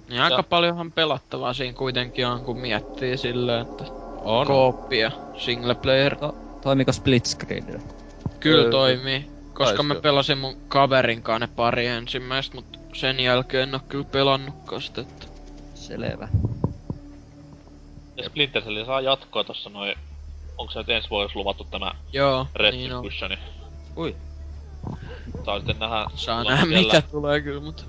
Niin 0.09 0.21
aika 0.21 0.37
Ja- 0.37 0.43
paljonhan 0.43 0.93
pelattavaa 0.93 1.55
siinä 1.55 1.75
kuitenkin 1.75 2.27
on, 2.27 2.45
kun 2.45 2.59
miettii 2.59 3.19
silleen, 3.19 3.61
että 3.61 3.85
On. 4.25 4.47
kooppi 4.47 4.99
ja 4.99 5.11
single 5.37 5.75
player. 5.75 6.17
To, 6.17 6.35
toimiko 6.63 6.93
split 6.93 7.27
screen? 7.27 7.83
Kyllä 8.41 8.65
Öö, 8.65 8.71
toimii. 8.71 9.27
Koska 9.53 9.77
taisi 9.77 9.83
mä 9.83 9.95
pelasin 9.95 10.39
mun 10.39 10.57
kaverin 10.69 11.23
kanssa 11.23 11.47
ne 11.47 11.53
pari 11.57 11.87
ensimmäistä, 11.87 12.55
mutta 12.57 12.79
sen 12.95 13.21
jälkeen 13.21 13.69
en 13.69 13.75
oo 13.75 13.81
kyllä 13.89 14.05
pelannutkaan 14.13 14.83
sitä. 14.83 15.01
Että... 15.01 15.27
Selvä. 15.75 16.29
Ja 18.17 18.29
Splinter 18.29 18.63
Cell 18.63 18.85
saa 18.85 19.01
jatkoa 19.01 19.45
tossa 19.45 19.71
noin... 19.71 19.95
Onko 20.59 20.73
se 20.73 20.79
nyt 20.79 20.89
ensi 20.89 21.11
vuodeksi 21.11 21.37
luvattu 21.39 21.65
tämä 21.65 21.93
Joo, 22.13 22.47
niin 22.73 22.93
on. 22.93 23.05
Ui. 23.97 24.17
Saa 25.45 25.59
sitten 25.59 25.79
nähdä... 25.79 26.07
Saa 26.15 26.45
nähdä 26.45 26.67
siellä- 26.67 26.95
mitä 26.95 27.03
tulee 27.11 27.41
kyllä, 27.41 27.61
mutta... 27.61 27.83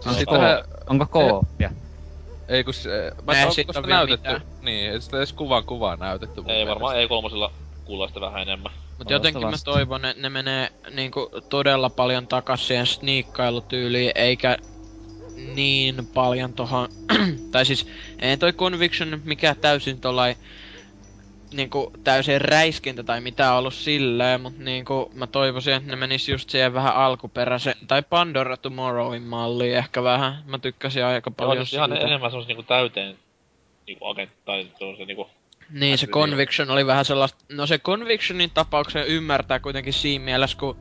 Siis 0.00 0.06
Joo. 0.06 0.18
sitähän, 0.18 0.62
Onko 0.90 1.06
co-oppia? 1.06 1.70
Ei 2.48 2.64
kun 2.64 2.74
se... 2.74 3.12
Mä 3.22 3.32
Ei 3.32 3.42
en 3.42 3.52
sit 3.52 3.68
onko 3.68 3.80
sitä 3.80 3.94
näytetty? 3.94 4.28
mitään. 4.28 4.40
Niin, 4.60 4.90
ei 4.92 5.00
sitä 5.00 5.16
edes 5.16 5.32
kuvan 5.32 5.64
kuvaa 5.64 5.96
näytetty 5.96 6.40
mun 6.40 6.50
Ei 6.50 6.66
varmaan 6.66 6.96
mielestä. 6.96 7.48
E3 7.48 7.50
kuulla 7.84 8.08
sitä 8.08 8.20
vähän 8.20 8.42
enemmän. 8.42 8.72
Mut 8.98 9.10
jotenkin 9.10 9.50
mä 9.50 9.56
toivon, 9.64 10.04
että 10.04 10.22
ne 10.22 10.28
menee 10.28 10.68
niinku 10.90 11.30
todella 11.48 11.90
paljon 11.90 12.28
takas 12.28 12.66
siihen 12.66 12.86
sniikkailutyyliin, 12.86 14.12
eikä 14.14 14.56
niin 15.36 16.06
paljon 16.14 16.54
tohon... 16.54 16.88
tai 17.52 17.66
siis, 17.66 17.86
ei 18.18 18.36
toi 18.36 18.52
Conviction 18.52 19.20
mikään 19.24 19.56
täysin 19.60 20.00
tollai 20.00 20.36
niinku 21.52 21.92
täysin 22.04 22.40
räiskintä 22.40 23.02
tai 23.02 23.20
mitä 23.20 23.54
ollut 23.54 23.74
silleen, 23.74 24.40
mut 24.40 24.58
niinku 24.58 25.10
mä 25.14 25.26
toivoisin, 25.26 25.74
että 25.74 25.90
ne 25.90 25.96
menis 25.96 26.28
just 26.28 26.50
siihen 26.50 26.74
vähän 26.74 26.96
alkuperäisen, 26.96 27.74
tai 27.88 28.02
Pandora 28.02 28.56
Tomorrowin 28.56 29.22
malliin 29.22 29.76
ehkä 29.76 30.02
vähän. 30.02 30.42
Mä 30.46 30.58
tykkäsin 30.58 31.04
aika 31.04 31.30
Joo, 31.30 31.46
paljon 31.46 31.66
siis 31.66 31.72
ihan 31.72 31.96
enemmän 31.96 32.30
semmos 32.30 32.46
niinku 32.46 32.62
täyteen 32.62 33.18
niinku 33.86 34.06
agentti 34.06 34.36
tai 34.44 34.66
se 34.98 35.04
niinku... 35.04 35.30
Niin, 35.70 35.98
se. 35.98 36.06
Conviction 36.06 36.70
oli 36.70 36.86
vähän 36.86 37.04
sellaista... 37.04 37.44
No 37.52 37.66
se 37.66 37.78
Convictionin 37.78 38.50
tapauksen 38.50 39.06
ymmärtää 39.06 39.58
kuitenkin 39.58 39.92
siinä 39.92 40.24
mielessä, 40.24 40.58
kun 40.58 40.76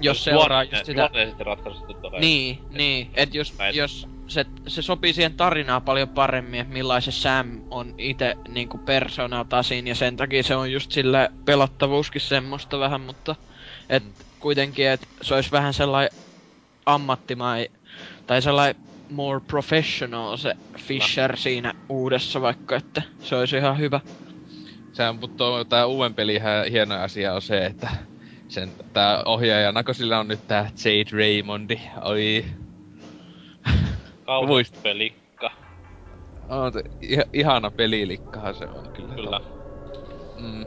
jos 0.00 0.24
seuraa 0.24 0.62
just 0.64 0.84
sitä... 0.84 1.00
Juonne 1.00 1.26
sitten 1.26 1.46
ratkaisu 1.46 1.86
totta 1.86 2.10
kai. 2.10 2.20
Niin, 2.20 2.58
niin. 2.70 3.10
Et 3.14 3.34
jos, 3.34 3.54
jos 3.72 4.08
se, 4.28 4.46
se 4.66 4.82
sopii 4.82 5.12
siihen 5.12 5.34
tarinaan 5.34 5.82
paljon 5.82 6.08
paremmin, 6.08 6.60
että 6.60 6.72
millaisen 6.72 7.12
Sam 7.12 7.60
on 7.70 7.94
itse 7.98 8.36
niinku 8.48 8.78
persoonalta 8.78 9.62
siinä, 9.62 9.88
ja 9.88 9.94
sen 9.94 10.16
takia 10.16 10.42
se 10.42 10.56
on 10.56 10.72
just 10.72 10.92
sillä 10.92 11.28
pelottavuuskin 11.44 12.20
semmoista 12.20 12.78
vähän, 12.78 13.00
mutta 13.00 13.36
et 13.88 14.02
Mm. 14.04 14.10
kuitenkin, 14.40 14.88
että 14.88 15.06
se 15.22 15.34
olisi 15.34 15.52
vähän 15.52 15.74
sellainen 15.74 16.18
ammattimai, 16.86 17.68
tai 18.26 18.42
sellainen 18.42 18.82
more 19.10 19.40
professional 19.40 20.36
se 20.36 20.54
Fisher 20.78 21.36
siinä 21.36 21.74
uudessa 21.88 22.40
vaikka, 22.40 22.76
että 22.76 23.02
se 23.22 23.36
olisi 23.36 23.56
ihan 23.56 23.78
hyvä. 23.78 24.00
Sehän, 24.92 25.16
mutta 25.16 25.44
tää 25.68 25.86
uuden 25.86 26.14
pelin 26.14 26.42
hieno 26.70 26.94
asia 26.94 27.34
on 27.34 27.42
se, 27.42 27.66
että 27.66 27.88
sen, 28.48 28.72
tää 28.92 29.22
ohjaaja 29.24 29.72
Nakosilla 29.72 30.18
on 30.18 30.28
nyt 30.28 30.46
tää 30.46 30.70
Jade 30.84 31.16
Raymondi. 31.22 31.80
Oi, 32.02 32.44
Kaunis 34.26 34.72
Muist- 34.72 34.82
pelikka. 34.82 35.50
on 36.48 36.72
se, 36.72 36.82
iha- 37.02 37.28
ihana 37.32 37.70
pelilikkahan 37.70 38.54
se 38.54 38.66
on 38.74 38.90
kyllä. 38.92 39.14
Kyllä. 39.14 39.40
Mm. 40.36 40.66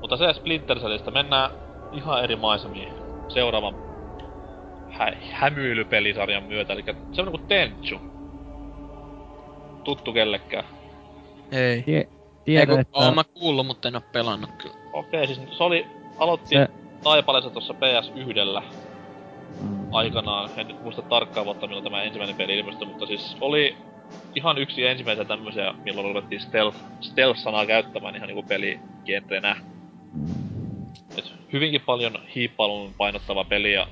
Mutta 0.00 0.16
se 0.16 0.32
Splinter 0.32 0.80
Cellistä 0.80 1.10
mennään 1.10 1.50
ihan 1.92 2.24
eri 2.24 2.36
maisemiin 2.36 2.92
seuraavan 3.28 3.76
hä- 4.88 5.16
hämyilypelisarjan 5.30 6.42
myötä, 6.42 6.72
eli 6.72 6.84
semmonen 7.12 7.40
kuin 7.40 7.48
Tenchu. 7.48 8.00
Tuttu 9.84 10.12
kellekään. 10.12 10.64
Ei. 11.52 11.82
Tie, 11.82 11.98
Ei 11.98 12.08
tiedän, 12.44 12.68
kun, 12.68 12.80
että 12.80 12.98
oon 12.98 13.14
mä 13.14 13.24
kuullut, 13.24 13.66
mutta 13.66 13.88
en 13.88 13.94
oo 13.96 14.02
pelannut 14.12 14.50
kyllä. 14.58 14.74
Okei, 14.92 15.26
siis 15.26 15.40
se 15.56 15.62
oli, 15.62 15.86
aloitti 16.18 16.48
Se- 16.48 16.68
taipaleessa 17.02 17.50
tuossa 17.50 17.74
PS1 17.74 18.87
mm, 19.60 19.94
aikanaan, 19.94 20.50
en 20.56 20.68
nyt 20.68 20.82
muista 20.82 21.02
tarkkaan 21.02 21.46
vuotta 21.46 21.66
milloin 21.66 21.84
tämä 21.84 22.02
ensimmäinen 22.02 22.36
peli 22.36 22.58
ilmestyi, 22.58 22.88
mutta 22.88 23.06
siis 23.06 23.36
oli 23.40 23.76
ihan 24.34 24.58
yksi 24.58 24.86
ensimmäisiä 24.86 25.24
tämmöisiä, 25.24 25.74
milloin 25.84 26.04
ruvettiin 26.04 26.40
stealth, 26.40 26.78
stealth-sanaa 27.00 27.66
käyttämään 27.66 28.16
ihan 28.16 28.28
niinku 28.28 28.42
peligenrenä. 28.42 29.56
Et 31.16 31.32
hyvinkin 31.52 31.80
paljon 31.80 32.18
hiippailun 32.34 32.94
painottava 32.98 33.44
peli 33.44 33.72
ja 33.72 33.86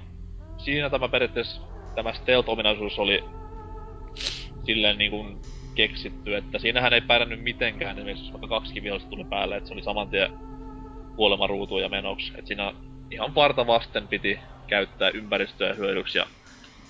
siinä 0.59 0.91
tämä 0.91 1.09
periaatteessa 1.09 1.63
tämä 1.95 2.13
stealth-ominaisuus 2.13 2.99
oli 2.99 3.25
silleen 4.65 4.99
niinku 4.99 5.27
keksitty, 5.75 6.37
että 6.37 6.59
siinähän 6.59 6.93
ei 6.93 7.01
pärjännyt 7.01 7.43
mitenkään, 7.43 7.99
esimerkiksi 7.99 8.33
vaikka 8.33 8.49
kaksi 8.49 8.83
vihollista 8.83 9.11
tuli 9.11 9.25
päälle, 9.25 9.57
että 9.57 9.69
se 9.69 9.75
oli 9.75 9.83
saman 9.83 10.09
tien 10.09 10.31
kuolema 11.17 11.47
ruutuun 11.47 11.83
ja 11.83 11.89
menoksi. 11.89 12.33
Et 12.39 12.47
siinä 12.47 12.73
ihan 13.11 13.35
varta 13.35 13.67
vasten 13.67 14.09
piti 14.09 14.39
käyttää 14.67 15.09
ympäristöä 15.09 15.75
hyödyksi 15.75 16.19
ja 16.19 16.27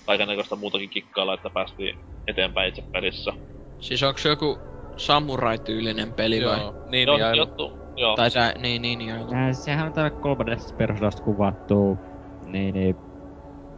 kaikennäköistä 0.07 0.57
muutakin 0.57 0.91
kikkailla, 0.91 1.35
että 1.35 1.51
päästiin 1.51 1.99
eteenpäin 2.27 2.69
itse 2.69 2.83
pelissä. 2.83 3.33
Siis 3.81 4.03
onks 4.03 4.23
se 4.23 4.29
joku 4.29 4.59
samurai-tyylinen 4.97 6.13
peli 6.13 6.45
vai? 6.45 6.61
Joo, 6.61 6.75
niin 6.89 7.07
Joo, 7.07 7.19
ja 7.19 7.35
juttu, 7.35 7.79
joo. 7.97 8.17
Tai 8.17 8.31
sä, 8.31 8.55
niin, 8.59 8.83
niin, 8.83 9.01
joo. 9.01 9.19
Äh, 9.19 9.53
sehän 9.53 9.87
on 9.87 9.93
täällä 9.93 10.21
kolmannesta 10.21 10.77
persoonasta 10.77 11.23
kuvattu, 11.23 11.99
niin, 12.43 12.75
niin, 12.75 12.97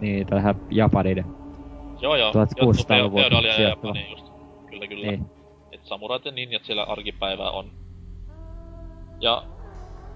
niin 0.01 0.27
tähän 0.27 0.55
Japanille. 0.71 1.25
Joo, 2.01 2.17
joo. 2.17 2.33
1600-luvun 2.33 3.21
Feodalia 3.21 3.51
ja 3.51 3.57
sijoittuva. 3.57 3.89
Japani 3.89 4.11
just. 4.11 4.27
Kyllä, 4.71 4.87
kyllä. 4.87 5.07
Niin. 5.07 5.27
Et 5.73 5.85
samurait 5.85 6.25
ja 6.25 6.33
ninjat 6.33 6.65
siellä 6.65 6.83
arkipäivää 6.83 7.51
on. 7.51 7.71
Ja 9.21 9.43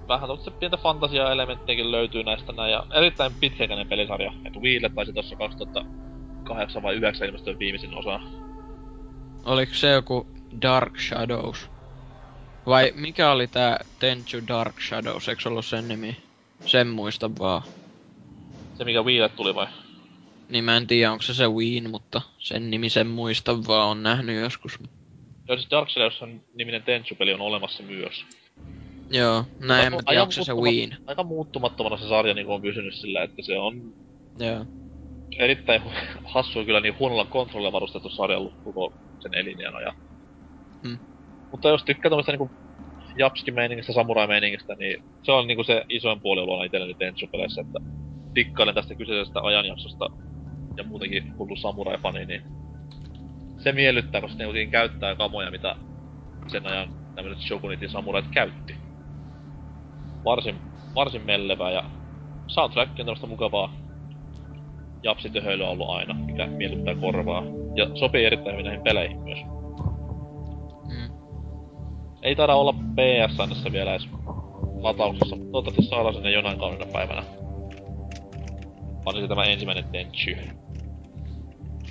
vähän 0.09 0.27
tuosta 0.27 0.51
pientä 0.51 0.77
fantasia-elementtejäkin 0.77 1.91
löytyy 1.91 2.25
näistä 2.25 2.53
näin. 2.53 2.73
Ja 2.73 2.87
erittäin 2.95 3.33
pitkäkäinen 3.41 3.89
pelisarja. 3.89 4.33
Et 4.45 4.57
Wiille 4.57 4.89
taisi 4.89 5.13
tossa 5.13 5.37
2008 5.37 6.83
vai 6.83 6.95
9 6.95 7.29
ilmestyä 7.29 7.59
viimeisin 7.59 7.99
osa. 7.99 8.21
Oliko 9.45 9.75
se 9.75 9.91
joku 9.91 10.27
Dark 10.63 11.01
Shadows? 11.01 11.71
Vai 12.67 12.93
mikä 12.95 13.33
oli 13.33 13.47
tää 13.47 13.85
Tenchu 13.99 14.39
Dark 14.49 14.81
Shadows, 14.81 15.29
eikö 15.29 15.43
se 15.43 15.49
ollut 15.49 15.65
sen 15.65 15.89
nimi? 15.89 16.17
Sen 16.67 16.89
muista 16.89 17.31
vaan. 17.39 17.63
Se 18.75 18.85
mikä 18.85 19.03
Wiille 19.03 19.29
tuli 19.29 19.55
vai? 19.55 19.67
Niin 20.49 20.65
mä 20.65 20.77
en 20.77 20.87
tiedä, 20.87 21.13
onko 21.13 21.23
se 21.23 21.35
se 21.35 21.49
Wien, 21.49 21.91
mutta 21.91 22.21
sen 22.39 22.71
nimi 22.71 22.91
sen 22.91 23.07
muista 23.07 23.67
vaan 23.67 23.89
on 23.89 24.03
nähnyt 24.03 24.41
joskus. 24.41 24.79
Joo, 25.49 25.57
siis 25.57 25.71
Dark 25.71 25.91
Shadows 25.91 26.21
niminen 26.55 26.83
Tenchu-peli 26.83 27.35
on 27.35 27.41
olemassa 27.41 27.83
myös. 27.83 28.25
Joo, 29.11 29.45
näin 29.61 29.87
en 29.87 29.93
mä 29.93 29.99
tiedä, 30.07 30.23
onko 30.23 30.33
se 30.33 30.55
Wien. 30.55 30.97
Aika 31.07 31.25
muuttumattomana 31.25 31.97
se 31.97 32.09
sarja 32.09 32.35
niin 32.35 32.47
on 32.47 32.63
pysynyt 32.63 32.95
sillä, 32.95 33.23
että 33.23 33.43
se 33.43 33.59
on 33.59 33.75
Joo. 34.39 34.67
erittäin 35.39 35.83
hassua 36.35 36.65
kyllä 36.65 36.81
niin 36.81 36.99
huonolla 36.99 37.25
kontrollilla 37.25 37.73
varustettu 37.73 38.09
sarja 38.09 38.39
ollut 38.39 38.55
koko 38.65 38.95
sen 39.21 39.35
elinjään 39.35 39.75
ajan. 39.75 39.95
Hmm. 40.83 40.99
Mutta 41.51 41.69
jos 41.69 41.85
tykkää 41.85 42.11
tämmöstä 42.11 42.33
niinku 42.33 42.51
japski-meiningistä, 43.17 43.93
samurai-meiningistä, 43.93 44.75
niin 44.75 45.05
se 45.23 45.33
on 45.33 45.47
niinku 45.47 45.65
se 45.65 45.85
isoin 45.89 46.21
puoli 46.21 46.41
ollut 46.41 46.65
itselleni 46.65 46.95
Tenchu-peleissä, 46.95 47.61
että 47.61 47.79
dikkailen 48.35 48.75
tästä 48.75 48.95
kyseisestä 48.95 49.41
ajanjaksosta 49.41 50.07
ja 50.77 50.85
muutenkin 50.85 51.39
hullu 51.39 51.57
samurai-fani, 51.57 52.27
niin 52.27 52.43
se 53.59 53.73
miellyttää, 53.73 54.21
koska 54.21 54.39
ne 54.39 54.45
kuitenkin 54.45 54.71
käyttää 54.71 55.15
kamoja, 55.15 55.51
mitä 55.51 55.77
sen 56.47 56.67
ajan 56.67 56.89
tämmöiset 57.15 57.45
Shogunitin 57.45 57.91
samurait 57.91 58.27
käytti. 58.35 58.82
Varsin, 60.25 60.57
varsin 60.95 61.23
mellevää 61.23 61.71
ja 61.71 61.85
soundtrack 62.47 62.91
on 62.91 62.97
tämmöstä 63.07 63.27
mukavaa 63.27 63.73
japsitöhöilyä 65.03 65.69
ollut 65.69 65.91
aina, 65.91 66.15
mikä 66.15 66.47
miellyttää 66.47 66.95
korvaa. 66.95 67.43
Ja 67.75 67.97
sopii 67.97 68.25
erittäin 68.25 68.53
hyvin 68.53 68.65
näihin 68.65 68.83
peleihin 68.83 69.21
myös. 69.21 69.39
Mm. 70.89 71.15
Ei 72.23 72.37
taida 72.37 72.55
olla 72.55 72.73
PSNssä 72.73 73.73
vielä 73.73 73.91
edes 73.91 74.09
latauksessa, 74.81 75.37
mutta 75.37 75.53
toivottavasti 75.53 75.91
saadaan 75.91 76.15
sinne 76.15 76.31
jonain 76.31 76.59
kaunina 76.59 76.87
päivänä. 76.93 77.23
Varsinkin 79.05 79.29
tämä 79.29 79.45
ensimmäinen 79.45 79.85
Tenchu. 79.85 80.31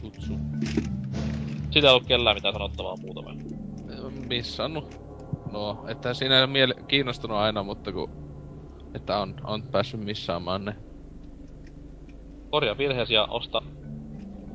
Jutsu. 0.03 0.33
Siitä 1.71 1.87
ei 1.87 1.93
ollut 1.93 2.07
kellään 2.07 2.37
mitään 2.37 2.53
sanottavaa 2.53 2.97
muuta 2.97 3.23
vai? 3.25 3.35
Missannut. 4.29 5.00
No, 5.51 5.77
että 5.87 6.13
siinä 6.13 6.37
ei 6.37 6.43
ole 6.43 6.51
miele- 6.51 6.83
kiinnostunut 6.87 7.37
aina, 7.37 7.63
mutta 7.63 7.91
kun... 7.93 8.09
Että 8.95 9.17
on, 9.17 9.33
on 9.43 9.63
päässyt 9.71 9.99
missaamaan 9.99 10.65
ne. 10.65 10.75
Korjaa 12.49 12.77
virheesi 12.77 13.13
ja 13.13 13.25
osta 13.25 13.61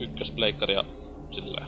ykköspleikkaria 0.00 0.84
silleen. 1.34 1.66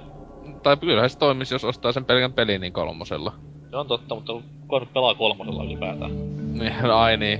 Tai 0.62 0.76
kyllähän 0.76 1.10
se 1.10 1.18
toimisi, 1.18 1.54
jos 1.54 1.64
ostaa 1.64 1.92
sen 1.92 2.04
pelkän 2.04 2.32
pelin 2.32 2.60
niin 2.60 2.72
kolmosella. 2.72 3.32
Se 3.70 3.76
on 3.76 3.86
totta, 3.86 4.14
mutta 4.14 4.32
nyt 4.80 4.92
pelaa 4.92 5.14
kolmosella 5.14 5.64
ylipäätään? 5.64 6.10
Niin, 6.58 6.72
ai 6.94 7.16
niin. 7.16 7.38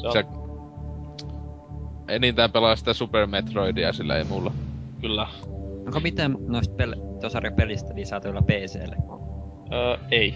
Se 0.00 0.06
on 0.06 0.12
Se... 0.12 0.24
Enintään 2.08 2.52
pelaa 2.52 2.76
sitä 2.76 2.94
Super 2.94 3.26
Metroidia, 3.26 3.92
sillä 3.92 4.16
ei 4.16 4.24
mulla. 4.24 4.52
kyllä. 5.00 5.26
Onko 5.86 6.00
mitään 6.00 6.36
noista 6.46 6.84
pel- 6.84 7.20
tosarjan 7.20 7.54
pelistä 7.54 7.94
niin 7.94 8.06
saatavilla 8.06 8.42
PClle? 8.42 8.96
Öö, 9.72 9.96
ei. 10.10 10.34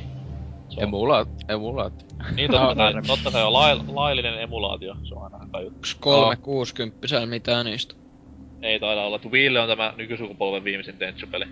Se 0.75 0.81
on, 0.81 0.83
Emula, 0.89 1.27
emulaat. 1.49 2.07
niin 2.35 2.51
totta, 2.51 2.67
No, 2.69 2.75
kai, 2.75 2.87
varmasti. 2.87 3.09
totta 3.09 3.31
kai 3.31 3.43
on 3.43 3.53
lai, 3.53 3.81
laillinen 3.87 4.43
emulaatio, 4.43 4.95
se 5.05 5.15
on 5.15 5.25
aina 5.25 5.47
hyvä 5.47 5.61
juttu. 5.61 5.77
Onks 5.77 5.95
360 5.95 7.27
mitään 7.27 7.67
niistä? 7.67 7.95
Ei 8.63 8.81
taida 8.81 9.03
olla, 9.03 9.17
että 9.17 9.29
Wiille 9.29 9.61
on 9.61 9.69
tämä 9.69 9.95
nykysukupolven 9.97 10.65
viimeisin 10.65 10.97
Tenchu-peli. 10.99 11.45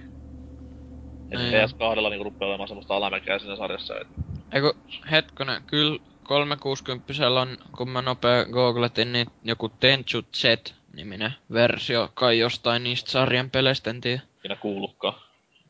Et 1.31 1.39
Niin. 1.39 1.53
PS2 1.53 2.11
niinku 2.11 2.25
rupeaa 2.25 2.49
olemaan 2.49 2.69
semmoista 2.69 2.97
alamäkeä 2.97 3.39
siinä 3.39 3.57
sarjassa, 3.57 4.01
et 4.01 4.07
Eiku, 4.53 4.73
hetkonen, 5.11 5.63
kyllä 5.67 5.99
360 6.23 7.13
on, 7.41 7.59
kun 7.77 7.89
mä 7.89 8.03
nopea 8.03 8.45
googletin, 8.45 9.13
niin 9.13 9.27
joku 9.45 9.69
Tenchu 9.69 10.23
Z-niminen 10.37 11.33
versio 11.53 12.09
kai 12.15 12.39
jostain 12.39 12.85
niistä 12.85 13.11
sarjan 13.11 13.51
peleistä, 13.51 13.91
en 13.91 14.01
tiedä. 14.01 14.21
siinä 14.43 14.57
kuulukaan. 14.57 15.15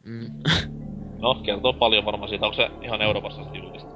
Mm. 0.05 0.27
No, 1.21 1.35
kertoo 1.35 1.73
paljon 1.73 2.05
varmaan 2.05 2.29
siitä. 2.29 2.47
Onko 2.47 2.57
se 2.57 2.71
ihan 2.83 3.03
Euroopassa 3.03 3.43
julkista? 3.53 3.91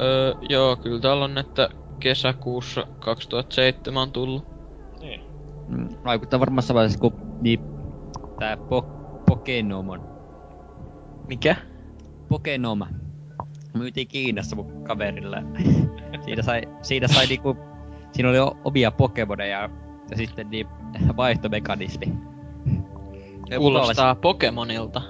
Öö, 0.00 0.34
joo, 0.48 0.76
kyllä 0.76 1.00
täällä 1.00 1.24
on, 1.24 1.38
että 1.38 1.68
kesäkuussa 2.00 2.86
2007 2.98 4.02
on 4.02 4.12
tullut. 4.12 4.44
Niin. 5.00 5.20
Mm, 5.68 5.88
vaikuttaa 6.04 6.40
varmaan 6.40 6.62
samassa 6.62 6.74
vaiheessa 6.74 6.98
kuin 6.98 7.14
niin, 7.40 7.60
tää 8.38 8.54
po- 8.54 9.22
Pokenomon. 9.26 10.00
Mikä? 11.28 11.56
Pokenoma. 12.28 12.88
Myytiin 13.74 14.08
Kiinassa 14.08 14.56
mun 14.56 14.84
kaverille. 14.84 15.42
siinä 16.24 16.42
sai, 16.42 16.62
siinä 16.82 17.08
sai 17.08 17.26
niinku, 17.26 17.56
siinä 18.12 18.28
oli 18.28 18.38
omia 18.64 18.90
Pokemoneja 18.90 19.70
ja 20.10 20.16
sitten 20.16 20.50
niin 20.50 20.66
vaihtomekanismi. 21.16 22.06
Kuulostaa 23.58 24.14
Pokemonilta. 24.14 25.02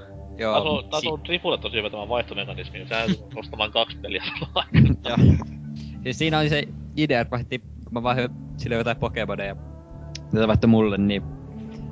Joo, 0.43 0.65
mut 0.75 0.91
taas 0.91 1.01
si- 1.01 1.09
on 1.09 1.21
Trifulle 1.21 1.59
tosi 1.59 1.77
hyvä 1.77 1.91
tämä 1.91 2.09
vaihtomekanismi, 2.09 2.79
niin 2.79 2.89
sä 2.89 3.07
ostamaan 3.37 3.71
kaksi 3.71 3.99
peliä. 3.99 4.25
Joo. 5.09 5.17
Siis 6.03 6.19
siinä 6.19 6.39
oli 6.39 6.49
se 6.49 6.69
idea, 6.97 7.21
että 7.21 7.31
vaihti, 7.31 7.59
kun 7.59 7.93
mä 7.93 8.03
vaihoin 8.03 8.31
sille 8.57 8.75
jotain 8.77 8.97
Pokemoneja, 8.97 9.57
jota 10.33 10.49
vaihtoi 10.49 10.69
mulle, 10.69 10.99
niin 10.99 11.23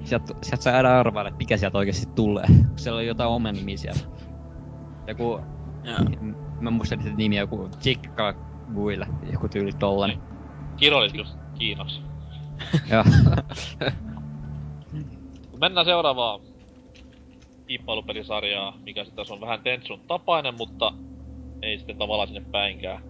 sieltä, 0.05 0.35
sieltä 0.43 0.63
sai 0.63 0.75
aina 0.75 1.01
arvailla, 1.01 1.29
että 1.29 1.39
mikä 1.39 1.57
sieltä 1.57 1.79
oikeesti 1.79 2.07
tulee. 2.15 2.45
Kun 2.47 2.79
siellä 2.79 2.99
oli 2.99 3.07
jotain 3.07 3.31
omenimia 3.31 3.79
siellä. 3.79 4.01
Joku, 5.09 5.41
Joo. 5.85 5.99
m- 6.21 6.35
mä 6.61 6.69
en 6.69 6.73
muista 6.73 6.97
niitä 6.97 7.17
nimiä, 7.17 7.41
joku 7.41 7.69
Chikkaguilla, 7.81 9.07
joku 9.33 9.49
tyyli 9.49 9.73
tollanen. 9.73 10.21
Kiro 10.77 10.97
oli 10.97 11.11
just 11.15 11.39
Kiinaksi. 11.59 12.01
Joo. 12.91 13.05
Mennään 15.61 15.87
seuraavaan 15.87 16.41
kiippailupelisarjaa, 17.71 18.79
mikä 18.87 19.05
sitten 19.05 19.25
on 19.31 19.41
vähän 19.41 19.61
Tentsun 19.61 20.01
tapainen, 20.09 20.55
mutta 20.55 20.93
ei 21.63 21.79
sitten 21.79 21.97
tavallaan 21.97 22.29
sinne 22.29 22.43
päinkään. 22.53 23.01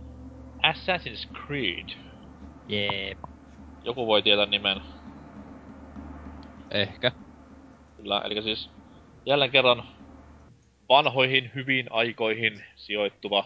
Assassin's 0.66 1.40
Creed. 1.46 1.88
Jee. 2.68 3.16
Joku 3.84 4.06
voi 4.06 4.22
tietää 4.22 4.46
nimen. 4.46 4.80
Ehkä. 6.70 7.12
Kyllä, 7.96 8.22
eli 8.24 8.42
siis 8.42 8.70
jälleen 9.26 9.50
kerran 9.50 9.84
vanhoihin 10.88 11.50
hyviin 11.54 11.86
aikoihin 11.90 12.64
sijoittuva, 12.76 13.44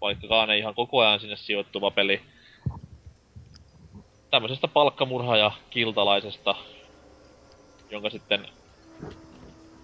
vaikkakaan 0.00 0.50
ei 0.50 0.58
ihan 0.58 0.74
koko 0.74 1.00
ajan 1.00 1.20
sinne 1.20 1.36
sijoittuva 1.36 1.90
peli. 1.90 2.22
Tämmöisestä 4.30 4.68
palkkamurha- 4.68 5.36
ja 5.36 5.52
kiltalaisesta, 5.70 6.54
jonka 7.90 8.10
sitten 8.10 8.48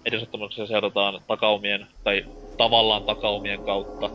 edesottamuksia 0.05 0.67
seurataan 0.67 1.21
takaumien, 1.27 1.87
tai 2.03 2.25
tavallaan 2.57 3.03
takaumien 3.03 3.63
kautta. 3.65 4.09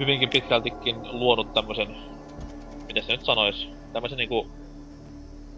Hyvinkin 0.00 0.30
pitkältikin 0.30 0.96
luonut 1.12 1.54
tämmösen, 1.54 1.96
miten 2.86 3.02
se 3.02 3.12
nyt 3.12 3.24
sanois, 3.24 3.68
tämmösen 3.92 4.18
niinku 4.18 4.50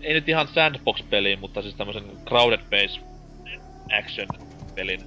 ei 0.00 0.14
nyt 0.14 0.28
ihan 0.28 0.48
sandbox-peliin, 0.48 1.40
mutta 1.40 1.62
siis 1.62 1.74
tämmösen 1.74 2.04
crowded 2.28 2.60
base 2.70 3.00
action-pelin 3.98 5.04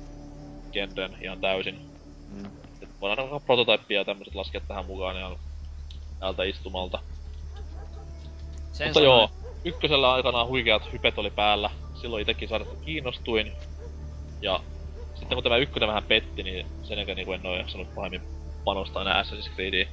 genren 0.72 1.18
ihan 1.22 1.42
täysin. 1.42 1.80
Mm. 2.32 2.46
Et 2.82 2.90
voidaan 3.02 3.20
alkaa 3.20 3.40
prototyyppiä 3.40 4.00
ja 4.00 4.06
tämmöset 4.06 4.36
laskea 4.36 4.62
tähän 4.68 4.86
mukaan 4.86 5.18
ihan 5.18 5.38
täältä 6.20 6.44
istumalta. 6.44 7.00
Sen 8.72 8.88
mutta 8.88 9.02
joo, 9.02 9.30
ykkösellä 9.66 10.12
aikanaan 10.12 10.48
huikeat 10.48 10.94
hypet 10.94 11.18
oli 11.18 11.30
päällä. 11.30 11.70
Silloin 11.94 12.22
itekin 12.22 12.50
sairasti 12.50 12.76
kiinnostuin. 12.86 13.52
Ja 14.42 14.60
sitten 15.14 15.36
kun 15.36 15.44
tämä 15.44 15.58
ykkönen 15.58 15.90
vähän 15.90 16.04
petti, 16.04 16.44
niin 16.44 16.66
sen 16.84 16.98
jälkeen 16.98 17.16
niin 17.16 17.34
en 17.34 17.46
oo 17.46 17.56
jaksanut 17.56 17.96
pahemmin 17.96 18.22
panostaa 18.64 19.02
enää 19.02 19.24
Assassin's 19.24 19.56
Creediin. 19.56 19.88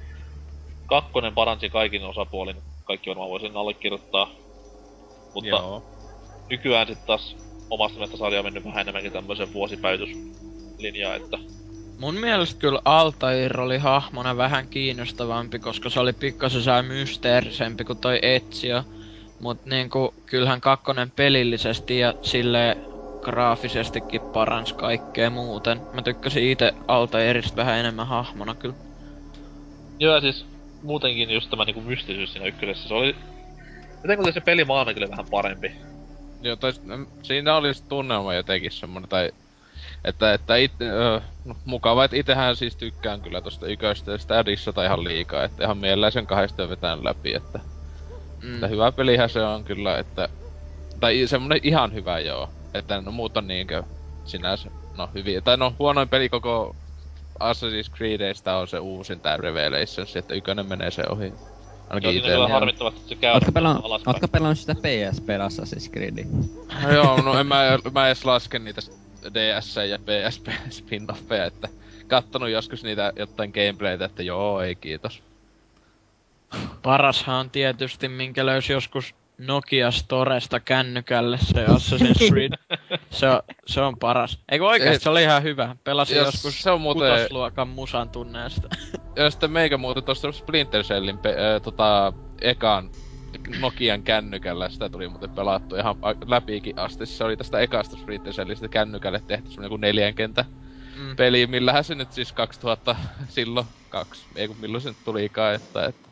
Kakkonen 0.86 1.34
paransi 1.34 1.70
kaikin 1.70 2.04
osapuolin. 2.04 2.56
Kaikki 2.84 3.10
varmaan 3.10 3.30
voisin 3.30 3.56
allekirjoittaa. 3.56 4.30
Mutta 5.34 5.48
Joo. 5.48 5.82
nykyään 6.50 6.86
sitten 6.86 7.06
taas 7.06 7.36
omasta 7.70 7.98
mielestä 7.98 8.16
sarja 8.16 8.40
on 8.40 8.46
mennyt 8.46 8.64
vähän 8.64 8.80
enemmänkin 8.80 9.12
tämmöisen 9.12 9.52
vuosipäytyslinjaan, 9.52 11.16
että 11.16 11.38
Mun 11.98 12.14
mielestä 12.14 12.60
kyllä 12.60 12.80
Altair 12.84 13.60
oli 13.60 13.78
hahmona 13.78 14.36
vähän 14.36 14.68
kiinnostavampi, 14.68 15.58
koska 15.58 15.90
se 15.90 16.00
oli 16.00 16.12
pikkasen 16.12 16.62
sää 16.62 16.82
mysteerisempi 16.82 17.84
kuin 17.84 17.98
toi 17.98 18.18
Ezio. 18.22 18.82
Mut 19.40 19.64
niinku, 19.64 20.14
kyllähän 20.26 20.60
kakkonen 20.60 21.10
pelillisesti 21.10 21.98
ja 21.98 22.14
sille 22.22 22.76
graafisestikin 23.22 24.20
parans 24.20 24.72
kaikkea 24.72 25.30
muuten. 25.30 25.80
Mä 25.92 26.02
tykkäsin 26.02 26.50
itse 26.50 26.72
Altairista 26.88 27.56
vähän 27.56 27.78
enemmän 27.78 28.06
hahmona 28.06 28.54
kyllä. 28.54 28.74
Joo, 29.98 30.14
ja 30.14 30.20
siis 30.20 30.46
muutenkin 30.82 31.30
just 31.30 31.50
tämä 31.50 31.64
niinku 31.64 31.80
mystisyys 31.80 32.32
siinä 32.32 32.46
ykkösessä, 32.46 32.88
se 32.88 32.94
oli... 32.94 33.16
Jotenkin 34.02 34.32
se 34.32 34.40
pelimaailma 34.40 34.94
kyllä 34.94 35.08
vähän 35.10 35.26
parempi. 35.30 35.72
Joo, 36.42 36.56
tai 36.56 36.72
mm, 36.84 37.06
siinä 37.22 37.56
oli 37.56 37.74
se 37.74 37.84
tunnelma 37.88 38.34
jotenkin 38.34 38.70
semmonen, 38.70 39.08
tai... 39.08 39.30
Että, 40.04 40.34
että 40.34 40.56
it, 40.56 40.72
ö, 40.80 41.20
no, 41.44 41.56
mukava, 41.64 42.04
että 42.04 42.16
itehän 42.16 42.56
siis 42.56 42.76
tykkään 42.76 43.20
kyllä 43.20 43.40
tosta 43.40 43.66
yköstä 43.66 44.12
ja 44.12 44.18
sitä 44.18 44.46
dissata 44.46 44.84
ihan 44.84 45.04
liikaa, 45.04 45.44
että 45.44 45.64
ihan 45.64 45.78
mielellään 45.78 46.12
sen 46.12 46.26
kahdesta 46.26 46.68
vetään 46.68 47.04
läpi, 47.04 47.34
että, 47.34 47.60
Mm. 48.42 48.54
että 48.54 48.66
hyvä 48.66 48.92
pelihän 48.92 49.30
se 49.30 49.40
on 49.40 49.64
kyllä, 49.64 49.98
että... 49.98 50.28
Tai 51.00 51.26
semmonen 51.26 51.60
ihan 51.62 51.94
hyvä 51.94 52.18
joo, 52.18 52.48
että 52.74 53.00
no 53.00 53.12
muut 53.12 53.36
on 53.36 53.46
niinkö 53.46 53.82
sinänsä, 54.24 54.70
no 54.96 55.08
hyviä, 55.14 55.40
tai 55.40 55.56
no 55.56 55.74
huonoin 55.78 56.08
peli 56.08 56.28
koko 56.28 56.76
Assassin's 57.40 57.96
Creedistä 57.96 58.56
on 58.56 58.68
se 58.68 58.78
uusin 58.78 59.20
tää 59.20 59.36
Revelations, 59.36 60.16
että 60.16 60.34
ykönen 60.34 60.66
menee 60.66 60.90
se 60.90 61.02
ohi. 61.10 61.26
Joo, 61.26 61.38
Ainakin 61.90 62.12
siinä 62.12 62.28
kyllä 62.28 62.48
harmittavasti 62.48 63.00
se 63.08 63.14
käy 63.14 63.34
Ootko 63.34 63.52
pelannut, 63.52 63.84
alaspäin. 63.84 64.14
ootko 64.14 64.28
pelannut 64.28 64.58
sitä 64.58 64.74
PSP 64.74 65.28
Assassin's 65.28 65.90
Creedia? 65.92 66.24
No 66.82 66.92
joo, 66.92 67.22
no 67.22 67.38
en 67.40 67.46
mä, 67.46 67.78
mä 67.94 68.06
edes 68.06 68.24
laske 68.24 68.58
niitä 68.58 68.80
DS 69.34 69.76
ja 69.88 69.98
PSP 69.98 70.46
spin-offeja, 70.70 71.44
että 71.46 71.68
kattonut 72.08 72.48
joskus 72.50 72.84
niitä 72.84 73.12
jotain 73.16 73.50
gameplaytä, 73.50 74.04
että 74.04 74.22
joo, 74.22 74.60
ei 74.60 74.76
kiitos. 74.76 75.22
Parashan 76.82 77.36
on 77.36 77.50
tietysti, 77.50 78.08
minkä 78.08 78.46
löysi 78.46 78.72
joskus 78.72 79.14
Nokia 79.38 79.90
Storesta 79.90 80.60
kännykälle 80.60 81.38
se 81.42 81.66
Assassin's 81.66 82.26
Creed. 82.30 82.52
se, 83.10 83.28
on, 83.28 83.40
se 83.66 83.80
on 83.80 83.98
paras. 83.98 84.38
Eikö 84.48 84.66
oikeesti, 84.66 85.02
se 85.04 85.10
oli 85.10 85.22
ihan 85.22 85.42
hyvä. 85.42 85.76
Pelasin 85.84 86.16
Jos 86.16 86.26
joskus 86.26 86.62
se 86.62 86.70
on 86.70 86.80
muuten- 86.80 87.12
kutosluokan 87.12 87.68
musan 87.68 88.08
tunneesta. 88.10 88.68
Ja 89.16 89.30
sitten 89.30 89.50
meikä 89.50 89.76
muuten 89.78 90.04
tosta 90.04 90.32
Splinter 90.32 90.82
Cellin 90.82 91.18
pe- 91.18 91.28
äh, 91.54 91.62
tota, 91.62 92.12
ekan 92.40 92.90
Nokian 93.60 94.02
kännykällä, 94.02 94.68
sitä 94.68 94.88
tuli 94.88 95.08
muuten 95.08 95.30
pelattu 95.30 95.76
ihan 95.76 95.96
läpiikin 96.26 96.78
asti. 96.78 97.06
Se 97.06 97.24
oli 97.24 97.36
tästä 97.36 97.58
ekasta 97.60 97.96
Splinter 97.96 98.32
Cellistä 98.32 98.68
kännykälle 98.68 99.22
tehty 99.26 99.48
semmonen 99.48 99.68
kuin 99.70 99.80
neljän 99.80 100.14
kentä 100.14 100.44
Mm. 100.96 101.16
peli, 101.16 101.46
millähän 101.46 101.84
se 101.84 101.94
nyt 101.94 102.12
siis 102.12 102.32
2000 102.32 102.96
silloin 103.28 103.66
kaksi, 103.88 104.24
ei 104.36 104.48
kun 104.48 104.56
milloin 104.60 104.82
se 104.82 104.88
nyt 104.88 105.04
tulikaan, 105.04 105.54
että, 105.54 105.84
että 105.84 106.07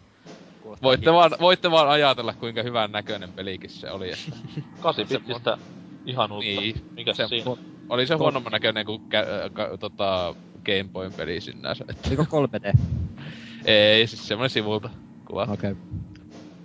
voitte 0.83 1.13
vaan, 1.13 1.31
voitte 1.41 1.71
vaan 1.71 1.89
ajatella 1.89 2.35
kuinka 2.35 2.63
hyvän 2.63 2.93
näköinen 2.93 3.33
pelikin 3.33 3.71
se 3.71 3.91
oli, 3.91 4.13
että 4.13 4.37
8 4.81 5.07
bittistä 5.09 5.59
ihan 6.05 6.33
uutta. 6.33 6.61
Niin, 6.61 6.75
Mikäs 6.97 7.17
se- 7.17 7.29
siinä? 7.29 7.57
oli 7.89 8.07
se 8.07 8.15
huonomman 8.15 8.53
näköinen 8.53 8.87
kuin 8.87 9.01
kä- 9.15 9.17
äh, 9.17 9.51
ka- 9.53 9.79
tota, 9.79 10.35
Game 10.65 10.89
Boyn 10.93 11.13
peli 11.13 11.41
sinänsä, 11.41 11.85
että 11.89 12.09
Oliko 12.09 12.23
3D? 12.23 12.73
ei, 13.65 14.07
siis 14.07 14.29
semmonen 14.29 14.51
sivulta 14.51 14.91
kuva, 15.27 15.43
Okei. 15.43 15.71
Okay. 15.73 15.85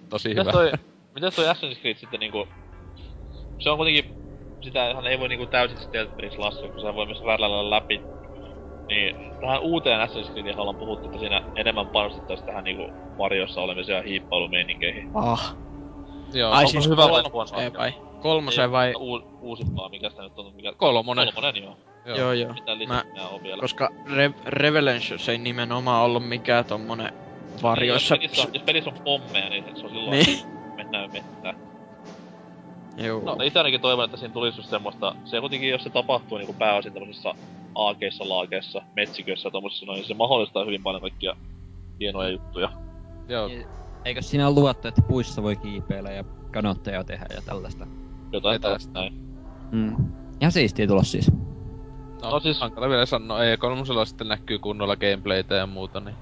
tosi 0.09 0.29
Mitäs 0.29 0.41
hyvä. 0.41 0.51
toi, 0.51 0.71
mitäs 1.15 1.35
toi 1.35 1.45
Assassin's 1.45 1.79
Creed 1.81 1.97
sitten 1.97 2.19
niinku... 2.19 2.47
Se 3.59 3.69
on 3.69 3.77
kuitenkin... 3.77 4.05
Sitähän 4.63 5.07
ei 5.07 5.19
voi 5.19 5.29
niinku 5.29 5.47
täysin 5.47 5.77
stealth-peliksi 5.77 6.37
laskea, 6.37 6.69
kun 6.69 6.79
sehän 6.81 6.95
voi 6.95 7.05
myös 7.05 7.23
värläillä 7.25 7.69
läpi. 7.69 8.01
Niin, 8.91 9.15
tähän 9.39 9.59
uuteen 9.61 9.99
Assassin's 9.99 10.31
Creediin 10.31 10.59
ollaan 10.59 10.77
puhuttu, 10.77 11.05
että 11.07 11.19
siinä 11.19 11.41
enemmän 11.55 11.87
panostettaisiin 11.87 12.45
tähän 12.45 12.63
niinku 12.63 12.89
varjossa 13.17 13.61
olemiseen 13.61 13.95
ja 13.97 14.03
hiippailumeininkiin. 14.03 15.09
Ah. 15.13 15.55
Joo, 16.33 16.51
Ai 16.51 16.57
onko 16.59 16.71
siis 16.71 16.83
se 16.83 16.89
hyvä 16.89 17.01
vai 17.01 17.09
huono 17.09 17.29
kolmoseen 17.29 17.67
asia? 17.67 17.79
vai? 17.79 17.93
Kolmoseen 18.19 18.71
vai? 18.71 18.93
U- 18.95 19.21
uusimpaa, 19.41 19.89
mikä 19.89 20.09
sitä 20.09 20.21
nyt 20.23 20.39
on? 20.39 20.55
Mikä... 20.55 20.73
Kolmonen. 20.77 21.33
Kolmonen, 21.33 21.63
joo. 21.63 21.77
Joo 22.05 22.33
joo. 22.33 22.53
Mitä 22.53 22.71
Mä, 22.87 23.03
lisää 23.13 23.27
on 23.29 23.43
vielä? 23.43 23.61
koska 23.61 23.89
Re- 24.07 24.41
Revelations 24.45 25.29
ei 25.29 25.37
nimenomaan 25.37 26.05
ollut 26.05 26.27
mikään 26.27 26.65
tommonen 26.65 27.13
varjoissa. 27.63 28.15
Niin, 28.15 28.23
jos, 28.23 28.31
pelissä 28.31 28.47
on, 28.47 28.53
jos 28.53 28.63
pelissä 28.63 28.89
on 28.89 28.95
pommeja, 29.03 29.49
niin 29.49 29.63
se 29.63 29.85
on 29.85 29.89
silloin 29.91 30.09
Niin. 30.25 30.39
mennään 30.77 31.11
mettään. 31.11 31.70
Joo. 33.05 33.21
No 33.25 33.35
itse 33.43 33.59
ainakin 33.59 33.81
toivon, 33.81 34.05
että 34.05 34.17
siinä 34.17 34.33
tulisi 34.33 34.59
just 34.59 34.69
semmoista, 34.69 35.15
se 35.25 35.39
kuitenkin 35.39 35.69
jos 35.69 35.83
se 35.83 35.89
tapahtuu 35.89 36.37
niinku 36.37 36.53
pääosin 36.53 36.93
tämmöisissä 36.93 37.33
aakeissa, 37.75 38.29
laakeissa, 38.29 38.81
metsiköissä 38.95 39.47
ja 39.47 39.51
tommosissa 39.51 39.85
noin, 39.85 39.97
niin 39.97 40.07
se 40.07 40.13
mahdollistaa 40.13 40.65
hyvin 40.65 40.83
paljon 40.83 41.01
kaikkia 41.01 41.35
hienoja 41.99 42.29
juttuja. 42.29 42.69
Joo, 43.27 43.49
Eikö 44.05 44.21
siinä 44.21 44.47
ole 44.47 44.55
luvattu, 44.55 44.87
että 44.87 45.01
puissa 45.01 45.43
voi 45.43 45.55
kiipeillä 45.55 46.11
ja 46.11 46.23
kanotteja 46.51 47.03
tehdä 47.03 47.25
ja 47.35 47.41
tällaista? 47.45 47.87
Jotain 48.31 48.61
tällaista 48.61 48.93
näin. 48.93 49.13
Mm. 49.71 49.95
Ihan 50.41 50.51
siistiä 50.51 50.87
tulos 50.87 51.11
siis. 51.11 51.31
No, 52.21 52.29
No 52.29 52.39
siis- 52.39 52.59
hankala 52.59 52.89
vielä 52.89 53.05
sanoa. 53.05 53.43
Ei, 53.43 53.57
kolmosella 53.57 54.05
sitten 54.05 54.27
näkyy 54.27 54.59
kunnolla 54.59 54.95
gameplaytä 54.95 55.55
ja 55.55 55.67
muuta, 55.67 55.99
niin... 55.99 56.15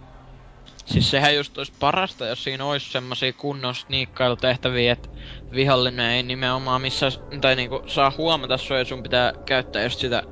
Siis 0.86 1.10
sehän 1.12 1.36
just 1.36 1.58
olisi 1.58 1.74
parasta, 1.80 2.28
jos 2.28 2.44
siinä 2.44 2.66
olisi 2.66 2.92
semmosia 2.92 3.34
kunnon 3.34 3.76
sniikkailutehtäviä, 3.76 4.92
että 4.92 5.10
vihollinen 5.54 6.12
ei 6.12 6.24
nimenomaan 6.24 6.82
missä, 6.82 7.10
tai 7.42 7.56
niinku 7.56 7.82
saa 7.88 8.14
huomata 8.18 8.58
sua 8.58 8.78
ja 8.78 8.86
sun 8.86 9.04
pitää 9.04 9.34
käyttää 9.46 9.84
just 9.84 10.00
sitä 10.00 10.24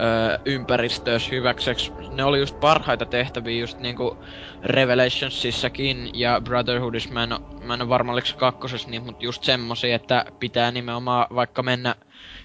öö, 0.00 0.38
ympäristöä 0.46 1.18
hyväkseksi. 1.30 1.92
Ne 2.10 2.24
oli 2.24 2.38
just 2.38 2.56
parhaita 2.60 3.06
tehtäviä 3.06 3.60
just 3.60 3.78
niinku 3.78 4.18
Revelationsissakin 4.64 6.10
ja 6.14 6.40
Brotherhoodissa. 6.44 7.12
Mä 7.12 7.22
en 7.22 7.32
oo, 7.32 7.40
mä 7.60 7.74
en 7.74 7.88
varma 7.88 8.12
oliko 8.12 8.26
se 8.26 8.36
kakkosessa 8.36 8.90
niin, 8.90 9.02
mutta 9.02 9.24
just 9.24 9.44
semmosia, 9.44 9.96
että 9.96 10.24
pitää 10.40 10.70
nimenomaan 10.70 11.26
vaikka 11.34 11.62
mennä 11.62 11.94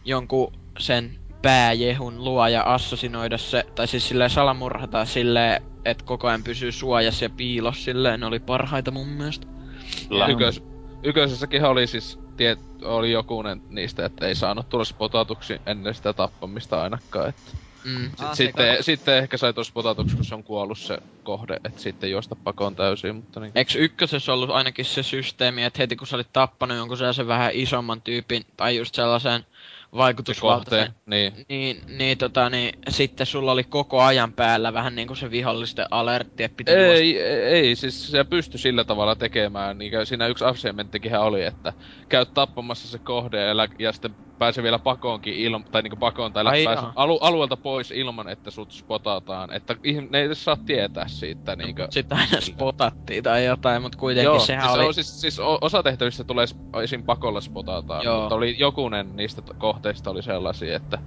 jonkun 0.06 0.54
sen 0.80 1.20
pääjehun 1.42 2.24
luo 2.24 2.48
ja 2.48 2.64
assassinoida 2.64 3.38
se, 3.38 3.66
tai 3.76 3.88
siis 3.88 4.08
silleen 4.08 4.30
salamurhata 4.30 5.06
silleen, 5.06 5.62
että 5.86 6.04
koko 6.04 6.28
ajan 6.28 6.44
pysyy 6.44 6.72
suojassa 6.72 7.26
ja 7.26 7.30
piilossa 7.30 7.84
silleen, 7.84 8.20
ne 8.20 8.26
oli 8.26 8.40
parhaita 8.40 8.92
mun 8.92 9.08
mielestä. 9.08 9.48
Ykös, 10.30 10.64
yköisessäkin 11.04 11.66
oli 11.66 11.88
siis, 11.88 12.20
tiet, 12.38 12.60
oli 12.84 13.12
jokunen 13.12 13.62
niistä, 13.70 14.06
että 14.06 14.28
ei 14.28 14.36
saanut 14.36 14.70
tulla 14.70 14.86
spotatuksi 14.86 15.62
ennen 15.66 15.94
sitä 15.94 16.14
tappamista 16.14 16.82
ainakaan, 16.82 17.30
että... 17.30 17.42
Mm. 17.84 18.10
Sit, 18.10 18.20
Ah, 18.22 18.36
sitten, 18.36 18.72
kato- 18.72 18.84
sitten 18.84 19.18
ehkä 19.18 19.38
sai 19.38 19.54
tuossa 19.54 19.72
spotatuksi, 19.72 20.16
kun 20.16 20.26
se 20.26 20.36
on 20.36 20.44
kuollut 20.44 20.78
se 20.80 20.98
kohde, 21.24 21.54
että 21.64 21.82
sitten 21.82 22.12
juosta 22.12 22.36
pakoon 22.36 22.76
täysin, 22.76 23.16
mutta 23.16 23.40
niin... 23.40 23.52
Eiks 23.56 23.76
ykkösessä 23.76 24.34
ollut 24.34 24.50
ainakin 24.50 24.86
se 24.86 25.04
systeemi, 25.04 25.64
että 25.64 25.78
heti 25.78 25.96
kun 25.96 26.08
sä 26.08 26.16
olit 26.16 26.34
tappanut 26.34 26.78
jonkun 26.78 26.98
sellaisen 26.98 27.28
vähän 27.28 27.52
isomman 27.54 28.02
tyypin, 28.02 28.46
tai 28.58 28.78
just 28.78 28.96
sellaisen 28.96 29.46
se 29.92 29.98
vaikutusvaltaisen, 29.98 30.94
niin. 31.06 31.34
niin, 31.50 31.82
niin, 31.88 32.18
tota, 32.18 32.50
niin 32.50 32.80
sitten 32.90 33.28
sulla 33.28 33.52
oli 33.52 33.64
koko 33.64 34.02
ajan 34.02 34.34
päällä 34.34 34.74
vähän 34.74 34.96
niinku 34.96 35.16
se 35.16 35.32
vihollisten 35.32 35.86
alertti, 35.92 36.44
että 36.44 36.58
piti 36.58 36.72
juosta. 36.72 36.94
Ei, 36.94 37.22
ei, 37.22 37.44
ei, 37.44 37.76
siis 37.76 38.12
se 38.12 38.24
pystyi 38.24 38.60
sillä 38.60 38.84
tavalla 38.84 39.16
tekemään, 39.16 39.78
niin 39.78 40.06
siinä 40.06 40.28
yksi 40.28 40.46
achievementtikin 40.46 41.16
oli, 41.16 41.44
että 41.44 41.74
käyt 42.10 42.34
tappamassa 42.34 42.88
se 42.88 43.00
kohde 43.00 43.42
ja, 43.42 43.68
ja 43.80 43.92
sitten 43.92 44.16
pääsee 44.40 44.64
vielä 44.64 44.80
pakoonkin 44.80 45.34
ilman, 45.34 45.64
tai 45.72 45.82
niinku 45.82 45.98
pakoon, 45.98 46.34
tai 46.34 46.46
Ai 46.46 46.64
pääsee 46.64 46.90
alu, 46.96 47.18
alueelta 47.18 47.58
pois 47.58 47.92
ilman, 47.92 48.30
että 48.30 48.52
sut 48.52 48.72
spotataan, 48.72 49.54
että 49.54 49.76
ne 50.10 50.20
ei 50.20 50.26
edes 50.26 50.44
saa 50.44 50.58
tietää 50.66 51.08
siitä, 51.08 51.56
niinkö. 51.56 51.88
Sitten 51.90 52.18
aina 52.18 52.42
spotattiin 52.42 53.24
tai 53.24 53.46
jotain, 53.46 53.82
mutta 53.82 53.98
kuitenkin 53.98 54.26
Joo, 54.26 54.40
sehän 54.40 54.64
siis, 54.64 54.78
oli... 54.78 54.86
on, 54.86 54.94
siis, 54.94 55.22
siis 55.22 55.40
osa 55.62 55.84
tehtävistä 55.84 56.24
tulee 56.24 56.46
esim. 56.84 57.04
pakolla 57.04 57.42
spotataan, 57.42 58.04
Joo. 58.04 58.20
mutta 58.20 58.36
oli 58.36 58.56
jokunen 58.60 59.16
niistä 59.16 59.42
kohteista 59.58 60.10
oli 60.10 60.24
sellaisia, 60.24 60.76
että 60.76 60.98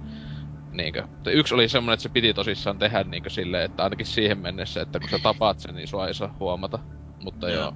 niinkö, 0.71 1.03
yksi 1.27 1.53
oli 1.53 1.69
semmonen, 1.69 1.93
että 1.93 2.03
se 2.03 2.09
piti 2.09 2.33
tosissaan 2.33 2.79
tehdä 2.79 3.03
niinkö 3.03 3.29
silleen, 3.29 3.65
että 3.65 3.83
ainakin 3.83 4.05
siihen 4.05 4.37
mennessä, 4.37 4.81
että 4.81 4.99
kun 4.99 5.09
sä 5.09 5.19
tapaat 5.19 5.59
sen, 5.59 5.75
niin 5.75 5.87
sua 5.87 6.07
ei 6.07 6.13
saa 6.13 6.35
huomata. 6.39 6.79
Mutta 7.23 7.49
joo. 7.49 7.73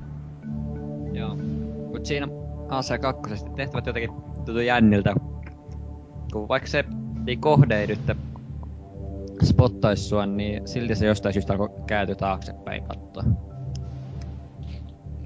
Joo. 1.13 1.35
Mut 1.91 2.05
siinä 2.05 2.27
AC2 2.67 3.55
tehtävät 3.55 3.85
jotenkin 3.85 4.11
tuntuu 4.47 4.59
jänniltä. 4.59 5.13
Kun 6.37 6.47
vaikka 6.47 6.67
se 6.67 6.85
ei 7.27 7.37
kohde 7.37 7.81
ei 7.81 7.87
nyt 7.87 7.99
spottais 9.43 10.09
sua, 10.09 10.25
niin 10.25 10.67
silti 10.67 10.95
se 10.95 11.05
jostain 11.05 11.33
syystä 11.33 11.53
alkoi 11.53 11.69
kääntyä 11.87 12.15
taaksepäin 12.15 12.83
kattoa. 12.83 13.23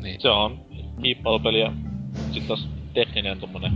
Niin. 0.01 0.21
Se 0.21 0.29
on 0.29 0.59
hiippailupeli 1.03 1.59
ja 1.59 1.73
sit 2.31 2.47
taas 2.47 2.69
tekninen 2.93 3.39
tommonen 3.39 3.71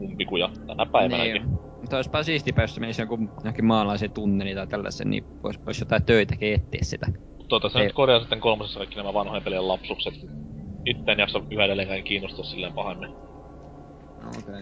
umpikuja 0.00 0.50
tänä 0.66 0.86
päivänäkin. 0.86 1.32
Niin. 1.32 1.48
Mutta 1.80 1.96
olisipa 1.96 2.22
siistipä, 2.22 2.62
jos 2.62 2.74
se 2.74 2.80
menisi 2.80 3.02
jonkun 3.02 3.30
johonkin 3.38 3.64
maalaisen 3.64 4.10
tunneliin 4.10 4.56
tai 4.56 4.66
tällaisen, 4.66 5.10
niin 5.10 5.24
vois, 5.42 5.66
vois 5.66 5.80
jotain 5.80 6.04
töitäkin 6.04 6.54
etsiä 6.54 6.80
sitä. 6.82 7.06
Tota 7.48 7.68
se 7.68 7.78
Ei. 7.78 7.84
nyt 7.84 7.94
korjaa 7.94 8.20
sitten 8.20 8.40
kolmosessa 8.40 8.78
kaikki 8.78 8.96
nämä 8.96 9.14
vanhojen 9.14 9.42
pelien 9.42 9.68
lapsukset. 9.68 10.14
Itse 10.86 11.12
en 11.12 11.18
jaksa 11.18 11.42
yhä 11.50 11.64
edelleenkään 11.64 12.02
kiinnostua 12.02 12.44
silleen 12.44 12.72
pahemmin. 12.72 13.10
Okei. 14.28 14.38
Okay. 14.38 14.60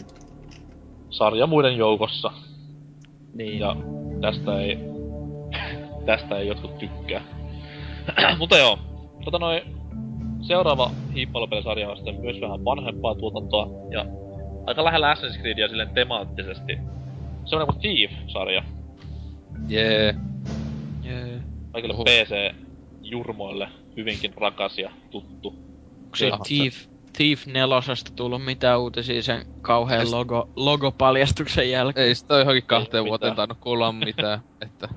Sarja 1.12 1.46
muiden 1.46 1.76
joukossa. 1.76 2.32
Niin. 3.34 3.58
Ja 3.58 3.76
tästä 4.20 4.60
ei... 4.60 4.78
tästä 6.06 6.38
ei 6.38 6.46
jotkut 6.46 6.78
tykkää. 6.78 7.22
Mutta 8.38 8.58
joo. 8.58 8.78
Tota 9.24 9.38
noin... 9.38 9.62
Seuraava 10.40 10.90
hiippailupelisarja 11.14 11.90
on 11.90 11.96
sitten 11.96 12.20
myös 12.20 12.40
vähän 12.40 12.64
vanhempaa 12.64 13.14
tuotantoa. 13.14 13.68
Ja 13.90 14.06
aika 14.66 14.84
lähellä 14.84 15.14
Assassin's 15.14 15.40
Creedia 15.40 15.68
silleen 15.68 15.94
temaattisesti. 15.94 16.78
Se 17.44 17.56
on 17.56 17.66
kuin 17.66 17.80
Thief-sarja. 17.80 18.62
Jee. 19.68 20.14
Jee. 21.02 21.40
Kaikille 21.72 21.94
Oho. 21.94 22.04
PC-jurmoille 22.04 23.68
hyvinkin 23.96 24.32
rakas 24.36 24.78
ja 24.78 24.90
tuttu. 25.10 25.48
Onko 26.04 26.16
se- 26.16 26.30
Thief, 26.48 26.74
Thief 27.16 27.46
nelosesta 27.46 28.12
tullut 28.16 28.44
mitään 28.44 28.80
uutisia 28.80 29.22
sen 29.22 29.46
kauhean 29.62 30.10
logo, 30.10 30.50
logopaljastuksen 30.56 31.70
jälkeen? 31.70 32.06
Ei 32.06 32.14
sitä 32.14 32.34
ole 32.34 32.40
johonkin 32.40 32.66
kahteen 32.66 33.04
Ei 33.04 33.08
vuoteen 33.08 33.32
mitään. 33.32 33.36
tainnut 33.36 33.58
kuulla 33.58 33.92
mitään, 33.92 34.40
että... 34.66 34.88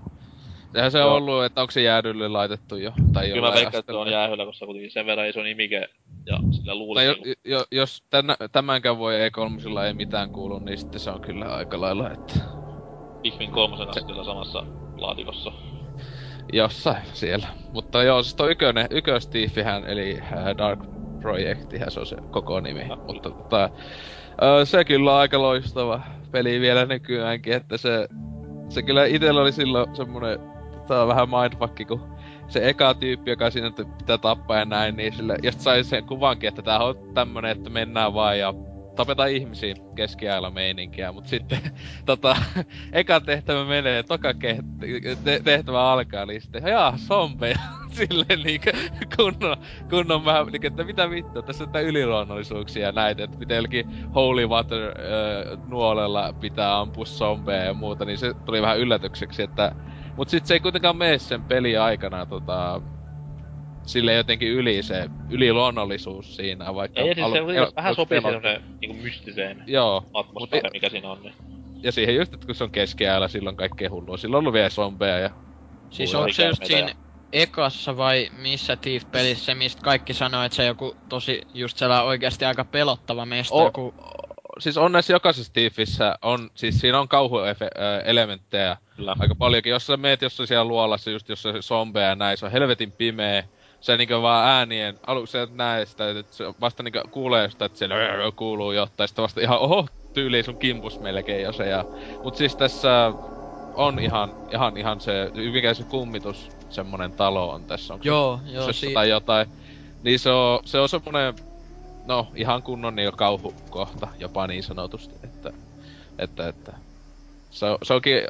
Sehän 0.74 0.92
se 0.92 1.04
on 1.04 1.12
ollut, 1.12 1.44
että 1.44 1.62
onko 1.62 1.72
se 1.72 1.82
jäädylle 1.82 2.28
laitettu 2.28 2.76
jo, 2.76 2.92
tai 3.14 3.32
Kyllä 3.32 3.54
veikkaan, 3.54 3.80
että 3.80 3.94
se 3.94 3.98
on 3.98 4.12
jäähyllä, 4.12 4.46
koska 4.46 4.66
kuitenkin 4.66 4.92
sen 4.92 5.06
verran 5.06 5.28
iso 5.28 5.44
nimike 5.44 5.90
ja 6.26 6.40
sillä 6.52 6.66
Tai 6.66 6.76
luulen, 6.76 7.06
jo, 7.06 7.16
jo, 7.46 7.66
jos 7.72 8.04
tänä, 8.10 8.36
tämänkään 8.52 8.98
voi 8.98 9.16
E3 9.16 9.86
ei 9.86 9.94
mitään 9.94 10.30
kuulu, 10.30 10.60
niin 10.60 10.78
sitten 10.78 11.00
se 11.00 11.10
on 11.10 11.22
kyllä 11.22 11.46
aika 11.46 11.82
lailla, 11.82 12.12
että 12.12 12.40
Pikmin 13.22 13.52
kolmosen 13.52 13.86
kanssa 13.86 14.08
kyllä 14.08 14.24
samassa 14.24 14.64
laatikossa. 14.98 15.52
jossain 16.54 17.04
siellä. 17.14 17.48
Mutta 17.74 18.04
joo, 18.04 18.24
siis 18.24 18.36
toi 18.36 18.52
ykönen, 18.52 18.88
ykköstiifihän, 18.90 19.86
eli 19.86 20.20
äh, 20.22 20.58
Dark 20.58 20.95
Projectihän 21.26 21.92
se 21.92 22.00
on 22.00 22.06
se 22.06 22.16
koko 22.32 22.60
nimi. 22.60 22.88
Ja. 22.90 22.98
Mutta 23.08 23.30
tota, 23.30 23.70
se 24.64 24.86
kyllä 24.86 25.12
on 25.14 25.20
aika 25.20 25.42
loistava 25.42 26.02
peli 26.32 26.60
vielä 26.60 26.86
nykyäänkin, 26.86 27.54
että 27.54 27.78
se, 27.78 28.08
se 28.70 28.84
kyllä 28.84 29.06
itellä 29.06 29.42
oli 29.42 29.52
silloin 29.52 29.96
semmonen 29.96 30.40
tota, 30.88 31.08
vähän 31.08 31.28
mindfuck, 31.30 31.88
kun 31.88 32.02
se 32.48 32.70
eka 32.70 32.94
tyyppi, 32.94 33.32
joka 33.32 33.50
siinä 33.50 33.72
pitää 33.98 34.18
tappaa 34.18 34.58
ja 34.58 34.66
näin, 34.66 34.96
niin 34.96 35.14
sille, 35.14 35.38
ja 35.44 35.52
sai 35.52 35.84
sen 35.84 36.06
kuvankin, 36.06 36.48
että 36.48 36.62
tää 36.62 36.80
on 36.80 36.96
tämmönen, 37.14 37.52
että 37.52 37.70
mennään 37.70 38.14
vaan 38.14 38.40
ja 38.40 38.54
tapetaan 38.96 39.32
ihmisiä 39.32 39.76
keskiajalla 39.96 40.52
meininkiä, 40.52 41.12
mut 41.12 41.28
sitten 41.28 41.60
tota, 42.06 42.36
eka 42.92 43.20
tehtävä 43.20 43.66
menee, 43.66 44.04
toka 44.04 44.30
tehtävä 45.44 45.92
alkaa, 45.92 46.26
niin 46.26 46.42
sitten 46.42 46.64
jaa, 46.68 46.98
zombeja, 46.98 47.60
silleen 47.98 48.40
niinkö 48.44 48.72
kunnon, 49.16 49.58
kunnon 49.90 50.26
vähän, 50.26 50.48
niinkö, 50.48 50.68
että 50.68 50.84
mitä 50.84 51.10
vittua, 51.10 51.42
tässä 51.42 51.64
on 51.64 51.84
yliluonnollisuuksia 51.84 52.92
näitä, 52.92 53.24
että 53.24 53.38
miten 53.38 53.56
jollakin 53.56 54.14
Holy 54.16 54.48
Water 54.48 54.84
äh, 54.84 55.60
nuolella 55.68 56.34
pitää 56.34 56.80
ampua 56.80 57.06
zombeja 57.06 57.64
ja 57.64 57.74
muuta, 57.74 58.06
niin 58.06 58.18
se 58.18 58.34
tuli 58.34 58.62
vähän 58.62 58.80
yllätykseksi, 58.80 59.44
että 59.44 59.76
Mut 60.18 60.30
sit 60.30 60.46
se 60.46 60.54
ei 60.54 60.60
kuitenkaan 60.60 60.98
mene 60.98 61.18
sen 61.18 61.44
peli 61.44 61.78
aikana 61.78 62.26
tota, 62.26 62.82
sille 63.86 64.14
jotenkin 64.14 64.48
yli 64.50 64.84
se 64.84 65.10
yliluonnollisuus 65.30 66.36
siinä, 66.36 66.76
vaikka... 66.76 67.02
Ei, 67.02 67.08
ja 67.08 67.16
siis 67.16 67.32
se 67.32 67.40
alu- 67.40 67.46
kuitenkin 67.46 67.76
vähän 67.76 67.96
sopii 67.96 68.22
semmonen 68.22 68.62
niinku 68.82 69.04
mystiseen 69.04 69.64
Joo, 69.68 70.04
atmosfääriin, 70.14 70.72
mikä 70.74 70.90
siinä 70.90 71.12
on. 71.12 71.24
Niin. 71.24 71.34
ja 71.84 71.92
siihen 71.92 72.16
just, 72.16 72.34
että 72.34 72.46
kun 72.46 72.56
se 72.56 72.64
on 72.64 72.72
keskiajalla, 72.72 73.28
silloin 73.28 73.56
kaikkea 73.56 73.90
hullua. 73.90 74.18
Silloin 74.18 74.38
on 74.38 74.44
ollut 74.44 74.54
vielä 74.54 74.70
zombeja 74.70 75.20
ja... 75.20 75.30
Siis 75.90 76.16
onko 76.16 76.34
se 76.34 76.46
just 76.46 76.66
siinä 76.66 76.94
ekassa 77.34 77.98
vai 77.98 78.30
missä 78.38 78.76
Thief-pelissä, 78.76 79.56
mistä 79.56 79.82
kaikki 79.82 80.14
sanoo, 80.14 80.44
että 80.44 80.56
se 80.56 80.62
on 80.62 80.68
joku 80.68 80.96
tosi 81.10 81.42
just 81.54 81.78
sellainen 81.78 82.08
oikeasti 82.08 82.46
aika 82.46 82.66
pelottava 82.66 83.26
mesta, 83.26 83.56
O- 83.56 83.64
joku... 83.64 83.94
Siis 84.60 84.78
on 84.78 84.92
näissä 84.92 85.14
jokaisessa 85.14 85.54
Thiefissä, 85.54 86.16
on, 86.22 86.50
siis 86.56 86.80
siinä 86.80 87.00
on 87.00 87.08
kauhuelementtejä 87.08 88.78
Kyllä. 88.96 89.16
aika 89.20 89.36
paljonkin. 89.36 89.70
Jos 89.70 89.88
sä 89.88 89.98
meet 89.98 90.22
jossain 90.22 90.48
siellä 90.48 90.66
luolassa, 90.66 91.12
just 91.12 91.30
jos 91.30 91.42
se 91.42 91.54
zombeja 91.62 92.08
ja 92.08 92.16
näin, 92.16 92.38
se 92.38 92.46
on 92.46 92.52
helvetin 92.52 92.92
pimeä. 92.92 93.44
Se 93.80 93.98
niinkö 93.98 94.22
vaan 94.22 94.48
äänien, 94.48 95.00
aluksi 95.08 95.38
et 95.38 95.54
näe 95.54 95.86
sitä, 95.86 96.10
että 96.10 96.36
se 96.36 96.44
vasta 96.62 96.84
niinkö 96.84 97.02
kuulee 97.12 97.50
sitä, 97.50 97.66
että 97.66 97.78
siellä 97.78 97.96
kuuluu 98.36 98.72
jotain, 98.72 99.08
sitten 99.08 99.24
vasta 99.24 99.42
ihan 99.42 99.60
oho, 99.60 99.88
tyyli 100.14 100.44
sun 100.44 100.58
kimpus 100.58 101.00
melkein 101.00 101.44
jo 101.44 101.54
se. 101.54 101.68
Ja, 101.68 101.86
mut 102.24 102.36
siis 102.36 102.56
tässä 102.56 103.14
on 103.74 104.00
ihan, 104.00 104.34
ihan, 104.54 104.78
ihan 104.78 105.02
se, 105.02 105.32
mikä 105.54 105.74
se 105.74 105.84
kummitus, 105.84 106.52
semmonen 106.70 107.14
talo 107.14 107.50
on 107.50 107.66
tässä, 107.66 107.94
onko 107.94 108.08
Joo, 108.08 108.40
se 108.46 108.52
joo, 108.52 108.74
si- 108.74 108.94
tai 108.94 109.10
jotain. 109.10 109.48
Niin 110.02 110.20
se 110.20 110.30
on, 110.30 110.60
se 110.66 110.80
on 110.80 110.90
semmonen, 110.90 111.34
no 112.04 112.28
ihan 112.36 112.64
kunnon 112.64 112.96
niin 112.96 113.12
kauhukohta, 113.18 114.08
jopa 114.20 114.48
niin 114.48 114.64
sanotusti, 114.64 115.16
että, 115.24 115.54
että, 116.20 116.48
että 116.48 116.78
se, 117.50 117.66
se 117.84 117.94
onkin 117.94 118.22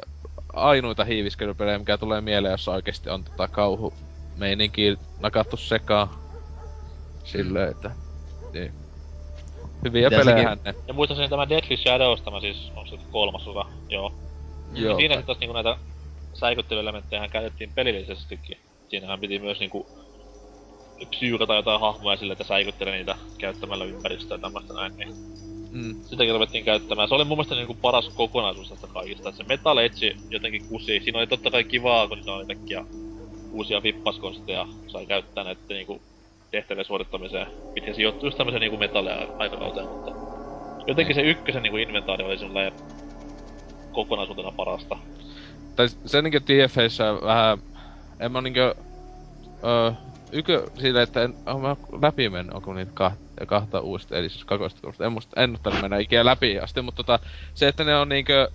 ainuita 0.52 1.04
hiiviskelypelejä, 1.04 1.78
mikä 1.78 1.98
tulee 1.98 2.20
mieleen, 2.20 2.52
jos 2.52 2.68
oikeesti 2.68 3.10
on 3.10 3.24
tota 3.24 3.48
kauhu 3.48 3.94
meininki 4.36 4.96
nakattu 5.20 5.56
sekaan. 5.56 6.08
Silleen, 7.24 7.70
että 7.70 7.90
niin. 8.52 8.72
Hyviä 9.84 10.10
Mitä 10.10 10.24
pelejä 10.24 10.56
ne. 10.64 10.74
Ja 10.88 10.94
muistaakseni 10.94 11.28
tämä 11.28 11.48
Deadly 11.48 11.76
Shadows, 11.76 12.22
tämä 12.22 12.40
siis 12.40 12.72
on 12.76 12.88
se 12.88 12.96
kolmas 13.10 13.48
osa, 13.48 13.64
joo. 13.88 14.14
Joo. 14.72 14.96
Siinä 14.96 15.14
sitten 15.14 15.26
taas 15.26 15.38
niinku 15.38 15.54
näitä 15.54 15.76
säikyttelyelementtejä 16.34 17.28
käytettiin 17.28 17.72
pelillisestikin. 17.74 18.58
Siinähän 18.88 19.20
piti 19.20 19.38
myös 19.38 19.58
niinku 19.60 19.86
psyykata 21.10 21.54
jotain 21.54 21.80
hahmoja 21.80 22.16
sille, 22.16 22.32
että 22.32 22.44
säikyttelee 22.44 22.96
niitä 22.96 23.16
käyttämällä 23.38 23.84
ympäristöä 23.84 24.34
ja 24.34 24.40
tämmöistä 24.40 24.74
näin. 24.74 24.96
Niin 24.96 25.36
Mm. 25.70 25.96
sitäkin 26.04 26.34
ruvettiin 26.34 26.64
käyttämään. 26.64 27.08
Se 27.08 27.14
oli 27.14 27.24
mun 27.24 27.38
mielestä 27.38 27.54
niinku 27.54 27.74
paras 27.74 28.08
kokonaisuus 28.08 28.68
tästä 28.68 28.86
kaikista. 28.86 29.32
Se 29.32 29.44
Metal 29.44 29.78
Edge 29.78 30.16
jotenkin 30.30 30.68
kusi. 30.68 31.00
Siinä 31.04 31.18
oli 31.18 31.26
totta 31.26 31.50
kai 31.50 31.64
kivaa, 31.64 32.08
kun 32.08 32.16
siinä 32.16 32.34
oli 32.34 32.46
kaikkia 32.46 32.84
uusia 33.56 33.82
vippaskonsteja. 33.82 34.66
Sai 34.86 35.06
käyttää 35.06 35.44
näitä 35.44 35.60
niinku 35.68 36.00
tehtävien 36.50 36.84
suorittamiseen. 36.84 37.46
Mitkä 37.74 37.94
sijoittuu 37.94 38.26
just 38.26 38.38
tämmöiseen 38.38 38.60
niinku 38.60 38.76
metallia 38.76 39.14
aikakauteen, 39.38 39.88
mutta... 39.88 40.10
Jotenkin 40.86 41.14
se 41.14 41.22
ykkösen 41.22 41.62
niinku 41.62 41.76
inventaari 41.76 42.24
oli 42.24 42.38
silleen 42.38 42.72
kokonaisuutena 43.92 44.52
parasta. 44.52 44.98
Tai 45.76 45.88
se 46.06 46.22
niinkö 46.22 46.40
TFeissä 46.40 47.14
vähän... 47.22 47.58
En 48.20 48.32
mä 48.32 48.40
niinkö... 48.40 48.74
Öö, 49.64 49.92
ykö 50.32 50.66
sille, 50.78 51.02
että 51.02 51.22
en, 51.22 51.34
on 51.46 51.60
mä 51.60 51.76
läpi 52.02 52.28
mennyt, 52.28 52.54
onko 52.54 52.74
niitä 52.74 52.92
kahta, 52.94 53.46
kahta 53.46 53.80
uusista 53.80 54.16
edistys 54.16 54.44
kakoista 54.44 54.80
kolmosta. 54.80 55.04
En 55.04 55.12
musta, 55.12 55.42
en 55.42 55.54
ottanut 55.54 55.80
mennä 55.80 55.98
ikinä 55.98 56.24
läpi 56.24 56.58
asti, 56.58 56.82
mutta 56.82 56.96
tota, 56.96 57.18
se, 57.54 57.68
että 57.68 57.84
ne 57.84 57.96
on 57.96 58.08
niinkö... 58.08 58.48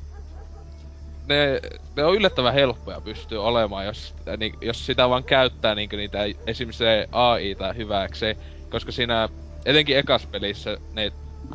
Ne, 1.31 1.59
ne 1.95 2.03
on 2.03 2.15
yllättävän 2.15 2.53
helppoja 2.53 3.01
pystyy 3.01 3.43
olemaan, 3.45 3.85
jos, 3.85 4.13
niin, 4.37 4.53
jos 4.61 4.85
sitä 4.85 5.09
vaan 5.09 5.25
käyttää 5.25 5.75
niinkö 5.75 5.97
niitä 5.97 6.19
esimerkiksi 6.47 6.77
se 6.77 7.07
AI-ta 7.11 7.73
hyväkseen. 7.73 8.35
Koska 8.69 8.91
siinä, 8.91 9.29
etenkin 9.65 9.97
ekas 9.97 10.27
pelissä, 10.27 10.77
ne 10.91 11.11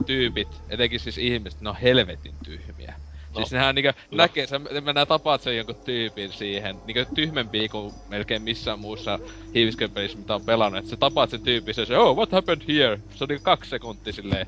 tyypit, 0.06 0.62
etenkin 0.68 1.00
siis 1.00 1.18
ihmiset, 1.18 1.60
ne 1.60 1.68
on 1.68 1.76
helvetin 1.82 2.34
tyhmiä. 2.44 2.94
No. 3.30 3.40
Siis 3.40 3.52
nehän 3.52 3.74
niinkö 3.74 3.92
Kyllä. 3.92 4.22
näkee, 4.22 4.46
sä 4.46 4.58
mennään 4.58 5.06
tapaat 5.06 5.42
sen 5.42 5.56
jonkun 5.56 5.76
tyypin 5.84 6.32
siihen, 6.32 6.80
niinkö 6.84 7.06
tyhmempi 7.14 7.68
kuin 7.68 7.94
melkein 8.06 8.42
missään 8.42 8.78
muussa 8.78 9.18
hiiviskönpelissä, 9.54 10.18
mitä 10.18 10.34
on 10.34 10.44
pelannut. 10.44 10.78
Et 10.78 10.86
sä 10.86 10.96
tapaat 10.96 11.30
sen 11.30 11.42
tyypin, 11.42 11.74
se 11.74 11.86
se, 11.86 11.98
oh, 11.98 12.16
what 12.16 12.32
happened 12.32 12.62
here? 12.68 12.98
Se 13.14 13.24
on 13.24 13.28
niinku 13.28 13.42
kaksi 13.42 13.70
sekuntia 13.70 14.12
silleen, 14.12 14.46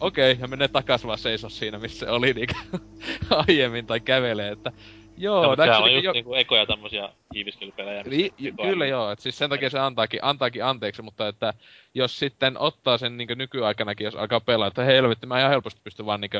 okei, 0.00 0.32
okay, 0.32 0.42
ja 0.42 0.48
menee 0.48 0.68
takas 0.68 1.06
vaan 1.06 1.18
seiso 1.18 1.48
siinä, 1.48 1.78
missä 1.78 2.06
se 2.06 2.12
oli 2.12 2.32
niinkö 2.32 2.54
aiemmin, 3.48 3.86
tai 3.86 4.00
kävelee, 4.00 4.52
että 4.52 4.72
joo, 5.16 5.46
no, 5.46 5.56
sehän 5.56 5.78
on 5.82 5.84
niinku 5.84 5.96
just 5.96 6.04
jo- 6.04 6.12
niinku 6.12 6.34
ekoja 6.34 6.66
tämmösiä 6.66 7.08
hiiviskelypelejä. 7.34 8.02
Li- 8.06 8.32
j- 8.38 8.48
kyllä 8.62 8.86
joo, 8.86 9.10
et 9.10 9.18
siis 9.18 9.38
sen 9.38 9.50
takia 9.50 9.70
se 9.70 9.78
antaakin, 9.78 10.20
antaakin 10.22 10.64
anteeksi, 10.64 11.02
mutta 11.02 11.28
että 11.28 11.54
jos 11.94 12.18
sitten 12.18 12.58
ottaa 12.58 12.98
sen 12.98 13.16
niinku 13.16 13.34
nykyaikanakin, 13.34 14.04
jos 14.04 14.14
alkaa 14.14 14.40
pelaa, 14.40 14.68
että 14.68 14.84
helvetti, 14.84 15.26
mä 15.26 15.38
ihan 15.38 15.50
helposti 15.50 15.80
pystyn 15.84 16.06
vaan 16.06 16.20
niinku 16.20 16.38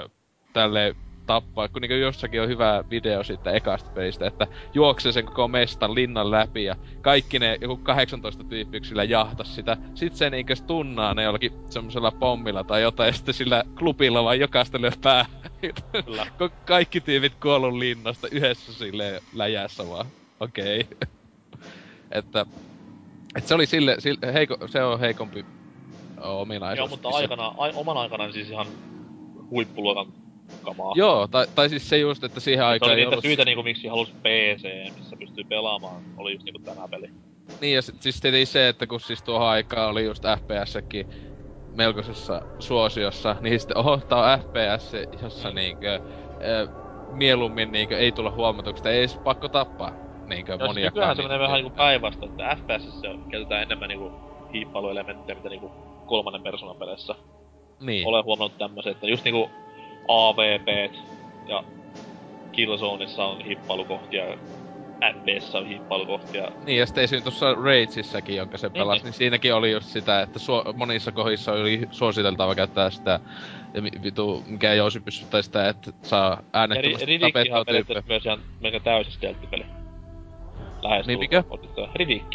tälleen 0.52 0.96
tappaa, 1.28 1.68
kun 1.68 1.82
niinku 1.82 1.94
jossakin 1.94 2.42
on 2.42 2.48
hyvä 2.48 2.84
video 2.90 3.24
siitä 3.24 3.50
ekasta 3.50 3.90
pelistä, 3.90 4.26
että 4.26 4.46
juoksee 4.74 5.12
sen 5.12 5.26
koko 5.26 5.48
mestan 5.48 5.94
linnan 5.94 6.30
läpi 6.30 6.64
ja 6.64 6.76
kaikki 7.00 7.38
ne 7.38 7.58
joku 7.60 7.76
18 7.76 8.44
tyyppiksillä 8.44 9.04
jahtas 9.04 9.54
sitä. 9.54 9.76
Sitten 9.94 10.18
se 10.18 10.30
niinkö 10.30 10.54
tunnaa 10.66 11.14
ne 11.14 11.22
jollakin 11.22 11.52
semmosella 11.68 12.10
pommilla 12.10 12.64
tai 12.64 12.82
jotain 12.82 13.06
ja 13.06 13.12
sitten 13.12 13.34
sillä 13.34 13.64
klubilla 13.78 14.24
vaan 14.24 14.40
jokaista 14.40 14.80
lyö 14.80 14.90
pää. 15.02 15.26
Kyllä. 16.04 16.26
Kaikki 16.64 17.00
tyypit 17.00 17.34
kuollut 17.42 17.74
linnasta 17.74 18.28
yhdessä 18.30 18.72
silleen 18.72 19.22
läjässä 19.34 19.88
vaan. 19.88 20.06
Okei. 20.40 20.80
Okay. 20.80 21.08
että, 22.18 22.46
että 23.36 23.48
se 23.48 23.54
oli 23.54 23.66
sille, 23.66 23.96
sille 23.98 24.34
heiko, 24.34 24.68
se 24.68 24.84
on 24.84 25.00
heikompi 25.00 25.44
ominaisuus. 26.20 26.78
Joo, 26.78 26.88
mutta 26.88 27.08
aikana, 27.08 27.54
ai, 27.58 27.72
oman 27.74 27.96
aikana 27.96 28.32
siis 28.32 28.50
ihan 28.50 28.66
huippuluokan 29.50 30.06
kamaa. 30.62 30.92
Joo, 30.96 31.26
tai, 31.26 31.46
tai 31.54 31.68
siis 31.68 31.88
se 31.88 31.98
just, 31.98 32.24
että 32.24 32.40
siihen 32.40 32.64
aikaan 32.64 32.98
ei 32.98 33.06
ollut... 33.06 33.22
syitä 33.22 33.44
niinku 33.44 33.62
miksi 33.62 33.88
halus 33.88 34.12
PC, 34.12 34.94
missä 34.98 35.16
pystyy 35.16 35.44
pelaamaan, 35.44 36.02
oli 36.16 36.32
just 36.32 36.44
niinku 36.44 36.58
tämä 36.58 36.88
peli. 36.88 37.10
Niin, 37.60 37.74
ja 37.74 37.82
sit, 37.82 38.02
siis 38.02 38.20
tietenkin 38.20 38.46
se, 38.46 38.68
että 38.68 38.86
kun 38.86 39.00
siis 39.00 39.22
tuohon 39.22 39.48
aikaan 39.48 39.90
oli 39.90 40.04
just 40.04 40.24
FPS-kin 40.24 41.06
melkoisessa 41.74 42.42
suosiossa, 42.58 43.36
niin 43.40 43.60
sitten 43.60 43.76
oho, 43.76 43.96
tää 43.96 44.18
on 44.18 44.38
FPS, 44.40 44.92
jossa 45.22 45.50
niinkö, 45.50 45.94
äh, 45.94 46.68
mieluummin 47.12 47.72
niinkö 47.72 47.98
ei 47.98 48.12
tulla 48.12 48.30
huomatuksi, 48.30 48.80
että 48.80 48.90
ei 48.90 48.98
edes 48.98 49.16
pakko 49.16 49.48
tappaa 49.48 50.08
niinkö 50.28 50.52
Jos 50.52 50.60
monia 50.68 50.84
nykyään 50.84 51.16
se 51.16 51.22
menee 51.22 51.38
vähän 51.38 51.54
niinku 51.54 51.76
päinvasta, 51.76 52.26
että 52.26 52.56
FPS 52.56 53.02
käytetään 53.30 53.62
enemmän 53.62 53.88
niinku 53.88 54.12
hiippailuelementtejä, 54.52 55.36
mitä 55.36 55.48
niinku 55.48 55.70
kolmannen 56.06 56.42
persoonan 56.42 56.76
peleissä. 56.76 57.14
Niin. 57.80 58.06
Olen 58.06 58.24
huomannut 58.24 58.58
tämmösen, 58.58 58.92
että 58.92 59.06
just 59.06 59.24
niinku 59.24 59.50
AVP 60.08 60.92
ja 61.46 61.64
Killzoneissa 62.52 63.24
on 63.24 63.44
hiippailukohtia, 63.44 64.24
FPssä 65.14 65.58
on 65.58 65.66
hiippailukohtia. 65.66 66.48
Niin, 66.66 66.78
ja 66.78 66.86
sitten 66.86 67.04
esim. 67.04 67.22
tuossa 67.22 67.54
Rageissäkin, 67.54 68.36
jonka 68.36 68.58
se 68.58 68.66
Niin, 68.66 68.72
pelasi, 68.72 68.98
niin. 68.98 69.04
niin 69.04 69.12
siinäkin 69.12 69.54
oli 69.54 69.72
just 69.72 69.86
sitä, 69.86 70.22
että 70.22 70.38
suo- 70.38 70.72
monissa 70.76 71.12
kohdissa 71.12 71.52
oli 71.52 71.80
suositeltava 71.90 72.54
käyttää 72.54 72.90
sitä, 72.90 73.20
ja 73.74 73.82
vitu, 73.82 74.42
mikä 74.46 74.74
jousi 74.74 75.00
pystyttää 75.00 75.42
sitä, 75.42 75.68
että 75.68 75.92
saa 76.02 76.42
äänettömästi 76.52 77.18
tapettua 77.18 77.64
periaatteessa 77.64 78.08
myös 78.08 78.26
ihan 78.26 78.40
melkein 78.60 78.82
täysin 78.82 79.12
stealth-peli. 79.12 79.66
Lähes 80.82 81.06
Niin, 81.06 81.18
mikä? 81.18 81.44
Riddick. 81.94 82.32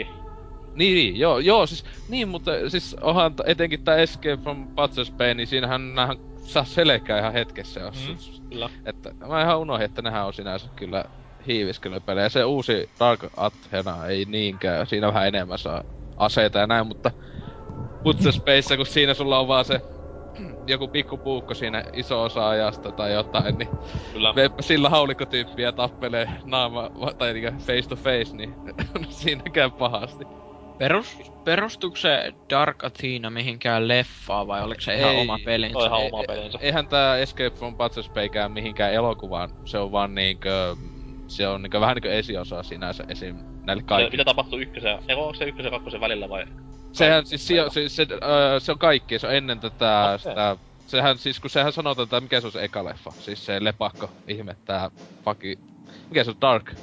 Niin, 0.75 0.95
niin, 0.95 1.19
joo, 1.19 1.39
joo, 1.39 1.65
siis, 1.65 1.85
niin, 2.09 2.27
mutta 2.27 2.69
siis 2.69 2.95
onhan 3.01 3.33
etenkin 3.45 3.83
tää 3.83 3.95
Escape 3.97 4.37
from 4.37 4.67
Butcher's 4.67 5.11
Bay, 5.17 5.33
niin 5.33 5.47
siinähän 5.47 5.95
nähän 5.95 6.17
saa 6.43 6.63
selkää 6.63 7.19
ihan 7.19 7.33
hetkessä, 7.33 7.79
jos 7.79 8.07
Mm, 8.07 8.13
mm. 8.13 8.49
Kyllä. 8.49 8.69
Että 8.85 9.11
mä 9.27 9.41
ihan 9.41 9.59
unohdin, 9.59 9.85
että 9.85 10.01
nehän 10.01 10.25
on 10.25 10.33
sinänsä 10.33 10.67
kyllä 10.75 11.03
hiiviskelypelejä. 11.47 12.29
Se 12.29 12.43
uusi 12.43 12.89
Dark 12.99 13.19
Athena 13.37 14.05
ei 14.05 14.25
niinkään, 14.25 14.87
siinä 14.87 15.07
vähän 15.07 15.27
enemmän 15.27 15.57
saa 15.57 15.83
aseita 16.17 16.59
ja 16.59 16.67
näin, 16.67 16.87
mutta 16.87 17.11
Butcher 18.03 18.31
Space, 18.33 18.77
kun 18.77 18.85
siinä 18.85 19.13
sulla 19.13 19.39
on 19.39 19.47
vaan 19.47 19.65
se 19.65 19.81
joku 20.67 20.87
pikku 20.87 21.17
puukko 21.17 21.53
siinä 21.53 21.83
iso 21.93 22.23
osa 22.23 22.49
ajasta 22.49 22.91
tai 22.91 23.13
jotain, 23.13 23.57
niin 23.57 23.69
Kyllä. 24.13 24.33
sillä 24.61 24.89
haulikkotyyppiä 24.89 25.71
tappelee 25.71 26.29
naama 26.45 26.89
tai 27.17 27.33
niinkö 27.33 27.51
face 27.51 27.89
to 27.89 27.95
face, 27.95 28.37
niin 28.37 28.55
siinäkään 29.09 29.71
pahasti. 29.71 30.23
Perus, 30.83 31.17
perustuuko 31.43 31.95
se 31.95 32.33
Dark 32.49 32.83
Athena 32.83 33.29
mihinkään 33.29 33.87
leffaan 33.87 34.47
vai 34.47 34.63
oliko 34.63 34.81
se 34.81 34.95
ihan 34.95 35.11
Ei, 35.11 35.21
oma 35.21 35.39
pelinsä? 35.45 35.73
toi 35.73 35.87
ihan 35.87 36.01
Ei- 36.01 36.09
oma 36.11 36.23
pelinsä. 36.27 36.59
Eihän 36.61 36.87
tää 36.87 37.17
Escape 37.17 37.49
from 37.49 37.75
Butcher's 37.75 38.13
Baykään 38.13 38.51
mihinkään 38.51 38.93
elokuvaan, 38.93 39.49
se 39.65 39.77
on 39.77 39.91
vaan 39.91 40.15
niinkö... 40.15 40.75
Se 41.27 41.47
on 41.47 41.61
niinkö 41.61 41.79
vähän 41.79 41.95
niinkö 41.95 42.13
esiosa 42.13 42.63
sinänsä 42.63 43.03
esim. 43.07 43.35
näille 43.35 43.81
Mitä, 43.81 43.89
kaikille. 43.89 44.11
mitä 44.11 44.25
tapahtuu 44.25 44.59
ykkösen, 44.59 44.99
ei 45.07 45.15
onko 45.15 45.33
se 45.33 45.45
ykkösen 45.45 45.67
ja 45.73 45.77
kakkosen 45.77 46.01
välillä 46.01 46.29
vai? 46.29 46.45
Sehän 46.91 47.25
siis 47.25 47.47
se, 47.47 47.55
se, 47.69 47.89
se, 47.89 48.07
öö, 48.23 48.59
se 48.59 48.71
on 48.71 48.79
kaikki, 48.79 49.19
se 49.19 49.27
on 49.27 49.35
ennen 49.35 49.59
tätä 49.59 50.05
Okei. 50.05 50.19
sitä... 50.19 50.57
Sehän 50.87 51.17
siis, 51.17 51.39
kun 51.39 51.49
sehän 51.49 51.73
sanotaan, 51.73 52.03
että 52.03 52.19
mikä 52.21 52.41
se 52.41 52.47
on 52.47 52.51
se 52.53 52.63
eka 52.63 52.85
leffa, 52.85 53.11
siis 53.11 53.45
se 53.45 53.63
lepakko 53.63 54.09
ihme, 54.27 54.55
tää 54.65 54.91
fucki... 55.25 55.59
Mikä 56.09 56.23
se 56.23 56.29
on, 56.31 56.41
Dark? 56.41 56.73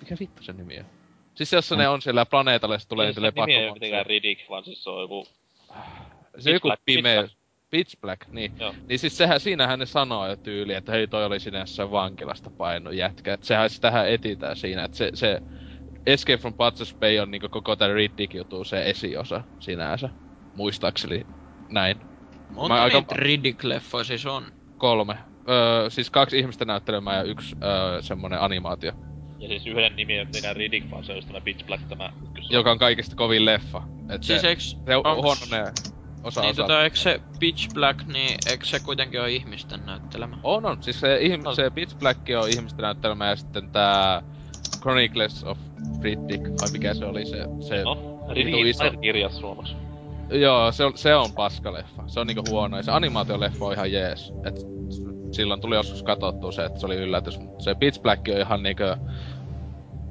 Mikä 0.00 0.16
vittu 0.20 0.42
sen 0.42 0.56
nimi 0.56 0.78
on? 0.78 0.84
Siis 1.34 1.52
jossa 1.52 1.76
ne 1.76 1.88
on 1.88 2.02
siellä 2.02 2.26
planeetalla, 2.26 2.78
se 2.78 2.88
tulee 2.88 3.06
niitä 3.06 3.20
se 3.20 3.32
nimi 3.36 3.54
ei 3.54 3.72
mitenkään 3.72 4.06
Riddick, 4.06 4.50
vaan 4.50 4.64
siis 4.64 4.84
se 4.84 4.90
on 4.90 5.00
joku... 5.00 5.26
Se 6.38 6.50
joku 6.50 6.68
Black, 6.68 6.82
Pitch 6.84 6.98
pimeä... 6.98 7.20
Black. 7.20 7.34
Pitch 7.70 8.00
Black, 8.00 8.28
niin. 8.28 8.52
Joo. 8.60 8.74
Niin 8.88 8.98
siis 8.98 9.16
sehän, 9.16 9.40
siinähän 9.40 9.78
ne 9.78 9.86
sanoo 9.86 10.28
jo 10.28 10.36
tyyli, 10.36 10.74
että 10.74 10.92
hei 10.92 11.06
toi 11.06 11.24
oli 11.24 11.40
sinne 11.40 11.58
jossain 11.58 11.90
vankilasta 11.90 12.50
painu 12.50 12.90
jätkä. 12.90 13.34
Et 13.34 13.44
sehän 13.44 13.70
sitähän 13.70 14.08
etitään 14.08 14.56
siinä, 14.56 14.84
että 14.84 14.96
se, 14.96 15.10
se 15.14 15.42
Escape 16.06 16.36
from 16.38 16.54
Butcher's 16.54 16.98
Bay 16.98 17.18
on 17.18 17.30
niinku 17.30 17.48
koko 17.48 17.76
tän 17.76 17.94
Riddick 17.94 18.34
jutu 18.34 18.64
se 18.64 18.82
esiosa 18.90 19.42
sinänsä. 19.58 20.08
Muistaakseni 20.54 21.26
näin. 21.68 22.00
Monta 22.50 22.74
mä 22.74 22.82
aika- 22.82 23.14
Riddick-leffoja 23.14 24.04
siis 24.04 24.26
on? 24.26 24.44
Kolme. 24.78 25.14
Öö, 25.48 25.90
siis 25.90 26.10
kaksi 26.10 26.38
ihmistä 26.38 26.64
näyttelemään 26.64 27.16
ja 27.16 27.22
yksi 27.22 27.56
öö, 27.62 28.02
semmonen 28.02 28.40
animaatio. 28.40 28.92
Ja 29.40 29.48
siis 29.48 29.66
yhden 29.66 29.96
nimi 29.96 30.18
ole 30.18 30.24
mitenkään 30.24 30.56
Riddick, 30.56 30.90
vaan 30.90 31.04
se 31.04 31.12
on 31.12 31.18
just 31.18 31.28
tämä 31.28 31.40
Pitch 31.40 31.66
Black, 31.66 31.88
tämä 31.88 32.12
ykkös. 32.22 32.50
Joka 32.50 32.70
on 32.70 32.78
kaikista 32.78 33.16
kovin 33.16 33.44
leffa. 33.44 33.82
Et 34.10 34.22
Siis 34.22 34.40
se, 34.40 34.48
eiks... 34.48 34.76
se 34.86 34.96
on 34.96 35.02
onks- 35.04 35.22
huononen 35.22 35.74
osa 36.24 36.40
Niin 36.40 36.50
osa. 36.50 36.62
tota, 36.62 36.84
eikö 36.84 36.96
se 36.96 37.20
Pitch 37.40 37.74
Black, 37.74 38.06
niin 38.06 38.36
eikö 38.50 38.64
se 38.66 38.80
kuitenkin 38.80 39.20
ole 39.20 39.30
ihmisten 39.32 39.86
näyttelemä? 39.86 40.38
On, 40.42 40.66
on. 40.66 40.82
Siis 40.82 41.00
se, 41.00 41.18
ihm- 41.22 41.46
On. 41.46 41.56
se 41.56 41.70
Pitch 41.70 41.98
Black 41.98 42.20
on 42.42 42.48
ihmisten 42.50 42.82
näyttelemä 42.82 43.28
ja 43.28 43.36
sitten 43.36 43.70
tää 43.70 44.22
Chronicles 44.80 45.44
of 45.44 45.58
Riddick, 46.02 46.42
vai 46.42 46.70
mikä 46.72 46.94
se 46.94 47.04
oli 47.04 47.26
se... 47.26 47.36
se 47.68 47.82
No, 47.82 48.20
Riddick 48.28 48.56
iso. 48.58 48.66
Insider 48.84 48.96
kirjas 48.96 49.38
suomeksi. 49.38 49.74
Joo, 50.30 50.72
se 50.72 50.84
on, 50.84 50.92
se 50.98 51.14
on 51.14 51.32
paskaleffa. 51.32 52.02
Se 52.06 52.20
on 52.20 52.26
niinku 52.26 52.42
huono. 52.50 52.76
Ja 52.76 52.82
se 52.82 52.90
animaatioleffa 52.90 53.64
on 53.64 53.72
ihan 53.72 53.92
jees. 53.92 54.32
Et 54.46 54.54
silloin 55.32 55.60
tuli 55.60 55.74
joskus 55.74 56.02
katsottua 56.02 56.52
se, 56.52 56.64
että 56.64 56.80
se 56.80 56.86
oli 56.86 56.96
yllätys. 56.96 57.38
Mut 57.38 57.60
se 57.60 57.74
Pitch 57.74 58.02
Black 58.02 58.28
on 58.28 58.40
ihan 58.40 58.62
niinku 58.62 58.82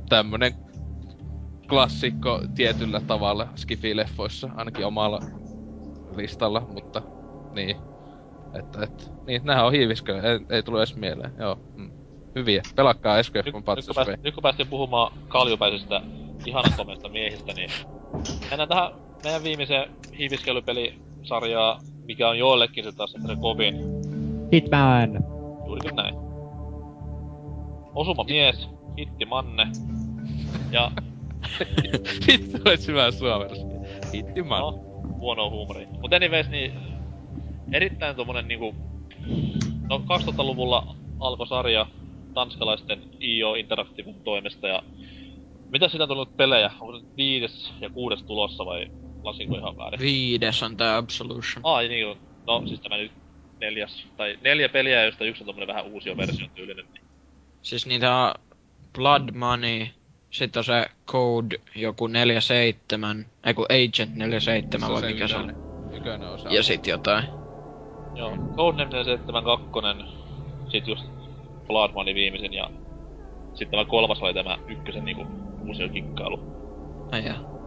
tämmönen 0.10 0.54
klassikko 1.70 2.42
tietyllä 2.56 3.02
tavalla 3.08 3.48
Skifi-leffoissa, 3.56 4.50
ainakin 4.56 4.86
omalla 4.86 5.20
listalla, 6.16 6.68
mutta 6.74 7.02
niin. 7.54 7.78
Että, 8.54 8.84
et, 8.84 9.12
niin, 9.28 9.42
nämähän 9.46 9.66
on 9.66 9.72
hiiviskö, 9.72 10.22
ei, 10.22 10.40
ei 10.50 10.64
tullut 10.64 10.80
edes 10.80 10.96
mieleen, 10.96 11.32
joo. 11.40 11.60
Mm. 11.76 11.92
Hyviä. 12.36 12.62
Pelakkaa 12.76 13.18
Nyt, 13.18 13.46
nyt, 13.46 13.54
kun 13.54 13.64
Patsus 13.64 13.96
pääst, 13.96 14.12
nyt 14.24 14.34
kun 14.34 14.42
päästiin 14.42 14.68
puhumaan 14.68 15.14
kaljupäisistä 15.28 16.02
ihanan 16.46 16.74
komeista 16.78 17.10
miehistä, 17.10 17.54
niin 17.54 17.70
mennään 18.50 18.70
tähän 18.70 18.92
meidän 19.24 19.44
viimeiseen 19.44 19.92
hiiviskelypelisarjaa, 20.18 21.80
mikä 22.06 22.30
on 22.30 22.40
joillekin 22.40 22.84
se 22.84 22.92
taas 22.92 23.12
se 23.12 23.36
kovin. 23.42 23.99
Hitman! 24.54 25.24
Juurikin 25.66 25.96
näin. 25.96 26.16
Osuma 27.96 28.24
mies, 28.24 28.70
hitti 28.98 29.26
manne. 29.26 29.68
Ja 30.72 30.92
Vittu 32.28 32.58
olet 32.66 32.88
hyvä 32.88 33.12
suomeksi. 33.12 33.62
Hitti 34.14 34.44
man. 34.44 34.60
no, 34.60 34.72
huono 35.20 35.50
huumori. 35.50 35.88
Mut 36.02 36.14
anyways, 36.14 36.50
niin 36.50 36.74
erittäin 37.72 38.16
tommonen 38.16 38.48
niinku... 38.48 38.76
No 39.90 39.98
2000-luvulla 39.98 40.96
alkoi 41.20 41.48
sarja 41.48 41.88
tanskalaisten 42.34 43.02
IO 43.22 43.56
Interactiven 43.56 44.16
toimesta 44.16 44.68
ja... 44.68 44.84
Mitä 45.70 45.90
siitä 45.90 46.04
on 46.04 46.10
tullut 46.10 46.38
pelejä? 46.38 46.72
Onko 46.80 46.98
se 46.98 47.04
nyt 47.04 47.18
viides 47.18 47.74
ja 47.82 47.90
kuudes 47.90 48.24
tulossa 48.24 48.66
vai 48.66 48.92
lasinko 49.24 49.58
ihan 49.58 49.78
väärin? 49.78 50.00
Viides 50.00 50.64
on 50.64 50.78
tää 50.78 50.98
Absolution. 50.98 51.62
Ai 51.64 51.88
niin. 51.88 52.18
No 52.48 52.68
siis 52.68 52.80
tämä 52.80 52.98
nyt 52.98 53.12
neljäs, 53.60 54.08
tai 54.18 54.38
neljä 54.42 54.70
peliä, 54.70 55.04
joista 55.04 55.26
yksi 55.26 55.44
on 55.44 55.46
tommonen 55.46 55.68
vähän 55.68 55.86
uusi 55.86 56.18
versio 56.18 56.48
tyylinen. 56.56 56.86
Niin. 56.94 57.04
Siis 57.62 57.86
niitä 57.86 58.16
on 58.16 58.34
Blood 58.94 59.32
Money, 59.36 59.86
sitten 60.32 60.60
on 60.60 60.64
se 60.64 60.86
Code 61.08 61.56
joku 61.76 62.08
47, 62.08 63.26
ei 63.46 63.54
kun 63.54 63.66
Agent 63.66 64.16
47 64.16 64.92
vai 64.92 65.14
mikä 65.14 65.28
se 65.28 65.36
on. 65.36 65.56
Ykönen 65.94 66.30
osa. 66.30 66.50
Ja 66.50 66.64
sit 66.64 66.88
jotain. 66.88 67.26
Joo, 68.16 68.38
Codename 68.56 69.04
72, 69.04 69.70
sit 70.72 70.88
just 70.88 71.06
Blood 71.68 71.92
Money 71.94 72.16
viimeisin 72.16 72.54
ja 72.54 72.70
sitten 73.50 73.72
tämä 73.72 73.86
kolmas 73.86 74.22
oli 74.22 74.34
tämä 74.34 74.58
ykkösen 74.68 75.06
niinku 75.06 75.26
uusi 75.68 75.90
kikkailu. 75.90 76.40
Ai 77.12 77.26
jaa. 77.26 77.59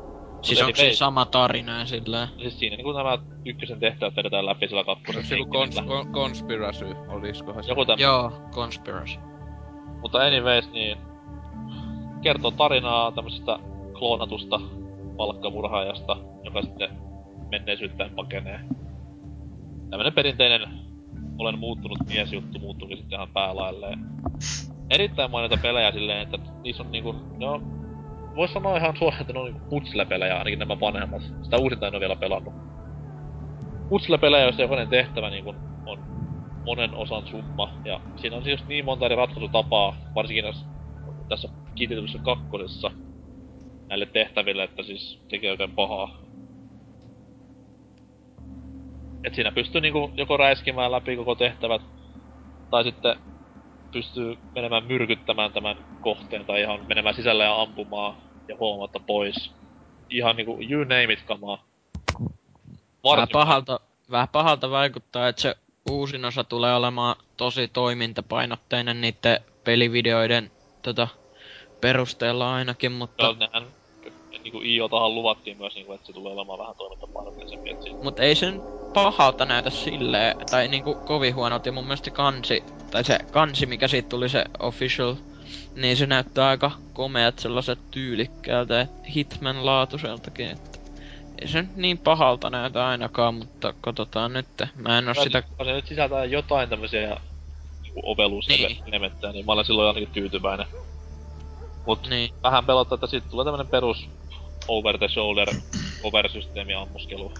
Siis 0.43 0.62
onko 0.62 0.77
se 0.77 0.93
sama 0.93 1.24
tarina 1.24 1.78
ja 1.78 1.86
silleen? 1.86 2.28
Siis 2.39 2.59
siinä 2.59 2.77
niinku 2.77 2.93
nämä 2.93 3.19
ykkösen 3.44 3.81
tehtävät 3.81 4.16
vedetään 4.16 4.47
läpi 4.47 4.69
sillä 4.69 4.85
kakkosen 4.85 5.19
Onko 5.19 5.28
se 5.28 5.36
joku 5.36 5.55
con- 5.55 6.12
conspiracy? 6.12 6.85
Oliskohan 7.09 7.64
se? 7.64 7.70
Joku 7.70 7.85
tämmönen. 7.85 8.05
Joo, 8.05 8.32
Conspiracy. 8.51 9.19
Mutta 10.02 10.19
anyways, 10.19 10.70
niin 10.70 10.98
kertoo 12.23 12.51
tarinaa 12.51 13.12
tämmöisestä 13.12 13.59
kloonatusta 13.98 14.60
palkkamurhaajasta, 15.16 16.16
joka 16.44 16.62
sitten 16.62 16.90
menneisyyttäin 17.51 18.10
pakenee. 18.10 18.60
Tämmönen 19.90 20.12
perinteinen 20.12 20.60
olen 21.39 21.59
muuttunut 21.59 21.98
miesjuttu 22.09 22.59
muuttuukin 22.59 22.97
sitten 22.97 23.16
ihan 23.16 23.28
päälailleen. 23.28 23.98
Erittäin 24.90 25.31
mainita 25.31 25.59
pelejä 25.62 25.93
silleen, 25.93 26.23
että 26.23 26.39
niissä 26.62 26.82
on 26.82 26.90
niinku, 26.90 27.14
no, 27.39 27.62
vois 28.36 28.52
sanoa 28.52 28.76
ihan 28.76 28.96
suoraan, 28.96 29.20
että 29.20 29.32
ne 29.32 29.38
on 29.38 29.44
niinku 29.44 29.62
putsle-pelejä, 29.70 30.38
ainakin 30.38 30.59
nämä 30.59 30.80
vanhemmat. 30.80 31.22
Sitä 31.42 31.56
uusinta 31.59 31.86
en 31.86 31.94
ole 31.94 32.00
vielä 32.00 32.16
pelannut. 32.16 32.54
Putsle-pelejä, 33.88 34.44
joissa 34.44 34.62
jokainen 34.62 34.88
tehtävä 34.88 35.30
niinku 35.30 35.54
on 35.86 35.98
monen 36.66 36.94
osan 36.94 37.26
summa. 37.26 37.74
Ja 37.84 38.00
siinä 38.16 38.36
on 38.36 38.44
siis 38.44 38.66
niin 38.66 38.84
monta 38.84 39.06
eri 39.06 39.16
ratkaisutapaa, 39.16 39.96
varsinkin 40.14 40.44
jos 40.44 40.64
tässä 41.28 41.48
kiitetyssä 41.74 42.18
kakkosessa 42.22 42.90
näille 43.88 44.06
tehtäville, 44.06 44.64
että 44.64 44.82
siis 44.82 45.18
tekee 45.28 45.50
oikein 45.50 45.72
pahaa. 45.72 46.22
Et 49.24 49.34
siinä 49.34 49.52
pystyy 49.52 49.80
niinku 49.80 50.10
joko 50.16 50.36
räiskimään 50.36 50.92
läpi 50.92 51.16
koko 51.16 51.34
tehtävät, 51.34 51.82
tai 52.70 52.84
sitten 52.84 53.16
pystyy 53.93 54.39
menemään 54.55 54.85
myrkyttämään 54.85 55.52
tämän 55.52 55.77
kohteen, 56.01 56.47
tai 56.47 56.60
ihan 56.60 56.86
menemään 56.89 57.14
sisälle 57.14 57.44
ja 57.44 57.62
ampumaan 57.62 58.16
ja 58.48 58.56
huomaamatta 58.56 59.01
pois. 59.06 59.51
Ihan 60.10 60.36
niinku 60.36 60.59
you 60.70 60.85
name 60.85 61.12
it 61.12 61.23
kamaa. 61.27 61.64
Vähän 63.05 63.28
pahalta, 63.32 63.81
vähän 64.10 64.28
pahalta 64.28 64.70
vaikuttaa, 64.70 65.28
että 65.28 65.43
se 65.43 65.56
uusin 65.90 66.24
osa 66.24 66.44
tulee 66.44 66.74
olemaan 66.74 67.16
tosi 67.36 67.69
toimintapainotteinen 67.69 69.01
niiden 69.01 69.40
pelivideoiden 69.64 70.51
tota, 70.82 71.09
perusteella 71.81 72.55
ainakin, 72.55 72.93
mutta, 72.93 73.24
Joo, 73.24 73.36
nehän 73.39 73.66
niinku 74.32 74.60
IOtahan 74.64 75.14
luvattiin 75.14 75.59
myös 75.59 75.74
niinku, 75.74 75.93
että 75.93 76.06
se 76.06 76.12
tulee 76.12 76.32
olemaan 76.32 76.59
vähän 76.59 76.77
toimintapainotteisempi, 76.77 77.70
mutta 78.02 78.23
ei 78.23 78.35
sen 78.35 78.62
pahalta 78.94 79.44
näytä 79.44 79.70
silleen, 79.70 80.36
tai 80.51 80.69
niinku 80.69 80.94
kovin 80.94 81.35
huonolta, 81.35 81.69
ja 81.69 81.73
mun 81.73 81.85
mielestä 81.85 82.10
kansi, 82.10 82.64
tai 82.90 83.05
se 83.05 83.19
kansi 83.31 83.66
mikä 83.66 83.89
siitä 83.89 84.09
tuli 84.09 84.28
se 84.28 84.44
official, 84.59 85.14
niin 85.74 85.97
se 85.97 86.06
näyttää 86.06 86.48
aika 86.48 86.70
komeat 86.93 87.39
sellaiset 87.39 87.78
tyylikkäältä 87.90 88.74
ja 88.74 88.86
Hitman 89.14 89.66
laatuiseltakin, 89.66 90.51
että 90.51 90.78
ei 91.40 91.48
se 91.48 91.62
nyt 91.62 91.77
niin 91.77 91.98
pahalta 91.98 92.51
näytä 92.51 92.86
ainakaan, 92.86 93.35
mutta 93.35 93.74
katsotaan 93.81 94.32
nyt. 94.32 94.47
Mä 94.74 94.98
en 94.98 95.09
oo 95.09 95.14
sitä 95.14 95.43
se 95.64 95.73
nyt 95.73 95.86
sisältää 95.86 96.24
jotain 96.24 96.69
tämmösiä 96.69 97.20
niinku 97.82 98.01
oveluselementtejä, 98.05 99.32
niin. 99.32 99.47
mä 99.47 99.52
olen 99.52 99.64
silloin 99.64 99.89
ainakin 99.89 100.12
tyytyväinen. 100.12 100.66
Mut 101.86 102.09
niin. 102.09 102.35
vähän 102.43 102.66
pelottaa, 102.66 102.94
että 102.97 103.06
siitä 103.06 103.28
tulee 103.31 103.44
tämmönen 103.44 103.66
perus 103.66 104.09
over 104.69 104.98
the 104.98 105.09
shoulder 105.09 105.48
cover-systeemi 106.02 106.74
ammuskelu. 106.74 107.32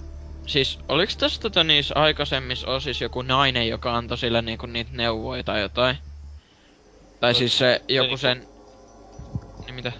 Siis 0.47 0.79
oliks 0.89 1.17
tässä 1.17 1.41
tota 1.41 1.65
niissä 1.65 1.95
aikaisemmissa 1.95 2.67
osissa 2.67 3.05
joku 3.05 3.23
nainen, 3.23 3.69
joka 3.69 3.97
antoi 3.97 4.19
sille 4.19 4.43
niinku 4.43 4.67
niitä 4.67 4.91
neuvoja 4.95 5.45
tai 5.45 5.61
jotain? 5.61 5.97
Tai 7.21 7.33
No, 7.33 7.39
siis 7.39 7.59
se 7.59 7.85
joku 7.89 8.07
niinku- 8.07 8.17
sen... 8.17 8.47
Niin 9.67 9.75
mitä? 9.75 9.93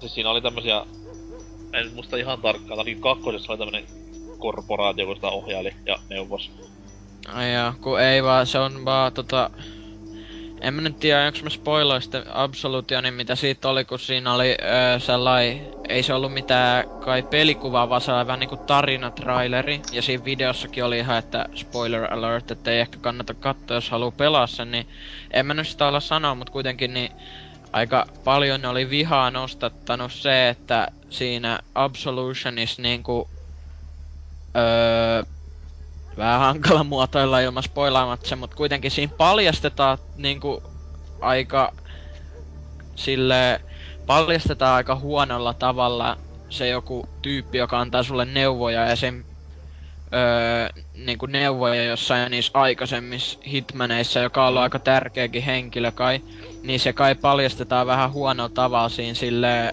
Siis 0.00 0.14
siinä 0.14 0.30
oli 0.30 0.42
tämmösiä, 0.42 0.86
en 1.72 1.84
nyt 1.84 1.94
muista 1.94 2.16
ihan 2.16 2.40
tarkkaan, 2.40 2.78
ainakin 2.78 3.00
kakkosessa 3.00 3.52
oli 3.52 3.58
tämmönen 3.58 3.88
korporaatio, 4.38 5.06
kun 5.06 5.14
sitä 5.14 5.28
ohjaili 5.28 5.76
ja 5.86 5.98
neuvos. 6.10 6.50
Ai 7.28 7.52
jaa, 7.52 7.74
kun 7.80 8.00
ei 8.00 8.22
vaan, 8.22 8.46
se 8.46 8.58
on 8.58 8.84
vaan 8.84 9.12
tota... 9.12 9.50
En 10.64 10.74
mä 10.74 10.80
nyt 10.80 10.96
tiedä, 11.00 11.26
onks 11.26 11.42
mä 11.42 11.50
spoiloin 11.50 12.02
sitten 12.02 12.22
Absolutionin, 12.28 13.14
mitä 13.14 13.36
siitä 13.36 13.68
oli, 13.68 13.84
kun 13.84 13.98
siinä 13.98 14.34
oli 14.34 14.56
öö, 14.62 15.00
sellai... 15.00 15.60
Ei 15.88 16.02
se 16.02 16.14
ollut 16.14 16.32
mitään 16.32 16.84
kai 16.98 17.22
pelikuvaa, 17.22 17.88
vaan 17.88 18.00
sellainen 18.00 18.26
vähän 18.26 18.40
niinku 18.40 18.56
tarinatraileri. 18.56 19.82
Ja 19.92 20.02
siinä 20.02 20.24
videossakin 20.24 20.84
oli 20.84 20.98
ihan, 20.98 21.18
että 21.18 21.46
spoiler 21.54 22.14
alert, 22.14 22.50
että 22.50 22.70
ei 22.70 22.80
ehkä 22.80 22.98
kannata 23.00 23.34
katsoa, 23.34 23.76
jos 23.76 23.90
haluaa 23.90 24.10
pelaa 24.10 24.46
sen, 24.46 24.70
niin... 24.70 24.88
En 25.30 25.46
mä 25.46 25.54
nyt 25.54 25.68
sitä 25.68 25.88
olla 25.88 26.00
sanoa, 26.00 26.34
mutta 26.34 26.52
kuitenkin 26.52 26.94
niin... 26.94 27.10
Aika 27.72 28.06
paljon 28.24 28.64
oli 28.64 28.90
vihaa 28.90 29.30
nostattanut 29.30 30.12
se, 30.12 30.48
että 30.48 30.88
siinä 31.10 31.58
Absolutionissa 31.74 32.82
niinku... 32.82 33.30
Öö, 34.56 35.33
vähän 36.16 36.40
hankala 36.40 36.84
muotoilla 36.84 37.40
ilman 37.40 37.62
spoilaamatta 37.62 38.36
mutta 38.36 38.56
kuitenkin 38.56 38.90
siinä 38.90 39.12
paljastetaan 39.16 39.98
niinku 40.16 40.62
aika 41.20 41.72
sille 42.94 43.60
paljastetaan 44.06 44.76
aika 44.76 44.96
huonolla 44.96 45.54
tavalla 45.54 46.16
se 46.48 46.68
joku 46.68 47.08
tyyppi, 47.22 47.58
joka 47.58 47.80
antaa 47.80 48.02
sulle 48.02 48.24
neuvoja 48.24 48.88
ja 48.88 48.96
sen 48.96 49.24
öö, 50.14 50.82
niinku 50.94 51.26
neuvoja 51.26 51.84
jossain 51.84 52.30
niissä 52.30 52.50
aikaisemmissa 52.54 53.38
hitmaneissa, 53.46 54.20
joka 54.20 54.42
on 54.42 54.48
ollut 54.48 54.62
aika 54.62 54.78
tärkeäkin 54.78 55.42
henkilö 55.42 55.92
kai, 55.92 56.20
niin 56.62 56.80
se 56.80 56.92
kai 56.92 57.14
paljastetaan 57.14 57.86
vähän 57.86 58.12
huonolla 58.12 58.50
tavalla 58.54 58.88
siinä 58.88 59.14
sille 59.14 59.72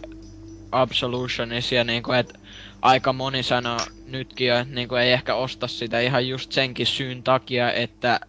Absolutionissa 0.71 1.75
ja 1.75 1.83
niinku, 1.83 2.11
et 2.11 2.33
aika 2.81 3.13
moni 3.13 3.43
sanoo 3.43 3.77
nytkin 4.11 4.47
jo, 4.47 4.59
että 4.59 4.73
niinku 4.73 4.95
ei 4.95 5.11
ehkä 5.11 5.35
osta 5.35 5.67
sitä 5.67 5.99
ihan 5.99 6.27
just 6.27 6.51
senkin 6.51 6.85
syyn 6.85 7.23
takia, 7.23 7.71
että 7.73 8.19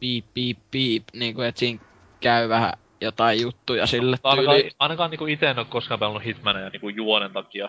piip 0.00 0.24
piip 0.34 0.58
piip, 0.70 1.04
niinku 1.12 1.40
et 1.40 1.56
siinä 1.56 1.80
käy 2.20 2.48
vähän 2.48 2.72
jotain 3.00 3.40
juttuja 3.40 3.86
sille 3.86 4.16
Ainakaan, 4.22 4.56
tyyliin. 4.56 4.72
ainakaan 4.78 5.10
niinku 5.10 5.26
ite 5.26 5.50
en 5.50 5.58
oo 5.58 5.64
koskaan 5.64 6.00
pelannut 6.00 6.24
Hitmaneja 6.24 6.70
niinku 6.70 6.88
juonen 6.88 7.32
takia. 7.32 7.68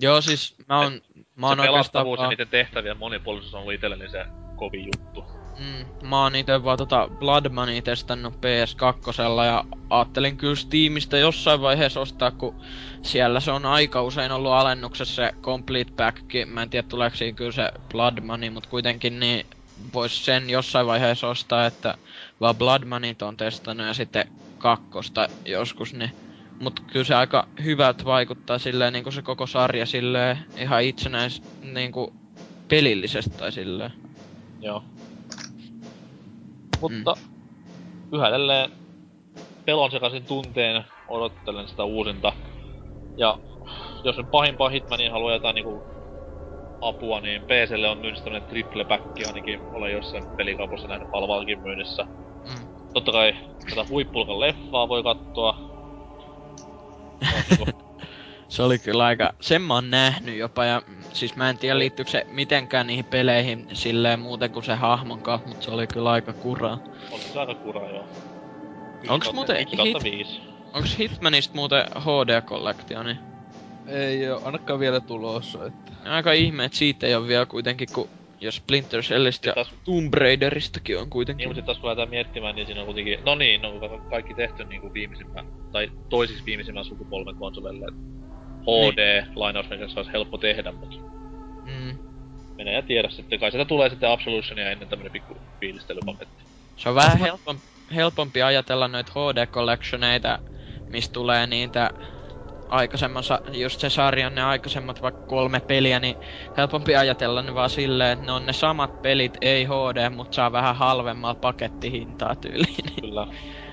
Joo 0.00 0.20
siis 0.20 0.56
mä 0.68 0.78
oon, 0.80 1.00
mä 1.36 1.46
oon 1.46 1.56
se 1.56 1.60
oikeastaan 1.60 1.72
pelastavuus 1.72 2.20
ja 2.20 2.28
niiden 2.28 2.48
tehtävien 2.48 2.96
monipuolisuus 2.96 3.54
on 3.54 3.60
ollut 3.60 3.74
itselleni 3.74 4.08
se 4.08 4.24
kovin 4.56 4.84
juttu. 4.84 5.33
Mm, 5.58 6.08
mä 6.08 6.22
oon 6.22 6.36
ite 6.36 6.64
vaan 6.64 6.78
tota 6.78 7.08
Blood 7.18 7.48
Money 7.48 7.82
testannut 7.82 8.34
PS2 8.34 9.44
ja 9.46 9.64
ajattelin 9.90 10.36
kyllä 10.36 10.56
Steamista 10.56 11.18
jossain 11.18 11.60
vaiheessa 11.60 12.00
ostaa, 12.00 12.30
kun 12.30 12.54
siellä 13.02 13.40
se 13.40 13.50
on 13.50 13.66
aika 13.66 14.02
usein 14.02 14.32
ollut 14.32 14.52
alennuksessa 14.52 15.14
se 15.14 15.34
Complete 15.42 15.92
Packkin. 15.96 16.48
Mä 16.48 16.62
en 16.62 16.70
tiedä 16.70 16.88
tuleeko 16.88 17.16
siinä 17.16 17.36
kyllä 17.36 17.52
se 17.52 17.70
Blood 17.90 18.20
Money, 18.20 18.50
mutta 18.50 18.68
kuitenkin 18.68 19.20
niin 19.20 19.46
vois 19.94 20.24
sen 20.24 20.50
jossain 20.50 20.86
vaiheessa 20.86 21.28
ostaa, 21.28 21.66
että 21.66 21.94
vaan 22.40 22.56
Blood 22.56 22.84
Moneyt 22.84 23.22
on 23.22 23.36
testannut 23.36 23.86
ja 23.86 23.94
sitten 23.94 24.28
kakkosta 24.58 25.28
joskus, 25.44 25.94
niin 25.94 26.10
Mut 26.60 26.80
kyllä 26.80 27.04
se 27.04 27.14
aika 27.14 27.48
hyvältä 27.64 28.04
vaikuttaa 28.04 28.58
silleen 28.58 28.92
niinku 28.92 29.10
se 29.10 29.22
koko 29.22 29.46
sarja 29.46 29.86
silleen 29.86 30.38
ihan 30.56 30.82
itsenäis 30.82 31.42
niinku 31.62 32.12
pelillisesti 32.68 33.30
tai 33.30 33.52
silleen. 33.52 33.92
Joo. 34.60 34.84
Mutta 36.80 37.14
mm. 37.14 38.18
yhä 38.18 38.28
edelleen 38.28 38.70
pelon 39.64 39.90
sekaisin 39.90 40.24
tunteen 40.24 40.84
odottelen 41.08 41.68
sitä 41.68 41.84
uusinta. 41.84 42.32
Ja 43.16 43.38
jos 44.04 44.16
nyt 44.16 44.30
pahimpaa 44.30 44.68
Hitmania 44.68 45.12
haluaa 45.12 45.32
jotain 45.32 45.54
niinku 45.54 45.82
apua, 46.80 47.20
niin 47.20 47.42
PClle 47.42 47.88
on 47.88 47.98
myynnissä 47.98 48.24
tämmönen 48.24 48.48
triple 48.48 48.84
back 48.84 49.04
ainakin. 49.26 49.60
Olen 49.72 49.92
jossain 49.92 50.24
pelikaupassa 50.36 50.88
nähnyt 50.88 51.08
halvallakin 51.12 51.60
myynnissä. 51.60 52.06
Mm. 52.48 52.68
Totta 52.94 53.12
kai 53.12 53.34
tätä 53.70 53.86
huippuluokan 53.88 54.40
leffaa 54.40 54.88
voi 54.88 55.02
katsoa. 55.02 55.56
Niinku 57.48 57.66
Se 58.54 58.62
oli 58.62 58.78
kyllä 58.78 59.04
aika, 59.04 59.32
sen 59.40 59.62
mä 59.62 59.74
oon 59.74 59.90
nähnyt 59.90 60.38
jopa 60.38 60.64
ja 60.64 60.82
mm, 60.86 61.04
siis 61.12 61.36
mä 61.36 61.50
en 61.50 61.58
tiedä 61.58 61.78
liittyykö 61.78 62.10
se 62.10 62.24
mitenkään 62.30 62.86
niihin 62.86 63.04
peleihin 63.10 63.66
silleen 63.72 64.20
muuten 64.20 64.50
kuin 64.50 64.64
se 64.64 64.74
hahmon 64.74 65.22
kanssa, 65.22 65.48
mutta 65.48 65.64
se 65.64 65.70
oli 65.70 65.86
kyllä 65.86 66.10
aika 66.10 66.34
kuraa. 66.40 66.78
On 67.12 67.20
se 67.20 67.40
aika 67.40 67.54
kura, 67.54 67.90
joo. 67.90 68.08
Onks 69.08 69.32
muuten 69.32 69.56
hit-. 69.56 70.40
Onks 70.74 70.98
Hitmanista 70.98 71.58
muuten 71.58 71.84
HD-kollektio, 72.00 73.02
niin 73.02 73.18
Ei 73.86 74.30
oo 74.30 74.40
ainakaan 74.44 74.80
vielä 74.80 75.00
tulossa, 75.00 75.66
että... 75.66 75.92
aika 76.04 76.32
ihme, 76.32 76.64
että 76.64 76.78
siitä 76.78 77.06
ei 77.06 77.14
ole 77.14 77.28
vielä 77.28 77.46
kuitenkin, 77.46 77.88
kun 77.94 78.08
jos 78.40 78.56
Splinter 78.56 79.02
Cellistä 79.02 79.48
ja 79.48 79.54
Taas, 79.54 79.74
Tomb 79.84 80.14
Raideristakin 80.14 80.96
on 80.98 81.02
niin, 81.02 81.10
kuitenkin. 81.10 81.48
mutta 81.48 81.58
sit 81.58 81.66
taas 81.66 81.78
kun 81.78 81.88
lähdetään 81.88 82.10
miettimään, 82.10 82.54
niin 82.54 82.66
siinä 82.66 82.80
on 82.80 82.86
kuitenkin... 82.86 83.18
No 83.24 83.34
niin, 83.34 83.62
no 83.62 83.80
ka- 83.80 84.00
kaikki 84.10 84.34
tehty 84.34 84.64
niinku 84.64 84.94
viimeisimmän, 84.94 85.44
tai 85.72 85.90
toisiksi 86.08 86.46
viimeisimmän 86.46 86.84
sukupolven 86.84 87.34
konsolelle. 87.36 87.86
HD, 88.64 89.24
lainausmerkeissä 89.34 90.00
olisi 90.00 90.12
helppo 90.12 90.38
tehdä, 90.38 90.72
mutta 90.72 90.96
Mm. 91.64 91.98
menee 92.56 92.74
ja 92.74 92.82
tiedä 92.82 93.08
sitten. 93.08 93.40
Kai 93.40 93.50
sitä 93.50 93.64
tulee 93.64 93.90
sitten 93.90 94.10
Absolutionia 94.10 94.70
ennen 94.70 94.88
tämmönen 94.88 95.12
pikku 95.12 95.36
fiilistelypaketti. 95.60 96.44
Se 96.76 96.88
on 96.88 96.94
vähän 96.94 97.18
helpom, 97.18 97.56
helpompi 97.94 98.42
ajatella 98.42 98.88
noita 98.88 99.12
HD-collectioneita, 99.12 100.38
mistä 100.90 101.12
tulee 101.12 101.46
niitä 101.46 101.90
aikaisemman, 102.68 103.22
just 103.52 103.80
se 103.80 103.90
sarjan 103.90 104.34
ne 104.34 104.42
aikaisemmat 104.42 105.02
vaikka 105.02 105.26
kolme 105.26 105.60
peliä, 105.60 106.00
niin 106.00 106.16
helpompi 106.56 106.96
ajatella 106.96 107.42
ne 107.42 107.54
vaan 107.54 107.70
silleen, 107.70 108.12
että 108.12 108.26
ne 108.26 108.32
on 108.32 108.46
ne 108.46 108.52
samat 108.52 109.02
pelit, 109.02 109.38
ei 109.40 109.64
HD, 109.64 110.10
mutta 110.10 110.34
saa 110.34 110.52
vähän 110.52 110.76
halvemmalla 110.76 111.34
pakettihintaa 111.34 112.36
tyyliin. 112.36 113.00
Kyllä. 113.00 113.26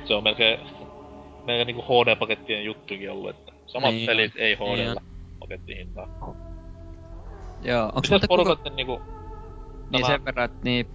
Se 0.06 0.14
on 0.14 0.24
melkein, 0.24 0.60
melkein 1.46 1.68
niinku 1.68 1.82
HD-pakettien 1.82 2.64
juttukin 2.64 3.12
ollut, 3.12 3.30
että 3.30 3.51
samat 3.72 3.94
Niin 3.94 4.06
pelit 4.06 4.32
ei 4.36 4.56
Niin 4.56 4.78
HDlla 4.80 5.02
pakettihintaa. 5.40 6.08
Joo, 7.64 7.92
onks 7.96 8.12
Mitäs 8.12 8.30
muuten 8.30 8.58
kuka... 8.58 8.70
niinku... 8.70 9.02
Niin 9.92 10.02
Tämä, 10.02 10.08
sen 10.14 10.26
verran, 10.26 10.46
että 10.46 10.58
niin... 10.64 10.88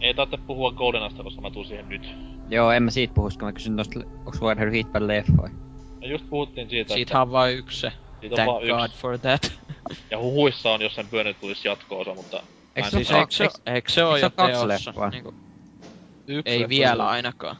ei 0.00 0.14
tarvitse 0.14 0.46
puhua 0.46 0.72
Goldenasta, 0.72 1.22
koska 1.22 1.40
mä 1.40 1.50
tuun 1.50 1.66
siihen 1.66 1.88
nyt. 1.88 2.08
Joo, 2.48 2.70
en 2.72 2.82
mä 2.82 2.90
siitä 2.90 3.14
puhu, 3.14 3.26
koska 3.26 3.46
mä 3.46 3.52
kysyn 3.52 3.76
tosta, 3.76 4.00
onks 4.26 4.40
nähnyt 4.40 4.74
Hitman 4.74 5.08
leffoja. 5.08 5.50
Me 6.00 6.06
just 6.06 6.30
puhuttiin 6.30 6.70
siitä, 6.70 6.94
Siitä 6.94 7.22
on 7.22 7.32
vain 7.32 7.56
yksi 7.58 7.80
se. 7.80 7.86
että 7.86 8.20
siitä 8.20 8.34
on 8.34 8.36
Thank 8.36 8.68
vaan 8.68 8.80
God 8.80 8.88
yksi. 8.90 9.00
for 9.00 9.18
that. 9.18 9.52
Ja 10.10 10.18
huhuissa 10.18 10.70
on, 10.70 10.82
jos 10.82 10.94
sen 10.94 11.06
pyönnöt 11.06 11.40
tulisi 11.40 11.68
jatko-osa, 11.68 12.14
mutta... 12.14 12.36
mä 12.36 12.42
Eikö 12.76 12.90
se 12.90 12.96
siis 12.96 13.10
eikö 13.10 13.30
se, 13.30 13.48
eikö- 13.66 13.90
se 13.90 14.00
jo 14.00 14.08
ole 14.10 14.20
kaksi 14.20 14.52
teossa? 14.52 14.68
leffaa? 14.68 15.10
Niinku, 15.10 15.34
Yksi 16.26 16.52
ei 16.52 16.58
leffa 16.58 16.68
vielä 16.68 17.08
ainakaan. 17.08 17.56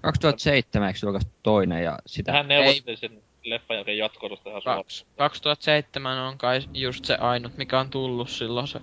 2007 0.00 0.88
eikö 0.88 0.98
julkaistu 1.02 1.32
toinen 1.42 1.84
ja 1.84 1.98
sitä... 2.06 2.32
Hän 2.32 2.48
neuvotteli 2.48 2.96
sen 2.96 3.22
leffan 3.44 3.76
jälkeen 3.76 3.98
jatko-osasta 3.98 4.50
ihan 4.50 4.62
suoraan. 4.62 4.84
Kaks, 4.84 5.06
2007 5.16 6.18
on 6.18 6.38
kai 6.38 6.60
just 6.74 7.04
se 7.04 7.14
ainut, 7.14 7.56
mikä 7.56 7.80
on 7.80 7.90
tullut 7.90 8.30
silloin 8.30 8.68
se. 8.68 8.80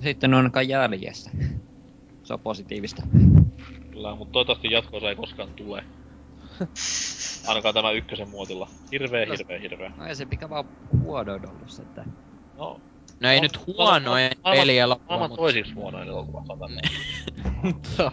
Sitten 0.00 0.34
on 0.34 0.38
ainakaan 0.38 0.68
jäljessä. 0.68 1.30
Se 2.22 2.32
on 2.34 2.40
positiivista. 2.40 3.02
Kyllä, 3.90 4.14
mutta 4.14 4.32
toivottavasti 4.32 4.68
jatko 4.70 4.98
ei 5.08 5.16
koskaan 5.16 5.48
tule. 5.56 5.84
Ainakaan 7.48 7.74
tämä 7.74 7.90
ykkösen 7.90 8.28
muotilla. 8.28 8.68
Hirveä, 8.92 9.24
Kyllä. 9.24 9.36
hirveä, 9.38 9.58
hirveä. 9.58 9.92
No 9.96 10.06
ei 10.06 10.14
se 10.14 10.24
mikä 10.24 10.50
vaan 10.50 10.64
huonoin 11.02 11.48
ollut 11.50 11.70
se, 11.70 11.82
että... 11.82 12.04
No, 12.56 12.80
No 13.20 13.28
ei 13.30 13.36
On- 13.36 13.42
nyt 13.42 13.66
huonoin 13.66 14.30
maailman- 14.44 14.60
pelielokuva, 14.60 15.06
maailman 15.08 15.30
mutta 15.30 15.40
toisiksi 15.42 15.72
huonoin 15.74 16.08
elokuva, 16.08 16.44
sanotaan. 16.46 16.70
Mutta... 17.62 18.12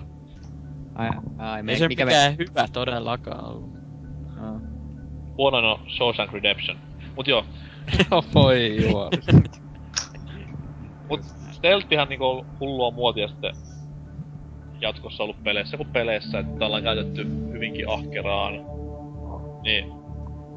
Ai, 0.96 1.10
ai, 1.38 1.64
me, 1.64 1.72
ei 1.72 1.78
se 1.80 1.88
mikä 1.88 2.06
mikään 2.06 2.38
hyvä 2.38 2.68
todellakaan 2.74 3.46
ollut. 3.46 3.74
Me... 3.74 3.80
No. 4.42 4.62
Huonoin 5.38 5.66
on 5.66 5.80
Shawshank 5.98 6.34
Redemption. 6.34 6.78
Mut 7.16 7.28
joo, 7.28 7.46
Voi 8.34 8.84
juoli. 8.84 9.10
mut 11.10 11.22
stealthihan 11.52 12.10
niinku 12.10 12.26
on 12.26 12.46
hullua 12.60 12.92
muotia 12.92 13.28
sitten 13.28 13.56
jatkossa 14.82 15.24
ollut 15.24 15.44
peleissä 15.44 15.78
kuin 15.78 15.90
peleissä, 15.90 16.40
että 16.40 16.66
ollaan 16.66 16.84
käytetty 16.84 17.28
hyvinkin 17.52 17.90
ahkeraan. 17.90 18.54
Niin, 19.64 19.86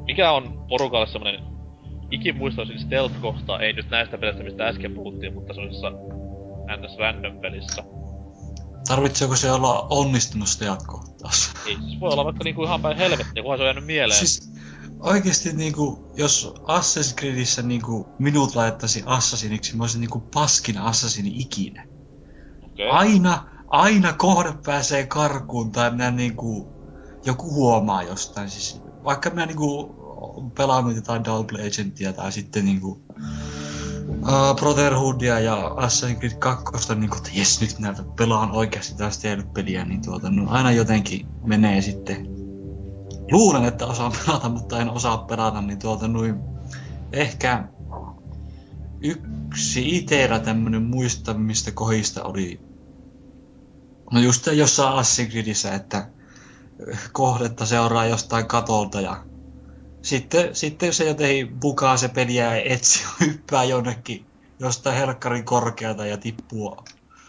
mikä 0.07 0.33
on 0.33 0.65
porukalle 0.69 1.07
semmonen 1.07 1.41
ikimuistoisin 2.11 2.79
stealth-kohta, 2.79 3.61
ei 3.61 3.73
nyt 3.73 3.91
näistä 3.91 4.19
peleistä, 4.19 4.43
mistä 4.43 4.67
äsken 4.67 4.95
puhuttiin, 4.95 5.35
mutta 5.35 5.55
semmoisessa 5.55 5.91
ns 6.77 6.99
random 6.99 7.39
pelissä. 7.41 7.85
Tarvitseeko 8.89 9.37
se 9.37 9.53
olla 9.53 9.87
onnistunut 9.91 10.49
sitä 10.49 10.65
jatkohtaus? 10.65 11.53
Ei, 11.67 11.77
siis 11.77 12.01
voi 12.01 12.13
olla 12.13 12.25
vaikka 12.25 12.45
niinku 12.45 12.65
ihan 12.65 12.83
päin 12.83 12.97
helvettiä, 12.97 13.43
kunhan 13.43 13.59
se 13.59 13.63
on 13.63 13.67
jäänyt 13.67 13.87
mieleen. 13.87 14.19
Siis 14.19 14.53
oikeesti 15.01 15.53
niinku, 15.53 16.13
jos 16.17 16.55
Assassin's 16.63 17.15
Creedissä 17.15 17.63
niinku 17.63 18.09
minut 18.19 18.55
laittaisi 18.55 19.03
Assassiniksi, 19.07 19.77
mä 19.77 19.83
olisin 19.83 20.01
niinku 20.01 20.21
paskin 20.21 20.79
Assassini 20.79 21.33
ikinä. 21.35 21.87
Okei. 22.63 22.91
Aina, 22.91 23.49
aina 23.69 24.13
kohde 24.13 24.53
pääsee 24.65 25.07
karkuun 25.07 25.73
tai 25.73 25.91
minä 25.91 26.11
niinku, 26.11 26.73
joku 27.25 27.55
huomaa 27.55 28.03
jostain. 28.03 28.51
Siis, 28.51 28.81
vaikka 29.05 29.31
minä 29.31 29.47
niinku 29.47 29.95
pelannut 30.57 30.97
jotain 30.97 31.25
Double 31.25 31.67
Agentia 31.67 32.13
tai 32.13 32.33
sitten 32.33 32.65
niinku 32.65 32.89
uh, 32.89 34.57
Brotherhoodia 34.57 35.41
ja 35.41 35.57
Assassin's 35.57 36.19
Creed 36.19 36.39
2, 36.39 36.95
niin 36.95 37.11
kuin, 37.11 37.19
että 37.19 37.31
jes, 37.35 37.61
nyt 37.61 37.79
minä 37.79 37.95
pelaan 38.17 38.51
oikeasti 38.51 38.95
taas 38.97 39.19
tehnyt 39.19 39.53
peliä, 39.53 39.85
niin 39.85 40.03
tuota, 40.03 40.31
no, 40.31 40.51
aina 40.51 40.73
jotenkin 40.73 41.27
menee 41.45 41.83
sitten. 41.83 42.38
Luulen, 43.31 43.65
että 43.65 43.87
osaan 43.87 44.13
pelata, 44.27 44.49
mutta 44.49 44.81
en 44.81 44.91
osaa 44.91 45.19
pelata, 45.19 45.63
niin 45.63 45.79
tuota 45.79 46.09
noin, 46.09 46.35
ehkä 47.13 47.65
yksi 49.01 49.97
itellä 49.97 50.39
tämmönen 50.39 50.83
muistamista 50.83 51.73
kohista 51.73 52.25
oli 52.25 52.69
No 54.11 54.21
just 54.21 54.47
jossain 54.47 54.99
Assassin's 54.99 55.31
Creedissä, 55.31 55.75
että 55.75 56.09
kohdetta 57.13 57.67
seuraa 57.67 58.07
jostain 58.07 58.47
katolta 58.47 59.01
ja 59.01 59.25
sitten, 60.03 60.55
sitten 60.55 60.95
se 60.95 61.05
jotenkin 61.05 61.61
bukaa 61.61 61.97
se 61.97 62.09
peliä 62.09 62.57
ja 62.57 62.63
etsi 62.63 63.05
hyppää 63.21 63.65
jonnekin 63.65 64.27
jostain 64.59 64.97
helkkarin 64.97 65.45
korkealta 65.45 66.07
ja 66.07 66.17
tippuu, 66.17 66.77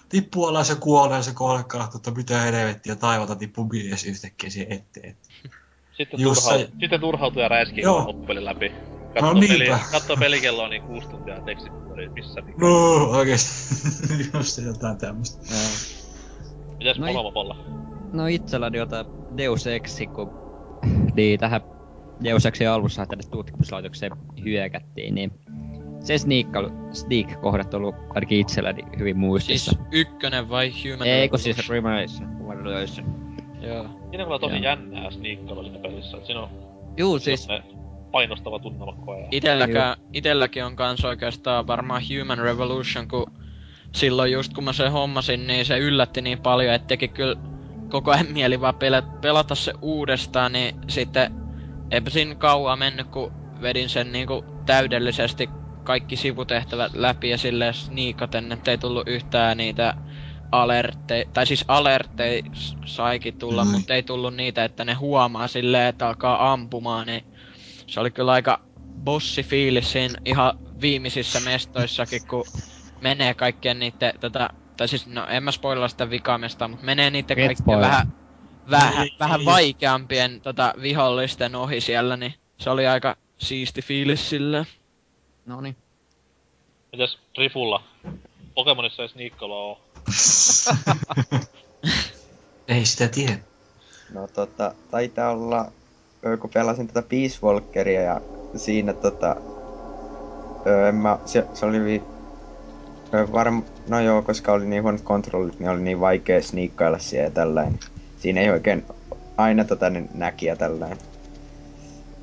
tippuu 0.10 0.46
alas 0.46 0.70
ja 0.70 0.76
kuolee 0.76 1.24
se 1.24 1.34
kohde 1.34 1.64
että 1.96 2.12
mitä 2.12 2.42
helvettiä 2.42 2.96
taivaalta 2.96 3.36
tippuu 3.36 3.66
mies 3.66 4.06
yhtäkkiä 4.06 4.50
siihen 4.50 4.72
eteen. 4.72 5.18
Sitten, 6.00 6.20
Just 6.20 6.44
turhau... 6.44 6.60
se- 6.60 6.70
sitten 6.80 7.00
turhautuu 7.00 7.42
ja 7.42 7.48
räiskii 7.48 7.84
Joo. 7.84 8.08
loppupeli 8.08 8.46
läpi. 8.46 8.70
No 8.70 8.76
Katsoo, 9.14 9.34
peli... 9.34 9.48
niinpä. 9.60 9.80
Katsoo 9.92 10.18
pelikelloa 10.18 10.68
niin 10.68 10.82
kuusi 10.82 11.10
tuntia 11.10 11.34
ja 11.36 11.42
tekstit 11.42 11.74
pyörii, 11.88 12.10
missä 12.10 12.42
mikä. 12.42 12.58
No 12.62 12.96
oikeesti. 13.10 13.76
Just 14.34 14.50
se 14.50 14.62
jotain 14.62 14.98
tämmöstä. 14.98 15.56
Mitäs 16.78 16.98
No 17.00 17.06
no, 17.06 17.14
Monomopolla? 17.14 17.58
No 18.14 18.28
itselläni 18.28 18.78
jota 18.78 19.06
Deus 19.38 19.68
Exi, 19.68 20.08
kun 20.08 20.30
niin 21.16 21.40
tähän 21.40 21.62
Deus 22.24 22.46
Exin 22.46 22.70
alussa 22.70 23.06
tänne 23.06 23.24
tutkimuslaitokseen 23.32 24.12
hyökättiin, 24.44 25.16
niin 25.16 25.32
se 26.00 26.18
sneak, 26.18 26.48
sneak-kohdat 26.94 27.74
on 27.74 27.82
ollut 27.82 27.96
ainakin 28.10 28.40
itselläni 28.40 28.82
hyvin 29.00 29.18
muistissa. 29.18 29.72
Siis 29.72 29.88
ykkönen 29.92 30.50
vai 30.50 30.72
Human 30.72 31.08
Ei, 31.08 31.30
kun 31.30 31.40
siis 31.40 31.70
Revolution? 31.70 32.30
Revelation. 32.50 33.29
Joo. 33.61 33.86
Siinä 34.10 34.26
on 34.26 34.40
tosi 34.40 34.56
Joo. 34.56 34.64
jännää 34.64 35.11
sniikkailua 35.11 35.64
siinä 35.64 35.80
pelissä. 35.80 36.18
Et 36.18 36.26
siinä 36.26 36.41
on 36.41 36.49
Juu, 36.98 37.19
siis 37.19 37.48
painostava 38.11 38.60
tunnelma 38.60 38.94
koko 38.94 39.11
ajan. 39.11 39.27
Itelläkään, 39.31 39.98
itelläkin 40.14 40.65
on 40.65 40.76
kans 40.76 41.06
oikeastaan 41.06 41.68
varmaan 41.68 42.02
Human 42.10 42.38
Revolution, 42.38 43.07
kun 43.07 43.31
silloin 43.91 44.31
just 44.31 44.53
kun 44.53 44.64
mä 44.64 44.73
sen 44.73 44.91
hommasin, 44.91 45.48
niin 45.48 45.65
se 45.65 45.77
yllätti 45.77 46.22
niin 46.22 46.40
paljon, 46.40 46.73
että 46.73 46.88
teki 46.88 47.07
kyllä 47.07 47.36
koko 47.90 48.11
ajan 48.11 48.31
mieli 48.34 48.61
vaan 48.61 48.76
pelata, 48.76 49.07
pelata 49.22 49.56
se 49.56 49.73
uudestaan, 49.81 50.52
niin 50.52 50.76
sitten 50.88 51.31
eipä 51.91 52.10
siinä 52.10 52.36
kauaa 52.36 52.76
mennyt, 52.76 53.07
kun 53.07 53.31
vedin 53.61 53.90
sen 53.90 54.11
niinku 54.11 54.45
täydellisesti 54.65 55.49
kaikki 55.84 56.15
sivutehtävät 56.15 56.94
läpi 56.94 57.30
ja 57.30 57.38
silleen 57.38 57.73
sniikaten, 57.73 58.52
ettei 58.52 58.77
tullut 58.77 59.07
yhtään 59.07 59.57
niitä 59.57 59.94
alertteja, 60.52 61.26
tai 61.34 61.48
siis 61.48 61.66
alertteja 61.68 62.42
s- 62.56 62.76
saikin 62.86 63.34
tulla, 63.40 63.66
Mm. 63.66 63.72
mutta 63.72 63.94
ei 63.94 64.04
tullut 64.04 64.36
niitä, 64.36 64.64
että 64.64 64.86
ne 64.86 64.94
huomaa 64.94 65.48
silleen, 65.48 65.88
että 65.88 66.08
alkaa 66.08 66.52
ampumaan, 66.54 67.08
niin 67.08 67.24
se 67.88 68.00
oli 68.00 68.12
kyllä 68.12 68.32
aika 68.32 68.60
bossi 69.04 69.44
fiilis 69.44 69.92
siinä 69.92 70.20
ihan 70.26 70.54
viimeisissä 70.82 71.40
mestoissakin, 71.40 72.22
kun 72.30 72.46
menee 73.02 73.34
kaikkien 73.34 73.80
niitten 73.80 74.14
tätä, 74.20 74.50
tai 74.78 74.88
siis 74.88 75.08
no 75.08 75.28
en 75.28 75.44
mä 75.44 75.52
spoilaa 75.52 75.88
sitä 75.88 76.10
vikamesta, 76.10 76.68
mutta 76.68 76.86
menee 76.86 77.10
niitten 77.10 77.40
Et 77.40 77.48
kaikkien 77.48 77.64
spoilaa. 77.64 77.90
vähän, 77.90 78.08
vähän, 78.70 79.04
Ei, 79.04 79.16
vähän 79.20 79.40
ei. 79.40 79.46
vaikeampien 79.46 80.42
tota, 80.42 80.74
vihollisten 80.82 81.56
ohi 81.56 81.82
siellä, 81.82 82.18
niin 82.18 82.34
se 82.60 82.70
oli 82.70 82.88
aika 82.88 83.18
siisti 83.38 83.82
fiilis 83.82 84.30
silleen. 84.30 84.66
Noniin. 85.46 85.76
Mitäs 86.92 87.18
Rifulla? 87.38 87.84
Pokemonissa 88.56 89.02
ei 89.04 89.10
Sniikkolo 89.10 89.56
oo. 89.70 89.89
Ei 92.68 92.86
sitä 92.86 93.07
tiedä. 93.07 93.40
No 94.14 94.27
tota, 94.27 94.76
taitaa 94.91 95.31
olla, 95.31 95.72
ö, 96.26 96.38
kun 96.38 96.49
pelasin 96.49 96.88
tätä 96.88 97.02
Peace 97.02 97.40
Walkeria 97.44 98.02
ja 98.02 98.22
siinä 98.56 98.94
tota, 98.94 99.36
ö, 100.68 100.90
en 100.90 100.95
mä, 100.95 101.19
se, 101.26 101.48
se 101.53 101.65
oli 101.65 101.84
vi, 101.84 102.03
ö, 103.14 103.31
varm, 103.31 103.64
no 103.90 103.99
joo, 103.99 104.22
koska 104.22 104.52
oli 104.53 104.65
niin 104.65 104.84
huonot 104.84 105.02
kontrollit, 105.02 105.60
niin 105.60 105.69
oli 105.69 105.81
niin 105.81 105.99
vaikea 105.99 106.41
sniikkailla 106.41 106.99
siellä 106.99 107.27
ja 107.27 107.31
tällainen. 107.31 107.80
Siinä 108.19 108.41
ei 108.41 108.49
oikein 108.49 108.86
aina 109.38 109.65
tota 109.65 109.90
ne 109.90 110.03
näki 110.14 110.45
ja 110.45 110.56
tällainen. 110.56 110.98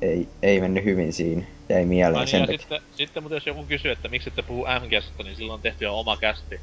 Ei, 0.01 0.27
ei 0.43 0.61
mennyt 0.61 0.83
hyvin 0.83 1.13
siinä. 1.13 1.45
Jäi 1.69 1.85
mieleen 1.85 2.19
Ai 2.19 2.27
sen 2.27 2.41
niin, 2.41 2.53
ja 2.53 2.57
takia. 2.57 2.79
sitten, 2.79 2.97
sitten 2.97 3.23
mutta 3.23 3.35
jos 3.35 3.45
joku 3.47 3.65
kysyy, 3.65 3.91
että 3.91 4.07
miksi 4.09 4.29
ette 4.29 4.41
puhu 4.41 4.65
MGstä, 4.65 5.23
niin 5.23 5.35
silloin 5.35 5.55
on 5.57 5.61
tehty 5.61 5.83
jo 5.83 5.99
oma 5.99 6.17
kästi. 6.17 6.59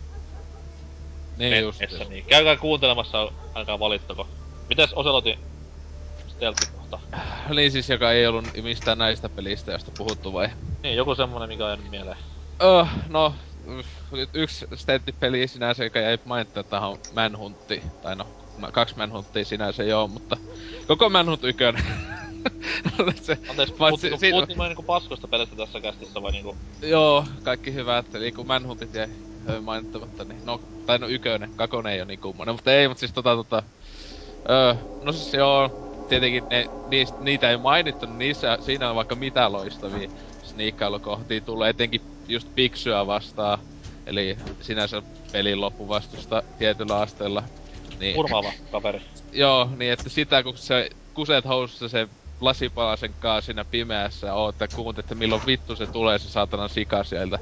Niin 1.36 1.62
just. 1.62 1.80
Mennessä, 1.80 2.04
niin. 2.04 2.24
Käykää 2.24 2.56
kuuntelemassa, 2.56 3.32
älkää 3.54 3.78
valittako. 3.78 4.28
Mitäs 4.68 4.92
Oselotin 4.92 5.38
stealthi 6.26 6.66
kohta? 6.76 6.98
Niin 7.54 7.70
siis, 7.72 7.88
joka 7.88 8.12
ei 8.12 8.26
ollut 8.26 8.44
mistään 8.62 8.98
näistä 8.98 9.28
pelistä, 9.28 9.72
josta 9.72 9.92
puhuttu 9.98 10.32
vai? 10.32 10.48
Niin, 10.82 10.96
joku 10.96 11.14
semmonen, 11.14 11.48
mikä 11.48 11.64
on 11.64 11.70
jäänyt 11.70 11.90
mieleen. 11.90 12.16
Öh, 12.62 12.88
no, 13.08 13.34
yksi 14.34 14.66
stealth-peli 14.74 15.48
sinänsä, 15.48 15.84
joka 15.84 15.98
jäi 15.98 16.18
mainittua, 16.24 16.60
että 16.60 16.80
on 16.80 16.98
Manhuntti. 17.14 17.82
Tai 18.00 18.16
no, 18.16 18.26
kaksi 18.72 18.96
Manhunttia 18.96 19.44
sinänsä 19.44 19.82
joo, 19.82 20.08
mutta 20.08 20.36
koko 20.86 21.10
Manhunt 21.10 21.44
ykönen. 21.44 21.84
se, 23.22 23.38
Anteeksi, 23.48 23.74
puhuttiinko, 23.78 24.18
si- 24.18 24.32
me 24.58 24.68
niinku 24.68 24.82
paskoista 24.82 25.28
pelistä 25.28 25.56
tässä 25.56 25.80
kästissä 25.80 26.22
vai 26.22 26.32
niinku... 26.32 26.56
joo, 26.82 27.24
kaikki 27.42 27.74
hyvät, 27.74 28.14
eli 28.14 28.32
kun 28.32 28.46
Manhuntit 28.46 28.94
jäi 28.94 29.08
mainittamatta, 29.62 30.24
niin 30.24 30.40
no, 30.44 30.60
tai 30.86 30.98
no 30.98 31.08
ykönen, 31.08 31.50
kakonen 31.56 31.92
ei 31.92 32.00
oo 32.00 32.04
niin 32.04 32.20
kummonen, 32.20 32.54
mutta 32.54 32.72
ei, 32.72 32.88
mutta 32.88 33.00
siis 33.00 33.12
tota 33.12 33.36
tota, 33.36 33.62
öö, 34.50 34.74
no 35.00 35.12
siis 35.12 35.32
joo, 35.34 35.70
tietenkin 36.08 36.42
ne, 36.50 36.66
niistä, 36.86 37.24
niitä 37.24 37.50
ei 37.50 37.56
mainittu, 37.58 38.06
niin 38.06 38.18
niissä, 38.18 38.58
siinä 38.60 38.90
on 38.90 38.96
vaikka 38.96 39.16
mitä 39.16 39.52
loistavia 39.52 40.08
sniikkailukohtia 40.42 41.40
tulee, 41.40 41.70
etenkin 41.70 42.00
just 42.28 42.48
Piksyä 42.54 43.06
vastaan, 43.06 43.58
eli 44.06 44.38
sinänsä 44.62 45.02
pelin 45.32 45.60
loppuvastusta 45.60 46.42
tietyllä 46.58 47.00
asteella. 47.00 47.42
Niin, 47.98 48.18
Urmaava 48.18 48.52
kaveri. 48.72 49.00
Joo, 49.32 49.70
niin 49.76 49.92
että 49.92 50.08
sitä 50.08 50.42
kun 50.42 50.58
se 50.58 50.88
kuset 51.14 51.44
housussa 51.44 51.88
se 51.88 52.08
lasipalasen 52.40 53.14
kaa 53.18 53.40
siinä 53.40 53.64
pimeässä 53.64 54.34
oot 54.34 54.60
ja 54.60 54.68
kuuntelet, 54.68 55.04
että 55.04 55.14
milloin 55.14 55.42
vittu 55.46 55.76
se 55.76 55.86
tulee 55.86 56.18
se 56.18 56.30
saatanan 56.30 56.68
sika 56.68 57.04
sieltä. 57.04 57.38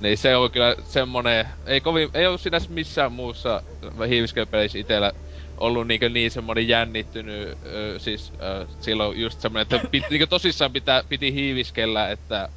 Niin 0.00 0.18
se 0.18 0.36
on 0.36 0.50
kyllä 0.50 0.74
semmonen, 0.82 1.48
ei 1.66 1.80
kovin, 1.80 2.08
ei 2.14 2.26
oo 2.26 2.38
sinänsä 2.38 2.72
missään 2.72 3.12
muussa 3.12 3.62
hiiviskelpeleissä 4.08 4.78
itellä 4.78 5.12
ollut 5.60 5.86
niinkö 5.88 6.08
niin 6.08 6.30
semmonen 6.30 6.68
jännittynyt, 6.68 7.48
ö, 7.66 7.94
siis 7.98 8.32
ö, 8.42 8.66
silloin 8.80 9.20
just 9.20 9.40
semmonen, 9.40 9.62
että 9.62 9.80
pit, 9.90 10.04
niinkö 10.10 10.26
tosissaan 10.26 10.72
pitää, 10.72 11.02
piti 11.08 11.34
hiiviskellä, 11.34 12.10
että 12.10 12.48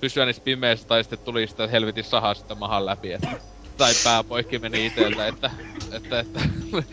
pysyä 0.00 0.26
niissä 0.26 0.42
pimeissä 0.44 0.86
tai 0.88 1.04
sitten 1.04 1.18
tuli 1.24 1.46
sitä 1.46 1.66
helvetin 1.68 2.04
sahaa 2.04 2.34
sitä 2.34 2.54
mahan 2.54 2.86
läpi, 2.86 3.12
että 3.12 3.38
tai 3.76 3.94
pää 3.94 4.24
poikki 4.24 4.58
meni 4.58 4.86
iteltä, 4.86 5.28
että, 5.28 5.50
että, 5.90 6.18
että 6.20 6.40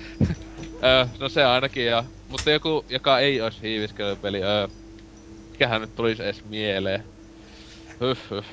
öö, 0.86 1.06
no 1.20 1.30
se 1.30 1.44
ainakin 1.46 1.86
ja, 1.86 2.06
mutta 2.28 2.52
joku, 2.52 2.86
joka 2.90 3.20
ei 3.20 3.42
ois 3.42 3.62
hiiviskelypeli, 3.62 4.44
öö, 4.44 4.68
mikähän 5.52 5.82
nyt 5.82 5.96
tulisi 5.96 6.24
edes 6.24 6.44
mieleen. 6.44 7.06
Hyh, 8.02 8.20
hyh. 8.32 8.46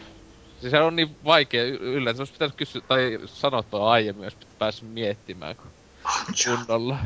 Siis 0.60 0.70
se 0.70 0.80
on 0.80 0.96
niin 0.96 1.16
vaikea 1.24 1.64
y- 1.64 1.78
yllä, 1.80 2.10
että 2.10 2.16
se 2.16 2.20
olisi 2.20 2.32
pitänyt 2.32 2.56
kysyä, 2.56 2.82
tai 2.88 3.18
sanoa 3.26 3.62
tuo 3.62 3.86
aiemmin, 3.86 4.24
jos 4.24 4.36
päässyt 4.58 4.92
miettimään 4.92 5.56
kun 5.56 5.70
kunnolla. 6.44 6.98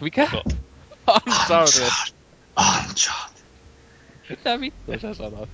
Mikä? 0.00 0.28
Uncharted. 1.08 1.90
Uncharted. 2.58 3.44
Mitä 4.30 4.60
vittua 4.60 4.98
sä 4.98 5.14
sanot? 5.14 5.48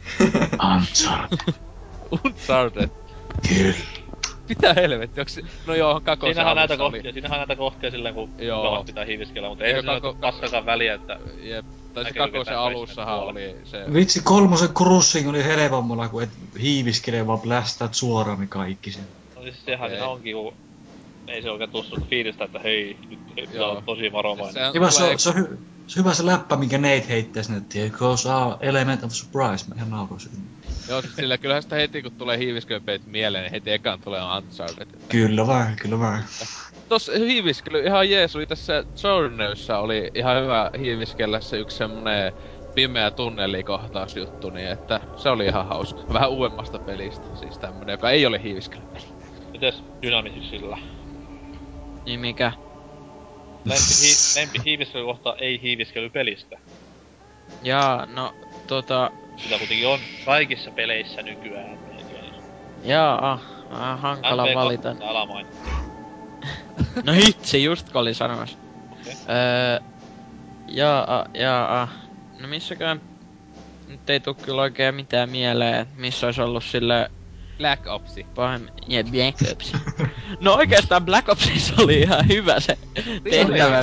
Uncharted. 0.76 1.54
Uncharted. 2.24 2.90
Kyllä. 3.48 3.99
Mitä 4.50 4.74
helvetti, 4.74 5.20
onks 5.20 5.34
se... 5.34 5.42
No 5.66 5.74
joo, 5.74 6.00
kakosen 6.04 6.34
Siinähän 6.34 6.50
on 6.50 6.56
näitä 6.56 6.74
oli. 6.74 6.80
kohtia, 6.80 7.12
siinähän 7.12 7.40
on 7.40 7.48
näitä 7.48 7.56
kohtia 7.56 7.90
silleen, 7.90 8.14
kun 8.14 8.30
Joo. 8.38 8.64
mukavat 8.64 8.86
pitää 8.86 9.04
hiiviskellä, 9.04 9.48
mutta 9.48 9.64
ei 9.64 9.74
se 9.74 9.82
kako- 9.82 10.06
ole 10.06 10.16
passakaan 10.20 10.66
väliä, 10.66 10.94
että... 10.94 11.18
Jep. 11.42 11.66
Tai 11.94 12.04
se 12.04 12.12
kakosen 12.12 12.58
alussahan 12.58 13.18
oli 13.18 13.56
se... 13.64 13.84
Vitsi, 13.94 14.20
kolmosen 14.24 14.68
cruising 14.68 15.28
oli 15.28 15.44
helpommalla, 15.44 16.08
kun 16.08 16.22
et 16.22 16.30
hiiviskelee 16.60 17.26
vaan 17.26 17.40
blästäät 17.40 17.94
suoraan 17.94 18.40
ne 18.40 18.46
kaikki 18.46 18.92
sen. 18.92 19.04
No 19.36 19.42
siis 19.42 19.64
sehän 19.64 19.90
siinä 19.90 20.06
onkin, 20.06 20.36
kun... 20.36 20.54
Ei 21.28 21.42
se 21.42 21.50
oikein 21.50 21.70
tuu 21.70 21.82
susta 21.82 22.06
fiilistä, 22.10 22.44
että 22.44 22.58
hei, 22.58 22.96
nyt 23.10 23.34
pitää 23.34 23.54
Joo. 23.54 23.70
olla 23.70 23.82
tosi 23.86 24.12
varovainen. 24.12 24.52
Sehän 24.54 24.74
Hyvä, 24.74 24.90
se, 24.90 25.04
on, 25.04 25.18
se, 25.18 25.28
on, 25.28 25.36
hy, 25.36 25.58
se 25.86 26.00
on 26.00 26.04
hyvä 26.04 26.14
se 26.14 26.26
läppä, 26.26 26.56
minkä 26.56 26.78
Nate 26.78 27.04
heittää 27.08 27.42
sinne, 27.42 27.58
että 27.58 27.98
goes 27.98 28.26
our 28.26 28.54
element 28.60 29.04
of 29.04 29.12
surprise. 29.12 29.68
Mä 29.68 29.74
ihan 29.76 29.90
nauroin 29.90 30.20
sitä. 30.20 30.36
Joo, 30.90 31.02
siis 31.02 31.16
sillä 31.16 31.38
kyllähän 31.38 31.62
sitä 31.62 31.76
heti 31.76 32.02
kun 32.02 32.12
tulee 32.18 32.38
hiiviskelpeit 32.38 33.06
mieleen, 33.06 33.42
niin 33.42 33.52
heti 33.52 33.70
ekaan 33.70 34.00
tulee 34.00 34.20
Uncharted. 34.36 34.86
Kyllä 35.08 35.46
vain, 35.46 35.76
kyllä 35.82 35.98
vain. 35.98 36.22
Tossa 36.88 37.12
hiiviskely 37.12 37.86
ihan 37.86 38.10
jees 38.10 38.36
oli 38.36 38.46
tässä 38.46 38.84
Journeyssä 39.04 39.78
oli 39.78 40.10
ihan 40.14 40.42
hyvä 40.42 40.70
hiiviskellä 40.78 41.40
se 41.40 41.58
yksi 41.58 41.76
semmonen 41.76 42.32
pimeä 42.74 43.10
tunnelikohtausjuttu, 43.10 44.50
niin 44.50 44.68
että 44.68 45.00
se 45.16 45.28
oli 45.28 45.46
ihan 45.46 45.66
hauska. 45.66 46.02
Vähän 46.12 46.30
uudemmasta 46.30 46.78
pelistä, 46.78 47.26
siis 47.36 47.58
tämmönen, 47.58 47.92
joka 47.92 48.10
ei 48.10 48.26
ole 48.26 48.42
hiiviskelypeli. 48.42 49.04
Mites 49.52 49.84
Dynamisilla? 50.02 50.78
Niin 52.06 52.20
mikä? 52.20 52.52
Lempi, 53.64 53.94
hi, 54.02 54.40
lempi 54.40 54.58
hiiviskelykohta 54.64 55.36
ei 55.40 55.62
hiiviskelypelistä. 55.62 56.58
Jaa, 57.62 58.06
no 58.06 58.34
tota... 58.70 59.10
Sitä 59.36 59.58
kuitenkin 59.58 59.88
on 59.88 59.98
kaikissa 60.24 60.70
peleissä 60.70 61.22
nykyään. 61.22 61.78
Jaa, 62.84 63.40
vähän 63.70 63.98
hankala 63.98 64.46
MP2 64.46 64.54
valita. 64.54 64.96
No 67.04 67.12
hitsi, 67.12 67.64
just 67.64 67.92
kun 67.92 68.00
oli 68.00 68.14
sanomassa. 68.14 68.58
Okei. 68.92 69.12
Öö, 69.12 69.80
jaa, 70.68 71.26
jaa. 71.34 71.88
No 72.40 72.48
missäkään... 72.48 73.00
Nyt 73.88 74.10
ei 74.10 74.20
tuu 74.20 74.34
kyllä 74.34 74.62
oikein 74.62 74.94
mitään 74.94 75.30
mieleen, 75.30 75.74
että 75.74 76.00
missä 76.00 76.26
olisi 76.26 76.42
ollut 76.42 76.64
sille 76.64 77.10
Black 77.58 77.86
Opsi. 77.86 78.26
pahemmin... 78.34 78.72
Ja 78.88 79.04
Black 79.04 79.52
Ops. 79.52 79.72
no 80.40 80.54
oikeastaan 80.54 81.04
Black 81.04 81.28
Opsissa 81.28 81.74
oli 81.82 82.00
ihan 82.00 82.28
hyvä 82.28 82.60
se 82.60 82.78
tehtävä. 83.30 83.80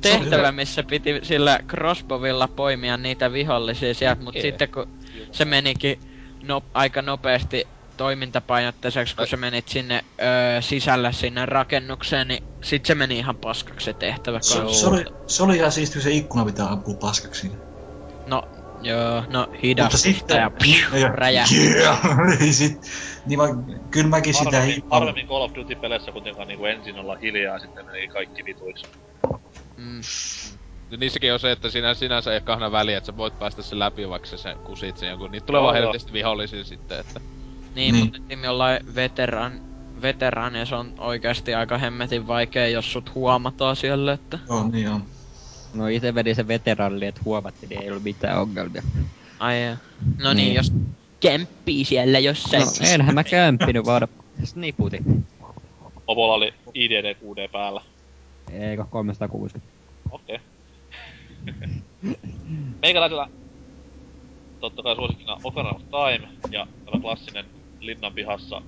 Tehtävä, 0.00 0.52
missä 0.52 0.82
piti 0.82 1.20
sillä 1.22 1.58
crossbowilla 1.68 2.48
poimia 2.48 2.96
niitä 2.96 3.32
vihollisia 3.32 3.94
sieltä, 3.94 4.22
mut 4.22 4.34
Jee. 4.34 4.42
sitten 4.42 4.68
kun 4.68 4.86
se 5.32 5.44
menikin 5.44 5.96
no, 6.42 6.62
aika 6.74 7.02
nopeasti 7.02 7.64
toimintapainotteiseksi, 7.96 9.14
kun 9.16 9.22
Ai- 9.22 9.28
sä 9.28 9.36
menit 9.36 9.68
sinne 9.68 10.04
öö, 10.22 10.62
sisällä 10.62 11.12
sinne 11.12 11.46
rakennukseen, 11.46 12.28
niin 12.28 12.42
sit 12.64 12.86
se 12.86 12.94
meni 12.94 13.18
ihan 13.18 13.36
paskaksi 13.36 13.84
se 13.84 13.92
tehtävä 13.92 14.38
Se, 14.42 14.54
se, 14.80 14.86
oli, 14.86 15.04
se 15.26 15.42
oli 15.42 15.56
ihan 15.56 15.72
siisti, 15.72 15.94
kun 15.94 16.02
se 16.02 16.10
ikkuna 16.10 16.44
pitää 16.44 16.66
ampua 16.66 16.94
paskaksi 17.00 17.40
siinä. 17.40 17.58
No, 18.26 18.42
joo, 18.80 19.24
no 19.28 19.40
Mutta 19.40 19.58
hidastusta 19.62 20.08
sitten... 20.08 20.36
ja 20.36 20.50
pfiu, 20.50 21.08
räjähti. 21.14 21.68
Yeah! 21.74 22.00
niin 22.40 22.54
sit, 22.54 22.72
niin 23.26 23.38
vaan, 23.38 23.64
kyllä 23.90 24.08
mäkin 24.08 24.34
sitä 24.34 24.44
Harvemmin, 24.44 24.74
hippaan. 24.74 25.02
harvemmin 25.02 25.26
Call 25.26 25.42
of 25.42 25.52
Duty-peleissä 25.54 26.12
kuitenkaan 26.12 26.48
niinku 26.48 26.64
ensin 26.64 26.98
olla 26.98 27.16
hiljaa, 27.22 27.58
sitten 27.58 27.86
meni 27.86 28.08
kaikki 28.08 28.44
vituiksi. 28.44 28.86
Mm. 29.80 30.00
Niissäkin 30.98 31.32
on 31.32 31.40
se, 31.40 31.52
että 31.52 31.70
siinä 31.70 31.94
sinänsä 31.94 32.30
ei 32.30 32.34
ole 32.36 32.40
kahna 32.40 32.72
väliä, 32.72 32.96
että 32.98 33.06
sä 33.06 33.16
voit 33.16 33.38
päästä 33.38 33.62
sen 33.62 33.78
läpi, 33.78 34.08
vaikka 34.08 34.28
sä 34.28 34.36
sen 34.36 34.58
kusit 34.58 34.96
sen 34.96 35.08
jonkun. 35.08 35.30
Niitä 35.30 35.46
tulee 35.46 35.62
vaan 35.62 35.74
vihollisia 36.12 36.64
sitten, 36.64 37.00
että... 37.00 37.20
Niin, 37.74 37.94
Niin. 37.94 38.04
mutta 38.04 38.18
esim. 38.28 38.44
jollain 38.44 38.94
veteran, 38.94 39.60
veteraaneissa 40.02 40.78
on 40.78 40.92
oikeasti 40.98 41.54
aika 41.54 41.78
hemmetin 41.78 42.26
vaikea, 42.26 42.68
jos 42.68 42.92
sut 42.92 43.14
huomataan 43.14 43.76
siellä, 43.76 44.12
että... 44.12 44.38
Joo, 44.48 44.68
niin 44.68 44.88
on. 44.88 45.04
No 45.74 45.86
itse 45.86 46.14
vedin 46.14 46.36
sen 46.36 46.48
veteranille, 46.48 47.08
että 47.08 47.20
huomattiin, 47.24 47.70
niin 47.70 47.82
ei 47.82 47.90
ollut 47.90 48.02
mitään 48.04 48.40
ongelmia. 48.40 48.82
Ai 49.38 49.64
jaa. 49.64 49.76
No 50.18 50.32
niin, 50.32 50.36
Niin. 50.46 50.54
jos 50.54 50.72
kämppii 51.20 51.84
siellä 51.84 52.18
jossain. 52.18 52.62
No, 52.62 52.68
enhän 52.94 53.14
mä 53.14 53.24
kämpinyt, 53.24 53.86
vaan 53.86 54.08
sniputin. 54.44 55.26
Opolla 56.06 56.34
oli 56.34 56.54
IDD 56.74 57.14
6D 57.14 57.48
päällä. 57.52 57.82
Eikö 58.52 58.84
360. 58.90 59.69
Okei. 60.10 60.38
Meikäläisellä 62.82 63.28
totta 64.60 64.82
kai 64.82 64.96
suosikkina 64.96 65.36
Ocarina 65.44 65.74
of 65.74 65.82
Time 65.90 66.28
ja 66.50 66.66
tämä 66.84 67.00
klassinen 67.00 67.44
linnan 67.80 68.14
pihassa 68.14 68.62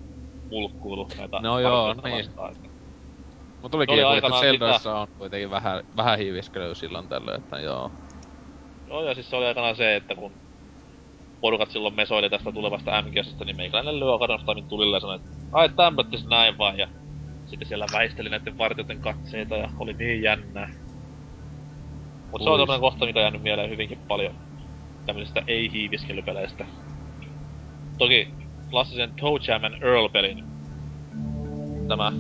mulkkuilu 0.50 1.08
näitä 1.18 1.40
No 1.40 1.58
joo, 1.58 1.94
niin. 1.94 2.26
vastaan. 2.26 2.52
Että 2.52 2.68
Mut 3.62 3.72
tuli 3.72 3.86
kiinni, 3.86 4.16
että 4.16 4.40
Zeldoissa 4.40 4.98
on 4.98 5.06
kuitenkin 5.18 5.50
vähän, 5.50 5.82
vähän 5.96 6.18
hiiviskelyä 6.18 6.74
silloin 6.74 7.08
tällöin, 7.08 7.42
että 7.42 7.60
joo. 7.60 7.90
Joo, 8.86 9.04
ja 9.04 9.14
siis 9.14 9.30
se 9.30 9.36
oli 9.36 9.46
aikanaan 9.46 9.76
se, 9.76 9.96
että 9.96 10.14
kun 10.14 10.34
porukat 11.40 11.70
silloin 11.70 11.94
mesoili 11.94 12.30
tästä 12.30 12.52
tulevasta 12.52 13.02
MGSstä, 13.02 13.44
niin 13.44 13.56
meikäläinen 13.56 14.00
lyö 14.00 14.18
kadonstaimin 14.18 14.66
tulille 14.66 14.96
ja 14.96 15.00
sanoi, 15.00 15.16
että 15.16 15.28
ai 15.52 15.68
tämpöttis 15.68 16.26
näin 16.26 16.58
vaan, 16.58 16.78
ja 16.78 16.88
sitten 17.44 17.68
siellä 17.68 17.88
väisteli 17.92 18.28
näiden 18.28 18.58
vartijoiden 18.58 19.00
katseita 19.00 19.56
ja 19.56 19.70
oli 19.78 19.92
niin 19.92 20.22
jännää. 20.22 20.81
Mut 22.32 22.42
se 22.42 22.50
on 22.50 22.60
tämmönen 22.60 22.80
kohta, 22.80 23.06
mikä 23.06 23.18
on 23.18 23.22
jäänyt 23.22 23.42
mieleen 23.42 23.70
hyvinkin 23.70 23.98
paljon 24.08 24.34
tämmöisistä 25.06 25.42
ei-hiiviskelypeleistä. 25.46 26.64
Toki 27.98 28.28
klassisen 28.70 29.12
Toe 29.20 29.40
Jam 29.48 29.64
and 29.64 29.82
Earl-pelin 29.82 30.44
tämä 31.88 32.12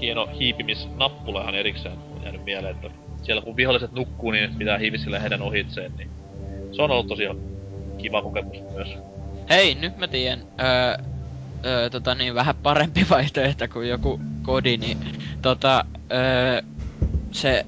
hieno 0.00 0.28
hiipimisnappula 0.38 1.42
ihan 1.42 1.54
erikseen 1.54 1.98
on 2.16 2.22
jäänyt 2.22 2.44
mieleen, 2.44 2.76
että 2.76 2.90
siellä 3.22 3.42
kun 3.42 3.56
viholliset 3.56 3.92
nukkuu, 3.92 4.30
niin 4.30 4.54
pitää 4.54 4.78
hiiviskellä 4.78 5.18
heidän 5.18 5.42
ohitseen, 5.42 5.92
niin 5.96 6.10
se 6.72 6.82
on 6.82 6.90
ollut 6.90 7.08
tosiaan 7.08 7.36
kiva 7.98 8.22
kokemus 8.22 8.56
myös. 8.74 8.88
Hei, 9.50 9.74
nyt 9.74 9.96
mä 9.96 10.08
tiedän, 10.08 10.42
öö, 10.60 10.96
öö, 11.64 11.90
tota 11.90 12.14
niin, 12.14 12.34
vähän 12.34 12.54
parempi 12.62 13.06
vaihtoehto 13.10 13.68
kuin 13.68 13.88
joku 13.88 14.20
kodi, 14.42 14.76
niin 14.76 14.98
tota, 15.42 15.84
öö, 16.12 16.62
se 17.32 17.66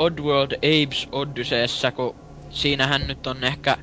Oddworld 0.00 0.52
Apes 0.52 1.08
Odysseyssä, 1.12 1.92
kun 1.92 2.16
siinähän 2.50 3.06
nyt 3.06 3.26
on 3.26 3.44
ehkä 3.44 3.76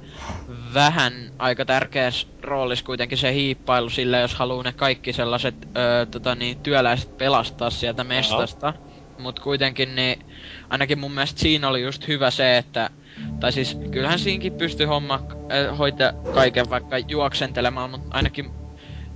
vähän 0.73 1.13
aika 1.39 1.65
tärkeässä 1.65 2.27
roolissa 2.41 2.85
kuitenkin 2.85 3.17
se 3.17 3.33
hiippailu 3.33 3.89
sillä, 3.89 4.19
jos 4.19 4.35
haluaa 4.35 4.63
ne 4.63 4.73
kaikki 4.73 5.13
sellaiset 5.13 5.55
öö, 5.77 6.05
tota 6.05 6.35
niin, 6.35 6.57
työläiset 6.57 7.17
pelastaa 7.17 7.69
sieltä 7.69 8.03
mestasta. 8.03 8.73
Mut 9.19 9.39
kuitenkin 9.39 9.95
niin, 9.95 10.25
ainakin 10.69 10.99
mun 10.99 11.11
mielestä 11.11 11.39
siinä 11.39 11.67
oli 11.67 11.81
just 11.81 12.07
hyvä 12.07 12.31
se, 12.31 12.57
että 12.57 12.89
tai 13.39 13.51
siis 13.51 13.77
kyllähän 13.91 14.19
siinkin 14.19 14.53
pystyi 14.53 14.85
homma 14.85 15.15
äh, 15.15 15.77
hoitaa 15.77 16.11
kaiken 16.33 16.69
vaikka 16.69 16.97
juoksentelemaan, 16.97 17.89
mutta 17.89 18.07
ainakin 18.17 18.51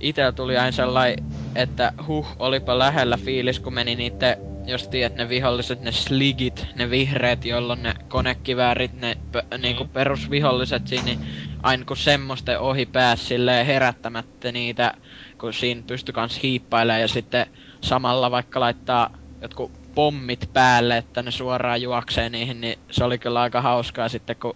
itellä 0.00 0.32
tuli 0.32 0.56
aina 0.56 0.72
sellainen, 0.72 1.24
että 1.54 1.92
huh, 2.06 2.26
olipa 2.38 2.78
lähellä 2.78 3.16
fiilis, 3.16 3.60
kun 3.60 3.74
meni 3.74 3.94
niitä, 3.94 4.36
jos 4.66 4.88
tiedät, 4.88 5.14
ne 5.14 5.28
viholliset, 5.28 5.80
ne 5.80 5.92
sligit, 5.92 6.66
ne 6.74 6.90
vihreät, 6.90 7.44
joilla 7.44 7.72
on 7.72 7.82
ne 7.82 7.94
konekiväärit, 8.08 8.92
ne 8.92 9.16
p- 9.32 9.58
niinku 9.58 9.84
perusviholliset 9.84 10.86
siinä, 10.86 11.04
niin 11.04 11.18
aina 11.62 11.84
kun 11.84 11.96
semmoisten 11.96 12.60
ohi 12.60 12.86
pääsi 12.86 13.24
silleen 13.24 13.66
herättämättä 13.66 14.52
niitä, 14.52 14.92
kun 15.40 15.52
siinä 15.52 15.82
pystyi 15.86 16.12
kans 16.12 16.42
hiippailemaan 16.42 17.00
ja 17.00 17.08
sitten 17.08 17.46
samalla 17.84 18.30
vaikka 18.30 18.60
laittaa 18.60 19.10
jotkut 19.40 19.72
pommit 19.94 20.40
päälle, 20.52 20.96
että 20.96 21.22
ne 21.22 21.30
suoraan 21.30 21.82
juoksee 21.82 22.30
niihin, 22.30 22.60
niin 22.60 22.76
se 22.90 23.04
oli 23.04 23.18
kyllä 23.18 23.40
aika 23.40 23.60
hauskaa 23.60 24.08
sitten, 24.08 24.36
kun 24.42 24.54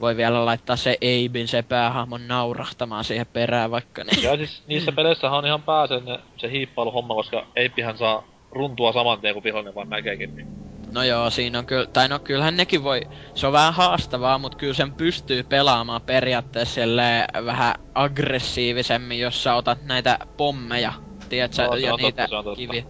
voi 0.00 0.16
vielä 0.16 0.44
laittaa 0.44 0.76
se 0.76 0.98
Eibin, 1.00 1.48
se 1.48 1.62
päähahmon 1.62 2.28
naurahtamaan 2.28 3.04
siihen 3.04 3.26
perään 3.32 3.70
vaikka, 3.70 4.04
niin 4.04 4.22
Ja 4.22 4.36
siis 4.36 4.62
niissä 4.66 4.92
peleissähän 4.92 5.38
on 5.38 5.46
ihan 5.46 5.62
pääsen 5.62 6.02
se 6.36 6.50
hiippailuhomma, 6.50 7.14
koska 7.14 7.46
Eipihän 7.56 7.98
saa 7.98 8.33
runtua 8.54 8.92
saman 8.92 9.20
tien 9.20 9.34
kuin 9.34 9.44
vihollinen 9.44 9.74
vaan 9.74 9.88
näkeekin, 9.88 10.36
niin 10.36 10.46
No 10.94 11.02
joo, 11.02 11.30
siinä 11.30 11.58
on 11.58 11.66
kyllä, 11.66 11.86
tai 11.92 12.08
no 12.08 12.18
kyllähän 12.18 12.56
nekin 12.56 12.82
voi, 12.82 13.00
se 13.34 13.46
on 13.46 13.52
vähän 13.52 13.74
haastavaa, 13.74 14.38
mutta 14.38 14.58
kyllä 14.58 14.74
sen 14.74 14.94
pystyy 14.94 15.42
pelaamaan 15.42 16.02
periaatteessa 16.02 16.74
silleen 16.74 17.24
vähän 17.46 17.74
aggressiivisemmin, 17.94 19.20
jos 19.20 19.42
sä 19.42 19.54
otat 19.54 19.78
näitä 19.84 20.18
pommeja, 20.36 20.92
tiedätkö, 21.28 21.62
No, 21.62 21.74
ja 21.74 21.90
totta, 21.90 22.06
niitä 22.06 22.26
se 22.26 22.36
on 22.36 22.44
totta. 22.44 22.56
kiviä, 22.56 22.82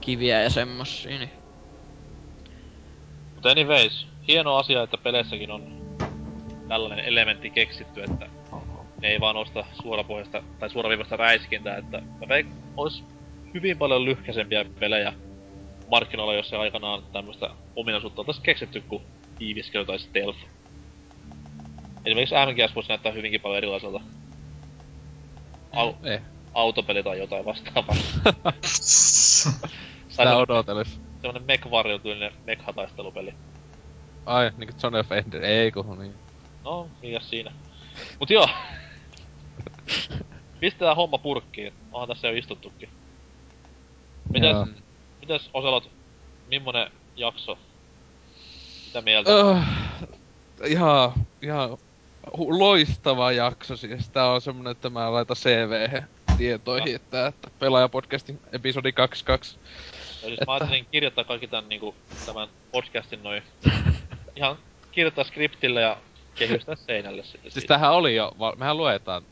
kiviä 0.00 0.42
ja 0.42 0.50
semmosia, 0.50 1.18
niin. 1.18 1.30
Mutta 3.34 3.50
anyways, 3.50 4.06
hieno 4.28 4.56
asia, 4.56 4.82
että 4.82 4.98
peleissäkin 4.98 5.50
on 5.50 5.62
tällainen 6.68 7.04
elementti 7.04 7.50
keksitty, 7.50 8.02
että 8.02 8.26
ne 9.00 9.08
ei 9.08 9.20
vaan 9.20 9.36
osta 9.36 9.64
suorapohjasta 9.82 10.42
tai 10.58 10.70
suoraviivasta 10.70 11.16
räiskintää, 11.16 11.76
että 11.76 11.98
mä 12.20 12.28
veik, 12.28 12.46
ois 12.76 13.04
hyvin 13.54 13.78
paljon 13.78 14.04
lyhkäisempiä 14.04 14.64
pelejä 14.80 15.12
markkinoilla, 15.90 16.34
jos 16.34 16.48
se 16.48 16.56
aikanaan 16.56 17.02
tämmöistä 17.12 17.50
ominaisuutta 17.76 18.20
oltais 18.20 18.40
keksitty 18.40 18.80
kuin 18.80 19.02
tiiviskely 19.38 19.86
tai 19.86 19.98
stealth. 19.98 20.38
Esimerkiksi 22.04 22.34
MGS 22.34 22.74
voisi 22.74 22.88
näyttää 22.88 23.12
hyvinkin 23.12 23.40
paljon 23.40 23.58
erilaiselta. 23.58 24.00
Au, 25.72 25.94
Eh, 26.02 26.22
autopeli 26.54 27.02
tai 27.02 27.18
jotain 27.18 27.44
vastaavaa. 27.44 27.96
sitä 30.08 30.36
odotelis. 30.36 31.00
Semmonen 31.20 31.42
mech-varjotyylinen 31.42 32.32
mekha-taistelupeli. 32.46 33.34
Ai, 34.26 34.50
niinku 34.56 34.74
John 34.82 34.94
F. 35.06 35.12
Ender, 35.12 35.44
ei 35.44 35.72
kun 35.72 35.98
niin. 35.98 36.14
No, 36.64 36.88
mikäs 37.02 37.30
siinä. 37.30 37.52
Mut 38.20 38.30
joo. 38.30 38.48
Pistetään 40.60 40.96
homma 40.96 41.18
purkkiin. 41.18 41.72
Onhan 41.92 42.08
tässä 42.08 42.28
jo 42.28 42.34
istuttukin. 42.34 42.88
Mitäs, 44.34 44.52
Joo. 44.52 44.66
mitäs 45.20 45.50
Oselot, 45.52 45.90
millainen 46.48 46.90
jakso? 47.16 47.58
Mitä 48.86 49.00
mieltä? 49.02 49.30
Öh, 49.30 49.64
ihan, 50.64 51.12
ihan 51.42 51.78
loistava 52.48 53.32
jakso 53.32 53.76
siis. 53.76 54.08
Tää 54.08 54.30
on 54.30 54.40
semmonen, 54.40 54.70
että 54.70 54.90
mä 54.90 55.12
laitan 55.12 55.36
CV 55.36 56.02
tietoihin, 56.38 56.96
että, 56.96 57.26
että 57.26 57.50
pelaajapodcastin 57.58 58.40
episodi 58.52 58.92
22. 58.92 59.58
Ja 60.22 60.28
siis 60.28 60.40
mä 60.46 60.52
ajattelin 60.54 60.86
kirjoittaa 60.90 61.24
kaikki 61.24 61.48
tän 61.48 61.68
niinku, 61.68 61.94
tämän 62.26 62.48
podcastin 62.72 63.22
noin. 63.22 63.42
Ihan 64.36 64.56
kirjoittaa 64.92 65.24
skriptille 65.24 65.80
ja 65.80 65.96
kehystää 66.34 66.74
seinälle 66.76 67.22
sitten 67.22 67.42
Siis 67.42 67.54
siitä. 67.54 67.74
tähän 67.74 67.92
oli 67.92 68.16
jo, 68.16 68.32
mehän 68.56 68.76
luetaan. 68.76 69.22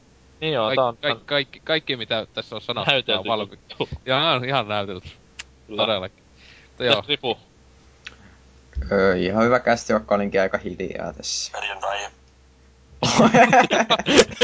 Niin 0.43 0.53
joo, 0.55 0.67
Kaik, 0.67 0.77
tää 0.77 0.85
on, 0.87 0.97
tää 0.97 1.11
kaikki, 1.11 1.21
on 1.23 1.27
kaikki, 1.27 1.61
kaikki, 1.61 1.97
mitä 1.97 2.27
tässä 2.35 2.55
on 2.57 2.61
sanottu, 2.63 2.91
näytelty 2.91 3.19
on 3.19 3.25
valmi... 3.27 3.51
juttu. 3.51 3.89
Ihan, 4.07 4.45
ihan 4.45 4.69
näytelty, 4.69 5.09
Kyllä. 5.67 5.83
todellakin. 5.83 6.23
Mutta 6.69 6.85
joo, 6.85 7.05
Ripu? 7.09 7.39
Öö, 8.93 9.17
ihan 9.17 9.45
hyvä 9.45 9.61
kästi, 9.61 9.93
vaikka 9.93 10.15
olinkin 10.15 10.41
aika 10.41 10.59
hiljaa 10.59 11.13
tässä. 11.13 11.53
Perjantai. 11.53 11.99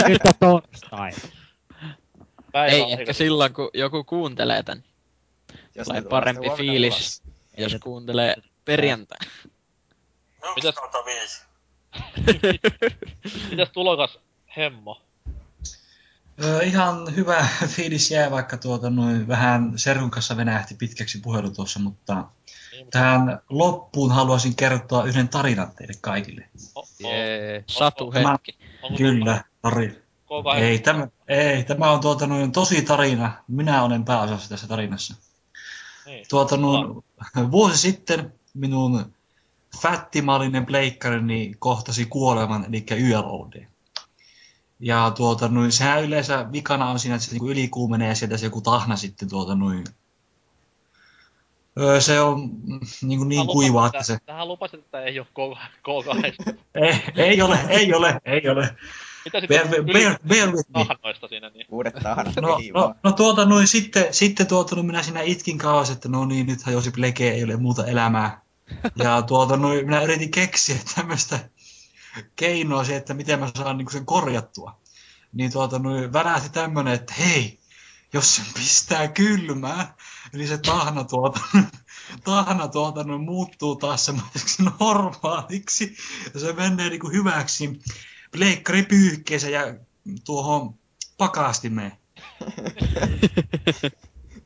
Nyt 0.09 0.21
on 0.25 0.33
torstai. 0.41 1.11
Päivä 2.53 2.73
Ei 2.75 2.81
on 2.83 2.89
ehkä 2.91 3.01
eikä- 3.03 3.13
silloin, 3.13 3.53
kun 3.55 3.71
joku 3.75 4.05
kuuntelee 4.05 4.63
tän, 4.63 4.85
Jos 5.75 5.85
Tulee 5.89 6.01
tulee 6.01 6.11
parempi 6.11 6.51
fiilis. 6.57 6.95
ulos. 6.95 7.23
jos 7.73 7.77
kuuntelee 7.83 8.35
perjantai. 8.65 9.19
Mitäs- 10.45 10.65
1 10.69 10.73
kautta 10.73 10.99
5. 11.05 11.43
Mitäs 13.51 13.71
tulokas 13.73 14.19
Hemmo? 14.57 15.03
Öö, 16.45 16.63
ihan 16.63 17.17
hyvä 17.17 17.49
fiilis 17.75 18.11
jää, 18.11 18.31
vaikka 18.31 18.57
tuota 18.57 18.91
noin 18.91 19.29
vähän 19.29 19.73
Serun 19.77 20.11
kanssa 20.11 20.37
venähti 20.37 20.75
pitkäksi 20.75 21.21
puhelu 21.21 21.51
tuossa, 21.51 21.81
mutta 21.81 22.15
Niin, 22.15 22.25
mutta... 22.85 22.99
tähän 22.99 23.41
loppuun 23.49 24.13
haluaisin 24.13 24.57
kertoa 24.57 25.05
yhden 25.05 25.29
tarinan 25.29 25.73
teille 25.77 25.95
kaikille. 26.01 26.49
Oh, 26.75 26.89
jee. 27.01 27.65
Satu 27.67 28.13
hetki. 28.13 28.59
Kyllä, 28.97 29.45
tarina. 29.63 29.95
K8? 29.95 30.59
Ei 30.59 30.79
tämä, 30.79 31.09
ei, 31.29 31.65
tämä 31.65 31.91
on 31.91 32.01
tuota 32.01 32.27
noin 32.27 32.53
tosi 32.53 32.83
tarina. 32.83 33.33
Minä 33.49 33.83
olen 33.83 34.05
pääosassa 34.05 34.49
tässä 34.49 34.67
tarinassa. 34.67 35.15
Niin. 36.07 36.27
Tuota 36.29 36.57
noin, 36.57 37.05
vuosi 37.51 37.79
sitten 37.79 38.33
minun 38.55 39.13
fättimallinen 39.83 40.67
pleikkarini 40.67 41.53
kohtasi 41.59 42.05
kuoleman, 42.07 42.65
eli 42.65 42.87
YLOD. 42.91 43.67
Ja 44.81 45.13
tuota 45.17 45.49
noin, 45.49 45.73
sehän 45.73 46.05
yleensä 46.05 46.53
vikana 46.53 46.91
on 46.91 46.99
siinä, 46.99 47.15
että 47.15 47.27
se 47.27 47.33
niinku 47.33 47.49
ylikuumenee 47.49 48.09
ja 48.09 48.15
sieltä 48.15 48.37
se 48.37 48.47
joku 48.47 48.61
tahna 48.61 48.97
sitten 48.97 49.31
tuota 49.31 49.55
noin. 49.55 49.85
Öö, 51.81 52.01
se 52.01 52.21
on 52.21 52.41
mm, 52.41 52.81
niin, 53.03 53.19
kuin 53.19 53.29
niin 53.29 53.39
Tähän 53.39 53.53
kuivaa, 53.53 53.87
että 53.87 54.03
se... 54.03 54.19
Tähän 54.27 54.49
lupasit, 54.49 54.81
että 54.81 55.01
ei 55.01 55.21
oo 55.21 55.25
K- 55.25 55.59
K8. 55.59 56.55
Ei, 56.75 57.03
ei 57.17 57.43
ole, 57.43 57.59
ei 57.69 57.95
ole, 57.95 58.21
ei 58.25 58.49
ole. 58.49 58.77
Mitä 59.25 59.41
sitten 59.41 59.85
bear, 59.85 60.19
bear 60.29 60.53
with 60.53 60.71
tahnoista 60.73 61.29
siinä, 61.29 61.51
niin... 61.51 61.67
Uudet 61.71 61.95
No, 62.41 62.59
no, 62.75 62.95
no 63.03 63.13
tuota 63.13 63.45
noin, 63.45 63.67
sitten, 63.67 64.15
sitten 64.15 64.47
tuota 64.47 64.75
noin, 64.75 64.87
minä 64.87 65.03
siinä 65.03 65.21
itkin 65.21 65.59
kauas, 65.59 65.91
että 65.91 66.09
no 66.09 66.27
niin, 66.27 66.47
nyt 66.47 66.63
hajosi 66.63 66.91
pleke, 66.91 67.31
ei 67.31 67.45
ole 67.45 67.57
muuta 67.57 67.87
elämää. 67.87 68.41
Ja 68.97 69.23
tuota 69.23 69.57
noin, 69.57 69.85
minä 69.85 70.03
yritin 70.03 70.31
keksiä 70.31 70.77
tämmöistä 70.95 71.39
keinoa 72.37 72.85
siihen, 72.85 72.99
että 72.99 73.15
miten 73.15 73.39
mä 73.39 73.51
saan 73.57 73.79
niin 73.79 73.91
sen 73.91 74.07
korjattua. 74.07 74.81
Niin 75.33 75.53
tuota 75.53 75.79
noin, 75.79 76.13
värähti 76.13 76.49
tämmönen, 76.49 76.95
että 76.95 77.15
hei, 77.15 77.59
jos 78.13 78.37
sen 78.37 78.45
pistää 78.55 79.09
kylmään, 79.09 79.95
niin 80.33 80.49
se 80.49 80.59
tahna 80.59 81.05
tuota, 81.05 81.41
tahna 82.25 82.69
tuota 82.69 83.05
noin, 83.05 83.21
muuttuu 83.21 83.77
taas 83.77 84.05
semmoiseksi 84.05 84.63
normaaliksi. 84.81 85.97
Ja 86.35 86.41
se 86.41 86.53
menee 86.53 86.89
niin 86.89 87.01
kuin 87.01 87.13
hyväksi 87.13 87.81
pleikkaripyyhkeeseen 88.33 89.53
ja 89.53 89.75
tuohon 90.25 90.75
pakastimeen. 91.19 91.93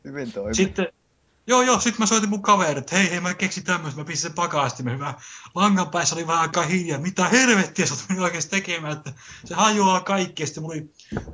Hyvin 0.04 0.32
toimii. 0.32 0.54
Sitten, 0.54 0.88
Joo, 1.46 1.62
joo, 1.62 1.80
sit 1.80 1.98
mä 1.98 2.06
soitin 2.06 2.30
mun 2.30 2.42
kaverit, 2.42 2.78
että 2.78 2.96
hei, 2.96 3.10
hei, 3.10 3.20
mä 3.20 3.34
keksin 3.34 3.64
tämmöistä, 3.64 4.00
mä 4.00 4.04
pistin 4.04 4.30
sen 4.30 4.34
pakastimen, 4.34 4.94
hyvä. 4.94 5.14
Langan 5.54 5.90
päässä 5.90 6.14
oli 6.14 6.26
vähän 6.26 6.42
aikaa 6.42 6.64
hiljaa, 6.64 6.98
mitä 6.98 7.28
helvettiä 7.28 7.86
sä 7.86 7.94
oot 7.94 8.20
oikeesti 8.20 8.50
tekemään, 8.50 8.92
että 8.92 9.12
se 9.44 9.54
hajoaa 9.54 10.00
kaikki, 10.00 10.42
ja 10.42 10.46
sitten 10.46 10.62
mulla 10.62 10.74
oli 10.74 10.90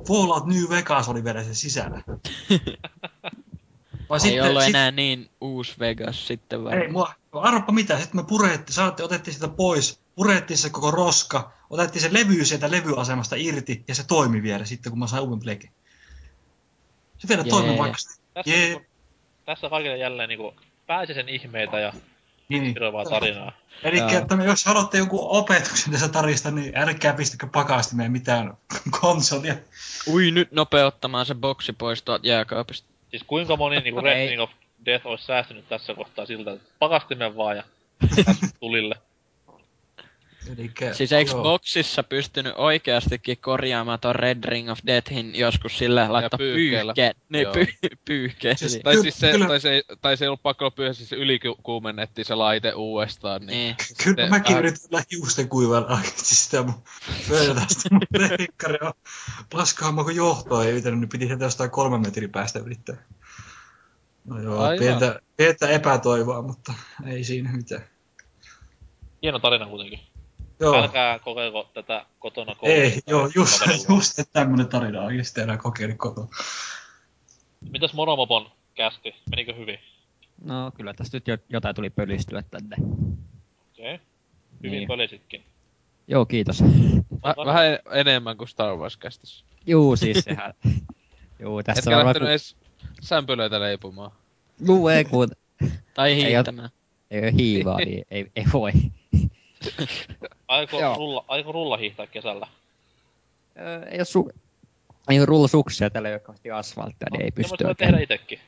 Fallout 0.07 0.45
New 0.45 0.69
Vegas 0.69 1.09
oli 1.09 1.23
vielä 1.23 1.43
sen 1.43 1.55
sisällä. 1.55 2.01
Vai 4.09 4.19
Ei 4.23 4.41
ollut 4.41 4.63
enää 4.63 4.91
niin 4.91 5.29
uusi 5.41 5.79
Vegas 5.79 6.27
sitten 6.27 6.63
vai? 6.63 6.77
Ei, 6.77 6.91
mua, 6.91 7.13
arvoppa 7.31 7.73
mitä, 7.73 7.99
sitten 7.99 8.21
me 8.21 8.23
purettiin, 8.23 8.75
saatte, 8.75 9.03
otettiin 9.03 9.33
sitä 9.33 9.47
pois, 9.47 9.99
purettiin 10.15 10.57
se 10.57 10.69
koko 10.69 10.91
roska, 10.91 11.51
otettiin 11.69 12.01
se 12.01 12.13
levy 12.13 12.45
sieltä 12.45 12.71
levyasemasta 12.71 13.35
irti, 13.35 13.83
ja 13.87 13.95
se 13.95 14.03
toimi 14.03 14.43
vielä 14.43 14.65
sitten, 14.65 14.91
kun 14.91 14.99
mä 14.99 15.07
sain 15.07 15.23
uuden 15.23 15.39
plekin. 15.39 15.71
Se 17.17 17.27
vielä 17.27 17.43
toimi 17.43 17.77
vaikka 17.77 17.97
Jee. 18.45 18.88
Tässä 19.49 19.67
on 19.67 19.71
kaikille 19.71 19.97
jälleen 19.97 20.29
niinku 20.29 20.53
pääsisen 20.87 21.29
ihmeitä 21.29 21.79
ja 21.79 21.93
niin. 22.49 22.63
inspiroivaa 22.63 23.05
tarinaa. 23.05 23.51
Eli 23.83 23.99
että 24.17 24.35
me- 24.35 24.45
jos 24.45 24.65
haluatte 24.65 24.97
joku 24.97 25.37
opetuksen 25.37 25.91
tästä 25.93 26.07
tarista, 26.07 26.51
niin 26.51 26.77
älkää 26.77 27.13
pistäkö 27.13 27.47
pakastimeen 27.53 28.11
mitään 28.11 28.53
konsolia. 29.01 29.55
Ui, 30.07 30.31
nyt 30.31 30.51
nopeuttamaan 30.51 31.25
se 31.25 31.35
boksi 31.35 31.73
pois 31.73 32.03
tuolta 32.03 32.27
jääkaapista. 32.27 32.89
Siis 33.09 33.23
kuinka 33.27 33.57
moni 33.57 33.79
niinku. 33.81 34.01
Red 34.01 34.29
Ring 34.29 34.41
of 34.41 34.49
Death 34.85 35.07
olisi 35.07 35.25
säästynyt 35.25 35.69
tässä 35.69 35.93
kohtaa 35.93 36.25
siltä, 36.25 36.51
että 36.51 36.69
pakastimen 36.79 37.37
vaan 37.37 37.57
ja 37.57 37.63
tulille. 38.59 38.95
Elikkä, 40.57 40.93
Siis 40.93 41.11
eikö 41.11 41.31
joo. 41.31 41.43
boksissa 41.43 42.03
pystynyt 42.03 42.53
oikeastikin 42.57 43.37
korjaamaan 43.37 43.99
ton 43.99 44.15
Red 44.15 44.43
Ring 44.43 44.69
of 44.71 44.79
Deathin 44.87 45.35
joskus 45.35 45.77
sillä 45.77 46.13
laittaa 46.13 46.37
pyyhkeellä. 46.37 46.93
pyyhkeen? 46.93 47.15
Niin, 47.29 47.47
py- 47.47 47.97
pyyhkeen. 48.05 48.57
Siis- 48.57 48.79
Tai 48.83 48.97
siis 49.01 49.19
se, 49.19 49.33
tai 49.47 49.59
se, 49.59 49.83
tai 50.01 50.17
se 50.17 50.25
ei 50.25 50.27
ollut 50.27 50.41
pakko 50.43 50.71
pyyhä, 50.71 50.93
siis 50.93 51.09
se 51.09 51.15
ylikuumennettiin 51.15 52.25
se 52.25 52.35
laite 52.35 52.73
uudestaan, 52.73 53.41
niin... 53.41 53.47
niin. 53.57 53.75
Kyllä 53.77 53.87
Sitten 54.03 54.29
mäkin 54.29 54.55
vähän- 54.55 54.65
yritin 54.65 54.87
olla 54.91 55.03
hiusten 55.11 55.49
kuivalla 55.49 55.87
oikeesti 55.95 56.35
sitä 56.35 56.63
mun 56.63 56.83
pöydästä. 57.29 57.89
Mun 57.91 58.01
leikkari 58.37 58.77
on 58.81 58.93
paskaamma 59.49 60.03
kuin 60.03 60.15
johtoa 60.15 60.63
ei 60.63 60.71
yritänyt, 60.71 60.99
niin 60.99 61.09
piti 61.09 61.25
sieltä 61.27 61.43
jostain 61.45 61.69
kolmen 61.71 62.01
metrin 62.01 62.31
päästä 62.31 62.59
yrittää. 62.59 62.95
No 64.25 64.41
joo, 64.41 64.59
Aivan. 64.59 64.79
pientä, 64.79 65.19
pientä 65.37 65.69
epätoivoa, 65.69 66.41
mutta 66.41 66.73
ei 67.05 67.23
siinä 67.23 67.51
mitään. 67.51 67.83
Hieno 69.23 69.39
tarina 69.39 69.65
kuitenkin. 69.65 69.99
Joo, 70.59 70.75
Älkää 70.75 71.19
kokeilko 71.19 71.69
tätä 71.73 72.05
kotona 72.19 72.55
koulussa. 72.55 72.83
ei, 72.83 72.99
joo, 73.07 73.29
just, 73.35 73.61
just 73.89 74.19
että 74.19 74.33
tämmönen 74.33 74.67
tarina 74.67 75.01
oikeesti 75.01 75.41
enää 75.41 75.57
kokeili 75.57 75.93
kotona. 75.93 76.27
Mitäs 77.71 77.93
Moromopon 77.93 78.51
kästi? 78.75 79.15
Menikö 79.29 79.53
hyvin? 79.55 79.79
No 80.43 80.71
kyllä 80.75 80.93
tästä 80.93 81.17
nyt 81.17 81.27
jo, 81.27 81.37
jotain 81.49 81.75
tuli 81.75 81.89
pölistyä 81.89 82.43
tänne. 82.51 82.75
Okei. 83.71 83.93
Okay. 83.95 84.05
Hyvin 84.63 84.71
Niin. 84.77 84.87
pölisitkin. 84.87 85.43
Joo, 86.07 86.25
kiitos. 86.25 86.61
Vä- 87.13 87.45
vähän 87.45 87.65
en- 87.67 87.79
enemmän 87.91 88.37
kuin 88.37 88.47
Star 88.47 88.75
Wars 88.75 88.97
kästissä. 88.97 89.45
Juu, 89.67 89.95
siis 89.95 90.19
sehän... 90.23 90.53
Juu, 91.39 91.63
tässä 91.63 91.79
Etkä 91.79 91.89
varmaan... 91.89 92.05
lähtenyt 92.05 92.27
Ku... 92.27 92.29
edes 92.29 92.55
sämpylöitä 93.01 93.59
leipumaan. 93.59 94.11
Juu, 94.65 94.87
ei 94.87 95.05
kun... 95.05 95.27
Tai 95.93 96.09
Ei 96.11 96.15
hiihtämään. 96.25 96.69
Ei 97.11 97.25
oo 97.25 97.31
hiivaa, 97.37 97.77
niin 97.77 98.05
ei, 98.11 98.31
ei 98.35 98.43
voi. 98.53 98.71
Aiko 100.47 100.79
Joo. 100.79 100.95
rulla, 100.95 101.25
aiko 101.27 101.51
rulla 101.51 101.77
hiihtää 101.77 102.07
kesällä? 102.07 102.47
Öö, 103.59 103.83
ei 103.83 103.99
oo 103.99 104.05
su... 104.05 104.29
Ei 105.09 105.19
oo 105.19 105.25
rullasuksia, 105.25 105.89
täällä 105.89 106.09
ei 106.09 106.15
oo 106.15 106.19
kauheasti 106.19 106.51
asfalttia, 106.51 107.07
niin 107.11 107.21
ei 107.21 107.29
No, 107.29 107.35
pysty 107.35 107.63
oikein. 107.65 107.75
tehdä 107.77 108.03
itekin. 108.03 108.39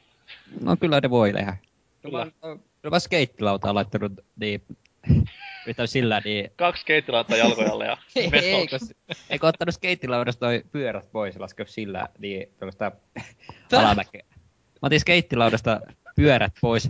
No 0.61 0.77
kyllä 0.77 0.99
ne 0.99 1.09
voi 1.09 1.33
tehdä. 1.33 1.57
Kyllä. 2.01 2.27
Kyllä, 2.41 2.95
mä 2.95 2.99
skeittilautaan 2.99 3.75
laittanut, 3.75 4.11
niin... 4.40 4.61
Yrittänyt 5.65 5.90
sillä, 5.90 6.22
niin... 6.25 6.51
Kaksi 6.56 6.85
keittilaittaa 6.85 7.38
jalkojalle 7.38 7.85
ja 7.85 7.98
ei, 8.15 8.23
ei, 8.23 8.31
vessauksessa. 8.31 8.93
kun, 9.07 9.15
ei 9.30 9.40
kun 9.40 9.49
ottanut 9.49 9.75
skeittilaudasta 9.75 10.40
toi 10.40 10.64
pyörät 10.72 11.11
pois 11.11 11.35
ja 11.35 11.41
laskeu 11.41 11.65
sillä, 11.65 12.07
niin 12.19 12.48
tuollaista 12.59 12.91
alamäkeä. 13.77 14.23
Mä 14.81 14.88
otin 14.88 14.99
skeittilaudasta 14.99 15.81
pyörät 16.15 16.53
pois. 16.61 16.90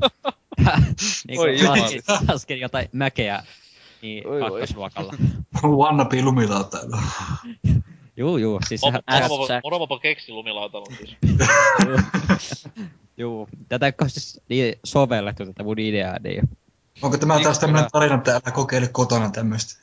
niin 1.27 1.69
laskin, 1.69 2.01
laskin 2.27 2.59
jotain 2.59 2.89
mäkeä 2.91 3.43
niin 4.01 4.27
Oi, 4.27 4.39
kakkosluokalla. 4.39 5.13
Wannabe 5.83 6.21
lumilauta. 6.21 6.77
Juu, 8.17 8.37
juu, 8.37 8.59
siis. 8.67 8.81
Moromopo, 9.63 9.99
keksi 9.99 10.31
lumilautalon 10.31 10.95
siis. 10.97 11.17
Juu, 13.17 13.49
tätä 13.69 13.85
ei 13.85 13.93
ole 14.01 14.09
siis 14.09 14.41
niin 14.49 14.75
sovellettu 14.83 15.45
tätä 15.45 15.63
mun 15.63 15.79
ideaa, 15.79 16.19
niin... 16.19 16.49
Onko 17.01 17.17
tämä 17.17 17.33
taas 17.33 17.45
Miksi 17.45 17.61
tämmönen 17.61 17.89
tarina, 17.91 18.15
että 18.15 18.31
älä 18.31 18.51
kokeile 18.53 18.87
kotona 18.87 19.29
tämmöistä? 19.29 19.81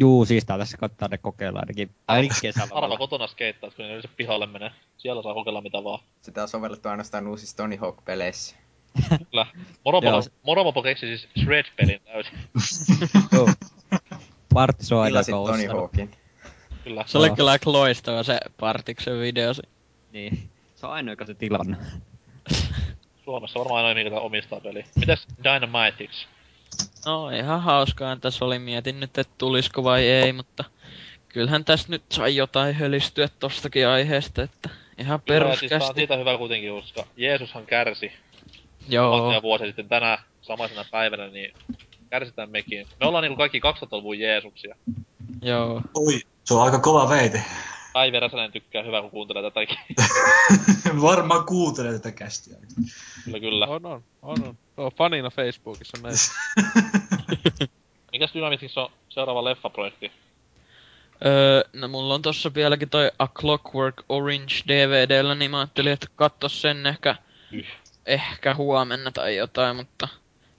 Juu, 0.00 0.24
siis 0.24 0.44
tää 0.44 0.58
tässä 0.58 0.76
katsotaan 0.76 1.10
ne 1.10 1.18
kokeillaan 1.18 1.62
ainakin, 1.62 1.90
ainakin 2.08 2.36
kesällä. 2.42 2.98
kotona 2.98 3.26
skeittaa, 3.26 3.70
kun 3.70 3.84
ne 3.84 3.88
yleensä 3.88 4.08
pihalle 4.16 4.46
menee. 4.46 4.70
Siellä 4.96 5.22
saa 5.22 5.34
kokeilla 5.34 5.60
mitä 5.60 5.84
vaan. 5.84 6.00
Sitä 6.22 6.42
on 6.42 6.48
sovellettu 6.48 6.88
ainoastaan 6.88 7.26
uusissa 7.26 7.56
Tony 7.56 7.76
Hawk-peleissä. 7.76 8.56
Kyllä. 9.30 9.46
Moromopo, 10.42 10.78
Joo. 10.78 10.82
Keksi 10.82 11.06
siis 11.06 11.28
Shred-pelin 11.44 12.00
täysin. 12.04 12.38
Juu. 13.32 13.50
Martti 14.54 14.94
on 14.94 15.08
joka 15.08 15.22
Tony. 15.30 15.66
Hawkin. 15.66 16.10
Kyllä. 16.84 17.04
Se 17.06 17.18
oli 17.18 17.26
Joo. 17.26 17.36
kyllä 17.36 17.50
aika 17.50 17.72
loistava 17.72 18.22
se 18.22 18.40
Partiksen 18.60 19.20
video. 19.20 19.52
Niin. 20.12 20.50
Se 20.74 20.86
on 20.86 20.92
ainoa, 20.92 21.12
joka 21.12 21.26
se 21.26 21.34
tilannut. 21.34 21.78
Suomessa 23.24 23.58
varmaan 23.58 23.84
ainoa, 23.84 24.04
mikä 24.04 24.20
omistaa 24.20 24.60
peli. 24.60 24.84
Mitäs 24.94 25.26
Dynamitics? 25.44 26.26
No 27.06 27.30
ihan 27.30 27.62
hauskaa 27.62 28.16
tässä 28.16 28.44
oli. 28.44 28.58
Mietin 28.58 29.00
nyt, 29.00 29.18
että 29.18 29.34
tulisiko 29.38 29.84
vai 29.84 30.06
ei, 30.06 30.32
mutta 30.32 30.64
kyllähän 31.28 31.64
tässä 31.64 31.88
nyt 31.88 32.02
sai 32.12 32.36
jotain 32.36 32.74
hölistyä 32.74 33.28
tostakin 33.38 33.88
aiheesta, 33.88 34.42
että 34.42 34.70
ihan 34.98 35.20
Kyllä, 35.26 35.48
ja 35.48 35.56
siis 35.56 35.70
peruskästi. 35.70 36.00
siitä 36.00 36.16
hyvä 36.16 36.38
kuitenkin, 36.38 36.72
koska 36.72 37.04
Jeesushan 37.16 37.66
kärsi 37.66 38.12
Joo, 38.88 39.16
tuhansia 39.16 39.42
vuosia 39.42 39.66
sitten 39.66 39.88
tänä 39.88 40.18
samaisena 40.42 40.84
päivänä, 40.90 41.28
niin 41.28 41.54
kärsitään 42.10 42.50
mekin. 42.50 42.86
Me 43.00 43.06
ollaan 43.06 43.22
niinku 43.22 43.36
kaikki 43.36 43.58
2000-luvun 43.58 44.18
Jeesuksia. 44.18 44.74
joo. 45.42 45.82
Oi, 45.94 46.20
se 46.44 46.54
on 46.54 46.62
aika 46.62 46.78
kova 46.78 47.08
väite. 47.08 47.44
Päivi 47.92 48.20
Räsänen 48.20 48.52
tykkää 48.52 48.82
hyvä, 48.82 49.00
kun 49.00 49.10
kuuntelee 49.10 49.42
tätäkin. 49.42 49.78
Varmaan 51.02 51.46
kuuntelee 51.46 51.92
tätä 51.92 52.12
kästiä. 52.12 52.56
kyllä, 53.24 53.40
kyllä. 53.40 53.66
On, 53.66 53.86
on, 53.86 54.02
on, 54.22 54.42
on. 54.48 54.56
Se 54.74 54.80
on 54.80 54.92
fanina 54.92 55.30
Facebookissa 55.30 55.98
näin. 56.02 56.16
Mikäs 58.12 58.34
Dynamitics 58.34 58.78
on 58.78 58.90
seuraava 59.08 59.44
leffaprojekti? 59.44 60.12
Öö, 61.26 61.62
no 61.72 61.88
mulla 61.88 62.14
on 62.14 62.22
tossa 62.22 62.54
vieläkin 62.54 62.90
toi 62.90 63.10
A 63.18 63.28
Clockwork 63.28 64.02
Orange 64.08 64.54
DVDllä, 64.68 65.34
niin 65.34 65.50
mä 65.50 65.58
ajattelin, 65.58 65.92
että 65.92 66.06
katso 66.16 66.48
sen 66.48 66.86
ehkä, 66.86 67.16
Yh. 67.52 67.66
Ehkä 68.08 68.54
huomenna 68.54 69.10
tai 69.12 69.36
jotain, 69.36 69.76
mutta... 69.76 70.08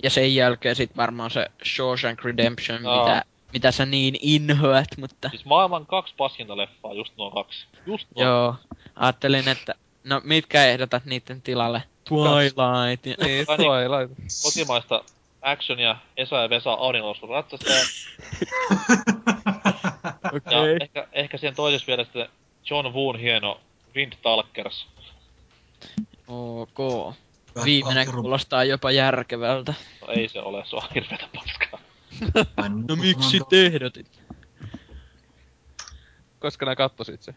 Ja 0.04 0.10
sen 0.10 0.36
jälkeen 0.36 0.76
sit 0.76 0.98
varmaan 0.98 1.32
se 1.32 1.48
Shawshank 1.76 2.26
Redemption, 2.26 2.86
Aa. 2.86 3.06
mitä, 3.06 3.26
mitä 3.54 3.72
sä 3.72 3.86
niin 3.86 4.18
inhoat, 4.22 4.88
mutta... 4.98 5.30
Siis 5.30 5.46
maailman 5.46 5.86
kaksi 5.86 6.14
paskinta 6.18 6.58
leffaa, 6.58 6.94
just 6.94 7.14
nuo 7.18 7.32
kaksi. 7.32 7.66
Just 7.86 8.08
nuo. 8.16 8.26
Joo, 8.26 8.56
ajattelin, 8.96 9.48
että... 9.48 9.76
No, 10.04 10.22
mitkä 10.24 10.66
ehdotat 10.66 11.06
niiden 11.06 11.42
tilalle? 11.42 11.84
Twilight 12.08 13.06
ja... 13.06 13.16
Niin. 13.26 13.46
Twilight. 13.58 14.16
Kotimaista 14.44 15.04
actionia 15.42 15.96
Esa 16.18 16.42
ja 16.42 16.50
Vesa 16.50 16.72
auringonlaskun 16.72 17.30
ratsastaja. 17.30 17.84
Ja 20.52 20.60
Okei. 20.62 20.78
ehkä, 20.82 21.08
ehkä 21.12 21.38
siihen 21.38 21.56
toisessa 21.56 21.88
vielä 21.88 22.04
sitten 22.04 22.30
John 22.70 22.94
Woon 22.94 23.20
hieno 23.20 23.60
Wind 23.96 24.14
Talkers. 24.22 24.88
Ok. 26.28 27.16
Viimeinen 27.66 28.08
Ahkeru- 28.08 28.22
kuulostaa 28.22 28.64
jopa 28.64 28.92
järkevältä. 28.92 29.74
No 30.02 30.14
ei 30.14 30.30
se 30.30 30.42
ole, 30.42 30.66
se 30.66 30.76
on 30.76 30.82
hirveetä 30.96 31.30
paskaa. 31.36 31.80
No 32.88 32.96
miksi 32.96 33.40
te 33.50 33.66
ehdotit? 33.66 34.22
Koska 36.40 36.66
nää 36.66 36.76
kattosit 36.76 37.22
se. 37.22 37.36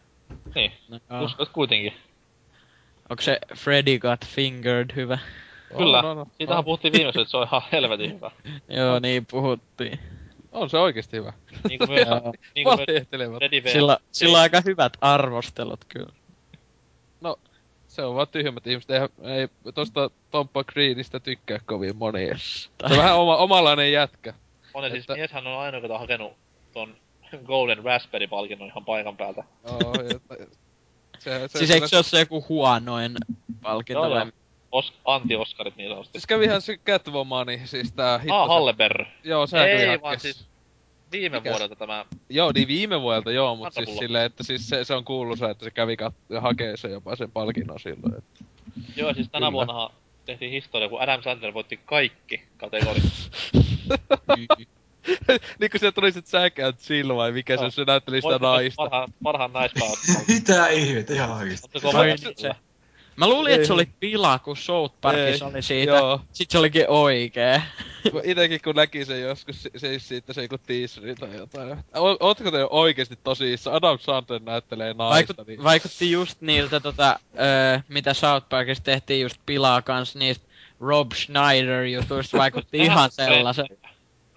Niin, 0.55 0.71
No, 0.89 1.23
uskois 1.23 1.49
kuitenkin. 1.49 1.93
Onko 3.09 3.21
se 3.23 3.39
Freddy 3.55 3.99
Got 3.99 4.25
Fingered 4.25 4.95
hyvä? 4.95 5.17
Kyllä, 5.77 5.99
On, 5.99 6.05
on, 6.05 6.17
on. 6.17 6.25
siitähän 6.37 6.57
on. 6.59 6.65
puhuttiin 6.65 6.93
viimeksi, 6.93 7.21
että 7.21 7.31
se 7.31 7.37
on 7.37 7.47
ihan 7.47 7.61
helvetin 7.71 8.13
hyvä. 8.13 8.31
Joo, 8.77 8.99
niin 8.99 9.25
puhuttiin. 9.25 9.99
On 10.51 10.69
se 10.69 10.77
oikeesti 10.77 11.17
hyvä. 11.17 11.33
Niin 11.69 11.79
kuin 11.79 11.89
myös, 11.91 12.07
niin 12.55 12.63
kuin 12.63 12.79
myös. 13.63 13.73
Sillä, 13.73 13.97
sillä 14.11 14.37
on 14.37 14.41
aika 14.41 14.61
hyvät 14.65 14.97
arvostelut 15.01 15.85
kyllä. 15.85 16.13
Se 17.93 18.01
on 18.01 18.15
vaan 18.15 18.27
tyhmät 18.27 18.67
ihmiset. 18.67 18.89
Ei, 18.91 18.99
ei 19.23 19.47
tosta 19.73 20.09
Tompa 20.31 20.63
Greenistä 20.63 21.19
tykkää 21.19 21.59
kovin 21.65 21.95
moni. 21.95 22.29
Se 22.37 22.69
on 22.83 22.97
vähän 22.97 23.15
oma, 23.15 23.37
omanlainen 23.37 23.91
jätkä. 23.91 24.33
On, 24.73 24.83
siis 24.91 25.03
että- 25.03 25.13
mieshän 25.13 25.47
on 25.47 25.59
ainoa, 25.59 25.81
joka 25.81 25.93
on 25.93 25.99
hakenut 25.99 26.33
ton 26.73 26.95
Golden 27.45 27.83
Raspberry-palkinnon 27.83 28.67
ihan 28.67 28.85
paikan 28.85 29.17
päältä. 29.17 29.43
Oo, 29.63 29.93
ja- 30.03 30.37
se, 31.19 31.47
se, 31.47 31.57
Siis 31.59 31.71
eikö 31.71 31.87
se 31.87 31.95
ole 31.95 32.03
se 32.03 32.19
joku 32.19 32.45
huonoin 32.49 33.15
palkinto 33.61 34.01
Joo, 34.01 34.09
vai? 34.15 34.19
joo. 34.21 34.31
Os, 34.71 34.93
anti-Oskarit 35.05 35.75
niin 35.75 35.89
sanotusti. 35.89 36.11
Siis 36.11 36.27
kävihän 36.27 36.61
se 36.61 36.77
Catwomani, 36.77 37.61
siis 37.65 37.91
tää 37.93 38.17
hitto 38.17 38.35
Ah, 38.35 38.47
se- 38.47 38.53
Halleberg. 38.53 39.07
Joo, 39.23 39.47
sehän 39.47 39.67
kävi 39.67 39.79
Ei, 39.81 39.85
ihan 39.87 40.01
vaan 40.01 40.19
siis 40.19 40.47
viime 41.13 41.37
Mikäs? 41.37 41.51
vuodelta 41.51 41.75
tämä... 41.75 42.05
Joo, 42.29 42.51
niin 42.55 42.67
viime 42.67 43.01
vuodelta 43.01 43.31
joo, 43.31 43.55
mut 43.55 43.73
siis 43.73 43.97
silleen, 43.99 44.25
että 44.25 44.43
siis 44.43 44.69
se, 44.69 44.83
se 44.83 44.93
on 44.93 45.05
kuuluisa, 45.05 45.49
että 45.49 45.65
se 45.65 45.71
kävi 45.71 45.95
kat- 45.95 46.41
hakee 46.41 46.77
sen 46.77 46.91
jopa 46.91 47.15
sen 47.15 47.31
palkinnon 47.31 47.79
silloin. 47.79 48.15
Et. 48.17 48.23
Joo, 48.95 49.13
siis 49.13 49.29
tänä 49.29 49.39
Kyllä. 49.39 49.51
vuonnahan 49.51 49.89
tehtiin 50.25 50.51
historia, 50.51 50.89
kun 50.89 51.01
Adam 51.01 51.23
Sandler 51.23 51.53
voitti 51.53 51.79
kaikki 51.85 52.43
kategoriat. 52.57 53.03
niin 55.59 55.71
kun 55.71 55.79
se 55.79 55.91
tuli 55.91 56.11
sit 56.11 56.25
Zack 56.25 56.59
and 56.59 56.73
Chill 56.73 57.15
vai 57.15 57.31
mikä 57.31 57.57
se, 57.57 57.63
Joo. 57.63 57.71
se 57.71 57.85
näytteli 57.85 58.21
sitä 58.21 58.37
naista. 58.37 58.89
Parhaan, 59.23 59.23
parhaan. 59.23 59.71
Mitä 60.27 60.67
ihmettä, 60.67 61.13
ihan 61.13 61.31
oikeesti. 61.31 61.69
Mä 63.15 63.27
luulin, 63.27 63.53
että 63.53 63.67
se 63.67 63.73
oli 63.73 63.87
pila, 63.99 64.39
kun 64.39 64.57
South 64.57 64.95
Parkissa 65.01 65.45
oli 65.45 65.61
siitä. 65.61 65.91
joo. 65.91 66.21
Sit 66.31 66.51
se 66.51 66.57
olikin 66.57 66.85
oikee. 66.87 67.63
Itekin 68.23 68.59
kun 68.63 68.75
näki 68.75 69.05
sen 69.05 69.21
joskus, 69.21 69.67
se, 69.77 69.99
siitä 69.99 70.33
se 70.33 70.41
joku 70.41 70.57
teaseri 70.57 71.15
tai 71.15 71.35
jotain. 71.35 71.71
O, 71.95 72.17
ootteko 72.19 72.51
te 72.51 72.67
oikeesti 72.69 73.19
tosissaan? 73.23 73.75
Adam 73.75 73.99
Sandler 73.99 74.41
näyttelee 74.45 74.93
naista, 74.93 75.33
Vaikut, 75.37 75.47
niin... 75.47 75.63
vaikutti 75.63 76.11
just 76.11 76.41
niiltä 76.41 76.79
tota, 76.79 77.19
öö, 77.39 77.79
mitä 77.87 78.13
South 78.13 78.49
Parkissa 78.49 78.83
tehtiin 78.83 79.21
just 79.21 79.37
pilaa 79.45 79.81
kans 79.81 80.15
niistä 80.15 80.45
Rob 80.79 81.11
Schneider 81.11 81.83
jutuista 81.83 82.37
vaikutti 82.37 82.77
ihan 82.77 83.11
sellaisen. 83.21 83.65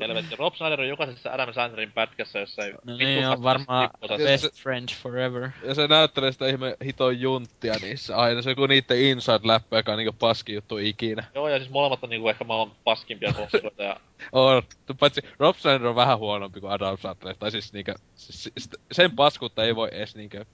Helvetti. 0.01 0.37
Rob 0.37 0.55
Snyder 0.55 0.81
on 0.81 0.89
jokaisessa 0.89 1.33
Adam 1.33 1.55
Sandlerin 1.55 1.93
pätkässä, 1.93 2.39
jossa 2.39 2.65
ei... 2.65 2.73
No 2.85 2.97
niin 2.97 3.29
on 3.29 3.43
varmaan 3.43 3.91
best 4.17 4.63
friends 4.63 5.03
forever. 5.03 5.51
Ja 5.63 5.75
se 5.75 5.87
näyttelee 5.87 6.33
sitä 6.33 6.47
ihme 6.47 6.77
hiton 6.85 7.21
junttia 7.21 7.75
niissä 7.83 8.17
aina. 8.17 8.43
Se 8.43 8.51
on 8.51 8.57
kuin 8.57 8.69
niitten 8.69 8.99
inside-läppä, 8.99 9.77
joka 9.77 9.93
on 9.93 9.99
niinku 9.99 10.17
paski 10.19 10.55
juttu 10.55 10.79
ikinä. 10.79 11.25
Joo, 11.35 11.49
ja 11.49 11.59
siis 11.59 11.71
molemmat 11.71 12.05
on 12.05 12.11
niinku 12.11 12.29
ehkä 12.29 12.45
maailman 12.45 12.77
paskimpia 12.85 13.33
konsuloita 13.33 13.83
ja... 13.83 13.97
On. 14.33 14.63
Paitsi 14.99 15.21
Rob 15.39 15.57
Snyder 15.57 15.87
on 15.87 15.95
vähän 15.97 16.19
huonompi 16.19 16.61
kuin 16.61 16.73
Adam 16.73 16.99
Sandler. 16.99 17.37
Tai 17.39 17.51
siis 17.51 17.73
niinkö... 17.73 17.95
Siis, 18.15 18.43
siis 18.59 18.71
sen 18.93 19.17
paskuutta 19.17 19.65
ei 19.65 19.77
voi 19.77 19.89
edes 19.93 20.17
niinkö... 20.17 20.45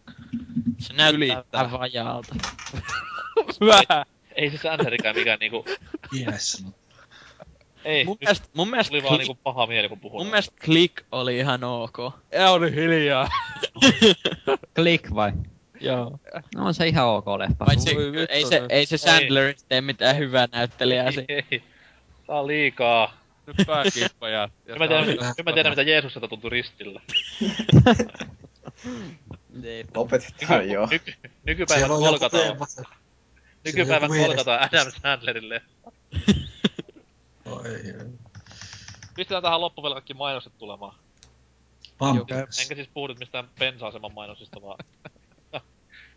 Se 0.78 0.92
näyttää 0.92 1.16
Ylittää. 1.16 1.44
vähän 1.52 1.80
vajaalta. 1.80 2.34
Vähän! 3.60 4.06
Ei 4.34 4.50
se 4.50 4.58
Sandlerikään 4.58 5.16
mikään 5.16 5.38
niinku... 5.38 5.64
Yes, 6.20 6.64
no. 6.64 6.72
Ei, 7.84 8.04
Mun 8.04 8.12
nyt 8.12 8.20
mielestä, 8.20 8.48
mun 8.54 8.70
mielestä, 8.70 8.90
tuli 8.90 9.02
vaan 9.02 9.18
niinku 9.18 9.34
paha 9.34 9.66
mieli, 9.66 9.88
kun 9.88 10.00
puhun. 10.00 10.20
mun 10.20 10.26
mielestä 10.26 10.54
Click 10.64 10.96
oli 11.12 11.38
ihan 11.38 11.64
ok. 11.64 11.98
Ja 12.32 12.50
oli 12.50 12.74
hiljaa. 12.74 13.28
Click 14.76 15.14
vai? 15.14 15.32
Joo. 15.80 16.18
No 16.56 16.66
on 16.66 16.74
se 16.74 16.88
ihan 16.88 17.06
ok 17.06 17.26
leffa. 17.26 17.66
Vittu, 17.70 17.90
ei 18.28 18.44
se, 18.44 18.62
ei 18.68 18.86
se 18.86 18.96
Sandler 18.96 19.54
tee 19.68 19.80
mitään 19.80 20.16
hyvää 20.18 20.48
näyttelijää 20.52 21.06
ei, 21.28 21.44
ei. 21.50 21.62
Tää 22.26 22.36
on 22.40 22.46
liikaa. 22.46 23.16
Nyt 23.46 23.66
pääkippajat. 23.66 24.52
Nyt 24.66 24.78
mä 24.78 24.88
tiedän, 24.88 25.06
nyt 25.06 25.44
mä 25.44 25.52
tiedän 25.52 25.72
mitä 25.72 25.82
Jeesus 25.82 26.12
sieltä 26.12 26.28
tuntui 26.28 26.50
ristillä. 26.50 27.00
Lopetetaan 29.94 30.68
joo. 30.68 30.88
Nyky, 30.90 31.12
nykypäivän 31.44 31.88
kolkataan, 31.88 32.56
nykypäivän 33.64 34.10
kolkataan 34.10 34.60
Adam 34.62 34.92
Sandlerille. 35.02 35.62
Oi. 37.52 38.08
Pistetään 39.14 39.42
tähän 39.42 39.60
loppuun 39.60 39.82
vielä 39.82 39.94
kaikki 39.94 40.14
mainokset 40.14 40.52
tulemaan. 40.58 40.94
Vampyrs. 42.00 42.58
Enkä 42.58 42.74
siis 42.74 42.88
puhu 42.94 43.06
nyt 43.06 43.18
mistään 43.18 43.48
bensa-aseman 43.58 44.14
mainosista, 44.14 44.62
vaan 44.62 44.78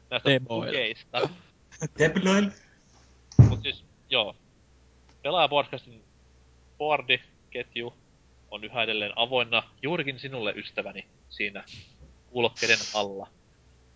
näistä 0.10 0.30
pukeista. 0.48 1.30
Debloil. 2.00 2.50
Mut 3.50 3.62
siis, 3.64 3.84
joo. 4.10 4.36
Pelaaja-podcastin 5.24 6.04
boardi-ketju 6.78 7.94
on 8.52 8.64
yhä 8.64 8.84
edelleen 8.84 9.14
avoinna 9.16 9.64
juurikin 9.82 10.20
sinulle, 10.20 10.54
ystäväni, 10.56 11.06
siinä 11.30 11.64
kuulokkeiden 12.32 12.78
alla. 12.94 13.28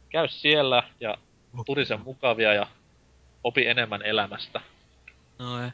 Käy 0.10 0.28
siellä 0.28 0.84
ja 1.00 1.18
turise 1.66 1.98
mukavia 1.98 2.54
ja 2.54 2.68
opi 3.44 3.68
enemmän 3.68 4.02
elämästä. 4.02 4.62
No 5.40 5.64
ei. 5.64 5.72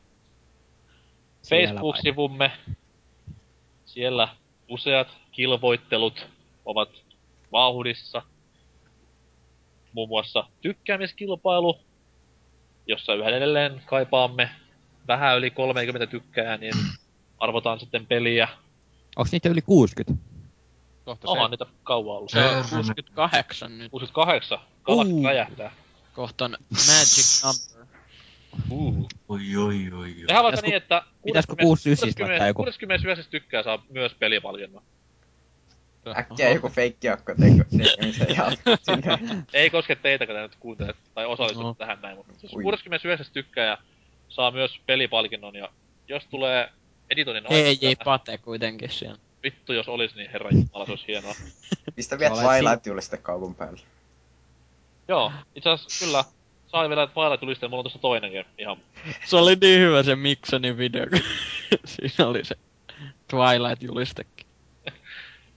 Siellä 1.46 1.80
Facebook-sivumme. 1.80 2.52
Siellä 3.86 4.28
useat 4.70 5.08
kilvoittelut 5.32 6.28
ovat 6.66 6.90
vauhdissa. 7.52 8.22
Muun 9.94 10.10
muassa 10.10 10.44
tykkäämiskilpailu, 10.62 11.80
jossa 12.88 13.14
yhä 13.14 13.30
edelleen 13.30 13.82
kaipaamme 13.86 14.50
vähän 15.08 15.38
yli 15.38 15.52
30 15.52 16.08
tykkää, 16.08 16.58
niin 16.58 16.74
arvotaan 17.40 17.80
sitten 17.80 18.06
peliä. 18.08 18.48
Onks 19.16 19.32
niitä 19.32 19.50
yli 19.50 19.62
60? 19.62 20.26
Kohta 21.06 21.32
Onhan 21.32 21.48
se. 21.48 21.52
niitä 21.52 21.66
kauan 21.84 22.18
ollut. 22.18 22.32
Se 22.32 22.40
on 22.40 22.44
Herranen. 22.44 22.70
68 22.70 23.78
nyt. 23.78 23.92
68. 23.92 24.60
Galakti 24.84 25.14
Uu. 25.14 25.26
räjähtää. 25.26 25.72
Kohta 26.14 26.46
on 26.46 26.58
Magic 26.70 27.44
Number. 27.44 27.75
Uh. 28.72 29.08
Oi, 29.30 29.42
oi, 29.58 29.64
oi, 29.66 29.94
oi. 29.94 30.14
Tehdään 30.14 30.44
vaikka 30.44 30.62
niin, 30.62 30.76
että 30.76 31.02
pitäisikö 31.26 31.56
60 31.62 31.66
69 31.66 32.28
laittaa 32.30 32.48
joku? 32.48 32.64
69 32.64 33.26
tykkää 33.32 33.64
saa 33.64 33.84
myös 33.90 34.14
pelipalkinnon. 34.20 34.84
Äkkiä 36.18 36.50
joku 36.50 36.70
feikkiakko 36.70 37.34
teko 37.36 37.64
tekemisen 37.78 38.36
ja 38.36 38.52
sinne. 38.82 39.44
Ei 39.54 39.70
koske 39.70 39.96
teitä, 39.96 40.26
kun 40.26 40.36
te 40.36 40.42
nyt 40.42 40.56
kuuntelet 40.60 40.96
tai 41.14 41.26
osallistutte 41.26 41.68
No. 41.68 41.74
tähän 41.74 42.00
näin, 42.02 42.18
mutta 42.18 42.34
siis 42.38 42.54
Ui. 42.54 42.64
69 42.64 43.26
tykkää 43.34 43.78
saa 44.30 44.52
myös 44.52 44.80
pelipalkinnon 44.86 45.56
ja 45.56 45.70
jos 46.08 46.24
tulee 46.26 46.70
editoinnin 47.10 47.44
aikana, 47.44 47.76
PJ 47.80 48.04
Pate 48.04 48.38
kuitenkin 48.38 48.90
siellä. 48.90 49.18
vittu 49.44 49.74
jos 49.74 49.88
olis, 49.88 50.16
niin 50.16 50.32
herra 50.32 50.50
jumala, 50.52 50.86
se 50.86 50.92
olisi 50.92 51.08
hienoa. 51.08 51.34
Pistä 51.96 52.20
vielä 52.20 52.34
Olet 52.36 52.46
Twilight 52.46 52.86
juliste 52.86 53.18
kaupun 53.18 53.56
päälle. 53.56 53.82
Joo, 55.08 55.32
itse 55.56 55.70
asiassa 55.70 56.06
kyllä, 56.06 56.24
sai 56.76 56.90
vielä 56.90 57.08
Twilight 57.08 57.40
tuliste, 57.40 57.68
mulla 57.68 57.80
on 57.80 57.84
tuossa 57.84 58.00
toinenkin 58.00 58.46
ihan. 58.58 58.78
Se 59.26 59.36
oli 59.36 59.56
niin 59.62 59.80
hyvä 59.80 60.04
se 60.04 60.16
Miksonin 60.16 60.78
video, 60.78 61.06
kun 61.10 61.20
siinä 61.86 62.30
oli 62.30 62.46
se 62.46 62.56
Twilight-julistekin. 63.28 64.46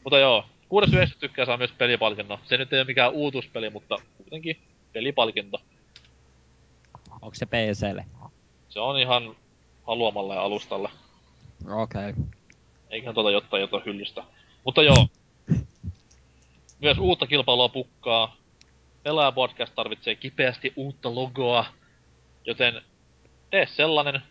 Mutta 0.05 0.19
joo, 0.19 0.45
69 0.69 1.21
tykkää 1.21 1.47
saa 1.47 1.57
myös 1.57 1.73
pelipalkinnon. 1.79 2.39
Se 2.45 2.57
nyt 2.57 2.73
ei 2.73 2.79
ole 2.79 2.87
mikään 2.87 3.13
uutuuspeli, 3.13 3.71
mutta 3.71 3.97
kuitenkin 4.17 4.57
pelipalkinto. 4.93 5.61
Onks 7.23 7.39
se 7.39 7.47
PClle? 7.47 8.05
Se 8.69 8.81
on 8.81 8.99
ihan 8.99 9.37
haluamalle 9.87 10.35
ja 10.35 10.43
alustalle. 10.43 10.91
Okei. 11.71 12.11
Okay. 12.11 12.25
Eiköhän 12.91 13.15
tuota 13.15 13.31
jotain 13.31 13.61
jotain 13.61 13.85
hyllystä. 13.87 14.25
Mutta 14.65 14.83
joo. 14.83 15.07
Myös 16.81 16.99
uutta 16.99 17.27
kilpailua 17.27 17.69
pukkaa. 17.69 18.38
Pelaaja 19.09 19.33
Podcast 19.33 19.75
tarvitsee 19.75 20.15
kipeästi 20.15 20.73
uutta 20.77 21.15
logoa. 21.15 21.67
Joten 22.45 22.83
tee 23.51 23.67
sellainen. 23.67 24.23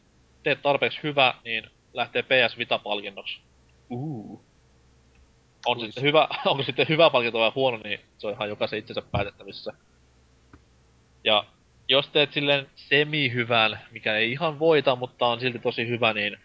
Tee 0.44 0.56
tarpeeksi 0.56 1.00
hyvä, 1.04 1.34
niin 1.44 1.64
lähtee 1.94 2.24
PS 2.24 2.58
Vita-palkinnoksi. 2.58 3.40
Uh. 3.90 4.42
On 5.66 5.80
sitten 5.80 6.04
hyvä, 6.04 6.28
onko 6.46 6.64
sitten 6.64 6.90
hyvä 6.90 7.10
palkinto 7.10 7.40
vai 7.40 7.52
huono, 7.56 7.80
niin 7.84 8.00
se 8.18 8.28
on 8.28 8.34
ihan 8.34 8.50
jokaisen 8.50 8.80
itsensä 8.80 9.02
päätettävissä. 9.12 9.74
Ja 11.24 11.46
jos 11.90 12.08
teet 12.08 12.34
silleen 12.34 12.70
semi-hyvän, 12.76 13.80
mikä 13.92 14.16
ei 14.16 14.32
ihan 14.32 14.60
voita, 14.60 14.96
mutta 14.96 15.26
on 15.26 15.40
silti 15.40 15.60
tosi 15.60 15.88
hyvä, 15.88 16.14
niin 16.14 16.38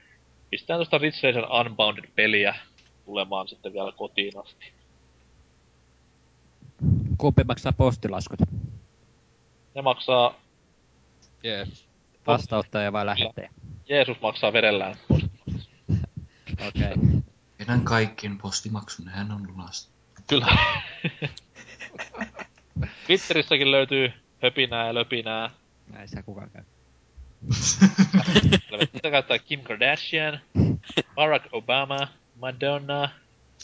pistää 0.50 0.76
tuosta 0.76 0.98
Ridge 0.98 1.28
Racer 1.28 1.44
Unbounded-peliä 1.44 2.54
tulemaan 3.04 3.48
sitten 3.48 3.72
vielä 3.72 3.92
kotiin 3.92 4.38
asti. 4.38 4.81
Kumpi 7.18 7.44
maksaa 7.44 7.73
postilaskut? 7.73 8.41
Ne 9.74 9.82
maksaa, 9.82 10.34
Jeesus. 11.42 11.89
Vastauttaja 12.26 12.92
vai 12.92 13.07
lähettäjä? 13.07 13.50
Jeesus 13.89 14.20
maksaa 14.20 14.52
verellään. 14.52 14.94
Okei. 16.68 16.92
Okay. 16.92 17.23
Meidän 17.58 17.84
kaikkien 17.84 18.39
postimaksun 18.39 19.08
hän 19.08 19.32
on 19.32 19.49
lunasta. 19.49 19.92
Kyllä. 20.26 20.47
Twitterissäkin 23.07 23.70
löytyy 23.70 24.12
höpinää 24.42 24.86
ja 24.86 24.94
löpinää. 24.94 25.50
Näin 25.92 26.08
sitä 26.08 26.23
kukaan 26.23 26.50
käy. 26.50 26.62
Mitä 28.92 29.10
käyttää 29.10 29.39
Kim 29.39 29.60
Kardashian, 29.60 30.41
Barack 31.15 31.47
Obama, 31.52 32.08
Madonna. 32.41 33.08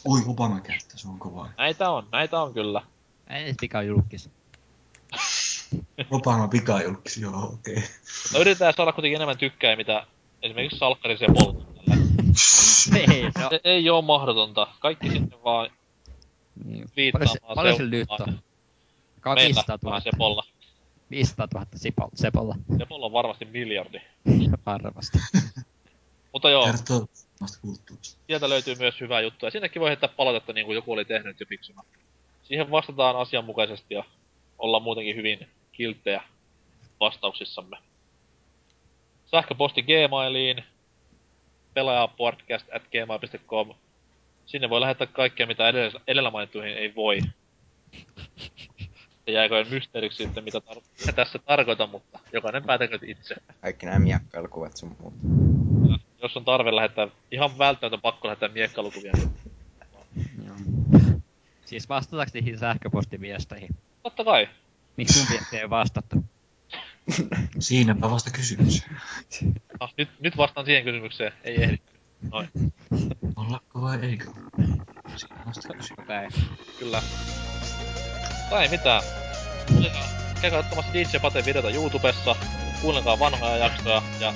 Oi, 0.05 0.20
Obama 0.27 0.60
käyttää, 0.60 0.97
se 0.97 1.09
on 1.09 1.18
kova. 1.18 1.49
Näitä 1.59 1.91
on, 1.91 2.09
näitä 2.12 2.41
on 2.41 2.55
kyllä. 2.55 2.83
Ei 3.31 3.44
edes 3.44 3.57
pika 3.60 3.82
julkis. 3.82 4.31
Obama 6.10 6.48
pikajulkis, 6.48 7.16
joo, 7.16 7.44
okei. 7.44 7.74
Okay. 7.74 7.89
No 8.32 8.40
yritetään 8.40 8.74
saada 8.76 8.92
kuitenkin 8.92 9.16
enemmän 9.16 9.39
tykkää, 9.39 9.76
mitä 9.76 10.07
esimerkiksi 10.42 10.78
Salkkarin 10.78 11.18
Sepolla. 11.18 11.66
Ei, 13.10 13.23
no. 13.23 13.50
Se 13.50 13.60
ei 13.65 13.90
oo 13.90 14.02
mahdotonta. 14.02 14.66
Kaikki 14.81 15.10
sitten 15.10 15.42
vaan 15.44 15.70
Niin. 16.65 16.89
Viittaamaan 16.97 17.55
paljon 17.55 17.76
se 17.76 17.82
nyt 17.82 18.10
on? 18.10 18.40
200 19.20 19.34
meillä 19.34 19.78
000. 19.82 20.00
Sepolla. 20.00 20.42
500 21.10 21.48
000 21.55 21.66
Sipo, 21.74 22.10
Sepolla. 22.15 22.57
Sepolla 22.78 23.07
on 23.07 23.12
varmasti 23.12 23.44
miljardi. 23.44 23.98
Varmasti. 24.66 25.18
Mutta 26.32 26.50
joo, 26.50 26.66
Kertoo 26.66 27.08
kulttuurista. 27.60 28.18
sieltä 28.26 28.48
löytyy 28.48 28.74
myös 28.74 29.00
hyvää 29.00 29.20
juttua. 29.20 29.47
Ja 29.47 29.50
sinnekin 29.50 29.81
voi 29.81 29.89
heittää 29.89 30.08
palautetta 30.08 30.52
niin 30.52 30.66
kuin 30.66 30.74
joku 30.74 30.92
oli 30.92 31.05
tehnyt 31.05 31.40
jo 31.40 31.47
fiksuna. 31.48 31.82
Siihen 32.49 32.70
vastataan 32.70 33.17
asianmukaisesti 33.17 33.94
ja 33.94 34.05
ollaan 34.59 34.83
muutenkin 34.83 35.17
hyvin 35.17 35.49
kilttejä 35.73 36.23
vastauksissamme. 37.01 37.77
Sähköposti 39.27 39.83
gmailiin, 39.83 40.65
pelaajapodcast 41.75 42.67
at 42.75 42.83
gmail.com. 42.83 43.75
Sinne 44.47 44.70
voi 44.70 44.81
lähettää 44.81 45.07
kaikkea, 45.07 45.47
mitä 45.47 45.68
edellä, 45.68 46.01
edellä 46.07 46.31
mainittuihin 46.31 46.78
ei 46.78 46.94
voi. 46.94 47.20
Ja 49.27 49.33
jääkö 49.33 49.67
mysteeriksi 49.70 50.25
sitten, 50.25 50.44
mitä, 50.44 50.59
tar- 50.59 51.12
tässä 51.15 51.39
tarkoitan, 51.39 51.91
mutta 51.91 52.18
jokainen 52.33 52.65
päätäkööt 52.65 53.02
itse. 53.02 53.36
Kaikki 53.60 53.86
nämä 53.86 53.99
miakkailukuvat 53.99 54.77
sun 54.77 54.97
muut. 55.01 55.15
Jos 56.23 56.36
on 56.36 56.44
tarve 56.44 56.77
lähettää, 56.77 57.09
ihan 57.31 57.59
välttämätön 57.59 58.01
pakko 58.01 58.28
lähettää 58.28 58.49
miekkalukuvia, 58.49 59.12
niin 59.17 59.31
Siis 61.68 61.88
vastataanko 61.88 62.30
niihin 62.34 62.58
sähköpostiviesteihin? 62.58 63.68
totta 64.02 64.24
kai. 64.24 64.48
Miksi 64.97 65.18
sun 65.18 65.26
viesti 65.30 65.56
ei 65.58 65.70
vastattu? 65.70 66.24
Siinäpä 67.58 68.10
vasta 68.10 68.30
kysymys. 68.30 68.84
Ah, 69.80 69.92
nyt, 69.97 70.08
nyt 70.20 70.36
vastaan 70.36 70.66
siihen 70.66 70.84
kysymykseen. 70.84 71.32
Ei 71.44 71.62
ehdi. 71.62 71.76
Noin, 72.32 72.48
Ollako 73.36 73.80
vai 73.80 73.98
eikö? 74.02 74.24
Siinä 75.16 75.44
vasta 75.47 75.68
kysymys. 75.76 75.92
Okei. 75.98 76.28
kyllä. 76.78 77.02
Tai 78.50 78.62
ei 78.62 78.68
mitään. 78.68 79.02
Tosiaan, 79.74 80.08
Käykää 80.42 80.58
ottamassa 80.60 80.92
DJ 80.92 81.18
Paten 81.22 81.44
videota 81.44 81.70
YouTubessa. 81.70 82.36
Kuunnelkaa 82.80 83.18
vanhoja 83.18 83.56
jaksoja 83.56 84.02
ja 84.20 84.34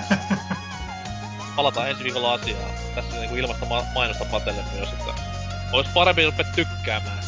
palataan 1.56 1.90
ensi 1.90 2.04
viikolla 2.04 2.32
asiaan. 2.32 2.70
Tässä 2.94 3.16
niinku 3.16 3.36
ilmasta 3.36 3.66
ma- 3.66 3.86
mainosta 3.94 4.24
Patelle 4.24 4.64
myös, 4.74 4.88
että 4.88 5.29
olis 5.72 5.88
parempi 5.94 6.24
rupea 6.24 6.46
tykkäämään. 6.54 7.20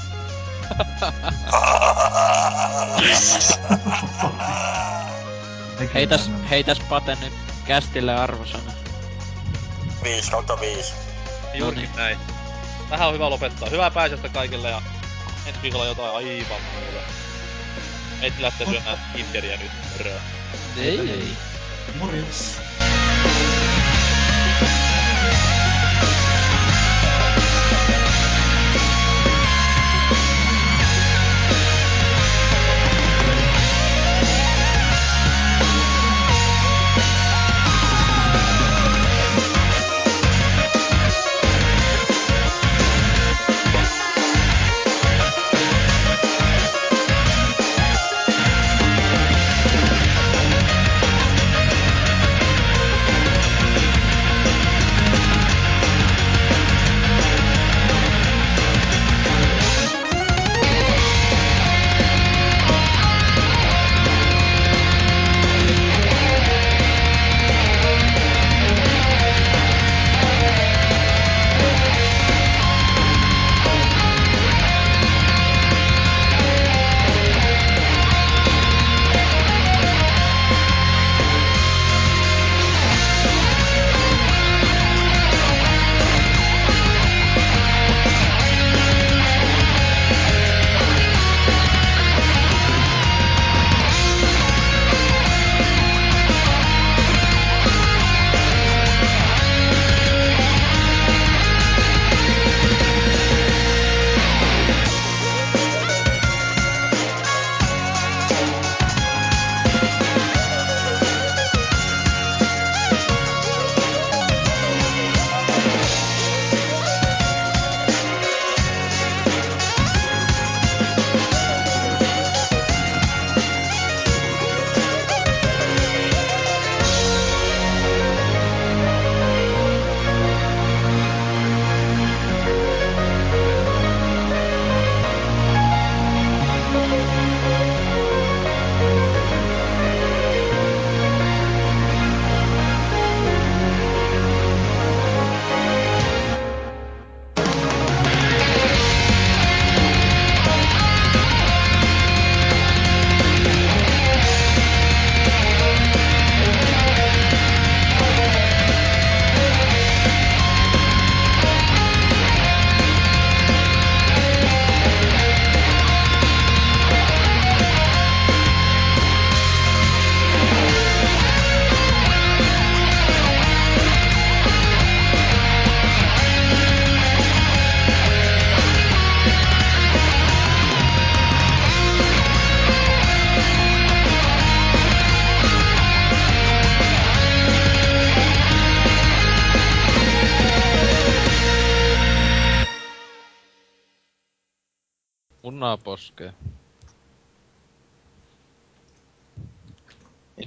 Heitäs, 5.95 6.31
heitäs 6.51 6.81
Pate 6.81 7.17
nyt 7.21 7.33
kästille 7.67 8.15
arvosana. 8.15 8.73
5 10.03 10.31
kautta 10.31 10.61
5. 10.61 10.93
Juurikin 11.55 11.91
näin. 11.97 12.19
Tähän 12.91 13.09
on 13.09 13.15
hyvä 13.15 13.31
lopettaa. 13.31 13.69
Hyvää 13.69 13.91
pääsiäistä 13.91 14.29
kaikille 14.29 14.71
ja 14.71 14.83
ensi 15.47 15.63
viikolla 15.63 15.87
jotain 15.87 16.15
aivan 16.15 16.61
muuta. 16.75 17.13
Meitä 18.21 18.43
lähtee 18.43 18.67
syömään 18.67 18.99
Kinderiä 19.17 19.57
nyt. 19.57 19.71
Mörö. 19.99 20.19
Ei, 20.77 21.11
ei. 21.11 21.37
Morjens. 21.99 22.59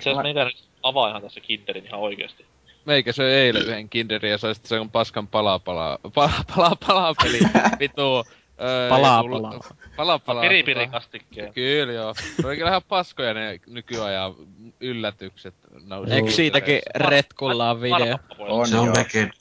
Itse 0.06 0.10
asiassa 0.10 0.24
meidän 0.24 0.52
avaa 0.84 1.10
ihan 1.10 1.22
tässä 1.22 1.40
Kinderin 1.40 1.86
ihan 1.86 2.00
oikeesti. 2.00 2.46
Meikä 2.86 3.12
söi 3.12 3.34
eilen 3.34 3.62
yhden 3.62 3.90
kinderin 3.90 4.32
ja 4.32 4.38
sai 4.38 4.56
sitten 4.56 4.70
sen 4.70 4.90
paskan 4.90 5.28
palaa 5.28 5.60
palaa, 5.60 5.98
palaa 6.16 6.44
palaa 6.56 6.76
palaa 6.88 7.14
peli, 7.24 7.40
vitu. 7.80 8.24
Öö, 8.62 8.90
Palaa 8.90 9.22
tullut- 9.22 9.42
palaa. 9.42 9.60
Palaa 9.96 10.20
palaa. 10.20 10.42
Piri 10.42 10.64
tota-. 10.64 11.54
Kyllä 11.54 11.94
joo. 11.94 12.14
Ne 12.44 12.48
oli 12.48 12.56
kyllä 12.58 12.70
ihan 12.70 12.82
paskoja 12.88 13.34
ne 13.34 13.60
nykyajan 13.68 14.34
yllätykset. 14.80 15.54
nousi 15.86 16.14
Eikö 16.14 16.32
siitäkin 16.32 16.80
Red 16.96 17.26
Kullaan 17.40 17.82
video? 17.82 18.18
On 18.40 18.68
Se 18.68 18.78
on 18.78 18.90
legend. 18.98 19.32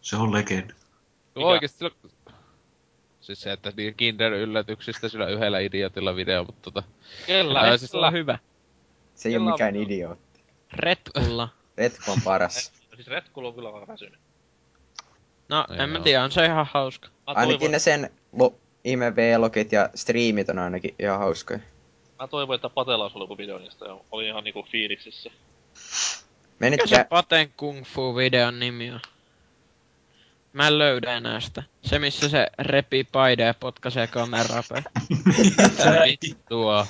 Se 0.00 0.16
on 0.16 0.32
legend. 0.32 0.70
Oikeesti 1.34 1.78
silloin... 1.78 1.94
Siis 3.20 3.40
se, 3.40 3.52
että 3.52 3.72
niin 3.76 3.94
Kinder-yllätyksistä 3.94 5.08
sillä 5.08 5.26
yhdellä 5.26 5.58
idiotilla 5.58 6.16
video, 6.16 6.44
mutta 6.44 6.62
tota... 6.70 6.82
Kellä? 7.26 7.60
Ää, 7.60 7.76
siis- 7.76 7.90
Se 7.90 7.96
on 7.98 8.12
hyvä. 8.12 8.38
Se 9.22 9.28
ei 9.28 9.36
ole 9.36 9.44
on 9.46 9.52
mikään 9.52 9.76
idiootti. 9.76 10.40
Retkulla. 10.72 11.48
Retku 11.78 12.10
on 12.10 12.18
paras. 12.24 12.72
Siis 12.94 13.06
Red 13.06 13.24
Bull 13.34 13.46
on 13.46 13.54
kyllä 13.54 13.68
aika 13.68 13.92
väsynyt. 13.92 14.18
No, 15.48 15.66
Ei 15.70 15.78
en 15.78 15.88
mä 15.90 16.00
tiedä, 16.00 16.24
on 16.24 16.32
se 16.32 16.44
ihan 16.44 16.66
hauska. 16.72 17.08
Mä 17.08 17.14
Ainakin 17.26 17.58
toivon, 17.58 17.72
ne 17.72 17.78
sen 17.78 18.10
lo- 18.32 18.54
ihme 18.84 19.16
V-logit 19.16 19.72
ja 19.72 19.90
striimit 19.94 20.48
on 20.48 20.58
ainakin 20.58 20.94
ihan 20.98 21.18
hauskoja. 21.18 21.60
mä 22.20 22.28
toivon, 22.28 22.54
että 22.54 22.68
Patella 22.68 23.04
olisi 23.04 23.16
ollut 23.18 23.30
joku 23.30 23.38
video 23.38 23.58
niistä 23.58 23.84
ja 23.84 23.96
oli 24.10 24.26
ihan 24.28 24.44
niinku 24.44 24.62
fiiliksissä. 24.70 25.30
Menit 26.58 26.80
Mikä 26.82 26.96
se 26.96 27.04
Paten 27.04 27.52
Kung 27.56 27.84
Fu-videon 27.84 28.60
nimi 28.60 28.90
on? 28.90 29.00
Mä 30.52 30.66
en 30.66 30.78
löydä 30.78 31.16
enää 31.16 31.40
sitä. 31.40 31.62
Se, 31.82 31.98
missä 31.98 32.28
se 32.28 32.46
repii 32.58 33.04
paide 33.04 33.42
ja 33.44 33.54
potkaisee 33.54 34.06
kameraa 34.06 34.62
päin. 34.68 34.84
Vittua. 36.22 36.86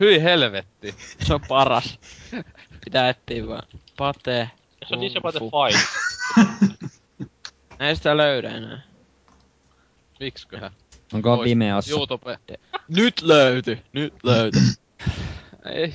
Hyi 0.00 0.22
helvetti. 0.22 0.94
Se 1.26 1.34
on 1.34 1.40
paras. 1.48 1.98
Pitää 2.84 3.08
etsiä 3.08 3.46
vaan. 3.46 3.62
Pate. 3.96 4.50
Se 4.88 4.94
on 4.94 5.00
Kung 5.00 5.22
Pate. 5.22 5.38
Fight. 5.38 5.88
Ei 7.80 7.96
sitä 7.96 8.16
löydä 8.16 8.50
enää. 8.50 8.82
Miksköhän? 10.20 10.70
Onko 11.12 11.36
Vois- 11.36 11.44
Vimeossa? 11.44 11.90
YouTube. 11.90 12.38
Nyt 12.88 13.22
löyty! 13.22 13.78
Nyt 13.92 14.14
löyty. 14.24 14.58
Ei. 15.64 15.94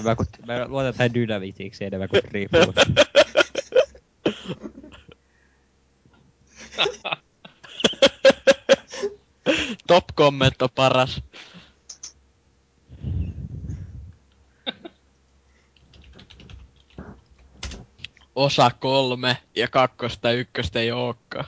Hyvä, 0.00 0.16
kun 0.16 0.26
me 0.46 0.68
luotetaan 0.68 1.14
dynamitiiksi 1.14 1.84
enemmän 1.84 2.08
kuin 2.08 2.22
riippuu. 2.24 2.60
Top 9.88 10.04
comment 10.16 10.62
on 10.62 10.68
paras. 10.74 11.22
Osa 18.34 18.70
kolme 18.70 19.36
ja 19.54 19.68
kakkosta 19.68 20.28
ja 20.28 20.34
ykköstä 20.34 20.80
ei 20.80 20.92
ookaan. 20.92 21.44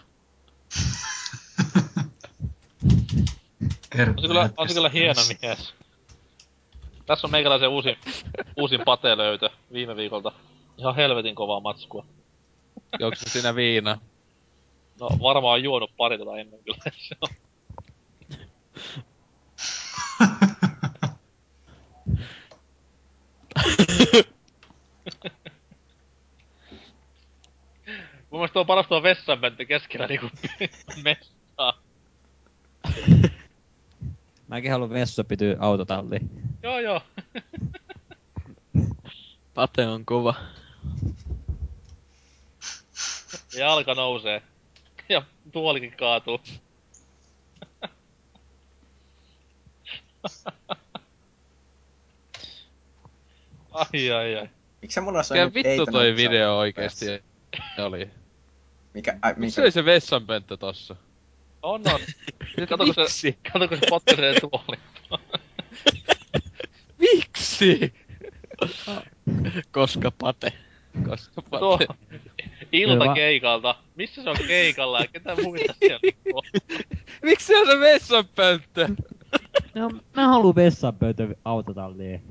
On 3.99 4.23
se 4.23 4.27
kyllä, 4.29 4.51
on 4.57 4.69
se 4.69 4.75
kyllä 4.75 4.89
hieno 4.89 5.21
mies. 5.43 5.75
Tässä 7.07 7.27
on 7.27 7.31
meikäläisen 7.31 7.69
uusin, 7.69 7.97
uusin 8.57 8.81
Pate-löytö 8.85 9.51
viime 9.73 9.97
viikolta. 9.97 10.33
Ihan 10.79 10.97
helvetin 10.97 11.35
kovaa 11.35 11.61
matskua. 11.61 12.07
Onks 13.03 13.21
se 13.21 13.31
siinä 13.31 13.55
viina? 13.55 14.01
No 15.01 15.09
varmaan 15.23 15.55
on 15.55 15.63
juonut 15.63 15.91
pari 15.97 16.19
tota 16.19 16.39
ennen 16.39 16.61
kyllä. 16.65 16.79
On. 19.01 19.05
Mun 28.31 28.41
mielestä 28.41 28.53
tuo 28.53 28.65
paras 28.65 28.87
tuo 28.87 29.03
vessanpönttö 29.03 29.65
keskellä 29.65 30.07
niinku 30.07 30.27
messaa. 31.05 31.83
Mäkin 34.49 34.71
haluan 34.71 34.91
vessa 34.91 35.25
pityy 35.25 35.57
autotalliin. 35.59 36.31
Joo 36.63 36.81
joo. 36.81 37.01
Pate 39.55 39.87
on 39.87 40.05
kova. 40.05 40.35
Ja 43.55 43.61
jalka 43.61 43.95
nousee. 43.95 44.43
Ja 45.09 45.23
tuolikin 45.53 45.93
kaatuu. 45.97 46.41
ai 53.73 54.11
ai 54.11 54.37
ai. 54.37 54.49
Miksi 54.83 55.01
mulla 55.01 55.19
on 55.19 55.25
Mikä 55.31 55.55
vittu 55.55 55.87
toi 55.93 56.17
video 56.17 56.59
oikeesti 56.59 57.07
oli? 57.79 58.11
Mikä, 58.95 59.19
ai, 59.23 59.35
mikä? 59.37 59.63
oli 59.63 59.71
se 59.71 59.85
vessanpönttö 59.85 60.57
tossa? 60.57 60.97
On 61.63 61.83
on. 61.95 62.01
Kato 62.69 62.85
kun 62.85 62.95
se, 62.95 63.01
Miksi? 63.01 63.39
kato 63.53 63.69
kun 63.69 63.79
se 63.79 63.87
potkaisee 63.91 64.41
tuoli. 64.41 64.77
Miksi? 66.99 67.95
Koska 69.73 70.11
Pate. 70.11 70.53
Koska 71.09 71.43
Tuo 71.43 71.79
pate. 71.79 72.21
ilta 72.73 73.15
keikalta. 73.15 73.75
Missä 73.95 74.23
se 74.23 74.31
on 74.31 74.37
keikalla 74.47 75.01
ja 75.01 75.07
ketä 75.07 75.37
muita 75.43 75.75
siellä 75.79 76.01
on? 76.35 76.43
Miksi 77.23 77.47
se 77.47 77.59
on 77.59 77.67
se 77.67 77.81
vessanpönttö? 77.81 78.89
No, 79.75 79.91
mä 80.17 80.29
haluan 80.29 80.55
vessanpöytö 80.55 81.35
autotalliin. 81.45 82.23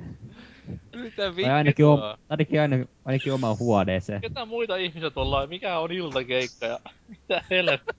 Mitä 0.96 1.16
Tai 1.16 1.44
ainakin, 1.44 1.86
vittua? 1.86 2.14
o, 2.14 2.18
ainakin, 2.30 2.62
aina, 2.62 2.86
ainakin 3.06 3.34
omaan 3.34 3.60
huoneeseen. 3.60 4.22
Ketä 4.22 4.46
muita 4.46 4.76
ihmiset 4.76 5.18
ollaan? 5.18 5.50
Mikä 5.50 5.80
on 5.80 5.92
iltakeikka 5.92 6.66
ja 6.66 6.80
mitä 7.08 7.44
helvettiä? 7.50 7.94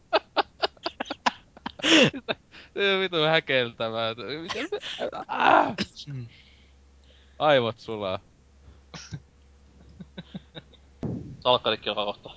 Se 2.75 2.95
on 2.95 3.01
vitu 3.01 3.17
häkeltävää. 3.17 4.15
Ah! 5.27 5.75
Aivot 7.39 7.79
sulaa. 7.79 8.19
Salkkarikki 11.41 11.91
on 11.91 11.97
kohta. 11.97 12.31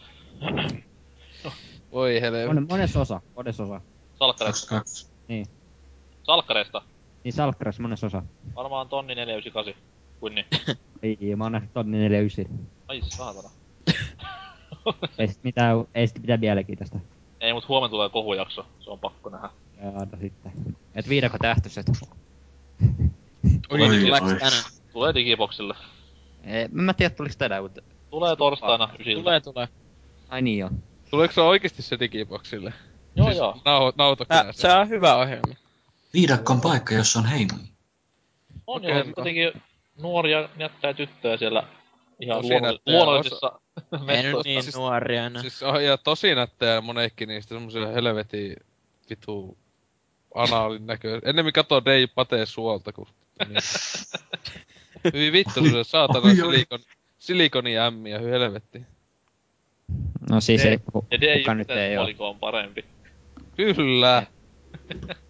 Voi 1.92 2.22
helvetti. 2.22 2.54
Mon, 2.54 2.68
monessa 2.70 3.02
osa, 3.02 3.22
monessa 3.36 3.64
osa. 3.64 3.82
Salkkareista. 4.20 4.68
22. 4.70 5.54
Salkkareista. 6.24 6.82
Niin 7.24 7.34
salkkaras 7.34 7.80
monessa 7.80 8.08
osa. 8.08 8.24
Varmaan 8.56 8.90
tonni 8.90 9.16
498. 9.16 9.84
Kuin 10.20 10.36
niin. 10.36 10.46
Ei, 11.04 11.36
mä 11.36 11.44
oon 11.44 11.52
nähnyt 11.52 11.74
tonni 11.74 11.98
49. 11.98 12.60
Ai 12.88 13.02
saatana. 13.04 13.50
Ei 15.18 15.28
sit 15.28 15.44
mitään, 15.44 15.86
ei 15.96 16.08
sit 16.08 16.20
mitään 16.20 16.40
mielenkiintoista. 16.40 17.00
Ei, 17.40 17.54
mut 17.54 17.68
huomenna 17.68 17.90
tulee 17.90 18.10
kohujakso. 18.10 18.66
Se 18.80 18.90
on 18.90 19.00
pakko 19.00 19.30
nähdä. 19.30 19.50
Ja 19.82 19.88
anna 19.88 20.18
sitten. 20.22 20.52
Et 20.96 21.10
viidakko 21.10 21.38
tähtöiset. 21.42 21.86
Oi, 23.70 23.80
tänään? 23.80 24.64
Tulee 24.94 25.14
digiboksille. 25.14 25.76
Ei, 26.44 26.68
mä 26.72 26.92
en 26.92 26.96
tiedä 26.96 27.16
tuliks 27.16 27.38
tänään, 27.38 27.64
mutta... 27.64 27.82
Tulee 28.10 28.36
torstaina 28.36 28.90
ysiltä. 29.00 29.24
Tulee, 29.24 29.42
tulee. 29.42 29.68
Ai 30.30 30.42
niin 30.42 30.58
joo. 30.58 30.70
Tuleeko 31.10 31.34
se 31.34 31.42
oikeesti 31.42 31.82
se 31.82 32.00
digiboksille? 32.00 32.74
Joo 33.16 33.28
siis 33.28 33.38
joo. 33.38 33.58
Nau, 33.96 34.16
Tää, 34.16 34.52
se 34.52 34.74
on 34.74 34.90
hyvä 34.90 35.16
ohjelma. 35.16 35.54
Viidakko 36.14 36.54
on 36.54 36.62
paikka, 36.62 36.94
jossa 36.94 37.20
on 37.20 37.26
heimoja. 37.26 37.64
On 38.68 38.84
joo. 38.84 39.04
Kuitenkin 39.16 39.52
nuoria 40.02 40.50
näyttää 40.56 40.94
tyttöjä 40.94 41.38
siellä 41.38 41.64
ihan 42.20 42.44
luonnollisissa 42.86 43.60
Ei 44.08 44.24
nyt 44.24 44.36
niin 44.46 44.64
Siis- 44.64 44.76
nuoria 44.76 45.26
enää. 45.26 45.42
Siis 45.42 45.64
on 45.64 45.84
ja 45.84 45.98
tosi 45.98 46.36
nättejä 46.36 46.82
monekin 46.82 47.28
niistä 47.30 47.56
semmosia 47.56 47.88
helvetin 47.88 48.56
vitu 49.10 49.58
anaalin 50.36 50.88
näkö. 50.88 51.22
Ennemmin 51.26 51.54
katoo 51.54 51.86
Dei 51.86 52.08
Pate 52.08 52.46
suolta, 52.46 52.92
kun... 52.94 53.08
Niin. 53.50 53.58
Hyvin 55.14 55.34
vittu 55.34 55.66
se 55.66 55.84
saatana 55.84 56.36
silikon, 56.36 56.80
silikoni 57.20 57.78
ämmiä, 57.78 58.20
hyi 58.20 58.32
helvetti. 58.32 58.82
No 60.30 60.42
siis 60.42 60.66
Ei. 60.66 60.78
kuka 60.78 61.54
nyt 61.54 61.70
ei 61.72 61.98
oo. 61.98 62.04
Poliko 62.04 62.30
on 62.30 62.40
parempi. 62.40 62.86
Kyllä! 63.56 64.26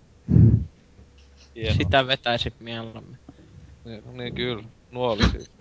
Hienoa. 1.56 1.76
Sitä 1.76 2.08
vetäisit 2.08 2.54
mieluummin. 2.60 3.18
Niin, 3.86 4.04
no 4.06 4.12
niin 4.12 4.36
kyllä. 4.36 4.64
Nuoli 4.92 5.30
siis. 5.30 5.52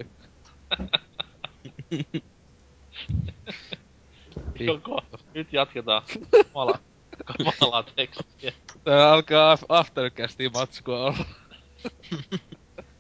Joko, 4.60 5.02
nyt 5.34 5.52
jatketaan 5.52 6.02
kamala, 6.52 6.78
kamalaa 7.24 7.82
tekstiä. 7.82 8.52
Tää 8.84 9.12
alkaa 9.12 9.52
af- 9.52 9.64
aftercastiin 9.68 10.52
matskua 10.52 11.04
olla. 11.04 11.24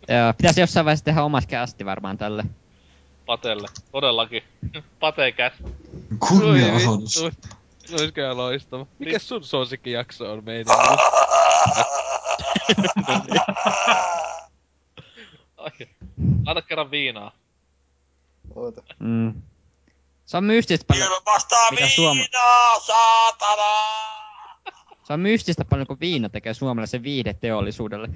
Joo, 0.08 0.32
pitäisi 0.36 0.60
jossain 0.60 0.84
vaiheessa 0.86 1.04
tehdä 1.04 1.22
omat 1.22 1.46
kästi 1.46 1.84
varmaan 1.84 2.18
tälle. 2.18 2.44
Patelle. 3.26 3.68
Todellakin. 3.92 4.42
Pate 5.00 5.32
käs. 5.32 5.52
Kunnia-osoitus. 6.28 7.14
Se 7.86 7.94
olisi 7.96 8.12
kyllä 8.12 8.36
loistava. 8.36 8.86
Mikä 8.98 9.18
sun 9.18 9.44
suosikkijakso 9.44 10.32
on 10.32 10.44
meidän? 10.44 10.76
Ai. 15.56 15.70
Laita 16.46 16.62
kerran 16.62 16.90
viinaa. 16.90 17.32
Oota. 18.54 18.82
Mm. 18.98 19.42
Se 20.26 20.36
on 20.36 20.44
mystistä 20.44 20.84
paljon, 20.88 21.08
Ilmasta 21.12 21.56
Mitä 21.70 21.88
suoma- 21.88 22.20
viinaa, 22.20 22.80
saatana! 22.80 23.72
se 25.04 25.12
on 25.12 25.20
mystistä 25.20 25.64
paljon, 25.64 25.86
kun 25.86 26.00
viina 26.00 26.28
tekee 26.28 26.54
suomalaisen 26.54 27.02
viihdeteollisuudelle. 27.02 28.08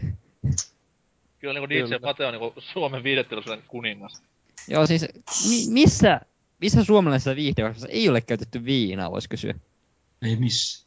Kyllä 1.39 1.53
niinku 1.53 1.69
DJ. 1.69 1.99
Pate 2.03 2.27
on 2.27 2.33
niinku 2.33 2.61
Suomen 2.73 3.03
viidetteollisuuden 3.03 3.63
kuningas. 3.69 4.23
Joo, 4.69 4.87
siis 4.87 5.07
mi- 5.49 5.73
missä, 5.73 6.21
missä 6.61 6.85
suomalaisessa 6.85 7.37
viihdeohjelmassa 7.37 7.89
ei 7.89 8.09
ole 8.09 8.21
käytetty 8.21 8.65
viinaa, 8.65 9.11
vois 9.11 9.29
kysyä. 9.29 9.55
Ei 10.23 10.37
missä. 10.37 10.87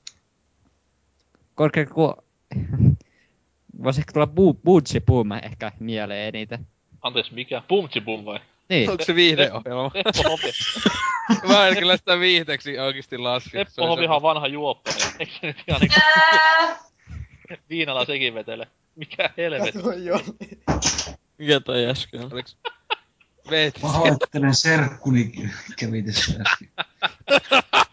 Korkea 1.56 1.86
kun... 1.86 2.16
Voisi 3.84 4.02
ehkä 4.02 4.14
tulla 4.14 4.26
bu- 4.26 5.02
Boom 5.06 5.32
ehkä 5.44 5.72
mieleen 5.80 6.28
eniten. 6.36 6.68
Anteeksi, 7.02 7.34
mikä? 7.34 7.62
Bumtsi 7.68 8.02
bum 8.02 8.26
vai? 8.26 8.40
Niin. 8.70 8.90
Onko 8.90 9.04
se 9.04 9.16
viihdeohjelma? 9.16 9.92
Teppo. 9.94 10.40
Mä 11.48 11.68
en 11.68 11.78
kyllä 11.78 11.98
sitä 11.98 12.20
viihteeksi 12.20 12.80
oikeesti 12.80 13.18
laske. 13.18 13.66
Teppo 13.66 13.88
Hovihan 13.88 14.16
on 14.16 14.22
vanha 14.22 14.48
juoppo, 14.48 14.92
niin 14.92 15.08
eikö 15.20 15.34
se 15.42 15.48
nyt 15.48 15.64
ihan 15.68 15.82
niinku 15.82 16.00
viinalla 17.70 18.06
sekin 18.06 18.34
vetele? 18.34 18.68
Mikä 18.96 19.30
helvetti? 19.38 19.80
Mikä 21.38 21.60
toi 21.60 21.86
äsken? 21.86 22.34
Oliks... 22.34 22.58
Veet. 23.50 23.80
Pahoittelen 23.82 24.56
serkkuni 24.56 25.32
kävi 25.80 26.04
tässä 26.04 26.34
äsken. 26.42 26.70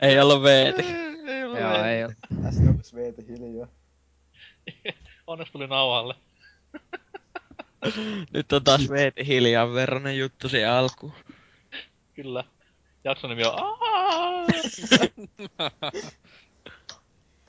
Ei 0.00 0.20
ollut 0.20 0.42
veeti. 0.42 0.82
ei 1.26 1.44
ollut 1.44 1.60
Joo, 1.60 1.84
ei. 1.84 1.94
ei 1.94 2.04
oo. 2.04 2.10
Tästä 2.42 2.62
onks 2.68 2.94
veeti 2.94 3.26
hiljaa. 3.28 3.68
Onneksi 5.26 5.52
tuli 5.52 5.66
nauhalle. 5.66 6.14
Nyt 8.34 8.52
on 8.52 8.64
taas 8.64 8.90
veeti 8.90 9.26
hiljaa 9.26 9.72
verranen 9.72 10.18
juttu 10.18 10.48
siihen 10.48 10.70
alkuun. 10.70 11.12
Kyllä. 12.14 12.44
Jakson 13.04 13.30
nimi 13.30 13.44
on! 13.44 13.54